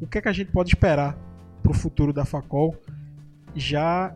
o 0.00 0.06
que 0.06 0.18
é 0.18 0.20
que 0.22 0.28
a 0.28 0.32
gente 0.32 0.50
pode 0.50 0.70
esperar 0.70 1.16
para 1.62 1.70
o 1.70 1.74
futuro 1.74 2.12
da 2.12 2.24
Facol, 2.24 2.76
já 3.54 4.14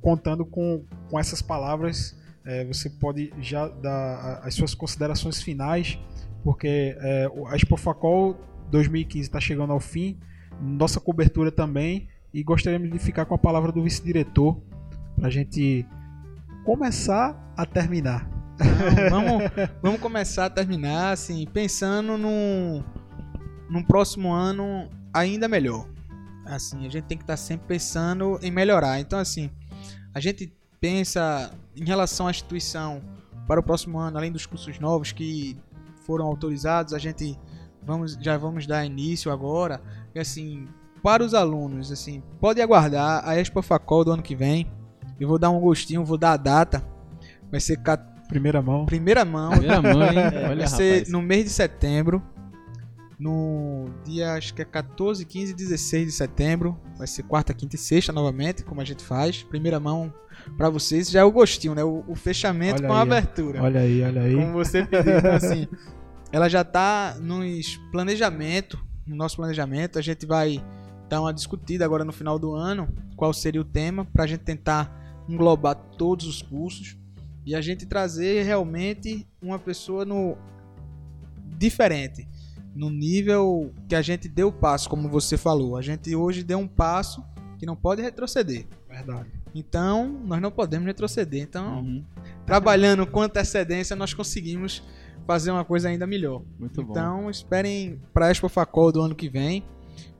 contando 0.00 0.44
com, 0.44 0.82
com 1.10 1.18
essas 1.18 1.42
palavras, 1.42 2.16
é, 2.44 2.64
você 2.64 2.88
pode 2.88 3.32
já 3.40 3.68
dar 3.68 4.40
as 4.42 4.54
suas 4.54 4.74
considerações 4.74 5.42
finais, 5.42 5.98
porque 6.42 6.96
é, 6.98 7.30
a 7.46 7.56
Expo 7.56 7.76
Facol 7.76 8.36
2015 8.70 9.28
está 9.28 9.40
chegando 9.40 9.72
ao 9.72 9.80
fim, 9.80 10.18
nossa 10.60 11.00
cobertura 11.00 11.50
também, 11.50 12.08
e 12.32 12.42
gostaríamos 12.42 12.90
de 12.90 12.98
ficar 12.98 13.24
com 13.24 13.34
a 13.34 13.38
palavra 13.38 13.72
do 13.72 13.82
vice-diretor, 13.82 14.60
para 15.16 15.28
a 15.28 15.30
gente 15.30 15.86
começar 16.64 17.36
a 17.56 17.66
terminar. 17.66 18.28
Não, 19.10 19.10
vamos, 19.10 19.50
vamos 19.82 20.00
começar 20.00 20.46
a 20.46 20.50
terminar, 20.50 21.12
assim, 21.12 21.46
pensando 21.46 22.16
num, 22.16 22.82
num 23.68 23.82
próximo 23.82 24.32
ano 24.32 24.88
ainda 25.12 25.48
melhor. 25.48 25.88
Assim, 26.44 26.86
a 26.86 26.90
gente 26.90 27.04
tem 27.04 27.16
que 27.18 27.24
estar 27.24 27.36
sempre 27.36 27.66
pensando 27.66 28.38
em 28.42 28.50
melhorar. 28.50 29.00
Então, 29.00 29.18
assim, 29.18 29.50
a 30.14 30.20
gente 30.20 30.52
pensa 30.80 31.52
em 31.76 31.84
relação 31.84 32.26
à 32.26 32.30
instituição 32.30 33.02
para 33.46 33.60
o 33.60 33.62
próximo 33.62 33.98
ano, 33.98 34.16
além 34.16 34.32
dos 34.32 34.46
cursos 34.46 34.78
novos 34.78 35.12
que 35.12 35.56
foram 36.00 36.26
autorizados, 36.26 36.92
a 36.94 36.98
gente 36.98 37.38
vamos, 37.82 38.14
já 38.20 38.36
vamos 38.36 38.66
dar 38.66 38.84
início 38.84 39.30
agora. 39.32 39.80
E 40.14 40.18
assim, 40.20 40.66
para 41.02 41.24
os 41.24 41.34
alunos, 41.34 41.90
assim, 41.92 42.22
pode 42.40 42.60
aguardar 42.60 43.26
a 43.26 43.38
Expo 43.38 43.62
Facol 43.62 44.04
do 44.04 44.12
ano 44.12 44.22
que 44.22 44.34
vem. 44.36 44.70
Eu 45.18 45.28
vou 45.28 45.38
dar 45.38 45.50
um 45.50 45.60
gostinho, 45.60 46.04
vou 46.04 46.18
dar 46.18 46.32
a 46.32 46.36
data. 46.36 46.84
Vai 47.50 47.60
ser 47.60 47.76
ca- 47.78 47.96
Primeira 48.28 48.62
mão. 48.62 48.86
primeira 48.86 49.24
mão. 49.24 49.50
Primeira 49.50 49.82
mãe, 49.82 50.16
É, 50.16 50.46
olha 50.48 50.56
vai 50.60 50.66
ser 50.68 50.92
rapaz. 50.92 51.08
no 51.12 51.20
mês 51.22 51.44
de 51.44 51.50
setembro. 51.50 52.22
No 53.18 53.90
dia, 54.04 54.32
acho 54.34 54.54
que 54.54 54.62
é 54.62 54.64
14, 54.64 55.24
15 55.26 55.52
e 55.52 55.54
16 55.54 56.06
de 56.06 56.12
setembro. 56.12 56.78
Vai 56.96 57.06
ser 57.06 57.22
quarta, 57.24 57.52
quinta 57.52 57.76
e 57.76 57.78
sexta 57.78 58.12
novamente, 58.12 58.64
como 58.64 58.80
a 58.80 58.84
gente 58.84 59.04
faz. 59.04 59.42
Primeira 59.42 59.78
mão 59.78 60.12
pra 60.56 60.70
vocês. 60.70 61.10
Já 61.10 61.20
é 61.20 61.24
o 61.24 61.30
gostinho, 61.32 61.74
né? 61.74 61.84
O, 61.84 62.04
o 62.06 62.14
fechamento 62.14 62.80
Olha 62.80 62.88
com 62.88 62.94
a 62.94 62.96
aí, 62.96 63.00
ó. 63.00 63.02
abertura. 63.02 63.62
Olha 63.62 63.80
aí, 63.80 64.02
olha 64.02 64.22
aí. 64.22 64.34
Como 64.34 64.52
você 64.52 64.84
pediu. 64.84 65.18
Então, 65.18 65.32
assim, 65.36 65.68
ela 66.32 66.48
já 66.48 66.64
tá 66.64 67.16
nos 67.20 67.76
planejamento. 67.90 68.78
No 69.06 69.16
nosso 69.16 69.36
planejamento, 69.36 69.98
a 69.98 70.02
gente 70.02 70.26
vai 70.26 70.62
dar 71.08 71.20
uma 71.20 71.34
discutida 71.34 71.84
agora 71.84 72.04
no 72.04 72.12
final 72.12 72.38
do 72.38 72.54
ano. 72.54 72.88
Qual 73.16 73.32
seria 73.32 73.60
o 73.60 73.64
tema, 73.64 74.04
pra 74.04 74.26
gente 74.26 74.40
tentar 74.40 75.24
englobar 75.28 75.74
todos 75.74 76.26
os 76.26 76.42
cursos. 76.42 76.96
E 77.44 77.54
a 77.54 77.60
gente 77.60 77.86
trazer 77.86 78.44
realmente 78.44 79.26
uma 79.40 79.58
pessoa 79.58 80.04
no 80.04 80.36
diferente. 81.58 82.28
No 82.74 82.90
nível 82.90 83.72
que 83.88 83.94
a 83.94 84.02
gente 84.02 84.28
deu 84.28 84.48
o 84.48 84.52
passo, 84.52 84.88
como 84.88 85.08
você 85.08 85.36
falou. 85.36 85.76
A 85.76 85.82
gente 85.82 86.14
hoje 86.14 86.42
deu 86.42 86.58
um 86.58 86.68
passo 86.68 87.24
que 87.58 87.66
não 87.66 87.74
pode 87.74 88.02
retroceder. 88.02 88.66
Verdade. 89.04 89.30
Então, 89.54 90.08
nós 90.24 90.40
não 90.40 90.50
podemos 90.50 90.86
retroceder. 90.86 91.42
Então, 91.42 91.80
Uhum. 91.80 92.04
trabalhando 92.46 93.06
com 93.06 93.20
antecedência, 93.22 93.96
nós 93.96 94.14
conseguimos 94.14 94.82
fazer 95.26 95.50
uma 95.50 95.64
coisa 95.64 95.88
ainda 95.88 96.06
melhor. 96.06 96.42
Muito 96.58 96.82
bom. 96.82 96.90
Então, 96.92 97.30
esperem 97.30 98.00
para 98.12 98.26
a 98.26 98.30
Expo 98.30 98.48
Facol 98.48 98.92
do 98.92 99.00
ano 99.00 99.14
que 99.14 99.28
vem 99.28 99.64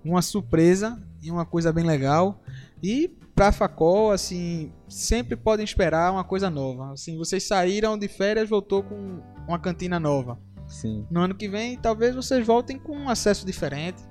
uma 0.05 0.23
surpresa 0.23 1.01
e 1.23 1.31
uma 1.31 1.45
coisa 1.45 1.73
bem 1.73 1.85
legal. 1.85 2.43
E 2.83 3.09
para 3.35 3.49
a 3.49 3.53
Facol, 3.53 4.11
assim, 4.13 4.73
sempre 4.89 5.37
podem 5.37 5.65
esperar 5.65 6.13
uma 6.13 6.25
coisa 6.25 6.51
nova. 6.51 6.93
Assim, 6.93 7.17
vocês 7.17 7.43
saíram 7.45 7.97
de 7.99 8.09
férias, 8.09 8.49
voltou 8.49 8.83
com 8.83 9.21
uma 9.49 9.59
cantina 9.59 9.99
nova. 9.99 10.39
Sim. 10.67 11.05
No 11.11 11.21
ano 11.21 11.35
que 11.35 11.49
vem, 11.49 11.77
talvez 11.77 12.15
vocês 12.15 12.47
voltem 12.47 12.79
com 12.79 12.97
um 12.97 13.09
acesso 13.09 13.45
diferente. 13.45 14.03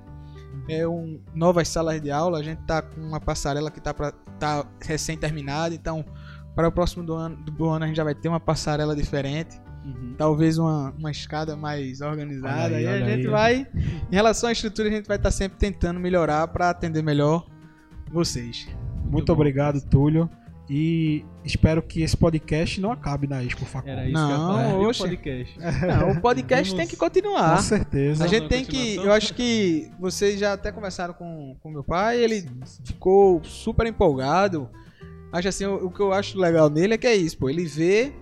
É 0.68 0.86
um, 0.86 1.20
novas 1.34 1.68
salas 1.68 2.00
de 2.00 2.10
aula. 2.10 2.38
A 2.38 2.42
gente 2.42 2.60
tá 2.62 2.82
com 2.82 3.00
uma 3.00 3.20
passarela 3.20 3.70
que 3.70 3.80
tá, 3.80 3.92
pra, 3.92 4.12
tá 4.38 4.64
recém 4.80 5.16
terminada. 5.16 5.74
Então, 5.74 6.04
para 6.54 6.68
o 6.68 6.72
próximo 6.72 7.04
do 7.04 7.14
ano, 7.14 7.36
do 7.36 7.68
ano, 7.68 7.84
a 7.84 7.88
gente 7.88 7.96
já 7.96 8.04
vai 8.04 8.14
ter 8.14 8.28
uma 8.28 8.40
passarela 8.40 8.94
diferente. 8.94 9.60
Uhum. 9.84 10.14
Talvez 10.16 10.58
uma, 10.58 10.90
uma 10.98 11.10
escada 11.10 11.56
mais 11.56 12.00
organizada. 12.00 12.76
Aí, 12.76 12.84
e 12.84 12.86
a 12.86 12.98
gente 12.98 13.26
aí. 13.26 13.26
vai, 13.26 13.66
em 14.10 14.14
relação 14.14 14.48
à 14.48 14.52
estrutura, 14.52 14.88
a 14.88 14.92
gente 14.92 15.06
vai 15.06 15.16
estar 15.16 15.30
sempre 15.30 15.58
tentando 15.58 15.98
melhorar 15.98 16.46
para 16.48 16.70
atender 16.70 17.02
melhor 17.02 17.46
vocês. 18.12 18.68
Muito, 19.04 19.26
bom. 19.26 19.32
obrigado, 19.32 19.80
Túlio. 19.80 20.28
E 20.72 21.24
espero 21.44 21.82
que 21.82 22.00
esse 22.00 22.16
podcast 22.16 22.80
não 22.80 22.92
acabe 22.92 23.26
na 23.26 23.42
Expo 23.42 23.64
Facol. 23.64 23.90
Era 23.90 24.04
isso 24.04 24.12
Não, 24.12 24.28
que 24.28 24.32
eu 24.32 24.38
ia 24.38 24.38
falar. 24.46 24.70
E 24.70 24.86
o 24.86 24.94
podcast. 24.94 25.58
Não, 25.86 26.10
o 26.12 26.20
podcast 26.20 26.70
Vamos- 26.70 26.78
tem 26.78 26.86
que 26.88 26.96
Com 26.96 27.04
continuar. 27.06 27.60
certeza. 27.60 28.22
A 28.24 28.28
gente 28.28 28.46
tem 28.48 28.64
que. 28.64 28.94
Eu 28.94 29.12
acho 29.12 29.34
que 29.34 29.90
vocês 29.98 30.38
já 30.38 30.52
até 30.52 30.70
conversaram 30.70 31.12
com 31.12 31.56
o 31.64 31.70
meu 31.70 31.82
pai, 31.82 32.22
ele 32.22 32.48
ficou 32.84 33.42
super 33.42 33.84
empolgado. 33.84 34.70
Acho 35.32 35.48
assim, 35.48 35.66
o, 35.66 35.86
o 35.86 35.90
que 35.90 35.98
eu 36.00 36.12
acho 36.12 36.38
legal 36.38 36.70
nele 36.70 36.94
é 36.94 36.98
que 36.98 37.06
é 37.08 37.16
isso, 37.16 37.36
pô. 37.36 37.50
Ele 37.50 37.64
vê, 37.64 38.12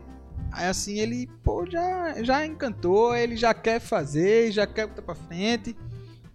aí 0.50 0.68
assim, 0.68 0.98
ele, 0.98 1.28
pô, 1.44 1.66
já, 1.70 2.22
já 2.22 2.46
encantou, 2.46 3.14
ele 3.14 3.36
já 3.36 3.52
quer 3.52 3.78
fazer, 3.78 4.50
já 4.52 4.66
quer 4.66 4.86
botar 4.86 5.02
pra 5.02 5.14
frente. 5.14 5.76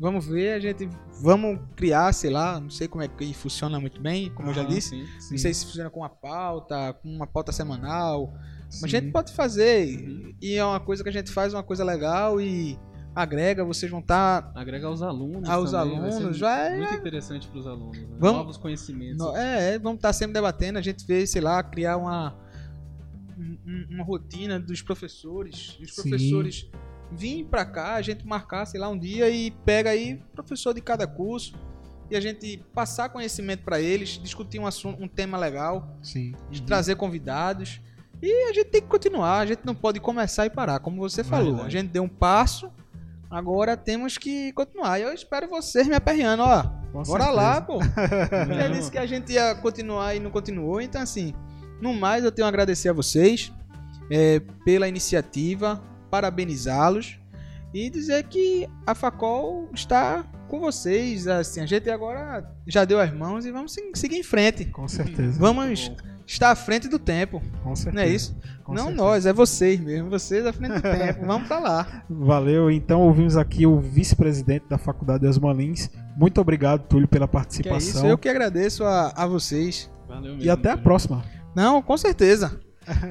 Vamos 0.03 0.25
ver, 0.27 0.51
a 0.51 0.59
gente. 0.59 0.89
Vamos 1.21 1.61
criar, 1.77 2.11
sei 2.11 2.29
lá, 2.29 2.59
não 2.59 2.69
sei 2.69 2.89
como 2.89 3.01
é 3.03 3.07
que 3.07 3.33
funciona 3.33 3.79
muito 3.79 4.01
bem, 4.01 4.29
como 4.31 4.49
eu 4.49 4.53
já 4.53 4.63
disse. 4.65 4.89
Sim. 5.21 5.31
Não 5.31 5.37
sei 5.37 5.53
se 5.53 5.65
funciona 5.65 5.89
com 5.89 6.01
uma 6.01 6.09
pauta, 6.09 6.91
com 7.01 7.07
uma 7.07 7.25
pauta 7.25 7.53
semanal. 7.53 8.33
Mas 8.65 8.75
a 8.75 8.79
Sim. 8.79 8.89
gente 8.89 9.11
pode 9.13 9.31
fazer. 9.33 10.35
E 10.41 10.55
é 10.55 10.65
uma 10.65 10.81
coisa 10.81 11.03
que 11.03 11.07
a 11.09 11.11
gente 11.13 11.31
faz, 11.31 11.53
uma 11.53 11.63
coisa 11.63 11.85
legal 11.85 12.41
e 12.41 12.77
agrega, 13.15 13.63
vocês 13.63 13.89
vão 13.89 14.01
estar. 14.01 14.51
Agrega 14.53 14.87
aos 14.87 15.01
alunos. 15.01 15.47
Aos 15.49 15.71
também, 15.71 15.97
alunos, 15.97 16.35
já 16.37 16.57
é- 16.57 16.75
Muito 16.77 16.95
interessante 16.95 17.47
para 17.47 17.59
os 17.59 17.65
alunos. 17.67 17.97
né? 17.97 18.07
Vamos- 18.19 18.37
Novos 18.39 18.57
conhecimentos. 18.57 19.19
No- 19.25 19.37
É, 19.37 19.75
é, 19.75 19.79
vamos 19.79 19.99
estar 19.99 20.11
sempre 20.11 20.33
debatendo, 20.33 20.79
a 20.79 20.81
gente 20.81 21.07
vê, 21.07 21.25
sei 21.25 21.41
lá, 21.41 21.63
criar 21.63 21.95
uma, 21.95 22.35
um- 23.37 23.57
um- 23.65 23.87
uma 23.95 24.03
rotina 24.03 24.59
dos 24.59 24.81
professores. 24.81 25.77
E 25.79 25.83
os 25.85 25.95
Sim. 25.95 26.09
Virem 27.14 27.45
pra 27.45 27.66
cá, 27.66 27.95
a 27.95 28.01
gente 28.01 28.26
marcar, 28.26 28.66
sei 28.66 28.80
lá, 28.80 28.89
um 28.89 28.97
dia 28.97 29.30
e 29.30 29.51
pega 29.51 29.89
aí 29.89 30.22
professor 30.34 30.74
de 30.74 30.82
cada 30.82 31.07
curso 31.07 31.53
e 32.09 32.16
a 32.16 32.20
gente 32.20 32.64
passar 32.74 33.09
conhecimento 33.09 33.64
pra 33.64 33.80
eles, 33.80 34.20
discutir 34.22 34.59
um 34.59 34.68
assunto, 34.68 35.01
um 35.01 35.07
tema 35.07 35.38
legal, 35.38 35.97
Sim. 36.01 36.36
de 36.49 36.61
trazer 36.61 36.95
convidados. 36.95 37.82
E 38.22 38.49
a 38.49 38.53
gente 38.53 38.70
tem 38.70 38.82
que 38.82 38.88
continuar, 38.88 39.39
a 39.39 39.45
gente 39.45 39.61
não 39.66 39.76
pode 39.76 39.99
começar 39.99 40.45
e 40.45 40.49
parar, 40.49 40.80
como 40.80 40.97
você 40.97 41.24
falou. 41.24 41.55
Verdade. 41.55 41.68
A 41.68 41.70
gente 41.82 41.91
deu 41.91 42.03
um 42.03 42.09
passo, 42.09 42.72
agora 43.30 43.76
temos 43.76 44.18
que 44.18 44.53
continuar. 44.53 44.99
E 44.99 45.03
eu 45.03 45.14
espero 45.14 45.49
vocês 45.49 45.88
me 45.88 45.95
aperreando, 45.95 46.43
ó. 46.43 46.64
Com 46.93 47.03
Bora 47.03 47.24
certeza. 47.24 47.32
lá, 47.32 47.61
pô. 47.61 47.80
Já 48.53 48.68
disse 48.68 48.91
que 48.91 48.97
a 48.97 49.05
gente 49.05 49.34
ia 49.34 49.55
continuar 49.55 50.16
e 50.16 50.20
não 50.20 50.30
continuou. 50.30 50.80
Então, 50.80 51.01
assim, 51.01 51.34
no 51.82 51.93
mais, 51.93 52.24
eu 52.24 52.32
tenho 52.32 52.45
a 52.45 52.49
agradecer 52.49 52.89
a 52.89 52.93
vocês 52.93 53.51
é, 54.09 54.39
pela 54.64 54.88
iniciativa, 54.88 55.82
parabenizá-los 56.14 57.18
e 57.74 57.89
dizer 57.89 58.24
que 58.26 58.68
a 58.86 58.93
Facol 58.93 59.68
está 59.74 60.24
com 60.47 60.59
vocês. 60.59 61.28
Assim, 61.28 61.59
a 61.61 61.66
gente 61.66 61.89
agora 61.89 62.47
já 62.68 62.86
deu 62.86 62.99
as 62.99 63.11
mãos 63.11 63.45
e 63.47 63.51
vamos 63.51 63.74
se- 63.74 63.91
seguir 63.95 64.18
em 64.18 64.24
frente. 64.24 64.66
Com 64.66 64.88
certeza. 64.88 65.39
Vamos 65.39 65.91
estar 66.28 66.51
à 66.51 66.55
frente 66.55 66.88
do 66.88 66.99
tempo. 66.99 67.41
Com 67.64 67.76
certeza. 67.76 67.95
Não 67.95 68.11
é 68.11 68.14
isso? 68.16 68.38
Com 68.64 68.74
não 68.74 68.84
certeza. 68.86 69.03
nós, 69.03 69.26
é 69.26 69.34
vocês 69.34 69.80
mesmo. 69.80 70.09
Vocês 70.11 70.45
à 70.45 70.53
frente 70.53 70.76
do 70.76 70.82
tempo. 70.84 71.26
Vamos 71.26 71.47
pra 71.47 71.57
lá. 71.59 72.03
Valeu. 72.07 72.70
Então 72.70 73.01
ouvimos 73.01 73.36
aqui 73.36 73.66
o 73.66 73.80
vice-presidente 73.80 74.66
da 74.70 74.78
Faculdade 74.78 75.26
Osman 75.26 75.53
Lins. 75.53 75.89
Muito 76.16 76.39
obrigado, 76.39 76.84
Túlio, 76.88 77.07
pela 77.07 77.28
Que 77.28 77.32
é 77.36 77.39
participação. 77.39 77.80
isso. 78.01 78.05
Eu 78.05 78.20
que 78.20 78.30
agradeço 78.30 78.84
a, 78.84 79.07
a 79.16 79.26
vocês. 79.26 79.89
Valeu 80.07 80.34
mesmo, 80.34 80.43
E 80.45 80.49
até 80.51 80.70
a 80.70 80.78
próxima. 80.78 81.24
Não, 81.55 81.82
com 81.82 81.97
certeza. 81.97 82.59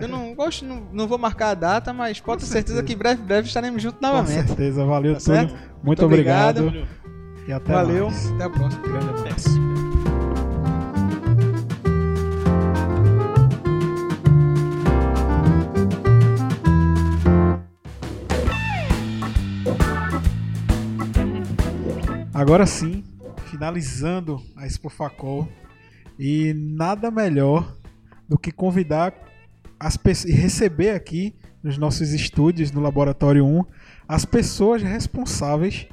Eu 0.01 0.09
não 0.09 0.35
gosto, 0.35 0.65
não, 0.65 0.83
não 0.93 1.07
vou 1.09 1.19
marcar 1.19 1.51
a 1.51 1.55
data, 1.55 1.93
mas 1.93 2.21
pode 2.21 2.41
ter 2.43 2.47
certeza 2.47 2.79
certeza. 2.79 2.83
que 2.83 2.95
breve, 2.95 3.23
breve 3.23 3.49
estaremos 3.49 3.83
juntos 3.83 3.99
Com 4.01 4.07
novamente. 4.07 4.47
certeza. 4.49 4.85
Valeu, 4.85 5.15
Tá 5.15 5.21
Túlio. 5.21 5.41
Muito, 5.49 5.57
Muito 5.85 6.05
obrigado. 6.05 6.67
obrigado. 6.67 6.89
E 7.49 7.53
até 7.53 7.73
Valeu, 7.73 8.07
mais. 8.11 8.31
até 8.33 8.45
a 8.45 8.51
próxima. 8.51 8.83
Grande 8.83 9.09
abraço. 9.09 9.63
Agora 22.35 22.67
sim, 22.67 23.05
finalizando 23.47 24.41
a 24.57 24.67
Expo 24.67 24.89
Facol 24.89 25.49
e 26.19 26.53
nada 26.55 27.11
melhor 27.11 27.77
do 28.29 28.39
que 28.39 28.51
convidar 28.51 29.13
as 29.83 29.99
receber 30.25 30.91
aqui 30.91 31.35
nos 31.61 31.77
nossos 31.77 32.13
estúdios 32.13 32.71
no 32.71 32.81
Laboratório 32.81 33.45
1 33.45 33.65
as 34.07 34.25
pessoas 34.25 34.81
responsáveis 34.81 35.89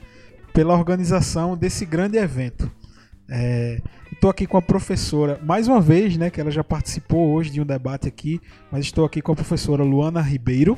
pela 0.53 0.75
organização 0.75 1.57
desse 1.57 1.85
grande 1.85 2.17
evento. 2.17 2.71
Estou 4.11 4.29
aqui 4.29 4.45
com 4.45 4.57
a 4.57 4.61
professora, 4.61 5.39
mais 5.43 5.67
uma 5.67 5.81
vez, 5.81 6.17
né, 6.17 6.29
que 6.29 6.39
ela 6.39 6.51
já 6.51 6.63
participou 6.63 7.29
hoje 7.29 7.49
de 7.49 7.61
um 7.61 7.65
debate 7.65 8.07
aqui, 8.07 8.39
mas 8.71 8.85
estou 8.85 9.05
aqui 9.05 9.21
com 9.21 9.31
a 9.31 9.35
professora 9.35 9.83
Luana 9.83 10.21
Ribeiro, 10.21 10.77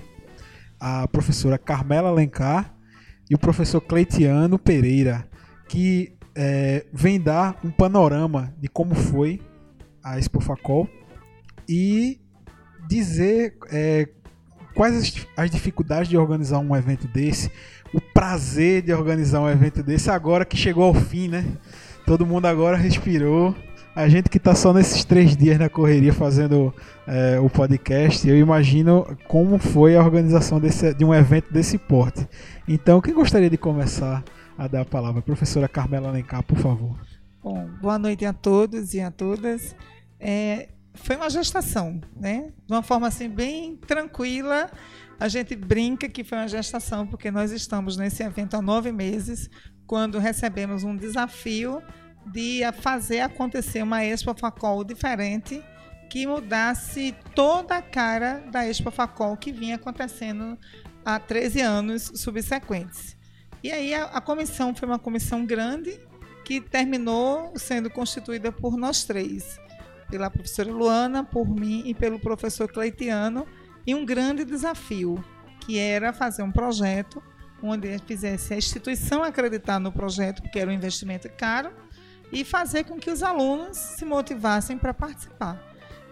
a 0.80 1.08
professora 1.08 1.58
Carmela 1.58 2.10
Alencar 2.10 2.74
e 3.30 3.36
o 3.36 3.40
professor 3.40 3.82
Cleitiano 3.82 4.58
Pereira, 4.58 5.28
que 5.68 6.14
é, 6.34 6.86
vem 6.94 7.20
dar 7.20 7.60
um 7.64 7.72
panorama 7.72 8.54
de 8.58 8.70
como 8.70 8.96
foi 8.96 9.42
a 10.04 10.18
Expo 10.18 10.40
Facol 10.40 10.88
e 11.68 12.21
dizer 12.88 13.56
é, 13.72 14.08
quais 14.74 14.96
as, 14.96 15.28
as 15.38 15.52
dificuldades 15.52 16.10
de 16.10 16.18
organizar 16.18 16.60
um 16.60 16.76
evento 16.76 17.08
desse, 17.08 17.52
o 17.94 18.00
prazer 18.00 18.82
de 18.82 18.94
organizar 18.94 19.42
um 19.42 19.50
evento 19.50 19.84
desse 19.84 20.10
agora 20.10 20.46
que 20.46 20.56
chegou 20.56 20.84
ao 20.84 20.94
fim, 20.94 21.28
né? 21.28 21.46
Todo 22.06 22.26
mundo 22.26 22.46
agora 22.46 22.78
respirou, 22.78 23.56
A 23.94 24.08
gente 24.08 24.30
que 24.30 24.38
está 24.38 24.56
só 24.56 24.74
nesses 24.74 25.04
três 25.04 25.36
dias 25.36 25.60
na 25.60 25.68
correria 25.68 26.14
fazendo 26.14 26.74
é, 27.06 27.38
o 27.40 27.50
podcast, 27.50 28.28
eu 28.28 28.38
imagino 28.38 29.06
como 29.28 29.58
foi 29.58 29.98
a 29.98 30.04
organização 30.04 30.62
desse, 30.62 30.94
de 30.94 31.04
um 31.04 31.14
evento 31.14 31.52
desse 31.52 31.78
porte. 31.78 32.26
Então, 32.66 33.02
quem 33.02 33.14
gostaria 33.14 33.50
de 33.50 33.58
começar 33.58 34.24
a 34.58 34.68
dar 34.68 34.82
a 34.82 34.86
palavra? 34.86 35.22
Professora 35.22 35.68
Carmela 35.68 36.08
Alencar, 36.08 36.42
por 36.42 36.58
favor. 36.58 36.96
Bom, 37.44 37.68
boa 37.82 38.00
noite 38.00 38.24
a 38.24 38.32
todos 38.32 38.94
e 38.94 39.02
a 39.02 39.12
todas. 39.12 39.76
É, 40.18 40.70
foi 40.94 41.16
uma 41.16 41.30
gestação, 41.30 42.02
né? 42.16 42.52
De 42.66 42.74
uma 42.74 42.84
forma 42.84 43.08
assim 43.08 43.30
bem 43.30 43.76
tranquila. 43.76 44.70
A 45.20 45.28
gente 45.28 45.56
brinca 45.56 46.10
que 46.10 46.24
foi 46.24 46.38
uma 46.38 46.48
gestação 46.48 47.06
porque 47.06 47.30
nós 47.30 47.52
estamos 47.52 47.96
nesse 47.96 48.24
evento 48.24 48.56
há 48.56 48.62
nove 48.62 48.92
meses, 48.92 49.50
quando 49.86 50.20
recebemos 50.20 50.84
um 50.84 50.96
desafio 50.96 51.82
de 52.26 52.62
fazer 52.82 53.22
acontecer 53.22 53.84
uma 53.84 54.04
Expo 54.04 54.34
Facol 54.34 54.84
diferente 54.84 55.64
que 56.10 56.28
mudasse 56.28 57.16
toda 57.34 57.78
a 57.78 57.82
cara 57.82 58.44
da 58.52 58.68
Expo 58.68 58.92
Facol 58.92 59.38
que 59.38 59.52
vinha 59.52 59.76
acontecendo 59.76 60.58
há 61.06 61.20
13 61.20 61.62
anos 61.62 62.12
subsequentes. 62.16 63.16
E 63.64 63.72
aí 63.72 63.94
a, 63.94 64.06
a 64.06 64.22
comissão 64.22 64.76
foi 64.76 64.88
uma 64.88 65.00
comissão 65.00 65.46
grande 65.46 66.00
que 66.44 66.60
terminou 66.60 67.54
sendo 67.56 67.90
constituída 67.90 68.52
por 68.52 68.76
nós 68.76 69.04
três, 69.04 69.60
pela 70.12 70.30
professora 70.30 70.70
Luana, 70.72 71.24
por 71.24 71.48
mim 71.48 71.84
e 71.86 71.94
pelo 71.96 72.20
professor 72.20 72.70
Cleitiano, 72.72 73.48
e 73.88 73.96
um 73.96 74.06
grande 74.06 74.44
desafio, 74.44 75.24
que 75.62 75.80
era 75.80 76.12
fazer 76.12 76.44
um 76.44 76.52
projeto 76.52 77.24
onde 77.64 77.98
fizesse 78.00 78.54
a 78.54 78.58
instituição 78.58 79.24
acreditar 79.24 79.80
no 79.80 79.92
projeto, 79.92 80.42
porque 80.42 80.60
era 80.60 80.70
um 80.70 80.74
investimento 80.74 81.30
caro, 81.38 81.72
e 82.32 82.44
fazer 82.44 82.84
com 82.84 82.98
que 83.00 83.10
os 83.10 83.24
alunos 83.24 83.78
se 83.78 84.04
motivassem 84.04 84.78
para 84.78 84.94
participar. 84.94 85.62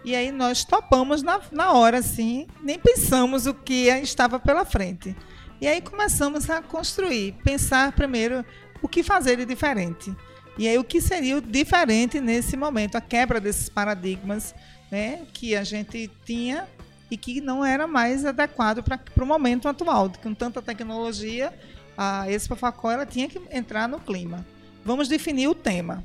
E 0.02 0.14
aí 0.14 0.32
nós 0.32 0.64
topamos 0.64 1.22
na, 1.22 1.40
na 1.52 1.72
hora, 1.72 1.98
assim, 1.98 2.46
nem 2.62 2.78
pensamos 2.78 3.46
o 3.46 3.52
que 3.52 3.88
estava 3.88 4.38
pela 4.38 4.64
frente. 4.64 5.14
E 5.60 5.68
aí 5.68 5.80
começamos 5.82 6.48
a 6.48 6.62
construir, 6.62 7.32
pensar 7.44 7.92
primeiro 7.92 8.44
o 8.80 8.88
que 8.88 9.02
fazer 9.02 9.36
de 9.36 9.44
diferente. 9.44 10.14
E 10.60 10.68
aí 10.68 10.76
o 10.76 10.84
que 10.84 11.00
seria 11.00 11.38
o 11.38 11.40
diferente 11.40 12.20
nesse 12.20 12.54
momento, 12.54 12.94
a 12.94 13.00
quebra 13.00 13.40
desses 13.40 13.70
paradigmas 13.70 14.54
né, 14.90 15.22
que 15.32 15.56
a 15.56 15.64
gente 15.64 16.10
tinha 16.26 16.68
e 17.10 17.16
que 17.16 17.40
não 17.40 17.64
era 17.64 17.86
mais 17.86 18.26
adequado 18.26 18.82
para 18.82 19.24
o 19.24 19.26
momento 19.26 19.66
atual, 19.66 20.12
com 20.22 20.34
tanta 20.34 20.60
tecnologia, 20.60 21.50
a 21.96 22.30
Expo 22.30 22.54
Facol 22.54 22.90
ela 22.90 23.06
tinha 23.06 23.26
que 23.26 23.40
entrar 23.50 23.88
no 23.88 23.98
clima. 23.98 24.46
Vamos 24.84 25.08
definir 25.08 25.48
o 25.48 25.54
tema. 25.54 26.04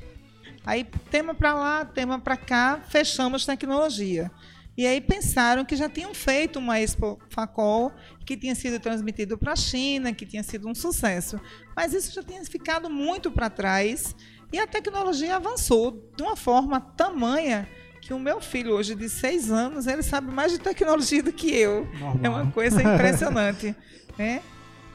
Aí, 0.64 0.84
tema 1.10 1.34
para 1.34 1.52
lá, 1.52 1.84
tema 1.84 2.18
para 2.18 2.38
cá, 2.38 2.80
fechamos 2.88 3.44
tecnologia. 3.44 4.30
E 4.74 4.86
aí 4.86 5.02
pensaram 5.02 5.66
que 5.66 5.76
já 5.76 5.88
tinham 5.88 6.14
feito 6.14 6.58
uma 6.58 6.80
Expo 6.80 7.18
Facol 7.28 7.92
que 8.24 8.36
tinha 8.36 8.54
sido 8.54 8.80
transmitido 8.80 9.36
para 9.36 9.52
a 9.52 9.56
China, 9.56 10.14
que 10.14 10.24
tinha 10.24 10.42
sido 10.42 10.66
um 10.66 10.74
sucesso. 10.74 11.38
Mas 11.74 11.92
isso 11.92 12.12
já 12.12 12.22
tinha 12.22 12.42
ficado 12.44 12.88
muito 12.88 13.30
para 13.30 13.48
trás 13.48 14.16
e 14.52 14.58
a 14.58 14.66
tecnologia 14.66 15.36
avançou 15.36 16.10
de 16.16 16.22
uma 16.22 16.36
forma 16.36 16.80
tamanha 16.80 17.68
que 18.00 18.14
o 18.14 18.18
meu 18.20 18.40
filho, 18.40 18.72
hoje 18.72 18.94
de 18.94 19.08
seis 19.08 19.50
anos, 19.50 19.88
ele 19.88 20.02
sabe 20.02 20.30
mais 20.30 20.52
de 20.52 20.58
tecnologia 20.58 21.22
do 21.22 21.32
que 21.32 21.50
eu. 21.52 21.84
Normal. 21.98 22.18
É 22.22 22.28
uma 22.28 22.52
coisa 22.52 22.80
impressionante. 22.80 23.74
né? 24.16 24.42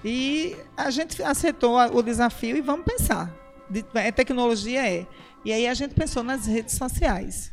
E 0.04 0.56
a 0.78 0.90
gente 0.90 1.22
aceitou 1.22 1.78
o 1.94 2.02
desafio 2.02 2.56
e 2.56 2.62
vamos 2.62 2.86
pensar. 2.86 3.30
A 3.94 4.12
tecnologia 4.12 4.88
é. 4.88 5.06
E 5.44 5.52
aí 5.52 5.68
a 5.68 5.74
gente 5.74 5.94
pensou 5.94 6.24
nas 6.24 6.46
redes 6.46 6.76
sociais. 6.76 7.52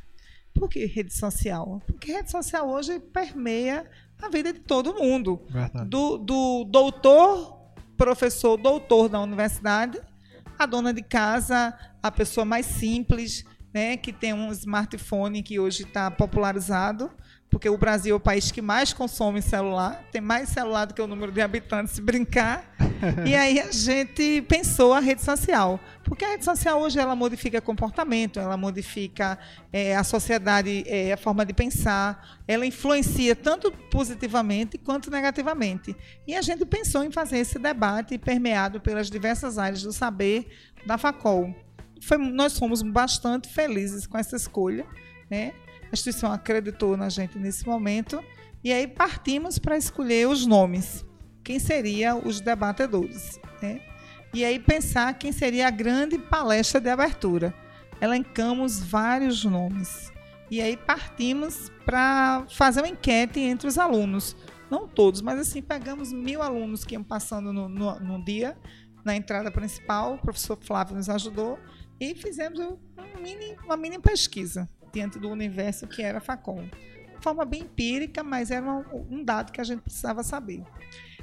Por 0.54 0.68
que 0.68 0.84
rede 0.86 1.12
social? 1.12 1.82
Porque 1.86 2.12
rede 2.12 2.30
social 2.30 2.68
hoje 2.68 2.98
permeia 2.98 3.88
a 4.20 4.28
vida 4.28 4.52
de 4.52 4.60
todo 4.60 4.94
mundo. 4.94 5.42
Do, 5.86 6.18
do 6.18 6.64
doutor, 6.64 7.58
professor, 7.96 8.56
doutor 8.56 9.08
da 9.08 9.20
universidade, 9.20 10.00
a 10.58 10.66
dona 10.66 10.92
de 10.92 11.02
casa, 11.02 11.72
a 12.02 12.10
pessoa 12.10 12.44
mais 12.44 12.66
simples, 12.66 13.44
né, 13.72 13.96
que 13.96 14.12
tem 14.12 14.32
um 14.32 14.50
smartphone 14.50 15.42
que 15.42 15.58
hoje 15.58 15.84
está 15.84 16.10
popularizado, 16.10 17.10
porque 17.50 17.68
o 17.68 17.78
Brasil 17.78 18.14
é 18.14 18.16
o 18.16 18.20
país 18.20 18.50
que 18.50 18.60
mais 18.60 18.92
consome 18.92 19.40
celular, 19.40 20.04
tem 20.12 20.20
mais 20.20 20.50
celular 20.50 20.84
do 20.84 20.94
que 20.94 21.00
o 21.00 21.06
número 21.06 21.32
de 21.32 21.40
habitantes, 21.40 21.94
se 21.94 22.00
brincar. 22.02 22.74
e 23.26 23.34
aí 23.34 23.58
a 23.58 23.72
gente 23.72 24.42
pensou 24.42 24.92
a 24.92 25.00
rede 25.00 25.22
social, 25.22 25.80
porque 26.04 26.24
a 26.24 26.28
rede 26.28 26.44
social 26.44 26.80
hoje 26.80 26.98
ela 26.98 27.16
modifica 27.16 27.60
comportamento, 27.60 28.38
ela 28.38 28.56
modifica 28.56 29.38
é, 29.72 29.96
a 29.96 30.04
sociedade, 30.04 30.84
é, 30.86 31.12
a 31.12 31.16
forma 31.16 31.44
de 31.46 31.54
pensar, 31.54 32.38
ela 32.46 32.66
influencia 32.66 33.34
tanto 33.34 33.72
positivamente 33.90 34.76
quanto 34.76 35.10
negativamente. 35.10 35.96
E 36.26 36.34
a 36.34 36.42
gente 36.42 36.66
pensou 36.66 37.02
em 37.02 37.10
fazer 37.10 37.38
esse 37.38 37.58
debate 37.58 38.18
permeado 38.18 38.80
pelas 38.80 39.08
diversas 39.08 39.58
áreas 39.58 39.82
do 39.82 39.92
saber 39.92 40.48
da 40.84 40.98
Facol. 40.98 41.54
Foi, 42.02 42.18
nós 42.18 42.58
fomos 42.58 42.82
bastante 42.82 43.48
felizes 43.48 44.06
com 44.06 44.18
essa 44.18 44.36
escolha, 44.36 44.86
né? 45.30 45.52
A 45.90 45.94
instituição 45.94 46.30
acreditou 46.30 46.96
na 46.96 47.08
gente 47.08 47.38
nesse 47.38 47.66
momento 47.66 48.22
e 48.62 48.72
aí 48.72 48.86
partimos 48.86 49.58
para 49.58 49.76
escolher 49.76 50.28
os 50.28 50.44
nomes, 50.44 51.04
quem 51.42 51.58
seriam 51.58 52.20
os 52.24 52.40
debatedores, 52.40 53.40
né? 53.62 53.80
E 54.34 54.44
aí 54.44 54.58
pensar 54.58 55.14
quem 55.14 55.32
seria 55.32 55.68
a 55.68 55.70
grande 55.70 56.18
palestra 56.18 56.78
de 56.78 56.90
abertura. 56.90 57.54
Elencamos 58.00 58.78
vários 58.80 59.42
nomes. 59.44 60.12
E 60.50 60.60
aí 60.60 60.76
partimos 60.76 61.72
para 61.86 62.44
fazer 62.50 62.80
uma 62.80 62.88
enquete 62.88 63.40
entre 63.40 63.66
os 63.66 63.78
alunos. 63.78 64.36
Não 64.70 64.86
todos, 64.86 65.22
mas 65.22 65.38
assim, 65.38 65.62
pegamos 65.62 66.12
mil 66.12 66.42
alunos 66.42 66.84
que 66.84 66.94
iam 66.94 67.02
passando 67.02 67.50
no, 67.54 67.68
no, 67.70 67.98
no 68.00 68.22
dia, 68.22 68.54
na 69.02 69.16
entrada 69.16 69.50
principal, 69.50 70.14
o 70.14 70.18
professor 70.18 70.58
Flávio 70.60 70.96
nos 70.96 71.08
ajudou, 71.08 71.58
e 71.98 72.14
fizemos 72.14 72.58
um 72.60 72.76
mini, 73.22 73.56
uma 73.64 73.78
mini 73.78 73.98
pesquisa 73.98 74.68
diante 74.92 75.18
do 75.18 75.28
universo 75.28 75.86
que 75.86 76.02
era 76.02 76.20
Facom. 76.20 76.64
De 76.64 77.22
forma 77.22 77.44
bem 77.44 77.62
empírica, 77.62 78.22
mas 78.22 78.50
era 78.50 78.64
um, 78.64 79.06
um 79.10 79.24
dado 79.24 79.52
que 79.52 79.60
a 79.60 79.64
gente 79.64 79.80
precisava 79.80 80.22
saber. 80.22 80.62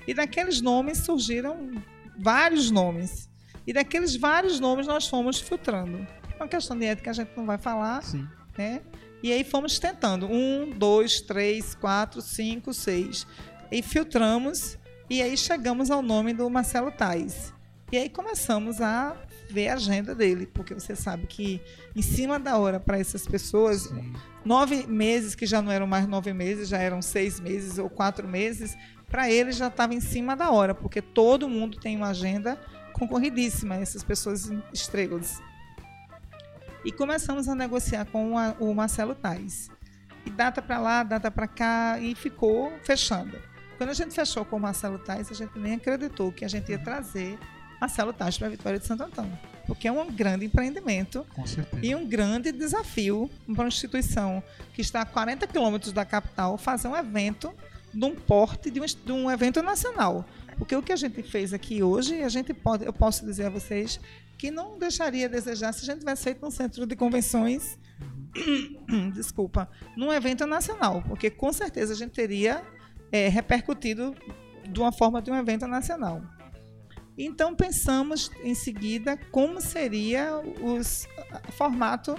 E 0.07 0.13
daqueles 0.13 0.61
nomes 0.61 0.99
surgiram 0.99 1.72
vários 2.18 2.70
nomes. 2.70 3.30
E 3.66 3.74
daqueles 3.74 4.16
vários 4.16 4.59
nomes 4.59 4.86
nós 4.86 5.07
fomos 5.07 5.39
filtrando. 5.39 6.05
É 6.34 6.36
uma 6.43 6.47
questão 6.47 6.78
de 6.78 6.86
ética 6.86 7.03
que 7.03 7.09
a 7.09 7.24
gente 7.24 7.32
não 7.36 7.45
vai 7.45 7.57
falar. 7.57 8.03
Sim. 8.03 8.28
Né? 8.57 8.82
E 9.24 9.32
aí 9.32 9.43
fomos 9.43 9.80
tentando. 9.80 10.28
Um, 10.28 10.70
dois, 10.70 11.22
três, 11.22 11.74
quatro, 11.74 12.22
cinco, 12.22 12.74
seis. 12.74 13.26
E 13.72 13.82
filtramos. 13.82 14.78
E 15.09 15.22
aí 15.22 15.38
chegamos 15.38 15.89
ao 15.89 16.01
nome 16.01 16.34
do 16.34 16.49
Marcelo 16.49 16.91
Tais. 16.91 17.53
E 17.91 17.97
aí 17.97 18.09
começamos 18.09 18.82
a 18.82 19.16
ver 19.56 19.70
a 19.70 19.76
agenda 19.76 20.14
dele, 20.14 20.45
porque 20.45 20.74
você 20.74 20.97
sabe 20.97 21.26
que 21.28 21.62
em 21.95 22.01
cima 22.01 22.38
da 22.38 22.58
hora 22.58 22.78
para 22.78 22.99
essas 22.99 23.26
pessoas, 23.26 23.84
Sim. 23.84 24.14
nove 24.43 24.86
meses 24.86 25.34
que 25.34 25.45
já 25.45 25.62
não 25.62 25.72
eram 25.72 25.88
mais 25.88 26.06
nove 26.06 26.34
meses, 26.34 26.68
já 26.68 26.78
eram 26.78 27.01
seis 27.01 27.39
meses 27.39 27.78
ou 27.78 27.89
quatro 27.89 28.28
meses, 28.28 28.78
para 29.10 29.32
eles 29.32 29.56
já 29.56 29.68
estava 29.68 29.93
em 29.93 30.01
cima 30.01 30.36
da 30.36 30.51
hora, 30.51 30.76
porque 30.76 31.01
todo 31.01 31.47
mundo 31.47 31.80
tem 31.80 31.95
uma 31.95 32.10
agenda 32.10 32.60
concorridíssima, 32.91 33.76
essas 33.76 34.03
pessoas 34.03 34.51
estrelas. 34.74 35.41
E 36.84 36.91
começamos 36.91 37.47
a 37.47 37.56
negociar 37.56 38.06
com 38.06 38.34
o 38.60 38.76
Marcelo 38.76 39.16
Tais. 39.16 39.72
E 40.26 40.30
data 40.30 40.62
para 40.62 40.80
lá, 40.80 41.03
data 41.03 41.32
para 41.32 41.47
cá, 41.47 41.97
e 41.99 42.14
ficou 42.14 42.74
fechando. 42.84 43.39
Quando 43.78 43.89
a 43.89 43.93
gente 43.93 44.14
fechou 44.14 44.43
com 44.43 44.58
o 44.58 44.60
Marcelo 44.60 44.99
Tais, 44.99 45.32
a 45.32 45.34
gente 45.34 45.58
nem 45.58 45.76
acreditou 45.76 46.32
que 46.32 46.43
a 46.43 46.47
gente 46.47 46.70
ia 46.72 46.80
trazer 46.80 47.39
Marcelo 47.80 48.13
Tais 48.13 48.38
para 48.38 48.47
a 48.47 48.49
Vitória 48.49 48.80
de 48.80 48.86
Santo 48.86 49.03
Antônio. 49.03 49.38
Porque 49.65 49.88
é 49.88 49.91
um 49.91 50.11
grande 50.11 50.45
empreendimento 50.45 51.26
e 51.82 51.95
um 51.95 52.07
grande 52.07 52.51
desafio 52.51 53.30
para 53.45 53.63
uma 53.63 53.67
instituição 53.67 54.43
que 54.73 54.82
está 54.82 55.01
a 55.01 55.05
40 55.05 55.47
quilômetros 55.47 55.91
da 55.91 56.05
capital 56.05 56.57
fazer 56.57 56.88
um 56.88 56.95
evento 56.95 57.53
de 57.93 58.05
um 58.05 58.13
porte 58.13 58.69
de 58.69 58.80
um, 58.82 58.86
de 58.86 59.11
um 59.11 59.32
evento 59.32 59.61
nacional. 59.63 60.26
Porque 60.57 60.76
o 60.76 60.82
que 60.82 60.91
a 60.91 60.95
gente 60.95 61.21
fez 61.23 61.53
aqui 61.53 61.82
hoje, 61.82 62.21
a 62.21 62.30
gente 62.30 62.53
pode, 62.53 62.86
eu 62.86 62.93
posso 62.93 63.26
dizer 63.26 63.45
a 63.45 63.49
vocês 63.49 63.99
que 64.38 64.51
não 64.51 64.78
deixaria 64.78 65.26
a 65.26 65.30
desejar 65.30 65.73
se 65.73 65.82
a 65.82 65.86
gente 65.86 65.99
tivesse 65.99 66.23
feito 66.23 66.45
um 66.45 66.51
centro 66.51 66.86
de 66.86 66.95
convenções, 66.95 67.80
desculpa, 69.13 69.69
num 69.95 70.11
evento 70.11 70.45
nacional, 70.45 71.03
porque 71.07 71.30
com 71.30 71.51
certeza 71.51 71.93
a 71.93 71.95
gente 71.95 72.11
teria 72.11 72.63
é, 73.11 73.28
repercutido 73.28 74.13
de 74.67 74.80
uma 74.80 74.91
forma 74.91 75.21
de 75.21 75.32
um 75.32 75.36
evento 75.36 75.67
nacional. 75.67 76.21
Então 77.18 77.55
pensamos 77.55 78.30
em 78.43 78.53
seguida 78.53 79.18
como 79.32 79.61
seria 79.61 80.38
o 80.38 80.80
formato 81.51 82.18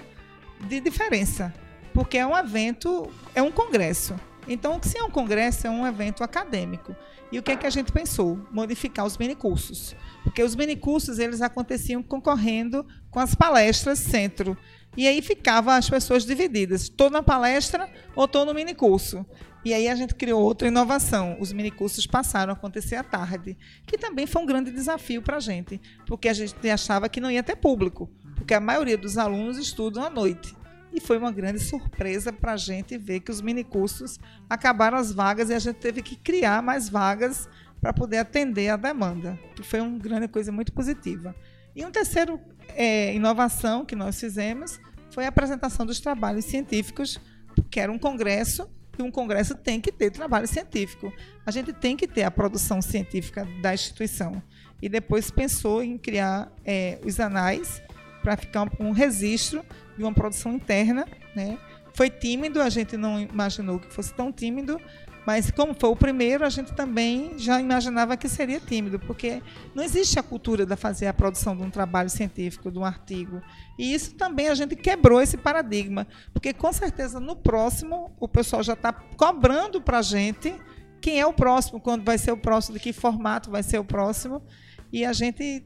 de 0.67 0.79
diferença, 0.79 1.53
porque 1.93 2.17
é 2.17 2.25
um 2.25 2.35
evento, 2.35 3.11
é 3.35 3.41
um 3.41 3.51
congresso. 3.51 4.15
Então, 4.47 4.79
se 4.81 4.97
é 4.97 5.03
um 5.03 5.11
congresso, 5.11 5.67
é 5.67 5.69
um 5.69 5.85
evento 5.85 6.23
acadêmico. 6.23 6.95
E 7.31 7.37
o 7.37 7.43
que 7.43 7.51
é 7.51 7.55
que 7.57 7.67
a 7.67 7.69
gente 7.69 7.91
pensou? 7.91 8.39
Modificar 8.49 9.05
os 9.05 9.17
minicursos. 9.17 9.93
Porque 10.23 10.41
os 10.41 10.55
minicursos, 10.55 11.19
eles 11.19 11.41
aconteciam 11.41 12.01
concorrendo 12.01 12.85
com 13.11 13.19
as 13.19 13.35
palestras 13.35 13.99
centro. 13.99 14.57
E 14.95 15.07
aí 15.07 15.21
ficava 15.21 15.75
as 15.75 15.89
pessoas 15.89 16.25
divididas. 16.25 16.83
Estou 16.83 17.09
na 17.09 17.21
palestra 17.21 17.89
ou 18.15 18.23
estou 18.23 18.45
no 18.45 18.53
minicurso. 18.53 19.25
E 19.67 19.73
aí 19.73 19.89
a 19.89 19.95
gente 19.95 20.15
criou 20.15 20.41
outra 20.41 20.69
inovação. 20.69 21.35
Os 21.41 21.51
minicursos 21.51 22.07
passaram 22.07 22.53
a 22.53 22.55
acontecer 22.55 22.95
à 22.95 23.03
tarde, 23.03 23.57
que 23.85 23.97
também 23.97 24.25
foi 24.25 24.41
um 24.41 24.45
grande 24.45 24.71
desafio 24.71 25.21
para 25.21 25.35
a 25.35 25.39
gente, 25.41 25.81
porque 26.05 26.29
a 26.29 26.33
gente 26.33 26.69
achava 26.69 27.09
que 27.09 27.19
não 27.19 27.29
ia 27.29 27.43
ter 27.43 27.57
público, 27.57 28.09
porque 28.33 28.53
a 28.53 28.61
maioria 28.61 28.97
dos 28.97 29.17
alunos 29.17 29.57
estudam 29.57 30.05
à 30.05 30.09
noite. 30.09 30.55
E 30.93 31.01
foi 31.01 31.17
uma 31.17 31.33
grande 31.33 31.59
surpresa 31.59 32.31
para 32.31 32.53
a 32.53 32.55
gente 32.55 32.97
ver 32.97 33.19
que 33.19 33.29
os 33.29 33.41
minicursos 33.41 34.17
acabaram 34.49 34.97
as 34.97 35.11
vagas 35.11 35.49
e 35.49 35.53
a 35.53 35.59
gente 35.59 35.75
teve 35.75 36.01
que 36.01 36.15
criar 36.15 36.63
mais 36.63 36.87
vagas 36.87 37.49
para 37.81 37.91
poder 37.91 38.19
atender 38.19 38.69
a 38.69 38.77
demanda, 38.77 39.37
que 39.53 39.63
foi 39.63 39.81
uma 39.81 39.99
grande 39.99 40.29
coisa 40.29 40.49
muito 40.49 40.71
positiva. 40.71 41.35
E 41.75 41.85
um 41.85 41.91
terceiro 41.91 42.39
é, 42.69 43.13
inovação 43.13 43.83
que 43.83 43.97
nós 43.97 44.17
fizemos 44.17 44.79
foi 45.11 45.25
a 45.25 45.27
apresentação 45.27 45.85
dos 45.85 45.99
trabalhos 45.99 46.45
científicos, 46.45 47.19
que 47.69 47.81
era 47.81 47.91
um 47.91 47.99
congresso 47.99 48.65
e 49.01 49.05
um 49.05 49.11
congresso 49.11 49.55
tem 49.55 49.79
que 49.79 49.91
ter 49.91 50.11
trabalho 50.11 50.47
científico. 50.47 51.11
A 51.45 51.51
gente 51.51 51.73
tem 51.73 51.95
que 51.95 52.07
ter 52.07 52.23
a 52.23 52.31
produção 52.31 52.81
científica 52.81 53.47
da 53.61 53.73
instituição. 53.73 54.41
E 54.81 54.87
depois 54.87 55.31
pensou 55.31 55.83
em 55.83 55.97
criar 55.97 56.51
é, 56.65 56.99
os 57.03 57.19
anais 57.19 57.81
para 58.21 58.37
ficar 58.37 58.63
um, 58.63 58.87
um 58.87 58.91
registro 58.91 59.63
de 59.97 60.03
uma 60.03 60.13
produção 60.13 60.53
interna. 60.53 61.07
Né? 61.35 61.57
Foi 61.93 62.09
tímido, 62.09 62.61
a 62.61 62.69
gente 62.69 62.95
não 62.95 63.19
imaginou 63.19 63.79
que 63.79 63.91
fosse 63.91 64.13
tão 64.13 64.31
tímido, 64.31 64.79
mas 65.27 65.51
como 65.51 65.73
foi 65.73 65.89
o 65.89 65.95
primeiro, 65.95 66.45
a 66.45 66.49
gente 66.49 66.71
também 66.73 67.37
já 67.37 67.59
imaginava 67.59 68.15
que 68.15 68.29
seria 68.29 68.61
tímido, 68.61 68.97
porque 68.97 69.43
não 69.75 69.83
existe 69.83 70.17
a 70.17 70.23
cultura 70.23 70.65
de 70.65 70.73
fazer 70.77 71.07
a 71.07 71.13
produção 71.13 71.53
de 71.53 71.63
um 71.63 71.69
trabalho 71.69 72.09
científico, 72.09 72.71
de 72.71 72.79
um 72.79 72.85
artigo. 72.85 73.41
E 73.77 73.93
isso 73.93 74.15
também 74.15 74.47
a 74.47 74.55
gente 74.55 74.73
quebrou 74.73 75.21
esse 75.21 75.35
paradigma, 75.35 76.07
porque 76.31 76.53
com 76.53 76.71
certeza 76.71 77.19
no 77.19 77.35
próximo 77.35 78.15
o 78.21 78.25
pessoal 78.25 78.63
já 78.63 78.71
está 78.71 78.93
cobrando 78.93 79.81
para 79.81 79.99
a 79.99 80.01
gente 80.01 80.55
quem 81.01 81.19
é 81.19 81.25
o 81.25 81.33
próximo, 81.33 81.81
quando 81.81 82.05
vai 82.05 82.17
ser 82.17 82.31
o 82.31 82.37
próximo, 82.37 82.77
de 82.77 82.79
que 82.79 82.93
formato 82.93 83.51
vai 83.51 83.63
ser 83.63 83.79
o 83.79 83.83
próximo, 83.83 84.41
e 84.93 85.03
a 85.03 85.11
gente 85.11 85.61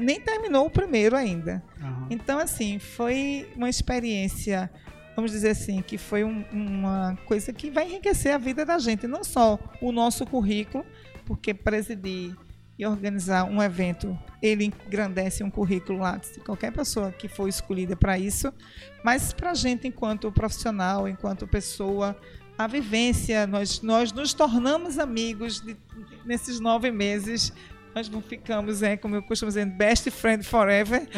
nem 0.00 0.20
terminou 0.20 0.66
o 0.66 0.70
primeiro 0.70 1.16
ainda. 1.16 1.60
Uhum. 1.82 2.06
Então, 2.10 2.38
assim, 2.38 2.78
foi 2.78 3.50
uma 3.56 3.68
experiência 3.68 4.70
vamos 5.14 5.30
dizer 5.30 5.50
assim, 5.50 5.82
que 5.82 5.98
foi 5.98 6.24
um, 6.24 6.44
uma 6.52 7.16
coisa 7.26 7.52
que 7.52 7.70
vai 7.70 7.86
enriquecer 7.86 8.34
a 8.34 8.38
vida 8.38 8.64
da 8.64 8.78
gente, 8.78 9.06
não 9.06 9.24
só 9.24 9.58
o 9.80 9.92
nosso 9.92 10.26
currículo, 10.26 10.84
porque 11.26 11.52
presidir 11.52 12.36
e 12.78 12.86
organizar 12.86 13.44
um 13.44 13.62
evento, 13.62 14.18
ele 14.40 14.64
engrandece 14.64 15.44
um 15.44 15.50
currículo 15.50 15.98
lá 15.98 16.16
de 16.16 16.40
qualquer 16.40 16.72
pessoa 16.72 17.12
que 17.12 17.28
for 17.28 17.46
escolhida 17.46 17.94
para 17.94 18.18
isso, 18.18 18.52
mas 19.04 19.34
para 19.34 19.50
a 19.50 19.54
gente, 19.54 19.86
enquanto 19.86 20.32
profissional, 20.32 21.06
enquanto 21.06 21.46
pessoa, 21.46 22.16
a 22.56 22.66
vivência, 22.66 23.46
nós, 23.46 23.82
nós 23.82 24.12
nos 24.12 24.32
tornamos 24.32 24.98
amigos 24.98 25.60
de, 25.60 25.76
nesses 26.24 26.58
nove 26.58 26.90
meses 26.90 27.52
nós 27.94 28.08
não 28.08 28.22
ficamos, 28.22 28.82
é, 28.82 28.96
como 28.96 29.16
eu 29.16 29.22
costumo 29.22 29.48
dizer, 29.48 29.66
best 29.66 30.10
friend 30.10 30.44
forever. 30.44 31.08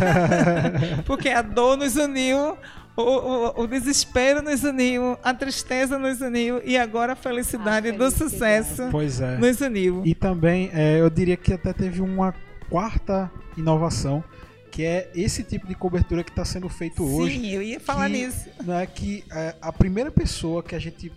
Porque 1.04 1.28
a 1.28 1.42
dor 1.42 1.76
nos 1.76 1.96
uniu, 1.96 2.56
o, 2.96 3.02
o, 3.02 3.62
o, 3.62 3.66
desespero 3.66 4.40
nos 4.40 4.62
uniu, 4.62 5.18
a 5.22 5.34
tristeza 5.34 5.98
nos 5.98 6.20
uniu 6.20 6.60
e 6.64 6.76
agora 6.76 7.14
a 7.14 7.16
felicidade, 7.16 7.88
a 7.88 7.92
felicidade. 7.92 8.14
do 8.14 8.30
sucesso 8.30 8.88
pois 8.90 9.20
é. 9.20 9.36
nos 9.36 9.60
uniu. 9.60 10.02
E 10.04 10.14
também 10.14 10.70
é, 10.72 11.00
eu 11.00 11.10
diria 11.10 11.36
que 11.36 11.52
até 11.52 11.72
teve 11.72 12.00
uma 12.00 12.34
quarta 12.70 13.30
inovação 13.56 14.22
que 14.70 14.84
é 14.84 15.08
esse 15.14 15.44
tipo 15.44 15.68
de 15.68 15.74
cobertura 15.76 16.24
que 16.24 16.30
está 16.30 16.44
sendo 16.44 16.68
feito 16.68 17.06
Sim, 17.06 17.14
hoje. 17.14 17.38
Sim, 17.38 17.50
eu 17.50 17.62
ia 17.62 17.78
falar 17.78 18.10
que, 18.10 18.16
nisso. 18.16 18.48
Né, 18.64 18.84
que 18.86 19.24
é, 19.30 19.54
a 19.62 19.72
primeira 19.72 20.10
pessoa 20.10 20.64
que 20.64 20.74
a 20.74 20.80
gente 20.80 21.12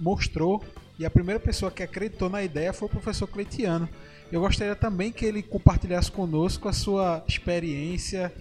mostrou 0.00 0.64
e 0.98 1.04
a 1.04 1.10
primeira 1.10 1.38
pessoa 1.38 1.70
que 1.70 1.82
acreditou 1.82 2.30
na 2.30 2.42
ideia 2.42 2.72
foi 2.72 2.86
o 2.86 2.90
professor 2.90 3.26
Cleitiano. 3.26 3.86
Eu 4.32 4.40
gostaria 4.40 4.74
também 4.74 5.12
que 5.12 5.24
ele 5.26 5.42
compartilhasse 5.42 6.10
conosco 6.10 6.66
a 6.66 6.72
sua 6.72 7.22
experiência 7.28 8.32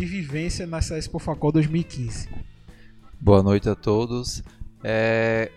de 0.00 0.06
vivência 0.06 0.66
nessa 0.66 0.96
Expo 0.96 1.18
Facol 1.18 1.52
2015. 1.52 2.26
Boa 3.20 3.42
noite 3.42 3.68
a 3.68 3.74
todos. 3.74 4.42
É, 4.82 5.52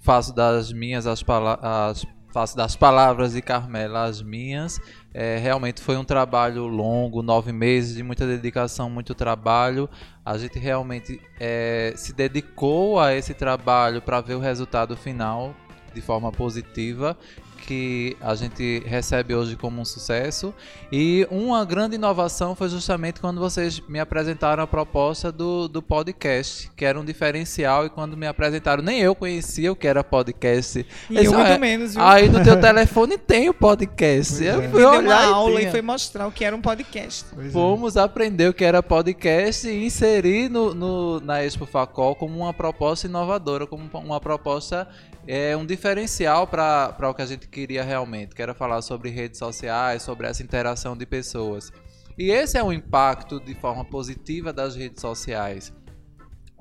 faço 0.00 0.34
das 0.34 0.72
minhas 0.72 1.06
as, 1.06 1.22
as 1.60 2.06
faço 2.32 2.56
das 2.56 2.74
palavras 2.74 3.34
de 3.34 3.42
Carmela 3.42 4.04
as 4.04 4.22
minhas. 4.22 4.80
É, 5.12 5.36
realmente 5.36 5.82
foi 5.82 5.98
um 5.98 6.04
trabalho 6.04 6.66
longo, 6.66 7.22
nove 7.22 7.52
meses 7.52 7.94
de 7.94 8.02
muita 8.02 8.26
dedicação, 8.26 8.88
muito 8.88 9.14
trabalho. 9.14 9.86
A 10.24 10.38
gente 10.38 10.58
realmente 10.58 11.20
é, 11.38 11.92
se 11.94 12.14
dedicou 12.14 12.98
a 12.98 13.14
esse 13.14 13.34
trabalho 13.34 14.00
para 14.00 14.22
ver 14.22 14.36
o 14.36 14.40
resultado 14.40 14.96
final 14.96 15.54
de 15.92 16.00
forma 16.00 16.32
positiva 16.32 17.14
que 17.62 18.16
a 18.20 18.34
gente 18.34 18.82
recebe 18.84 19.34
hoje 19.34 19.56
como 19.56 19.80
um 19.80 19.84
sucesso. 19.84 20.52
E 20.90 21.26
uma 21.30 21.64
grande 21.64 21.94
inovação 21.94 22.54
foi 22.54 22.68
justamente 22.68 23.20
quando 23.20 23.40
vocês 23.40 23.80
me 23.88 24.00
apresentaram 24.00 24.62
a 24.62 24.66
proposta 24.66 25.30
do, 25.30 25.68
do 25.68 25.80
podcast, 25.80 26.70
que 26.76 26.84
era 26.84 26.98
um 26.98 27.04
diferencial. 27.04 27.86
E 27.86 27.90
quando 27.90 28.16
me 28.16 28.26
apresentaram, 28.26 28.82
nem 28.82 29.00
eu 29.00 29.14
conhecia 29.14 29.70
o 29.70 29.76
que 29.76 29.86
era 29.86 30.02
podcast. 30.02 30.84
E 31.08 31.16
eu, 31.16 31.22
eu 31.22 31.32
muito 31.32 31.52
é, 31.52 31.58
menos, 31.58 31.94
viu? 31.94 32.02
Aí 32.02 32.28
no 32.28 32.42
teu 32.42 32.58
telefone 32.60 33.16
tem 33.16 33.48
o 33.48 33.54
podcast. 33.54 34.42
eu 34.42 34.68
fui 34.70 34.84
olhar 34.84 35.00
uma 35.00 35.34
aula 35.34 35.62
e, 35.62 35.66
e 35.66 35.70
foi 35.70 35.82
mostrar 35.82 36.26
o 36.26 36.32
que 36.32 36.44
era 36.44 36.54
um 36.54 36.60
podcast. 36.60 37.26
Pois 37.32 37.46
é. 37.46 37.50
Fomos 37.50 37.96
é. 37.96 38.00
aprender 38.00 38.48
o 38.48 38.52
que 38.52 38.64
era 38.64 38.82
podcast 38.82 39.68
e 39.68 39.86
inserir 39.86 40.50
no, 40.50 40.74
no, 40.74 41.20
na 41.20 41.44
Expo 41.44 41.64
Facol 41.64 42.16
como 42.16 42.40
uma 42.40 42.52
proposta 42.52 43.06
inovadora, 43.06 43.66
como 43.66 43.88
uma 43.94 44.20
proposta 44.20 44.88
é 45.26 45.56
um 45.56 45.64
diferencial 45.64 46.46
para 46.46 46.96
o 47.08 47.14
que 47.14 47.22
a 47.22 47.26
gente 47.26 47.48
queria 47.48 47.82
realmente, 47.82 48.34
que 48.34 48.42
era 48.42 48.54
falar 48.54 48.82
sobre 48.82 49.10
redes 49.10 49.38
sociais, 49.38 50.02
sobre 50.02 50.26
essa 50.26 50.42
interação 50.42 50.96
de 50.96 51.06
pessoas. 51.06 51.72
E 52.18 52.30
esse 52.30 52.58
é 52.58 52.62
o 52.62 52.72
impacto 52.72 53.40
de 53.40 53.54
forma 53.54 53.84
positiva 53.84 54.52
das 54.52 54.76
redes 54.76 55.00
sociais. 55.00 55.72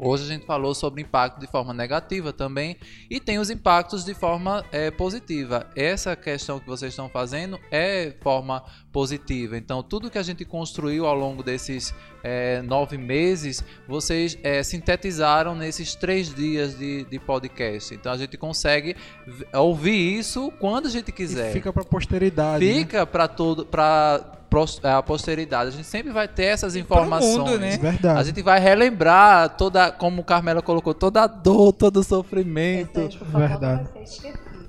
Hoje 0.04 0.24
a 0.24 0.28
gente 0.28 0.48
falou 0.48 0.74
sobre 0.74 1.04
impacto 1.04 1.40
de 1.40 1.46
forma 1.46 1.76
negativa 1.76 2.34
também 2.34 2.76
e 3.08 3.20
tem 3.20 3.38
os 3.38 3.52
impactos 3.52 4.04
de 4.04 4.16
forma 4.16 4.66
é, 4.72 4.90
positiva. 4.90 5.70
Essa 5.76 6.16
questão 6.16 6.60
que 6.60 6.66
vocês 6.66 6.92
estão 6.92 7.08
fazendo 7.08 7.60
é 7.70 8.12
forma 8.20 8.64
positiva. 8.92 9.56
Então, 9.56 9.84
tudo 9.84 10.10
que 10.10 10.18
a 10.18 10.24
gente 10.24 10.44
construiu 10.44 11.06
ao 11.06 11.16
longo 11.16 11.44
desses 11.44 11.94
é, 12.24 12.64
nove 12.64 12.98
meses, 12.98 13.64
vocês 13.88 14.36
é, 14.42 14.64
sintetizaram 14.64 15.54
nesses 15.54 15.94
três 15.94 16.34
dias 16.34 16.76
de, 16.76 17.04
de, 17.06 17.20
podcast. 17.20 17.94
Então, 17.94 18.12
a 18.12 18.18
gente 18.18 18.36
consegue 18.38 18.96
ouvir 19.54 20.18
isso 20.18 20.52
quando 20.60 20.88
a 20.88 20.90
gente 20.90 21.12
quiser. 21.12 21.52
E 21.52 21.54
fica 21.54 21.72
para 21.72 21.84
posteridade. 21.84 22.66
Né? 22.66 22.74
Fica 22.74 23.02
né? 23.02 23.06
para 23.06 23.28
todo, 23.28 23.68
para 23.68 24.41
a 24.84 25.02
posteridade. 25.02 25.70
A 25.70 25.72
gente 25.72 25.88
sempre 25.88 26.12
vai 26.12 26.28
ter 26.28 26.46
essas 26.46 26.76
informações. 26.76 27.38
Mundo, 27.38 27.60
né? 27.60 27.78
Verdade. 27.78 28.20
A 28.20 28.24
gente 28.24 28.42
vai 28.42 28.60
relembrar 28.60 29.56
toda, 29.56 29.92
como 29.92 30.22
o 30.22 30.26
Carmela 30.26 30.62
colocou, 30.62 30.94
toda 30.94 31.24
a 31.24 31.28
dor, 31.28 31.74
todo 31.74 31.98
o 31.98 32.04
sofrimento. 32.04 33.10
Verdade. 33.34 33.90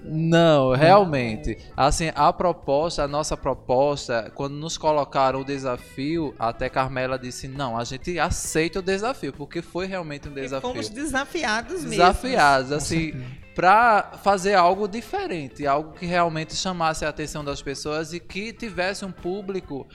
Não, 0.04 0.72
realmente. 0.72 1.58
Assim, 1.76 2.10
a 2.14 2.32
proposta, 2.32 3.04
a 3.04 3.08
nossa 3.08 3.36
proposta, 3.36 4.30
quando 4.34 4.54
nos 4.54 4.76
colocaram 4.76 5.40
o 5.40 5.44
desafio, 5.44 6.34
até 6.38 6.68
Carmela 6.68 7.18
disse: 7.18 7.46
não, 7.46 7.78
a 7.78 7.84
gente 7.84 8.18
aceita 8.18 8.80
o 8.80 8.82
desafio, 8.82 9.32
porque 9.32 9.62
foi 9.62 9.86
realmente 9.86 10.28
um 10.28 10.34
desafio. 10.34 10.70
E 10.70 10.72
fomos 10.72 10.88
desafiados 10.88 11.84
mesmo. 11.84 11.90
Desafiados, 11.90 12.72
assim 12.72 13.12
para 13.54 14.12
fazer 14.22 14.54
algo 14.54 14.88
diferente, 14.88 15.66
algo 15.66 15.92
que 15.92 16.06
realmente 16.06 16.56
chamasse 16.56 17.04
a 17.04 17.08
atenção 17.08 17.44
das 17.44 17.60
pessoas 17.60 18.12
e 18.12 18.20
que 18.20 18.52
tivesse 18.52 19.04
um 19.04 19.12
público 19.12 19.86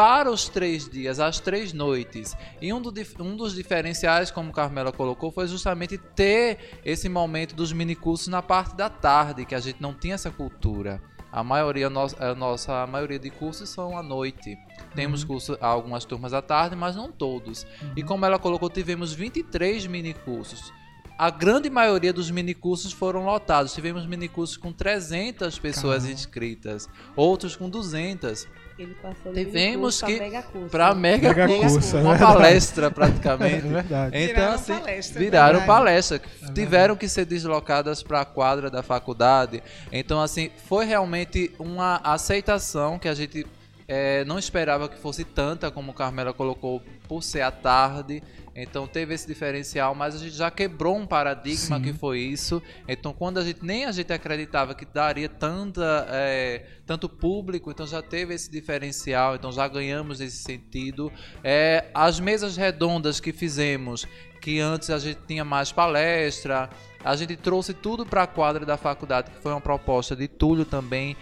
para 0.00 0.30
os 0.30 0.48
três 0.48 0.88
dias, 0.88 1.20
as 1.20 1.40
três 1.40 1.74
noites. 1.74 2.34
E 2.58 2.72
um, 2.72 2.80
do, 2.80 2.90
um 3.18 3.36
dos 3.36 3.54
diferenciais, 3.54 4.30
como 4.30 4.50
Carmela 4.50 4.90
colocou, 4.90 5.30
foi 5.30 5.46
justamente 5.46 5.98
ter 5.98 6.80
esse 6.82 7.06
momento 7.06 7.54
dos 7.54 7.70
minicursos 7.70 8.26
na 8.28 8.40
parte 8.40 8.74
da 8.74 8.88
tarde, 8.88 9.44
que 9.44 9.54
a 9.54 9.60
gente 9.60 9.76
não 9.78 9.92
tinha 9.92 10.14
essa 10.14 10.30
cultura. 10.30 11.02
A 11.30 11.44
maioria, 11.44 11.88
a 11.88 12.34
nossa 12.34 12.82
a 12.82 12.86
maioria 12.86 13.18
de 13.18 13.28
cursos 13.28 13.68
são 13.68 13.94
à 13.94 14.02
noite. 14.02 14.56
Temos 14.94 15.20
uhum. 15.20 15.28
cursos, 15.28 15.58
algumas 15.60 16.06
turmas 16.06 16.32
à 16.32 16.40
tarde, 16.40 16.74
mas 16.74 16.96
não 16.96 17.12
todos. 17.12 17.64
Uhum. 17.82 17.92
E 17.94 18.02
como 18.02 18.24
ela 18.24 18.38
colocou, 18.38 18.70
tivemos 18.70 19.12
23 19.12 19.86
minicursos 19.86 20.72
a 21.20 21.28
grande 21.28 21.68
maioria 21.68 22.14
dos 22.14 22.30
minicursos 22.30 22.94
foram 22.94 23.26
lotados. 23.26 23.74
Tivemos 23.74 24.06
minicursos 24.06 24.56
com 24.56 24.72
300 24.72 25.58
pessoas 25.58 26.04
Caramba. 26.04 26.12
inscritas, 26.18 26.88
outros 27.14 27.54
com 27.54 27.68
200. 27.68 28.48
Ele 28.82 28.94
passou 29.02 29.32
Tivemos 29.32 30.00
que 30.02 30.18
mega 30.18 30.42
curso. 30.42 30.68
para 30.70 30.94
mega, 30.94 31.28
Mega 31.28 31.46
curso, 31.46 31.74
curso, 31.74 31.96
é 31.96 32.00
uma 32.00 32.10
verdade. 32.10 32.32
palestra 32.32 32.86
É 32.86 32.90
praticamente. 32.90 33.66
verdade. 33.66 34.16
Então, 34.16 34.34
Viraram 34.34 34.54
assim, 34.54 34.72
palestra, 34.74 35.18
viraram 35.20 35.58
verdade. 35.58 35.66
palestra. 35.66 36.22
É 36.42 36.52
Tiveram 36.52 36.96
que 36.96 37.08
ser 37.08 37.24
deslocadas 37.24 38.02
para 38.02 38.20
a 38.20 38.24
quadra 38.24 38.70
da 38.70 38.82
faculdade. 38.82 39.62
Então, 39.92 40.20
assim, 40.20 40.50
foi 40.68 40.84
realmente 40.86 41.52
uma 41.58 42.00
aceitação 42.02 42.98
que 42.98 43.08
a 43.08 43.14
gente 43.14 43.46
eh, 43.92 44.24
não 44.24 44.38
esperava 44.38 44.88
que 44.88 44.96
fosse 44.96 45.24
tanta, 45.24 45.68
como 45.68 45.92
Carmela 45.92 46.32
colocou, 46.32 46.80
por 47.08 47.24
ser 47.24 47.40
à 47.40 47.50
tarde. 47.50 48.22
Então 48.54 48.86
teve 48.86 49.14
esse 49.14 49.26
diferencial, 49.26 49.96
mas 49.96 50.14
a 50.14 50.18
gente 50.18 50.36
já 50.36 50.48
quebrou 50.48 50.96
um 50.96 51.04
paradigma 51.04 51.76
Sim. 51.76 51.82
que 51.82 51.92
foi 51.92 52.20
isso. 52.20 52.62
Então 52.86 53.12
quando 53.12 53.38
a 53.38 53.44
gente 53.44 53.64
nem 53.64 53.86
a 53.86 53.92
gente 53.92 54.12
acreditava 54.12 54.76
que 54.76 54.84
daria 54.84 55.28
tanta, 55.28 56.06
eh, 56.08 56.66
tanto 56.86 57.08
público, 57.08 57.68
então 57.68 57.84
já 57.84 58.00
teve 58.00 58.32
esse 58.32 58.48
diferencial, 58.48 59.34
então 59.34 59.50
já 59.50 59.66
ganhamos 59.66 60.20
nesse 60.20 60.36
sentido. 60.36 61.12
Eh, 61.42 61.84
as 61.92 62.20
mesas 62.20 62.56
redondas 62.56 63.18
que 63.18 63.32
fizemos, 63.32 64.06
que 64.40 64.60
antes 64.60 64.90
a 64.90 65.00
gente 65.00 65.18
tinha 65.26 65.44
mais 65.44 65.72
palestra, 65.72 66.70
a 67.04 67.16
gente 67.16 67.36
trouxe 67.36 67.74
tudo 67.74 68.06
para 68.06 68.22
a 68.22 68.26
quadra 68.28 68.64
da 68.64 68.76
faculdade, 68.76 69.32
que 69.32 69.42
foi 69.42 69.50
uma 69.50 69.60
proposta 69.60 70.14
de 70.14 70.28
Túlio 70.28 70.64
também, 70.64 71.16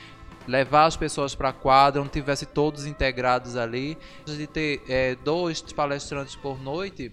levar 0.48 0.86
as 0.86 0.96
pessoas 0.96 1.34
para 1.34 1.50
a 1.50 1.52
quadra, 1.52 2.00
onde 2.02 2.10
tivesse 2.10 2.46
todos 2.46 2.86
integrados 2.86 3.54
ali. 3.56 3.96
Gente 4.26 4.46
ter 4.48 4.82
eh, 4.88 5.14
dois 5.22 5.60
palestrantes 5.60 6.34
por 6.34 6.60
noite 6.60 7.12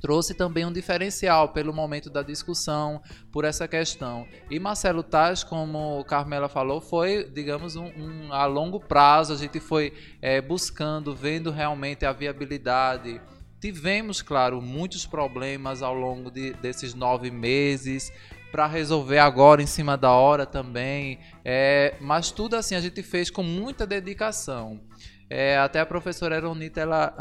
trouxe 0.00 0.34
também 0.34 0.64
um 0.64 0.72
diferencial 0.72 1.48
pelo 1.48 1.72
momento 1.72 2.08
da 2.08 2.22
discussão, 2.22 3.02
por 3.32 3.44
essa 3.44 3.66
questão. 3.66 4.26
E 4.48 4.58
Marcelo 4.60 5.02
Taz, 5.02 5.42
como 5.42 6.04
Carmela 6.04 6.48
falou, 6.48 6.80
foi, 6.80 7.24
digamos, 7.24 7.74
um, 7.76 7.86
um- 7.86 8.32
a 8.32 8.46
longo 8.46 8.78
prazo, 8.78 9.32
a 9.32 9.36
gente 9.36 9.58
foi 9.58 9.92
eh, 10.22 10.40
buscando, 10.40 11.14
vendo 11.14 11.50
realmente 11.50 12.04
a 12.06 12.12
viabilidade. 12.12 13.20
Tivemos, 13.60 14.22
claro, 14.22 14.60
muitos 14.62 15.06
problemas 15.06 15.82
ao 15.82 15.94
longo 15.94 16.30
de- 16.30 16.52
desses 16.54 16.94
nove 16.94 17.30
meses 17.30 18.12
para 18.50 18.66
resolver 18.66 19.18
agora 19.18 19.62
em 19.62 19.66
cima 19.66 19.96
da 19.96 20.10
hora 20.10 20.46
também. 20.46 21.18
É, 21.44 21.94
mas 22.00 22.30
tudo 22.30 22.54
assim 22.56 22.74
a 22.74 22.80
gente 22.80 23.02
fez 23.02 23.30
com 23.30 23.42
muita 23.42 23.86
dedicação. 23.86 24.80
É, 25.28 25.58
até 25.58 25.80
a 25.80 25.86
professora 25.86 26.36
Eronita, 26.36 26.80
ela 26.80 27.14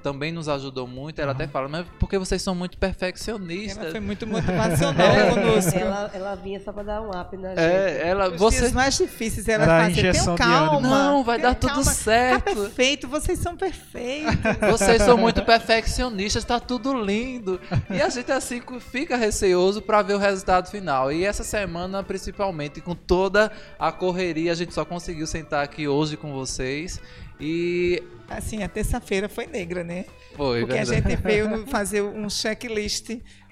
também 0.00 0.32
nos 0.32 0.48
ajudou 0.48 0.86
muito. 0.86 1.20
Ela 1.20 1.32
até 1.32 1.46
fala, 1.46 1.68
mas 1.68 1.86
porque 1.98 2.18
vocês 2.18 2.40
são 2.42 2.54
muito 2.54 2.76
perfeccionistas. 2.78 3.82
Ela 3.82 3.90
foi 3.92 4.00
muito 4.00 4.26
motivacional 4.26 5.06
É. 5.10 5.30
conosco. 5.30 5.78
Ela, 5.78 6.10
ela 6.14 6.34
vinha 6.36 6.60
só 6.60 6.72
pra 6.72 6.82
dar 6.82 7.02
um 7.02 7.10
up 7.10 7.36
na 7.36 7.50
gente. 7.50 7.58
É, 7.60 8.08
ela, 8.08 8.30
Os 8.30 8.38
você 8.38 8.58
dias 8.60 8.72
mais 8.72 8.96
difíceis 8.96 9.48
ela 9.48 9.64
Era 9.64 9.84
fazia, 9.84 10.12
tenham 10.12 10.36
calma. 10.36 10.80
Não, 10.88 11.24
vai 11.24 11.38
dar 11.38 11.54
tudo 11.54 11.74
calma. 11.74 11.84
certo." 11.84 12.44
Tá 12.44 12.54
perfeito, 12.54 13.08
vocês 13.08 13.38
são 13.38 13.56
perfeitos. 13.56 14.30
Vocês 14.70 15.02
são 15.02 15.16
muito 15.16 15.42
perfeccionistas, 15.42 16.44
tá 16.44 16.58
tudo 16.60 16.92
lindo. 16.92 17.60
E 17.90 18.00
a 18.00 18.08
gente 18.08 18.30
assim 18.32 18.60
fica 18.80 19.16
receoso 19.16 19.82
para 19.82 20.02
ver 20.02 20.14
o 20.14 20.18
resultado 20.18 20.68
final. 20.70 21.12
E 21.12 21.24
essa 21.24 21.42
semana, 21.44 22.02
principalmente, 22.02 22.80
com 22.80 22.94
toda 22.94 23.50
a 23.78 23.90
correria, 23.92 24.52
a 24.52 24.54
gente 24.54 24.72
só 24.74 24.84
conseguiu 24.84 25.26
sentar 25.26 25.64
aqui 25.64 25.86
hoje 25.88 26.16
com 26.16 26.32
vocês. 26.32 27.00
E 27.40 28.02
Assim, 28.28 28.62
a 28.62 28.68
terça-feira 28.68 29.28
foi 29.28 29.46
negra, 29.46 29.82
né? 29.82 30.04
foi, 30.36 30.60
Porque 30.60 30.78
a 30.78 30.84
verdade. 30.84 31.10
gente 31.14 31.22
veio 31.22 31.66
fazer 31.68 32.00
um 32.02 32.30
checklist 32.30 33.08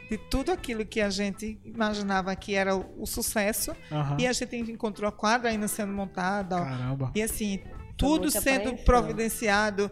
de 0.08 0.16
tudo 0.30 0.52
aquilo 0.52 0.86
que 0.86 1.00
a 1.00 1.10
gente 1.10 1.58
imaginava 1.64 2.34
que 2.36 2.54
era 2.54 2.76
o, 2.76 3.02
o 3.02 3.06
sucesso. 3.06 3.74
Aham. 3.90 4.16
E 4.20 4.26
a 4.26 4.32
gente 4.32 4.54
encontrou 4.56 5.08
a 5.08 5.12
quadra 5.12 5.50
ainda 5.50 5.66
sendo 5.66 5.92
montada. 5.92 6.56
Caramba. 6.60 7.10
E 7.14 7.20
assim, 7.22 7.60
tudo 7.96 8.30
sendo 8.30 8.44
apreensão. 8.68 8.84
providenciado, 8.84 9.90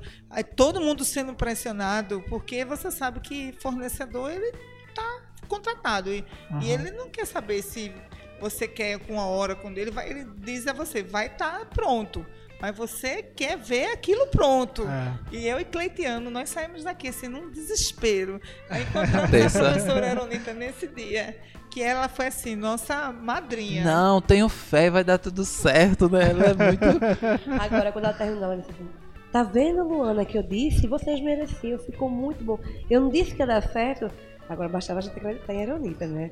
todo 0.54 0.80
mundo 0.80 1.04
sendo 1.04 1.34
pressionado, 1.34 2.22
porque 2.28 2.64
você 2.64 2.90
sabe 2.90 3.18
que 3.20 3.52
fornecedor 3.60 4.30
ele 4.30 4.52
tá 4.94 5.22
contratado 5.48 6.12
e, 6.12 6.24
Aham. 6.50 6.62
e 6.62 6.70
ele 6.70 6.92
não 6.92 7.10
quer 7.10 7.26
saber 7.26 7.60
se 7.62 7.92
você 8.40 8.68
quer 8.68 9.00
com 9.00 9.18
a 9.20 9.26
hora 9.26 9.56
com 9.56 9.70
ele, 9.72 9.90
vai, 9.90 10.08
ele 10.08 10.24
diz 10.38 10.66
a 10.68 10.72
você, 10.72 11.02
vai 11.02 11.26
estar 11.26 11.64
pronto. 11.66 12.24
Mas 12.60 12.76
você 12.76 13.22
quer 13.22 13.56
ver 13.56 13.92
aquilo 13.92 14.26
pronto. 14.28 14.86
É. 14.86 15.36
E 15.36 15.46
eu 15.46 15.60
e 15.60 15.64
Cleitiano, 15.64 16.30
nós 16.30 16.48
saímos 16.48 16.84
daqui 16.84 17.08
assim, 17.08 17.28
num 17.28 17.50
desespero. 17.50 18.40
Aí 18.70 18.82
encontramos 18.82 19.56
a 19.56 19.60
professora 19.60 20.06
Eronita 20.06 20.54
nesse 20.54 20.86
dia, 20.86 21.36
que 21.70 21.82
ela 21.82 22.08
foi 22.08 22.28
assim, 22.28 22.56
nossa 22.56 23.12
madrinha. 23.12 23.84
Não, 23.84 24.20
tenho 24.20 24.48
fé, 24.48 24.88
vai 24.90 25.04
dar 25.04 25.18
tudo 25.18 25.44
certo, 25.44 26.08
né? 26.08 26.30
Ela 26.30 26.44
é 26.44 26.54
muito. 26.54 26.84
Agora, 27.60 27.92
quando 27.92 28.04
ela 28.06 28.14
terminou, 28.14 28.44
ela 28.44 28.56
disse 28.56 28.70
assim, 28.70 28.88
tá 29.30 29.42
vendo, 29.42 29.82
Luana, 29.84 30.24
que 30.24 30.38
eu 30.38 30.42
disse? 30.42 30.86
Vocês 30.86 31.20
mereciam, 31.20 31.78
ficou 31.78 32.08
muito 32.08 32.42
bom. 32.42 32.58
Eu 32.88 33.02
não 33.02 33.10
disse 33.10 33.34
que 33.34 33.42
ia 33.42 33.46
dar 33.46 33.62
certo, 33.62 34.10
agora 34.48 34.68
bastava 34.68 35.00
a 35.00 35.02
gente 35.02 35.16
acreditar 35.16 35.52
em 35.54 35.62
Eronita, 35.62 36.06
né? 36.06 36.30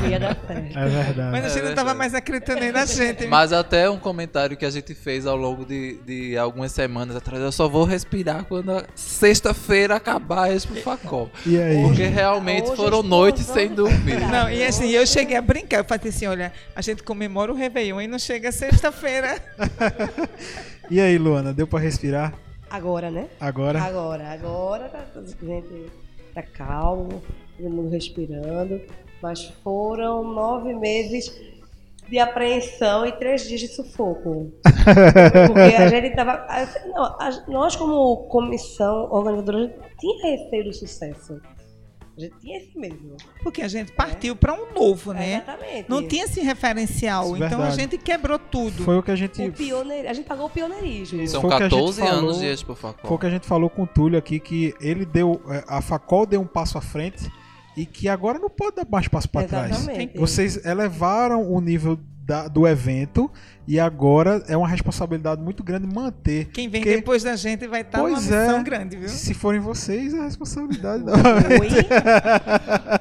Que 0.00 0.06
ia 0.08 0.18
dar 0.20 0.36
certo. 0.46 0.78
É 0.78 0.88
verdade. 0.88 1.30
Mas 1.30 1.44
a 1.44 1.48
gente 1.48 1.58
É 1.58 1.62
não 1.62 1.70
estava 1.70 1.74
verdade. 1.90 1.98
mais 1.98 2.14
acreditando 2.14 2.60
nem 2.60 2.72
na 2.72 2.84
gente. 2.86 3.26
Mas 3.26 3.52
até 3.52 3.88
um 3.88 3.98
comentário 3.98 4.56
que 4.56 4.64
a 4.64 4.70
gente 4.70 4.94
fez 4.94 5.26
ao 5.26 5.36
longo 5.36 5.64
de, 5.64 5.98
de 6.04 6.36
algumas 6.36 6.72
semanas 6.72 7.14
atrás, 7.16 7.42
eu 7.42 7.52
só 7.52 7.68
vou 7.68 7.84
respirar 7.84 8.44
quando 8.44 8.72
a 8.72 8.84
sexta-feira 8.94 9.94
acabar 9.96 10.44
a 10.44 10.52
Expo 10.52 10.74
Facol. 10.76 11.30
E 11.46 11.58
aí? 11.60 11.82
Porque 11.82 12.04
realmente 12.06 12.66
hoje 12.68 12.76
foram 12.76 13.02
noites 13.02 13.46
sem 13.46 13.68
dormir. 13.68 14.20
Não, 14.20 14.50
e 14.50 14.64
assim, 14.64 14.90
eu 14.90 15.06
cheguei 15.06 15.36
a 15.36 15.42
brincar. 15.42 15.78
Eu 15.78 15.84
falei 15.84 16.08
assim: 16.08 16.26
olha, 16.26 16.52
a 16.74 16.80
gente 16.80 17.02
comemora 17.02 17.52
o 17.52 17.54
Réveillon 17.54 18.00
e 18.00 18.06
não 18.08 18.18
chega 18.18 18.50
sexta-feira. 18.52 19.36
E 20.90 21.00
aí, 21.00 21.16
Luana, 21.16 21.52
deu 21.52 21.66
pra 21.66 21.78
respirar 21.78 22.34
Agora, 22.70 23.10
né? 23.10 23.28
agora? 23.40 23.80
Agora, 23.82 24.28
agora 24.32 24.88
tá, 24.88 25.04
gente 25.42 25.86
tá 26.34 26.42
calmo, 26.42 27.22
todo 27.56 27.70
mundo 27.70 27.90
respirando, 27.90 28.80
mas 29.22 29.44
foram 29.62 30.22
nove 30.24 30.74
meses 30.74 31.32
de 32.08 32.18
apreensão 32.18 33.06
e 33.06 33.12
três 33.12 33.46
dias 33.48 33.60
de 33.60 33.68
sufoco. 33.68 34.52
Porque 35.46 35.76
a 35.76 35.88
gente 35.88 36.14
tava. 36.14 36.32
a- 36.48 36.68
não, 36.88 37.04
a- 37.04 37.44
nós, 37.48 37.76
como 37.76 38.16
comissão 38.28 39.08
organizadora, 39.10 39.58
a 39.58 39.60
gente 39.62 39.74
tinha 39.98 40.22
receio 40.36 40.64
do 40.64 40.74
sucesso. 40.74 41.40
A 42.14 42.20
gente 42.20 42.34
tinha 42.40 42.58
esse 42.58 42.76
mesmo. 42.78 43.16
Porque 43.42 43.62
a 43.62 43.68
gente 43.68 43.90
partiu 43.92 44.36
para 44.36 44.52
um 44.52 44.74
novo, 44.74 45.14
né? 45.14 45.42
Exatamente. 45.46 45.88
Não 45.88 46.06
tinha 46.06 46.24
esse 46.24 46.40
referencial. 46.42 47.24
Isso, 47.24 47.36
então 47.36 47.46
a 47.58 47.68
verdade. 47.70 47.76
gente 47.80 47.96
quebrou 47.98 48.38
tudo. 48.38 48.82
Foi 48.84 48.98
o 48.98 49.02
que 49.02 49.10
a 49.10 49.16
gente. 49.16 49.40
O 49.40 49.50
pioneir... 49.52 50.06
A 50.10 50.12
gente 50.12 50.26
pagou 50.26 50.44
o 50.46 50.50
pioneirismo. 50.50 51.26
São 51.26 51.40
Foi 51.40 51.48
o 51.50 51.56
que 51.56 51.62
a 51.62 51.68
gente 51.70 51.78
14 51.78 52.00
falou- 52.02 52.18
anos 52.18 52.38
de 52.40 52.46
Expo 52.46 52.74
Facol. 52.74 53.08
Foi 53.08 53.16
o 53.16 53.18
que 53.18 53.26
a 53.26 53.30
gente 53.30 53.46
falou 53.46 53.70
com 53.70 53.84
o 53.84 53.86
Túlio 53.86 54.18
aqui, 54.18 54.38
que 54.38 54.74
ele 54.78 55.06
deu. 55.06 55.40
é, 55.48 55.64
A 55.66 55.80
Facol 55.80 56.26
deu 56.26 56.42
um 56.42 56.46
passo 56.46 56.76
à 56.76 56.82
frente 56.82 57.30
e 57.76 57.86
que 57.86 58.08
agora 58.08 58.38
não 58.38 58.50
pode 58.50 58.76
dar 58.76 58.86
mais 58.90 59.08
passo 59.08 59.28
para 59.28 59.46
trás. 59.48 59.70
Exatamente. 59.70 60.18
Vocês 60.18 60.64
elevaram 60.64 61.50
o 61.52 61.60
nível 61.60 61.98
da- 62.24 62.46
do 62.46 62.68
evento 62.68 63.28
e 63.66 63.80
agora 63.80 64.42
é 64.46 64.56
uma 64.56 64.68
responsabilidade 64.68 65.42
muito 65.42 65.62
grande 65.64 65.86
manter. 65.92 66.46
Quem 66.52 66.68
vem 66.68 66.80
Porque- 66.82 66.96
depois 66.96 67.22
da 67.24 67.34
gente 67.34 67.66
vai 67.66 67.80
estar 67.80 67.98
numa 67.98 68.10
Pois 68.10 68.22
missão 68.24 68.58
é. 68.58 68.62
grande, 68.62 68.96
viu? 68.96 69.08
Se 69.08 69.34
forem 69.34 69.60
vocês, 69.60 70.14
a 70.14 70.22
responsabilidade. 70.24 71.02
Oi? 71.02 71.68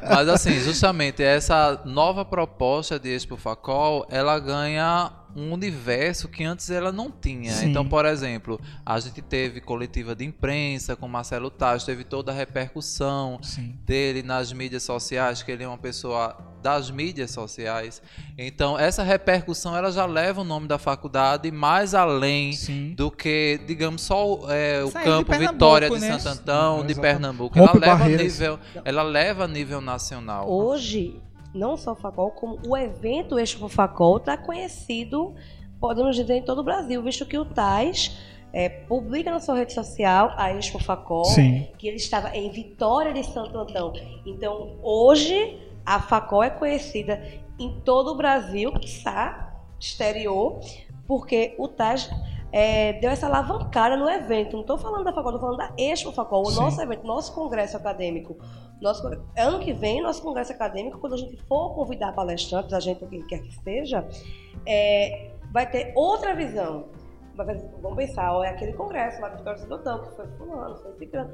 Mas 0.09 0.27
assim, 0.27 0.53
justamente 0.59 1.21
essa 1.23 1.81
nova 1.85 2.25
proposta 2.25 2.99
de 2.99 3.09
Expo 3.09 3.37
Facol, 3.37 4.05
ela 4.09 4.39
ganha 4.39 5.11
um 5.35 5.51
universo 5.51 6.27
que 6.27 6.43
antes 6.43 6.69
ela 6.69 6.91
não 6.91 7.11
tinha. 7.11 7.51
Sim. 7.51 7.69
Então, 7.69 7.87
por 7.87 8.05
exemplo, 8.05 8.59
a 8.85 8.99
gente 8.99 9.21
teve 9.21 9.61
coletiva 9.61 10.15
de 10.15 10.25
imprensa 10.25 10.95
com 10.95 11.07
Marcelo 11.07 11.49
Taz, 11.49 11.83
teve 11.83 12.03
toda 12.03 12.31
a 12.31 12.35
repercussão 12.35 13.39
Sim. 13.41 13.75
dele 13.85 14.23
nas 14.23 14.51
mídias 14.51 14.83
sociais, 14.83 15.43
que 15.43 15.51
ele 15.51 15.63
é 15.63 15.67
uma 15.67 15.77
pessoa 15.77 16.37
das 16.61 16.91
mídias 16.91 17.31
sociais. 17.31 18.01
Então, 18.37 18.77
essa 18.77 19.03
repercussão 19.03 19.75
ela 19.75 19.91
já 19.91 20.05
leva 20.05 20.41
o 20.41 20.43
nome 20.43 20.67
da 20.67 20.77
faculdade 20.77 21.51
mais 21.51 21.93
além 21.93 22.53
Sim. 22.53 22.93
do 22.95 23.09
que, 23.09 23.59
digamos, 23.65 24.03
só 24.03 24.41
é, 24.49 24.83
o 24.83 24.87
de 24.87 24.93
campo 24.93 25.31
Pernambuco, 25.31 25.53
Vitória 25.53 25.89
de 25.89 25.99
né? 25.99 26.19
Santo 26.19 26.41
Antão, 26.41 26.85
de. 26.85 26.95
Pernambuco. 26.95 27.57
Ela 27.57 27.73
leva, 27.73 28.07
nível, 28.07 28.59
ela 28.85 29.03
leva 29.03 29.43
a 29.45 29.47
nível 29.47 29.81
nacional. 29.81 30.47
Hoje, 30.49 31.19
não 31.53 31.77
só 31.77 31.93
o 31.93 31.95
Facol, 31.95 32.31
como 32.31 32.59
o 32.67 32.77
evento 32.77 33.37
Expo 33.37 33.67
Facol 33.67 34.17
está 34.17 34.37
conhecido, 34.37 35.33
podemos 35.79 36.15
dizer, 36.15 36.35
em 36.35 36.41
todo 36.41 36.59
o 36.59 36.63
Brasil, 36.63 37.01
visto 37.01 37.25
que 37.25 37.37
o 37.37 37.45
TAS 37.45 38.17
é, 38.53 38.69
publica 38.69 39.31
na 39.31 39.39
sua 39.39 39.55
rede 39.55 39.73
social 39.73 40.33
a 40.37 40.53
Expo 40.53 40.79
Facol, 40.79 41.25
Sim. 41.25 41.67
que 41.77 41.87
ele 41.87 41.97
estava 41.97 42.35
em 42.35 42.49
Vitória 42.51 43.13
de 43.13 43.23
Santo 43.23 43.57
Antão. 43.57 43.93
Então, 44.25 44.77
hoje, 44.81 45.57
a 45.85 45.99
Facol 45.99 46.43
é 46.43 46.49
conhecida 46.49 47.21
em 47.59 47.79
todo 47.81 48.11
o 48.11 48.15
Brasil, 48.15 48.71
quiçá 48.73 49.53
exterior, 49.79 50.59
porque 51.07 51.55
o 51.57 51.67
TAS 51.67 52.09
é, 52.51 52.93
deu 52.93 53.09
essa 53.09 53.27
alavancada 53.27 53.95
no 53.95 54.09
evento. 54.09 54.53
Não 54.53 54.61
estou 54.61 54.77
falando 54.77 55.03
da 55.03 55.13
Facol, 55.13 55.35
estou 55.35 55.41
falando 55.41 55.57
da 55.57 55.73
Expo 55.77 56.11
Facol, 56.11 56.43
o 56.43 56.51
Sim. 56.51 56.59
nosso 56.59 56.81
evento, 56.81 57.05
nosso 57.05 57.33
congresso 57.33 57.77
acadêmico. 57.77 58.37
Nosso, 58.81 59.07
ano 59.37 59.59
que 59.59 59.73
vem, 59.73 60.01
nosso 60.01 60.21
congresso 60.21 60.51
acadêmico, 60.51 60.99
quando 60.99 61.13
a 61.13 61.17
gente 61.17 61.37
for 61.43 61.73
convidar 61.75 62.13
palestrantes, 62.13 62.73
a 62.73 62.79
gente, 62.79 63.05
quem 63.05 63.21
quer 63.27 63.39
que 63.39 63.53
seja, 63.63 64.07
é, 64.65 65.31
vai 65.51 65.69
ter 65.69 65.93
outra 65.95 66.33
visão. 66.33 66.89
Vamos 67.81 67.95
pensar, 67.95 68.33
ó, 68.33 68.43
é 68.43 68.49
aquele 68.49 68.73
congresso 68.73 69.21
lá 69.21 69.29
do 69.29 69.37
Congresso 69.37 69.63
do 69.63 69.69
Dotão, 69.69 70.03
que 70.03 70.15
foi 70.15 70.27
fulano, 70.37 70.77
foi 70.77 70.93
ciclano. 70.97 71.31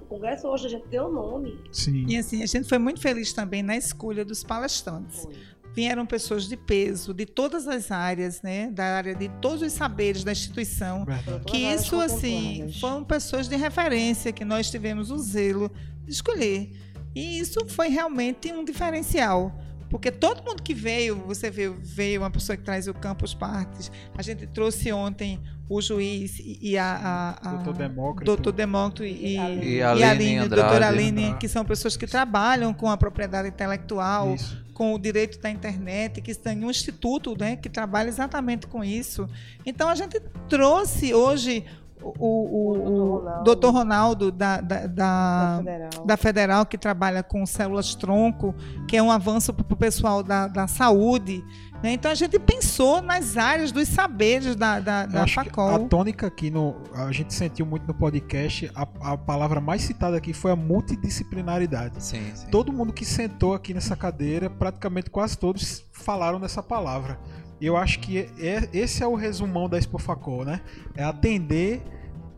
O 0.00 0.06
congresso 0.06 0.48
hoje 0.48 0.66
a 0.66 0.70
gente 0.70 0.88
deu 0.88 1.06
o 1.06 1.12
nome. 1.12 1.58
Sim. 1.70 2.04
E 2.08 2.16
assim, 2.16 2.42
a 2.42 2.46
gente 2.46 2.68
foi 2.68 2.78
muito 2.78 3.00
feliz 3.00 3.32
também 3.32 3.62
na 3.62 3.76
escolha 3.76 4.24
dos 4.24 4.42
palestrantes. 4.42 5.26
Vieram 5.74 6.04
pessoas 6.04 6.46
de 6.48 6.56
peso, 6.56 7.14
de 7.14 7.24
todas 7.24 7.66
as 7.66 7.90
áreas, 7.90 8.42
né? 8.42 8.70
Da 8.70 8.84
área 8.84 9.14
de 9.14 9.28
todos 9.40 9.62
os 9.62 9.72
saberes 9.72 10.22
da 10.22 10.32
instituição. 10.32 11.04
Verdade. 11.04 11.44
Que 11.46 11.56
isso, 11.58 11.98
assim, 12.00 12.70
foram 12.78 13.02
pessoas 13.02 13.48
de 13.48 13.56
referência 13.56 14.32
que 14.32 14.44
nós 14.44 14.70
tivemos 14.70 15.10
o 15.10 15.18
zelo 15.18 15.70
de 16.04 16.12
escolher. 16.12 16.70
E 17.14 17.38
isso 17.38 17.60
foi 17.68 17.88
realmente 17.88 18.52
um 18.52 18.64
diferencial. 18.64 19.52
Porque 19.88 20.10
todo 20.10 20.42
mundo 20.42 20.62
que 20.62 20.72
veio, 20.72 21.16
você 21.26 21.50
viu, 21.50 21.76
veio 21.82 22.22
uma 22.22 22.30
pessoa 22.30 22.56
que 22.56 22.62
traz 22.62 22.88
o 22.88 22.94
Campus 22.94 23.34
Partes. 23.34 23.92
A 24.16 24.22
gente 24.22 24.46
trouxe 24.46 24.90
ontem 24.90 25.38
o 25.68 25.82
juiz 25.82 26.38
e 26.38 26.58
e 26.62 26.78
a, 26.78 27.36
a, 27.42 27.50
a 27.50 27.54
Doutor 27.56 27.74
Demócrito. 27.74 28.24
doutor 28.24 28.52
Demócrito 28.52 29.04
e, 29.04 29.36
E 29.36 29.74
E 29.76 29.82
a 29.82 29.90
Aline 29.90 30.04
Aline, 30.04 30.48
doutora 30.48 30.88
Aline, 30.88 31.22
Andrade. 31.24 31.38
que 31.40 31.48
são 31.48 31.62
pessoas 31.64 31.94
que 31.96 32.06
trabalham 32.06 32.72
com 32.72 32.88
a 32.90 32.96
propriedade 32.96 33.48
intelectual, 33.48 34.34
Isso. 34.34 34.61
Com 34.72 34.94
o 34.94 34.98
direito 34.98 35.38
da 35.40 35.50
internet, 35.50 36.20
que 36.20 36.34
tem 36.34 36.64
um 36.64 36.70
instituto 36.70 37.36
né, 37.38 37.56
que 37.56 37.68
trabalha 37.68 38.08
exatamente 38.08 38.66
com 38.66 38.82
isso. 38.82 39.28
Então 39.64 39.88
a 39.88 39.94
gente 39.94 40.20
trouxe 40.48 41.14
hoje 41.14 41.64
o, 42.02 42.12
o, 42.18 42.26
o, 42.26 43.40
o 43.40 43.42
doutor 43.44 43.72
Ronaldo 43.72 44.30
da, 44.32 44.60
da, 44.60 44.86
Da 44.86 44.86
da, 44.86 45.56
Federal. 45.58 46.06
da 46.06 46.16
Federal, 46.16 46.66
que 46.66 46.78
trabalha 46.78 47.22
com 47.22 47.46
células 47.46 47.94
tronco, 47.94 48.54
que 48.88 48.96
é 48.96 49.02
um 49.02 49.10
avanço 49.10 49.52
para 49.54 49.72
o 49.72 49.76
pessoal 49.76 50.22
da, 50.22 50.48
da 50.48 50.66
saúde. 50.66 51.44
Né? 51.82 51.92
Então 51.92 52.10
a 52.10 52.14
gente 52.14 52.38
pensou 52.38 53.02
nas 53.02 53.36
áreas 53.36 53.72
dos 53.72 53.88
saberes 53.88 54.54
da, 54.54 54.78
da, 54.78 55.06
da 55.06 55.26
FACOL. 55.26 55.74
a 55.74 55.78
tônica 55.80 56.26
aqui 56.26 56.50
no. 56.50 56.76
A 56.94 57.10
gente 57.10 57.34
sentiu 57.34 57.66
muito 57.66 57.86
no 57.86 57.94
podcast. 57.94 58.70
A, 58.74 58.82
a 59.12 59.18
palavra 59.18 59.60
mais 59.60 59.82
citada 59.82 60.16
aqui 60.16 60.32
foi 60.32 60.52
a 60.52 60.56
multidisciplinaridade. 60.56 62.02
Sim, 62.02 62.30
sim. 62.34 62.46
Todo 62.48 62.72
mundo 62.72 62.92
que 62.92 63.04
sentou 63.04 63.54
aqui 63.54 63.74
nessa 63.74 63.96
cadeira, 63.96 64.48
praticamente 64.48 65.10
quase 65.10 65.36
todos 65.36 65.84
falaram 65.92 66.38
dessa 66.38 66.62
palavra. 66.62 67.18
E 67.60 67.66
eu 67.66 67.76
acho 67.76 68.00
que 68.00 68.18
é, 68.18 68.68
esse 68.72 69.02
é 69.02 69.06
o 69.06 69.14
resumão 69.14 69.68
da 69.68 69.78
Expofacol, 69.78 70.44
né? 70.44 70.60
É 70.96 71.04
atender 71.04 71.82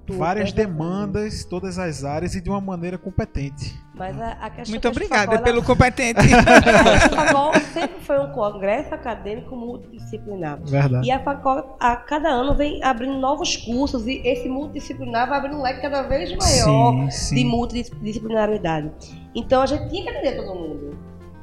várias 0.07 0.51
é 0.51 0.53
demandas, 0.53 1.45
todas 1.45 1.79
as 1.79 2.05
áreas 2.05 2.35
e 2.35 2.41
de 2.41 2.51
uma 2.51 2.61
maneira 2.61 2.99
competente. 2.99 3.84
Mas 3.95 4.21
a, 4.21 4.33
a 4.33 4.51
questão 4.51 4.73
Muito 4.73 4.89
obrigada 4.89 5.39
pelo 5.41 5.63
competente. 5.63 6.21
A 6.35 7.09
Facol 7.27 7.53
sempre 7.73 8.01
foi 8.01 8.19
um 8.19 8.33
congresso 8.33 8.93
acadêmico 8.93 9.55
multidisciplinar. 9.55 10.59
Verdade. 10.65 11.07
E 11.07 11.13
a 11.13 11.21
Facol, 11.21 11.77
a 11.79 11.95
cada 11.95 12.29
ano, 12.29 12.55
vem 12.55 12.83
abrindo 12.83 13.17
novos 13.19 13.57
cursos 13.57 14.07
e 14.07 14.21
esse 14.25 14.49
multidisciplinar 14.49 15.29
vai 15.29 15.39
abrindo 15.39 15.59
um 15.59 15.63
leque 15.63 15.81
cada 15.81 16.03
vez 16.03 16.31
maior 16.37 17.09
Sim, 17.09 17.11
sim. 17.11 17.35
de 17.37 17.45
multidisciplinaridade. 17.45 18.91
Então 19.35 19.63
a 19.63 19.67
gente 19.67 19.89
tinha 19.89 20.03
que 20.03 20.11
atender 20.11 20.37
todo 20.37 20.55
mundo. 20.55 20.99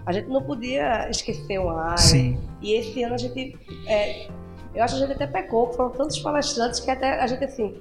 A 0.06 0.12
gente 0.12 0.28
não 0.28 0.42
podia 0.42 1.10
esquecer 1.10 1.58
uma 1.58 1.84
área. 1.84 1.98
Sim. 1.98 2.38
E 2.62 2.74
esse 2.74 3.02
ano 3.04 3.16
a 3.16 3.18
gente. 3.18 3.58
é, 3.88 4.28
eu 4.76 4.84
acho 4.84 4.98
que 4.98 5.04
a 5.04 5.08
gente 5.08 5.16
até 5.16 5.28
pecou, 5.28 5.72
foram 5.74 5.92
tantos 5.92 6.20
palestrantes 6.20 6.80
que 6.82 6.92
até 6.92 7.22
a 7.22 7.28
gente 7.28 7.44
assim. 7.46 7.74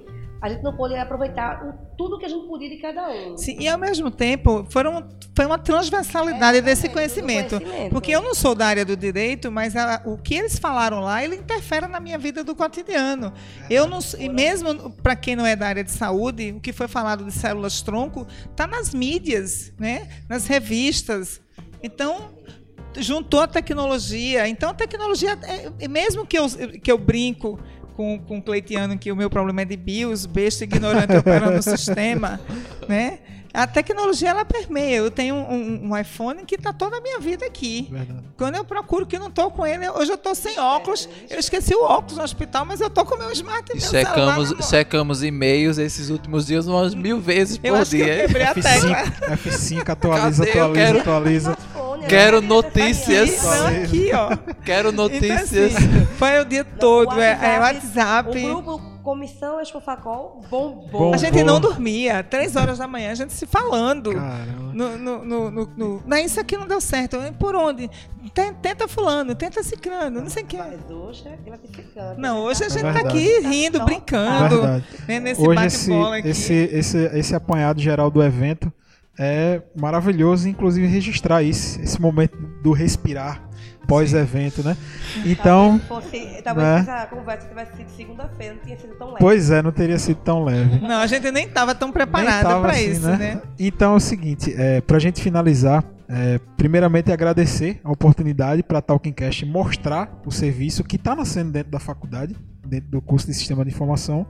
A 0.43 0.49
gente 0.49 0.63
não 0.63 0.75
pôde 0.75 0.95
aproveitar 0.97 1.63
o- 1.65 1.97
tudo 1.97 2.19
que 2.19 2.25
a 2.25 2.29
gente 2.29 2.47
podia 2.49 2.71
de 2.71 2.77
cada 2.79 3.09
um. 3.11 3.37
Sim, 3.37 3.57
e 3.61 3.69
ao 3.69 3.79
mesmo 3.79 4.11
tempo 4.11 4.67
foram, 4.71 5.07
foi 5.37 5.45
uma 5.45 5.59
transversalidade 5.59 6.61
desse 6.63 6.87
Exatamente, 6.87 6.93
conhecimento. 7.15 7.59
conhecimento. 7.61 7.91
Porque 7.93 8.11
eu 8.11 8.23
não 8.23 8.35
sou 8.35 8.55
da 8.55 8.67
área 8.67 8.85
do 8.85 8.97
direito, 8.97 9.53
mas 9.53 9.77
a- 9.77 10.03
o 10.07 10.17
que 10.17 10.35
eles 10.35 10.59
falaram 10.59 11.01
lá, 11.01 11.23
ele 11.23 11.37
interfere 11.37 11.87
na 11.87 12.01
minha 12.01 12.19
vida 12.19 12.43
do 12.43 12.55
cotidiano. 12.55 13.33
Eu 13.69 13.87
não, 13.87 13.99
e 14.19 14.29
mesmo 14.31 14.91
para 14.91 15.15
quem 15.15 15.37
não 15.37 15.45
é 15.45 15.55
da 15.55 15.67
área 15.69 15.85
de 15.85 15.91
saúde, 15.91 16.53
o 16.57 16.61
que 16.61 16.73
foi 16.73 16.89
falado 16.89 17.25
de 17.25 17.33
células 17.33 17.83
tronco 17.83 18.27
está 18.51 18.67
nas 18.67 18.95
mídias, 18.95 19.73
né? 19.79 20.09
nas 20.29 20.47
revistas. 20.47 21.41
Então, 21.83 22.31
juntou 22.97 23.41
a 23.41 23.47
tecnologia. 23.47 24.49
Então, 24.49 24.71
a 24.71 24.75
tecnologia, 24.75 25.39
é- 25.43 25.85
é- 25.85 25.89
mesmo 25.89 26.27
que 26.27 26.39
eu, 26.39 26.47
que 26.83 26.91
eu 26.91 26.99
brinco 26.99 27.59
com, 27.91 28.19
com 28.19 28.39
o 28.39 28.43
Cleitiano 28.43 28.99
que 28.99 29.11
o 29.11 29.17
meu 29.17 29.29
problema 29.29 29.63
é 29.63 29.65
de 29.65 29.77
BIOS, 29.77 30.27
besta 30.27 30.65
ignorante 30.65 31.17
operando 31.17 31.57
no 31.57 31.63
sistema, 31.63 32.41
né? 32.89 33.19
A 33.53 33.67
tecnologia 33.67 34.31
ela 34.31 34.45
permeia. 34.45 34.97
Eu 34.97 35.11
tenho 35.11 35.35
um, 35.35 35.91
um 35.91 35.99
iPhone 35.99 36.45
que 36.45 36.55
está 36.55 36.73
toda 36.73 36.99
a 36.99 37.01
minha 37.01 37.19
vida 37.19 37.45
aqui. 37.45 37.89
Verdade. 37.91 38.21
Quando 38.37 38.55
eu 38.55 38.65
procuro 38.65 39.05
que 39.07 39.19
não 39.19 39.27
estou 39.29 39.51
com 39.51 39.67
ele, 39.67 39.89
hoje 39.91 40.11
eu 40.13 40.15
estou 40.15 40.35
sem 40.35 40.59
óculos. 40.59 41.09
Eu 41.29 41.39
esqueci 41.39 41.75
o 41.75 41.83
óculos 41.85 42.17
no 42.17 42.23
hospital, 42.23 42.65
mas 42.65 42.81
eu 42.81 42.87
estou 42.87 43.05
com 43.05 43.17
o 43.17 43.19
meu 43.19 43.31
smart 43.33 43.71
e 43.75 43.81
secamos, 43.81 44.55
secamos 44.67 45.23
e-mails 45.23 45.79
esses 45.79 46.11
últimos 46.11 46.47
dias 46.47 46.67
umas 46.67 46.95
mil 46.95 47.21
vezes 47.21 47.59
Eu 47.63 47.75
por 47.75 47.83
acho 47.83 47.91
que 47.91 47.99
eu 48.01 48.05
dia. 48.05 48.17
quebrei 48.27 48.43
a 48.47 48.55
tecla. 48.55 49.05
F5, 49.37 49.39
F5, 49.85 49.89
atualiza, 49.91 50.47
Cadê? 50.47 50.59
Eu 50.59 50.65
atualiza, 50.65 50.83
quero- 50.85 50.99
atualiza. 51.01 51.59
Quero 52.09 52.41
notícias. 52.41 53.45
Aqui, 53.47 54.11
ó. 54.15 54.35
Quero 54.65 54.89
Então, 54.89 55.05
notícias. 55.05 55.77
assim, 55.77 56.07
foi 56.19 56.41
o 56.41 56.45
dia 56.47 56.65
todo. 56.65 57.21
É, 57.21 57.33
é 57.33 57.59
WhatsApp, 57.61 58.29
WhatsApp. 58.31 58.39
O 58.47 58.63
grupo 58.63 58.90
Comissão 59.03 59.61
Expofacol 59.61 60.41
bombou. 60.51 60.89
Bom. 60.91 61.15
A 61.15 61.17
gente 61.17 61.43
não 61.43 61.59
dormia. 61.61 62.23
Três 62.23 62.55
horas 62.57 62.79
da 62.79 62.87
manhã, 62.87 63.11
a 63.11 63.15
gente 63.15 63.33
se 63.33 63.47
falando. 63.47 64.13
Caramba. 64.15 64.73
No, 64.73 64.97
no, 64.99 65.25
no, 65.25 65.51
no, 65.51 65.67
no- 65.77 66.03
Não, 66.07 66.17
isso 66.19 66.39
aqui 66.39 66.57
não 66.57 66.67
deu 66.67 66.81
certo. 66.81 67.17
Por 67.39 67.55
onde? 67.57 67.91
Ten- 68.35 68.55
Tenta 68.55 68.87
fulano, 68.87 69.35
tenta 69.35 69.63
ciclano, 69.63 70.21
não 70.21 70.29
sei 70.31 70.43
o 70.43 70.47
que. 70.47 70.57
Mas 70.57 70.89
hoje 70.91 71.25
é 71.27 71.37
gratificante. 71.45 72.21
Não, 72.21 72.39
hoje 72.41 72.63
a 72.63 72.67
É 72.67 72.71
gente 72.71 72.83
tá 72.83 72.93
verdade. 72.93 73.19
aqui 73.19 73.41
rindo, 73.41 73.85
brincando, 73.85 74.61
Verdade. 74.61 74.85
né, 75.09 75.21
nesse 75.21 75.41
Hoje 75.41 75.67
esse, 75.67 75.91
bate-bola 75.91 76.17
aqui. 76.19 76.29
esse, 76.29 76.53
esse, 76.55 76.99
esse 77.19 77.35
apanhado 77.35 77.81
geral 77.81 78.11
do 78.11 78.23
evento 78.23 78.73
é 79.19 79.61
maravilhoso, 79.79 80.49
inclusive 80.49 80.87
registrar 80.87 81.43
isso, 81.43 81.81
esse 81.81 82.01
momento 82.01 82.37
do 82.63 82.73
respirar 82.73 83.43
pós-evento, 83.87 84.63
né? 84.63 84.77
Então, 85.27 85.81
Talvez, 85.89 85.89
fosse, 85.89 86.43
talvez 86.43 86.67
né? 86.69 86.81
essa 86.81 87.07
conversa 87.07 87.49
tivesse 87.49 87.77
sido 87.77 87.91
segunda-feira, 87.97 88.55
não 88.55 88.63
tinha 88.63 88.79
sido 88.79 88.95
tão 88.95 89.07
leve. 89.09 89.19
pois 89.21 89.51
é, 89.51 89.63
não 89.63 89.73
teria 89.73 89.99
sido 89.99 90.19
tão 90.19 90.45
leve. 90.45 90.79
Não, 90.81 91.01
a 91.01 91.07
gente 91.07 91.31
nem 91.31 91.47
estava 91.47 91.75
tão 91.75 91.91
tava 92.49 92.61
para 92.63 92.73
assim, 92.73 92.91
isso, 92.93 93.09
né? 93.09 93.43
Então 93.59 93.93
é 93.95 93.97
o 93.97 94.01
seguinte, 94.01 94.55
é, 94.57 94.81
pra 94.81 94.99
gente 94.99 95.21
finalizar, 95.21 95.85
é, 96.09 96.41
primeiramente 96.57 97.13
agradecer 97.13 97.81
a 97.85 97.91
oportunidade 97.91 98.63
para 98.63 98.79
a 98.79 98.83
Talkincast 98.83 99.45
mostrar 99.47 100.21
o 100.27 100.31
serviço 100.31 100.83
que 100.85 100.97
está 100.97 101.15
nascendo 101.15 101.51
dentro 101.53 101.71
da 101.71 101.79
faculdade, 101.79 102.37
dentro 102.67 102.91
do 102.91 103.01
curso 103.01 103.27
de 103.27 103.35
Sistema 103.35 103.65
de 103.65 103.71
Informação. 103.71 104.27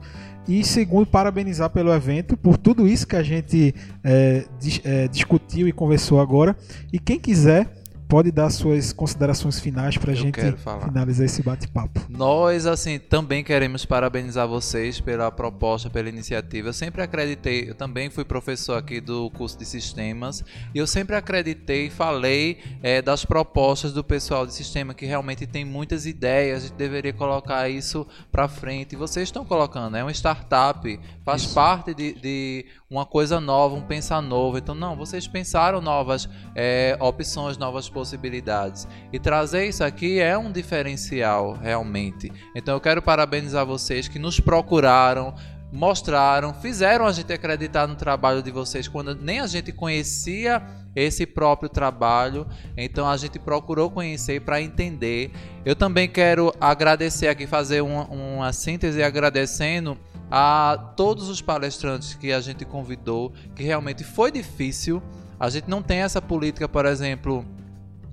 E 0.47 0.63
segundo, 0.63 1.05
parabenizar 1.05 1.69
pelo 1.69 1.93
evento, 1.93 2.35
por 2.35 2.57
tudo 2.57 2.87
isso 2.87 3.05
que 3.05 3.15
a 3.15 3.21
gente 3.23 3.75
é, 4.03 4.43
dis- 4.59 4.81
é, 4.83 5.07
discutiu 5.07 5.67
e 5.67 5.71
conversou 5.71 6.19
agora. 6.19 6.55
E 6.91 6.97
quem 6.97 7.19
quiser 7.19 7.67
pode 8.11 8.29
dar 8.29 8.49
suas 8.49 8.91
considerações 8.91 9.57
finais 9.57 9.97
para 9.97 10.11
a 10.11 10.13
gente 10.13 10.37
finalizar 10.83 11.25
esse 11.25 11.41
bate-papo. 11.41 12.01
Nós, 12.09 12.65
assim, 12.65 12.99
também 12.99 13.41
queremos 13.41 13.85
parabenizar 13.85 14.45
vocês 14.49 14.99
pela 14.99 15.31
proposta, 15.31 15.89
pela 15.89 16.09
iniciativa. 16.09 16.67
Eu 16.67 16.73
sempre 16.73 17.01
acreditei, 17.01 17.69
eu 17.69 17.73
também 17.73 18.09
fui 18.09 18.25
professor 18.25 18.77
aqui 18.77 18.99
do 18.99 19.29
curso 19.29 19.57
de 19.57 19.63
sistemas, 19.63 20.43
e 20.75 20.77
eu 20.77 20.85
sempre 20.85 21.15
acreditei 21.15 21.87
e 21.87 21.89
falei 21.89 22.57
eh, 22.83 23.01
das 23.01 23.23
propostas 23.23 23.93
do 23.93 24.03
pessoal 24.03 24.45
de 24.45 24.53
sistema, 24.53 24.93
que 24.93 25.05
realmente 25.05 25.47
tem 25.47 25.63
muitas 25.63 26.05
ideias, 26.05 26.65
a 26.65 26.67
gente 26.67 26.75
deveria 26.75 27.13
colocar 27.13 27.69
isso 27.69 28.05
para 28.29 28.45
frente. 28.49 28.91
E 28.91 28.97
vocês 28.97 29.29
estão 29.29 29.45
colocando, 29.45 29.95
é 29.95 30.03
uma 30.03 30.11
startup, 30.11 30.99
faz 31.23 31.45
parte 31.45 31.93
de, 31.93 32.11
de 32.15 32.65
uma 32.89 33.05
coisa 33.05 33.39
nova, 33.39 33.73
um 33.73 33.81
pensar 33.81 34.21
novo. 34.21 34.57
Então, 34.57 34.75
não, 34.75 34.97
vocês 34.97 35.29
pensaram 35.29 35.79
novas 35.79 36.27
eh, 36.53 36.97
opções, 36.99 37.57
novas 37.57 37.87
possibilidades. 37.87 38.00
E 39.11 39.19
trazer 39.19 39.67
isso 39.67 39.83
aqui 39.83 40.19
é 40.19 40.37
um 40.37 40.51
diferencial, 40.51 41.53
realmente. 41.53 42.31
Então 42.55 42.73
eu 42.73 42.81
quero 42.81 43.01
parabenizar 43.01 43.65
vocês 43.65 44.07
que 44.07 44.19
nos 44.19 44.39
procuraram, 44.39 45.33
mostraram, 45.71 46.53
fizeram 46.53 47.05
a 47.05 47.11
gente 47.11 47.31
acreditar 47.31 47.87
no 47.87 47.95
trabalho 47.95 48.43
de 48.43 48.51
vocês 48.51 48.87
quando 48.87 49.15
nem 49.15 49.39
a 49.39 49.47
gente 49.47 49.71
conhecia 49.71 50.61
esse 50.95 51.25
próprio 51.25 51.69
trabalho. 51.69 52.45
Então 52.75 53.07
a 53.07 53.15
gente 53.15 53.39
procurou 53.39 53.89
conhecer 53.89 54.41
para 54.41 54.61
entender. 54.61 55.31
Eu 55.63 55.75
também 55.75 56.09
quero 56.09 56.53
agradecer 56.59 57.27
aqui, 57.27 57.47
fazer 57.47 57.81
uma, 57.81 58.05
uma 58.07 58.51
síntese 58.51 59.01
agradecendo 59.01 59.97
a 60.29 60.93
todos 60.95 61.29
os 61.29 61.41
palestrantes 61.41 62.13
que 62.13 62.31
a 62.31 62.39
gente 62.39 62.63
convidou, 62.63 63.33
que 63.55 63.63
realmente 63.63 64.03
foi 64.03 64.31
difícil. 64.31 65.01
A 65.39 65.49
gente 65.49 65.69
não 65.69 65.81
tem 65.81 65.99
essa 65.99 66.21
política, 66.21 66.69
por 66.69 66.85
exemplo, 66.85 67.45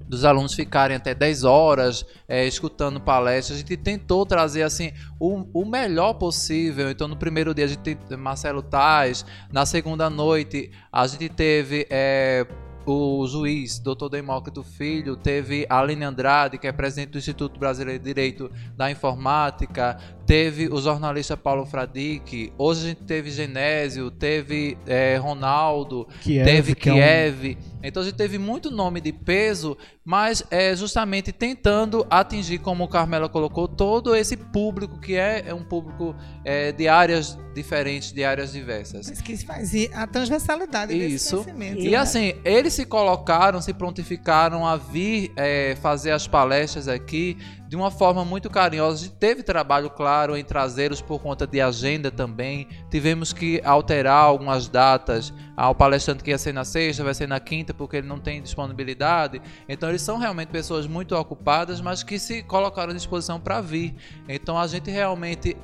dos 0.08 0.24
alunos 0.24 0.54
ficarem 0.54 0.96
até 0.96 1.14
10 1.14 1.44
horas 1.44 2.04
é, 2.26 2.46
escutando 2.46 3.00
palestras. 3.00 3.58
A 3.58 3.60
gente 3.60 3.76
tentou 3.76 4.24
trazer 4.24 4.62
assim 4.62 4.92
o, 5.20 5.46
o 5.52 5.64
melhor 5.64 6.14
possível. 6.14 6.90
Então, 6.90 7.06
no 7.06 7.16
primeiro 7.16 7.54
dia 7.54 7.66
a 7.66 7.68
gente 7.68 7.80
teve 7.80 8.16
Marcelo 8.16 8.62
Tais, 8.62 9.24
na 9.52 9.66
segunda 9.66 10.08
noite 10.08 10.70
a 10.90 11.06
gente 11.06 11.28
teve 11.28 11.86
é, 11.90 12.46
o 12.86 13.26
juiz 13.26 13.78
Dr. 13.78 14.08
Demócrito 14.10 14.62
Filho, 14.62 15.14
teve 15.14 15.66
a 15.68 15.78
Aline 15.78 16.04
Andrade, 16.04 16.56
que 16.56 16.66
é 16.66 16.72
presidente 16.72 17.10
do 17.10 17.18
Instituto 17.18 17.60
Brasileiro 17.60 17.98
de 17.98 18.04
Direito 18.06 18.50
da 18.74 18.90
Informática, 18.90 19.98
teve 20.28 20.68
o 20.68 20.78
jornalista 20.78 21.38
Paulo 21.38 21.64
Fradique, 21.64 22.52
hoje 22.58 22.84
a 22.84 22.88
gente 22.90 23.02
teve 23.04 23.30
Genésio, 23.30 24.10
teve 24.10 24.76
é, 24.86 25.16
Ronaldo, 25.16 26.06
Kiev, 26.20 26.44
teve 26.44 26.74
que 26.74 26.90
é 26.90 26.92
um- 26.92 26.96
Kiev. 26.96 27.58
Então 27.82 28.02
a 28.02 28.04
gente 28.04 28.16
teve 28.16 28.36
muito 28.36 28.70
nome 28.70 29.00
de 29.00 29.10
peso, 29.10 29.74
mas 30.04 30.44
é 30.50 30.76
justamente 30.76 31.32
tentando 31.32 32.06
atingir, 32.10 32.58
como 32.58 32.84
o 32.84 32.88
Carmela 32.88 33.26
colocou, 33.26 33.66
todo 33.66 34.14
esse 34.14 34.36
público 34.36 35.00
que 35.00 35.16
é, 35.16 35.44
é 35.46 35.54
um 35.54 35.62
público 35.62 36.14
é, 36.44 36.72
de 36.72 36.88
áreas 36.88 37.38
diferentes, 37.54 38.12
de 38.12 38.22
áreas 38.22 38.52
diversas. 38.52 39.08
Mas 39.08 39.22
que 39.22 39.36
faz 39.38 39.72
e 39.72 39.90
a 39.94 40.06
transversalidade 40.06 40.92
desse 40.92 41.14
Isso. 41.14 41.36
conhecimento. 41.38 41.80
E 41.80 41.90
né? 41.90 41.96
assim, 41.96 42.34
eles 42.44 42.74
se 42.74 42.84
colocaram, 42.84 43.62
se 43.62 43.72
prontificaram 43.72 44.66
a 44.66 44.76
vir 44.76 45.32
é, 45.36 45.74
fazer 45.80 46.10
as 46.10 46.26
palestras 46.26 46.86
aqui 46.86 47.38
de 47.68 47.76
uma 47.76 47.90
forma 47.90 48.24
muito 48.24 48.48
carinhosa. 48.48 48.96
A 48.96 48.98
gente 49.04 49.16
teve 49.16 49.42
trabalho, 49.42 49.90
claro, 49.90 50.34
em 50.34 50.42
trazê-los 50.42 51.02
por 51.02 51.20
conta 51.20 51.46
de 51.46 51.60
agenda 51.60 52.10
também. 52.10 52.66
Tivemos 52.90 53.32
que 53.32 53.60
alterar 53.62 54.24
algumas 54.24 54.68
datas. 54.68 55.34
Ah, 55.54 55.68
o 55.68 55.74
palestrante 55.74 56.24
que 56.24 56.30
ia 56.30 56.38
ser 56.38 56.54
na 56.54 56.64
sexta 56.64 57.04
vai 57.04 57.12
ser 57.12 57.28
na 57.28 57.38
quinta 57.38 57.74
porque 57.74 57.98
ele 57.98 58.06
não 58.06 58.18
tem 58.18 58.40
disponibilidade. 58.40 59.42
Então 59.68 59.90
eles 59.90 60.00
são 60.00 60.16
realmente 60.16 60.48
pessoas 60.48 60.86
muito 60.86 61.14
ocupadas, 61.14 61.78
mas 61.80 62.02
que 62.02 62.18
se 62.18 62.42
colocaram 62.42 62.92
à 62.92 62.94
disposição 62.94 63.38
para 63.38 63.60
vir. 63.60 63.94
Então 64.26 64.56
a 64.56 64.66
gente 64.66 64.90
realmente 64.90 65.54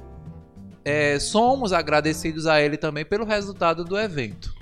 é, 0.85 1.19
somos 1.19 1.73
agradecidos 1.73 2.47
a 2.47 2.61
ele 2.61 2.77
também 2.77 3.05
pelo 3.05 3.25
resultado 3.25 3.83
do 3.83 3.99
evento. 3.99 4.53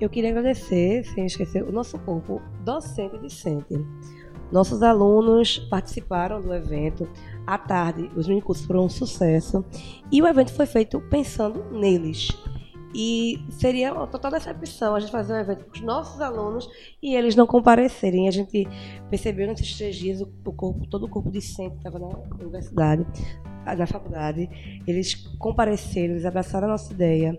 Eu 0.00 0.08
queria 0.08 0.30
agradecer, 0.30 1.04
sem 1.04 1.26
esquecer, 1.26 1.62
o 1.62 1.72
nosso 1.72 1.98
corpo 2.00 2.40
docente 2.64 3.16
e 3.16 3.20
discente. 3.20 3.74
Nossos 4.50 4.82
alunos 4.82 5.58
participaram 5.58 6.40
do 6.40 6.54
evento. 6.54 7.08
À 7.46 7.58
tarde, 7.58 8.10
os 8.16 8.26
minicursos 8.26 8.64
foram 8.64 8.84
um 8.84 8.88
sucesso. 8.88 9.64
E 10.10 10.22
o 10.22 10.26
evento 10.26 10.52
foi 10.52 10.66
feito 10.66 11.00
pensando 11.00 11.64
neles. 11.70 12.28
E 12.94 13.38
seria 13.50 13.92
uma 13.92 14.06
total 14.06 14.30
decepção 14.30 14.94
a 14.94 15.00
gente 15.00 15.12
fazer 15.12 15.34
um 15.34 15.36
evento 15.36 15.66
com 15.66 15.72
os 15.72 15.80
nossos 15.82 16.20
alunos 16.20 16.68
e 17.02 17.14
eles 17.14 17.36
não 17.36 17.46
comparecerem. 17.46 18.26
A 18.26 18.30
gente 18.30 18.66
percebeu 19.10 19.46
nesses 19.46 19.76
três 19.76 19.96
dias 19.96 20.20
o, 20.20 20.52
corpo, 20.52 20.86
todo 20.88 21.04
o 21.04 21.08
corpo 21.08 21.30
discente 21.30 21.72
que 21.72 21.86
estava 21.86 21.98
na 21.98 22.06
universidade, 22.40 23.06
na 23.76 23.86
faculdade. 23.86 24.48
Eles 24.86 25.14
compareceram, 25.38 26.14
eles 26.14 26.24
abraçaram 26.24 26.66
a 26.66 26.70
nossa 26.70 26.92
ideia, 26.92 27.38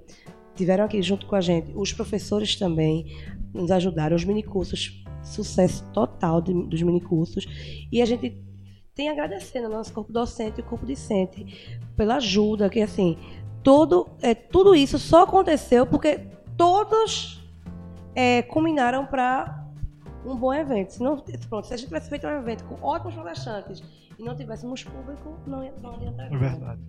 tiveram 0.56 0.86
aqui 0.86 1.02
junto 1.02 1.26
com 1.26 1.36
a 1.36 1.42
gente. 1.42 1.72
Os 1.76 1.94
professores 1.94 2.56
também 2.56 3.08
nos 3.54 3.72
ajudaram, 3.72 4.16
os 4.16 4.24
minicursos, 4.24 5.04
sucesso 5.24 5.84
total 5.92 6.42
de- 6.42 6.54
dos 6.68 6.82
minicursos. 6.82 7.46
E 7.92 8.02
a 8.02 8.06
gente 8.06 8.42
tem 8.96 9.10
a 9.10 9.12
agradecer 9.12 9.60
ao 9.64 9.70
nosso 9.72 9.94
corpo 9.94 10.12
docente 10.12 10.60
e 10.60 10.62
o 10.62 10.66
corpo 10.66 10.86
discente 10.86 11.80
pela 11.96 12.16
ajuda, 12.16 12.70
que 12.70 12.82
assim, 12.82 13.18
todo, 13.64 14.08
é, 14.22 14.34
tudo 14.34 14.76
isso 14.76 14.98
só 15.00 15.24
aconteceu 15.24 15.86
porque 15.86 16.20
todos 16.58 17.42
é, 18.16 18.42
combinaram 18.42 19.06
para 19.06 19.66
um 20.26 20.36
bom 20.36 20.54
evento. 20.54 20.92
Se, 20.94 21.02
não, 21.04 21.18
pronto, 21.50 21.68
se 21.68 21.74
a 21.74 21.78
gente 21.78 21.88
tivesse 21.88 22.10
feito 22.10 22.28
um 22.28 22.32
evento 22.32 22.66
com 22.66 22.76
ótimos 22.86 23.16
palestrantes 23.16 23.82
e 24.18 24.24
não 24.24 24.36
tivéssemos 24.36 24.84
público, 24.84 25.38
não, 25.48 25.64
ia, 25.64 25.74
não 25.82 25.96
adiantaria. 25.96 26.36
É 26.36 26.40
verdade. 26.40 26.82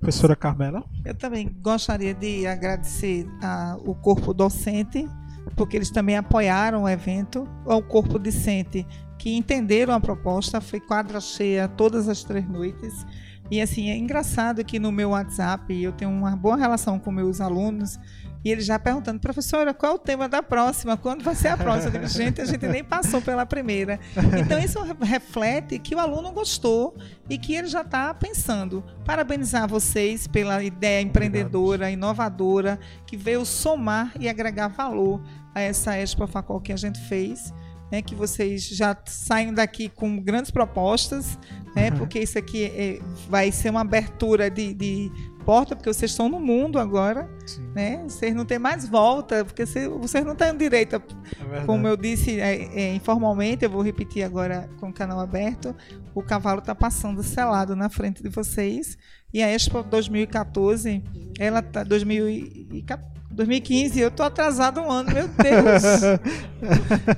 Professora 0.00 0.34
Carmela? 0.34 0.82
Eu 1.04 1.14
também 1.14 1.48
gostaria 1.60 2.12
de 2.14 2.46
agradecer 2.46 3.26
ao 3.42 3.94
corpo 3.96 4.34
docente, 4.34 5.08
porque 5.56 5.76
eles 5.76 5.90
também 5.90 6.16
apoiaram 6.16 6.84
o 6.84 6.88
evento, 6.88 7.48
ao 7.66 7.82
corpo 7.82 8.18
discente, 8.18 8.86
que 9.18 9.36
entenderam 9.36 9.94
a 9.94 10.00
proposta, 10.00 10.60
foi 10.60 10.80
quadra 10.80 11.20
cheia 11.20 11.66
todas 11.68 12.08
as 12.08 12.22
três 12.22 12.48
noites. 12.48 13.04
E 13.50 13.60
assim, 13.60 13.90
é 13.90 13.96
engraçado 13.96 14.64
que 14.64 14.78
no 14.78 14.92
meu 14.92 15.10
WhatsApp 15.10 15.74
eu 15.82 15.90
tenho 15.92 16.10
uma 16.10 16.36
boa 16.36 16.56
relação 16.56 16.98
com 16.98 17.10
meus 17.10 17.40
alunos 17.40 17.98
e 18.44 18.50
eles 18.50 18.64
já 18.66 18.78
perguntando, 18.78 19.18
professora, 19.18 19.74
qual 19.74 19.92
é 19.92 19.94
o 19.96 19.98
tema 19.98 20.28
da 20.28 20.40
próxima? 20.42 20.96
Quando 20.96 21.24
vai 21.24 21.34
ser 21.34 21.48
a 21.48 21.56
próxima? 21.56 21.88
Eu 21.96 22.02
digo, 22.02 22.06
gente, 22.06 22.40
a 22.40 22.44
gente 22.44 22.68
nem 22.68 22.84
passou 22.84 23.20
pela 23.20 23.44
primeira. 23.44 23.98
Então 24.38 24.58
isso 24.58 24.80
re- 24.82 24.94
reflete 25.00 25.78
que 25.78 25.94
o 25.94 25.98
aluno 25.98 26.30
gostou 26.30 26.96
e 27.28 27.36
que 27.36 27.54
ele 27.54 27.66
já 27.66 27.80
está 27.80 28.14
pensando. 28.14 28.84
Parabenizar 29.04 29.66
vocês 29.66 30.28
pela 30.28 30.62
ideia 30.62 31.00
empreendedora, 31.00 31.90
inovadora, 31.90 32.78
que 33.06 33.16
veio 33.16 33.44
somar 33.44 34.12
e 34.20 34.28
agregar 34.28 34.68
valor 34.68 35.20
a 35.54 35.60
essa 35.60 35.96
Expo 35.96 36.26
Facol 36.26 36.60
que 36.60 36.72
a 36.72 36.76
gente 36.76 36.98
fez. 37.08 37.52
Né, 37.90 38.02
que 38.02 38.14
vocês 38.14 38.68
já 38.68 38.94
saiam 39.06 39.54
daqui 39.54 39.88
com 39.88 40.20
grandes 40.22 40.50
propostas, 40.50 41.38
né, 41.74 41.90
porque 41.90 42.18
isso 42.18 42.38
aqui 42.38 42.64
é- 42.66 43.00
vai 43.30 43.50
ser 43.50 43.70
uma 43.70 43.80
abertura 43.80 44.50
de, 44.50 44.74
de 44.74 45.10
porta, 45.42 45.74
porque 45.74 45.90
vocês 45.90 46.10
estão 46.10 46.28
no 46.28 46.38
mundo 46.38 46.78
agora, 46.78 47.26
né? 47.74 48.04
Vocês 48.06 48.34
não 48.34 48.44
têm 48.44 48.58
mais 48.58 48.86
volta, 48.86 49.42
porque 49.42 49.64
cê- 49.64 49.88
vocês 49.88 50.22
não 50.22 50.34
têm 50.36 50.54
direito, 50.54 50.96
a- 50.96 50.98
verdade. 51.40 51.64
como 51.64 51.88
eu 51.88 51.96
disse 51.96 52.38
é, 52.38 52.64
é, 52.78 52.94
informalmente, 52.94 53.64
eu 53.64 53.70
vou 53.70 53.80
repetir 53.80 54.22
agora 54.22 54.68
com 54.78 54.90
o 54.90 54.92
canal 54.92 55.18
aberto, 55.18 55.74
o 56.14 56.22
cavalo 56.22 56.58
está 56.58 56.74
passando 56.74 57.22
selado 57.22 57.74
na 57.74 57.88
frente 57.88 58.22
de 58.22 58.28
vocês. 58.28 58.98
E 59.32 59.42
a 59.42 59.48
Expo 59.50 59.82
2014, 59.82 61.02
ela 61.38 61.62
tá 61.62 61.82
2014 61.84 63.17
2015, 63.30 64.00
eu 64.00 64.10
tô 64.10 64.22
atrasado 64.22 64.80
um 64.80 64.90
ano, 64.90 65.12
meu 65.12 65.28
Deus. 65.28 66.02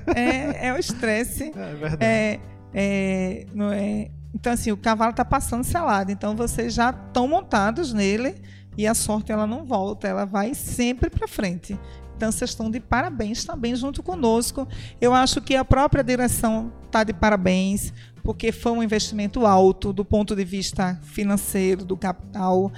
é, 0.14 0.68
é 0.68 0.72
o 0.72 0.78
estresse. 0.78 1.52
É 1.56 1.74
verdade. 1.74 2.04
É, 2.04 2.40
é, 2.74 3.46
não 3.54 3.72
é, 3.72 4.10
então, 4.34 4.52
assim, 4.52 4.70
o 4.70 4.76
cavalo 4.76 5.10
está 5.10 5.24
passando 5.24 5.64
selado. 5.64 6.12
Então, 6.12 6.36
vocês 6.36 6.74
já 6.74 6.90
estão 6.90 7.26
montados 7.26 7.92
nele 7.92 8.36
e 8.76 8.86
a 8.86 8.94
sorte 8.94 9.32
ela 9.32 9.46
não 9.46 9.64
volta, 9.64 10.08
ela 10.08 10.24
vai 10.24 10.54
sempre 10.54 11.10
para 11.10 11.26
frente. 11.26 11.78
Então, 12.16 12.30
vocês 12.30 12.50
estão 12.50 12.70
de 12.70 12.80
parabéns 12.80 13.44
também 13.44 13.74
junto 13.74 14.02
conosco. 14.02 14.68
Eu 15.00 15.14
acho 15.14 15.40
que 15.40 15.56
a 15.56 15.64
própria 15.64 16.04
direção 16.04 16.72
está 16.84 17.02
de 17.02 17.12
parabéns, 17.12 17.92
porque 18.22 18.52
foi 18.52 18.72
um 18.72 18.82
investimento 18.82 19.46
alto 19.46 19.92
do 19.92 20.04
ponto 20.04 20.36
de 20.36 20.44
vista 20.44 21.00
financeiro, 21.02 21.84
do 21.84 21.96
capital. 21.96 22.70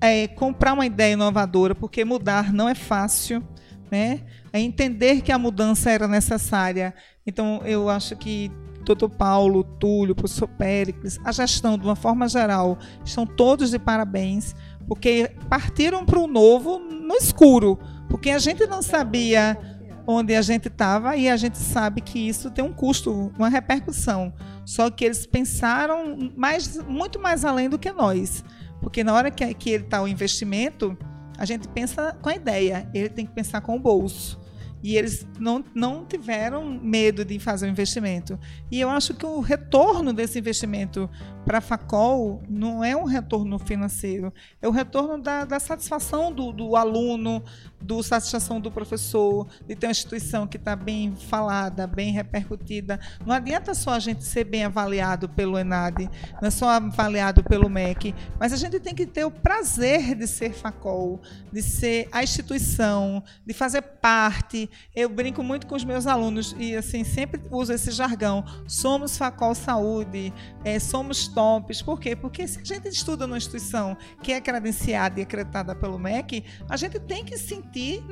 É, 0.00 0.28
comprar 0.28 0.74
uma 0.74 0.86
ideia 0.86 1.14
inovadora, 1.14 1.74
porque 1.74 2.04
mudar 2.04 2.52
não 2.52 2.68
é 2.68 2.74
fácil, 2.74 3.42
né? 3.90 4.20
É 4.52 4.60
entender 4.60 5.22
que 5.22 5.32
a 5.32 5.38
mudança 5.38 5.90
era 5.90 6.06
necessária. 6.06 6.94
Então, 7.26 7.60
eu 7.64 7.88
acho 7.88 8.16
que 8.16 8.50
Dr. 8.84 9.08
Paulo, 9.08 9.64
Túlio, 9.64 10.14
professor 10.14 10.48
Péricles, 10.48 11.18
a 11.24 11.32
gestão, 11.32 11.76
de 11.76 11.84
uma 11.84 11.96
forma 11.96 12.28
geral, 12.28 12.78
estão 13.04 13.26
todos 13.26 13.70
de 13.70 13.78
parabéns, 13.78 14.54
porque 14.86 15.30
partiram 15.48 16.04
para 16.04 16.18
o 16.18 16.26
novo 16.26 16.78
no 16.78 17.14
escuro, 17.14 17.78
porque 18.08 18.30
a 18.30 18.38
gente 18.38 18.66
não 18.66 18.80
sabia 18.80 19.58
onde 20.06 20.34
a 20.34 20.40
gente 20.40 20.68
estava 20.68 21.16
e 21.16 21.28
a 21.28 21.36
gente 21.36 21.58
sabe 21.58 22.00
que 22.00 22.18
isso 22.18 22.50
tem 22.50 22.64
um 22.64 22.72
custo, 22.72 23.30
uma 23.38 23.50
repercussão. 23.50 24.32
Só 24.64 24.90
que 24.90 25.04
eles 25.04 25.26
pensaram 25.26 26.30
mais, 26.34 26.82
muito 26.86 27.20
mais 27.20 27.44
além 27.44 27.68
do 27.68 27.78
que 27.78 27.92
nós, 27.92 28.42
porque 28.80 29.02
na 29.02 29.14
hora 29.14 29.30
que, 29.30 29.52
que 29.54 29.70
ele 29.70 29.84
está 29.84 30.02
o 30.02 30.08
investimento, 30.08 30.96
a 31.38 31.44
gente 31.44 31.68
pensa 31.68 32.16
com 32.20 32.28
a 32.28 32.34
ideia, 32.34 32.88
ele 32.92 33.08
tem 33.08 33.26
que 33.26 33.32
pensar 33.32 33.60
com 33.60 33.76
o 33.76 33.78
bolso. 33.78 34.40
E 34.82 34.96
eles 34.96 35.26
não, 35.38 35.64
não 35.74 36.04
tiveram 36.04 36.64
medo 36.64 37.24
de 37.24 37.38
fazer 37.38 37.66
o 37.66 37.68
investimento. 37.68 38.38
E 38.70 38.80
eu 38.80 38.88
acho 38.88 39.12
que 39.12 39.26
o 39.26 39.40
retorno 39.40 40.12
desse 40.12 40.38
investimento 40.38 41.10
para 41.48 41.58
a 41.58 41.62
Facol 41.62 42.42
não 42.46 42.84
é 42.84 42.94
um 42.94 43.04
retorno 43.04 43.58
financeiro, 43.58 44.30
é 44.60 44.68
o 44.68 44.70
retorno 44.70 45.16
da, 45.16 45.46
da 45.46 45.58
satisfação 45.58 46.30
do, 46.30 46.52
do 46.52 46.76
aluno, 46.76 47.42
do 47.80 48.02
satisfação 48.02 48.60
do 48.60 48.70
professor, 48.70 49.46
de 49.66 49.74
ter 49.74 49.86
uma 49.86 49.92
instituição 49.92 50.46
que 50.46 50.58
está 50.58 50.76
bem 50.76 51.14
falada, 51.16 51.86
bem 51.86 52.12
repercutida. 52.12 53.00
Não 53.24 53.34
adianta 53.34 53.72
só 53.72 53.92
a 53.92 53.98
gente 53.98 54.24
ser 54.24 54.44
bem 54.44 54.64
avaliado 54.64 55.26
pelo 55.26 55.58
ENAD, 55.58 56.10
não 56.40 56.48
é 56.48 56.50
só 56.50 56.68
avaliado 56.68 57.42
pelo 57.42 57.70
MEC, 57.70 58.14
mas 58.38 58.52
a 58.52 58.56
gente 58.56 58.78
tem 58.78 58.94
que 58.94 59.06
ter 59.06 59.24
o 59.24 59.30
prazer 59.30 60.14
de 60.14 60.26
ser 60.26 60.52
Facol, 60.52 61.18
de 61.50 61.62
ser 61.62 62.10
a 62.12 62.22
instituição, 62.22 63.22
de 63.46 63.54
fazer 63.54 63.80
parte. 63.80 64.68
Eu 64.94 65.08
brinco 65.08 65.42
muito 65.42 65.66
com 65.66 65.74
os 65.74 65.84
meus 65.84 66.06
alunos 66.06 66.54
e 66.58 66.76
assim 66.76 67.04
sempre 67.04 67.40
uso 67.50 67.72
esse 67.72 67.90
jargão. 67.90 68.44
Somos 68.66 69.16
Facol 69.16 69.54
Saúde, 69.54 70.30
eh, 70.62 70.78
somos 70.78 71.28
tops. 71.38 71.80
Por 71.80 72.00
quê? 72.00 72.16
Porque 72.16 72.48
se 72.48 72.58
a 72.58 72.64
gente 72.64 72.88
estuda 72.88 73.24
numa 73.24 73.38
instituição 73.38 73.96
que 74.20 74.32
é 74.32 74.40
credenciada 74.40 75.20
e 75.20 75.22
acreditada 75.22 75.72
pelo 75.72 75.96
MEC, 75.96 76.44
a 76.68 76.76
gente 76.76 76.98
tem 76.98 77.24
que 77.24 77.38
sentir 77.38 78.02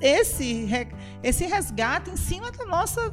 esse, 0.00 0.68
esse 1.20 1.46
resgate 1.46 2.10
em 2.10 2.16
cima 2.16 2.52
da 2.52 2.64
nossa 2.66 3.12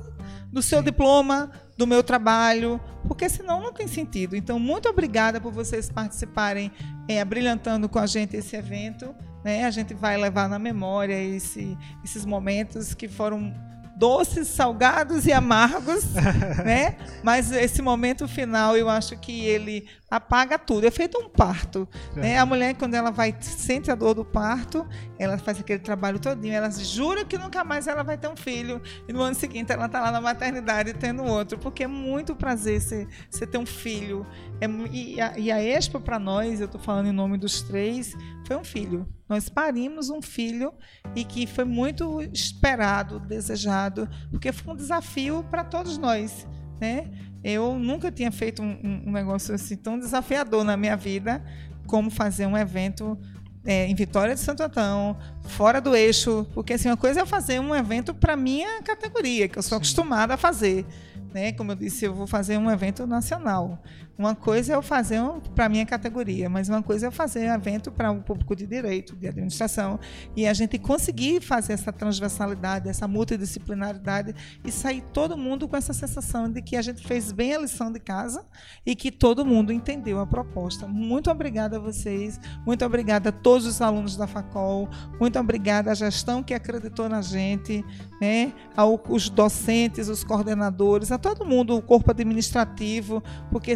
do 0.51 0.61
seu 0.61 0.83
diploma, 0.83 1.49
do 1.75 1.87
meu 1.87 2.03
trabalho, 2.03 2.79
porque 3.07 3.27
senão 3.27 3.59
não 3.59 3.73
tem 3.73 3.87
sentido. 3.87 4.35
Então, 4.35 4.59
muito 4.59 4.87
obrigada 4.87 5.41
por 5.41 5.51
vocês 5.51 5.89
participarem, 5.89 6.71
é, 7.07 7.25
brilhantando 7.25 7.89
com 7.89 7.97
a 7.97 8.05
gente 8.05 8.35
esse 8.37 8.55
evento. 8.55 9.13
Né? 9.43 9.65
A 9.65 9.71
gente 9.71 9.93
vai 9.95 10.17
levar 10.17 10.47
na 10.47 10.59
memória 10.59 11.19
esse, 11.19 11.75
esses 12.03 12.25
momentos 12.25 12.93
que 12.93 13.07
foram 13.07 13.53
doces, 13.97 14.47
salgados 14.47 15.25
e 15.25 15.31
amargos, 15.31 16.03
né? 16.63 16.95
Mas 17.23 17.51
esse 17.51 17.81
momento 17.81 18.27
final, 18.27 18.77
eu 18.77 18.87
acho 18.87 19.17
que 19.17 19.45
ele 19.45 19.87
apaga 20.09 20.57
tudo. 20.57 20.85
É 20.85 20.91
feito 20.91 21.19
um 21.19 21.29
parto, 21.29 21.87
é. 22.15 22.19
né? 22.19 22.37
A 22.37 22.45
mulher 22.45 22.75
quando 22.75 22.93
ela 22.93 23.11
vai 23.11 23.35
sente 23.39 23.91
a 23.91 23.95
dor 23.95 24.13
do 24.13 24.23
parto, 24.23 24.87
ela 25.19 25.37
faz 25.37 25.59
aquele 25.59 25.79
trabalho 25.79 26.19
todinho, 26.19 26.53
ela 26.53 26.69
jura 26.71 27.25
que 27.25 27.37
nunca 27.37 27.63
mais 27.63 27.87
ela 27.87 28.03
vai 28.03 28.17
ter 28.17 28.27
um 28.27 28.35
filho 28.35 28.81
e 29.07 29.13
no 29.13 29.21
ano 29.21 29.35
seguinte 29.35 29.71
ela 29.71 29.87
está 29.87 30.01
lá 30.01 30.11
na 30.11 30.21
maternidade 30.21 30.93
tendo 30.93 31.23
outro, 31.23 31.57
porque 31.57 31.83
é 31.83 31.87
muito 31.87 32.35
prazer 32.35 32.79
você, 32.79 33.07
você 33.29 33.45
ter 33.45 33.57
um 33.57 33.65
filho. 33.65 34.25
É, 34.61 34.67
e, 34.91 35.21
a, 35.21 35.37
e 35.37 35.51
a 35.51 35.61
Expo 35.61 35.99
para 35.99 36.17
nós, 36.17 36.59
eu 36.59 36.65
estou 36.65 36.79
falando 36.79 37.07
em 37.07 37.11
nome 37.11 37.37
dos 37.37 37.61
três, 37.61 38.13
foi 38.45 38.55
um 38.55 38.63
filho. 38.63 39.07
Nós 39.27 39.49
parimos 39.49 40.09
um 40.09 40.21
filho 40.21 40.73
e 41.13 41.25
que 41.25 41.45
foi 41.45 41.65
muito 41.65 42.21
esperado, 42.21 43.19
desejado, 43.19 44.07
porque 44.31 44.53
foi 44.53 44.73
um 44.73 44.77
desafio 44.77 45.43
para 45.49 45.65
todos 45.65 45.97
nós, 45.97 46.47
né? 46.79 47.09
Eu 47.43 47.77
nunca 47.77 48.11
tinha 48.11 48.31
feito 48.31 48.61
um, 48.61 49.03
um, 49.05 49.11
negócio 49.11 49.53
assim 49.53 49.75
tão 49.75 49.99
desafiador 49.99 50.63
na 50.63 50.75
minha 50.75 50.95
vida 50.95 51.43
como 51.85 52.09
fazer 52.09 52.45
um 52.45 52.57
evento 52.57 53.17
é, 53.65 53.87
em 53.87 53.95
Vitória 53.95 54.33
de 54.33 54.39
Santo 54.39 54.63
Antão, 54.63 55.17
fora 55.43 55.79
do 55.79 55.95
eixo, 55.95 56.47
porque 56.53 56.73
assim, 56.73 56.89
uma 56.89 56.97
coisa 56.97 57.21
é 57.21 57.25
fazer 57.25 57.59
um 57.59 57.75
evento 57.75 58.13
para 58.13 58.35
minha 58.35 58.81
categoria, 58.81 59.47
que 59.47 59.57
eu 59.57 59.63
sou 59.63 59.77
Sim. 59.77 59.81
acostumada 59.83 60.33
a 60.33 60.37
fazer. 60.37 60.85
Né? 61.33 61.51
Como 61.51 61.71
eu 61.71 61.75
disse, 61.75 62.05
eu 62.05 62.13
vou 62.13 62.27
fazer 62.27 62.57
um 62.57 62.71
evento 62.71 63.05
nacional. 63.05 63.81
Uma 64.17 64.33
coisa 64.33 64.73
é 64.73 64.75
eu 64.75 64.81
fazer 64.81 65.21
um, 65.21 65.39
para 65.39 65.65
a 65.65 65.69
minha 65.69 65.85
categoria, 65.85 66.49
mas 66.49 66.67
uma 66.69 66.81
coisa 66.81 67.05
é 67.05 67.07
eu 67.07 67.11
fazer 67.11 67.49
um 67.49 67.53
evento 67.53 67.91
para 67.91 68.09
o 68.11 68.15
um 68.15 68.21
público 68.21 68.55
de 68.55 68.65
direito, 68.65 69.15
de 69.15 69.27
administração, 69.27 69.99
e 70.35 70.47
a 70.47 70.53
gente 70.53 70.79
conseguir 70.79 71.39
fazer 71.39 71.73
essa 71.73 71.93
transversalidade, 71.93 72.89
essa 72.89 73.07
multidisciplinaridade 73.07 74.33
e 74.65 74.71
sair 74.71 75.03
todo 75.13 75.37
mundo 75.37 75.67
com 75.67 75.77
essa 75.77 75.93
sensação 75.93 76.51
de 76.51 76.63
que 76.63 76.75
a 76.75 76.81
gente 76.81 77.05
fez 77.05 77.31
bem 77.31 77.53
a 77.53 77.59
lição 77.59 77.91
de 77.91 77.99
casa 77.99 78.43
e 78.83 78.95
que 78.95 79.11
todo 79.11 79.45
mundo 79.45 79.71
entendeu 79.71 80.19
a 80.19 80.25
proposta. 80.25 80.87
Muito 80.87 81.29
obrigada 81.29 81.77
a 81.77 81.79
vocês, 81.79 82.39
muito 82.65 82.83
obrigada 82.83 83.29
a 83.29 83.31
todos 83.31 83.67
os 83.67 83.81
alunos 83.81 84.17
da 84.17 84.25
Facol, 84.25 84.89
muito 85.19 85.37
obrigada 85.37 85.91
à 85.91 85.93
gestão 85.93 86.41
que 86.41 86.55
acreditou 86.55 87.07
na 87.07 87.21
gente, 87.21 87.85
né, 88.19 88.51
aos 88.75 89.29
docentes, 89.29 90.09
os 90.09 90.23
coordenadores, 90.23 91.11
a 91.11 91.19
todo 91.19 91.45
mundo, 91.45 91.75
o 91.75 91.81
corpo 91.83 92.09
administrativo, 92.09 93.21
porque 93.51 93.75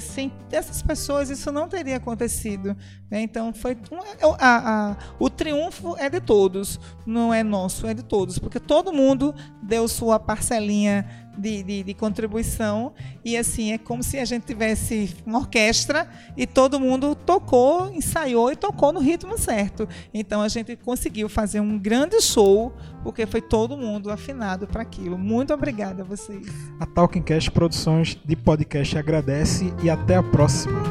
sem 0.52 0.60
essas 0.60 0.82
pessoas 0.82 1.30
isso 1.30 1.52
não 1.52 1.68
teria 1.68 1.95
acontecido. 1.98 2.76
Né? 3.10 3.22
Então 3.22 3.53
foi 3.53 3.78
um, 3.91 3.99
a, 4.38 4.91
a, 4.91 4.98
o 5.18 5.30
triunfo 5.30 5.95
é 5.98 6.10
de 6.10 6.20
todos, 6.20 6.80
não 7.06 7.34
é 7.34 7.44
nosso, 7.44 7.88
é 7.88 7.94
de 7.94 8.03
todos, 8.03 8.38
porque 8.38 8.60
todo 8.60 8.91
mundo 8.91 9.34
deu 9.64 9.88
sua 9.88 10.20
parcelinha 10.20 11.31
de, 11.38 11.64
de, 11.64 11.84
de, 11.84 11.94
contribuição 11.94 12.94
e 13.24 13.38
assim 13.38 13.72
é 13.72 13.78
como 13.78 14.03
se 14.03 14.18
a 14.18 14.26
gente 14.26 14.44
tivesse 14.44 15.16
uma 15.26 15.40
orquestra 15.40 16.10
e 16.36 16.45
todo 16.45 16.80
mundo 16.80 17.16
tocou, 17.16 17.91
ensaiou 17.94 18.52
e 18.52 18.56
tocou 18.56 18.91
no 18.91 18.99
ritmo 18.99 19.38
certo. 19.38 19.88
Então 20.14 20.41
a 20.41 20.48
gente 20.48 20.76
conseguiu 20.76 21.30
fazer 21.30 21.60
um 21.60 21.78
grande 21.78 22.22
show 22.22 22.74
porque 23.03 23.26
foi 23.26 23.41
todo 23.41 23.78
mundo 23.78 24.10
afinado 24.12 24.68
para 24.68 24.82
aquilo. 24.82 25.18
Muito 25.18 25.53
obrigada 25.53 26.03
a 26.03 26.06
vocês. 26.06 26.48
A 26.80 26.86
Talking 26.86 27.22
Cast 27.22 27.52
Produções 27.52 28.18
de 28.24 28.36
Podcast 28.36 28.98
agradece 28.98 29.74
e 29.84 29.90
até 29.90 30.16
a 30.16 30.24
próxima. 30.24 30.82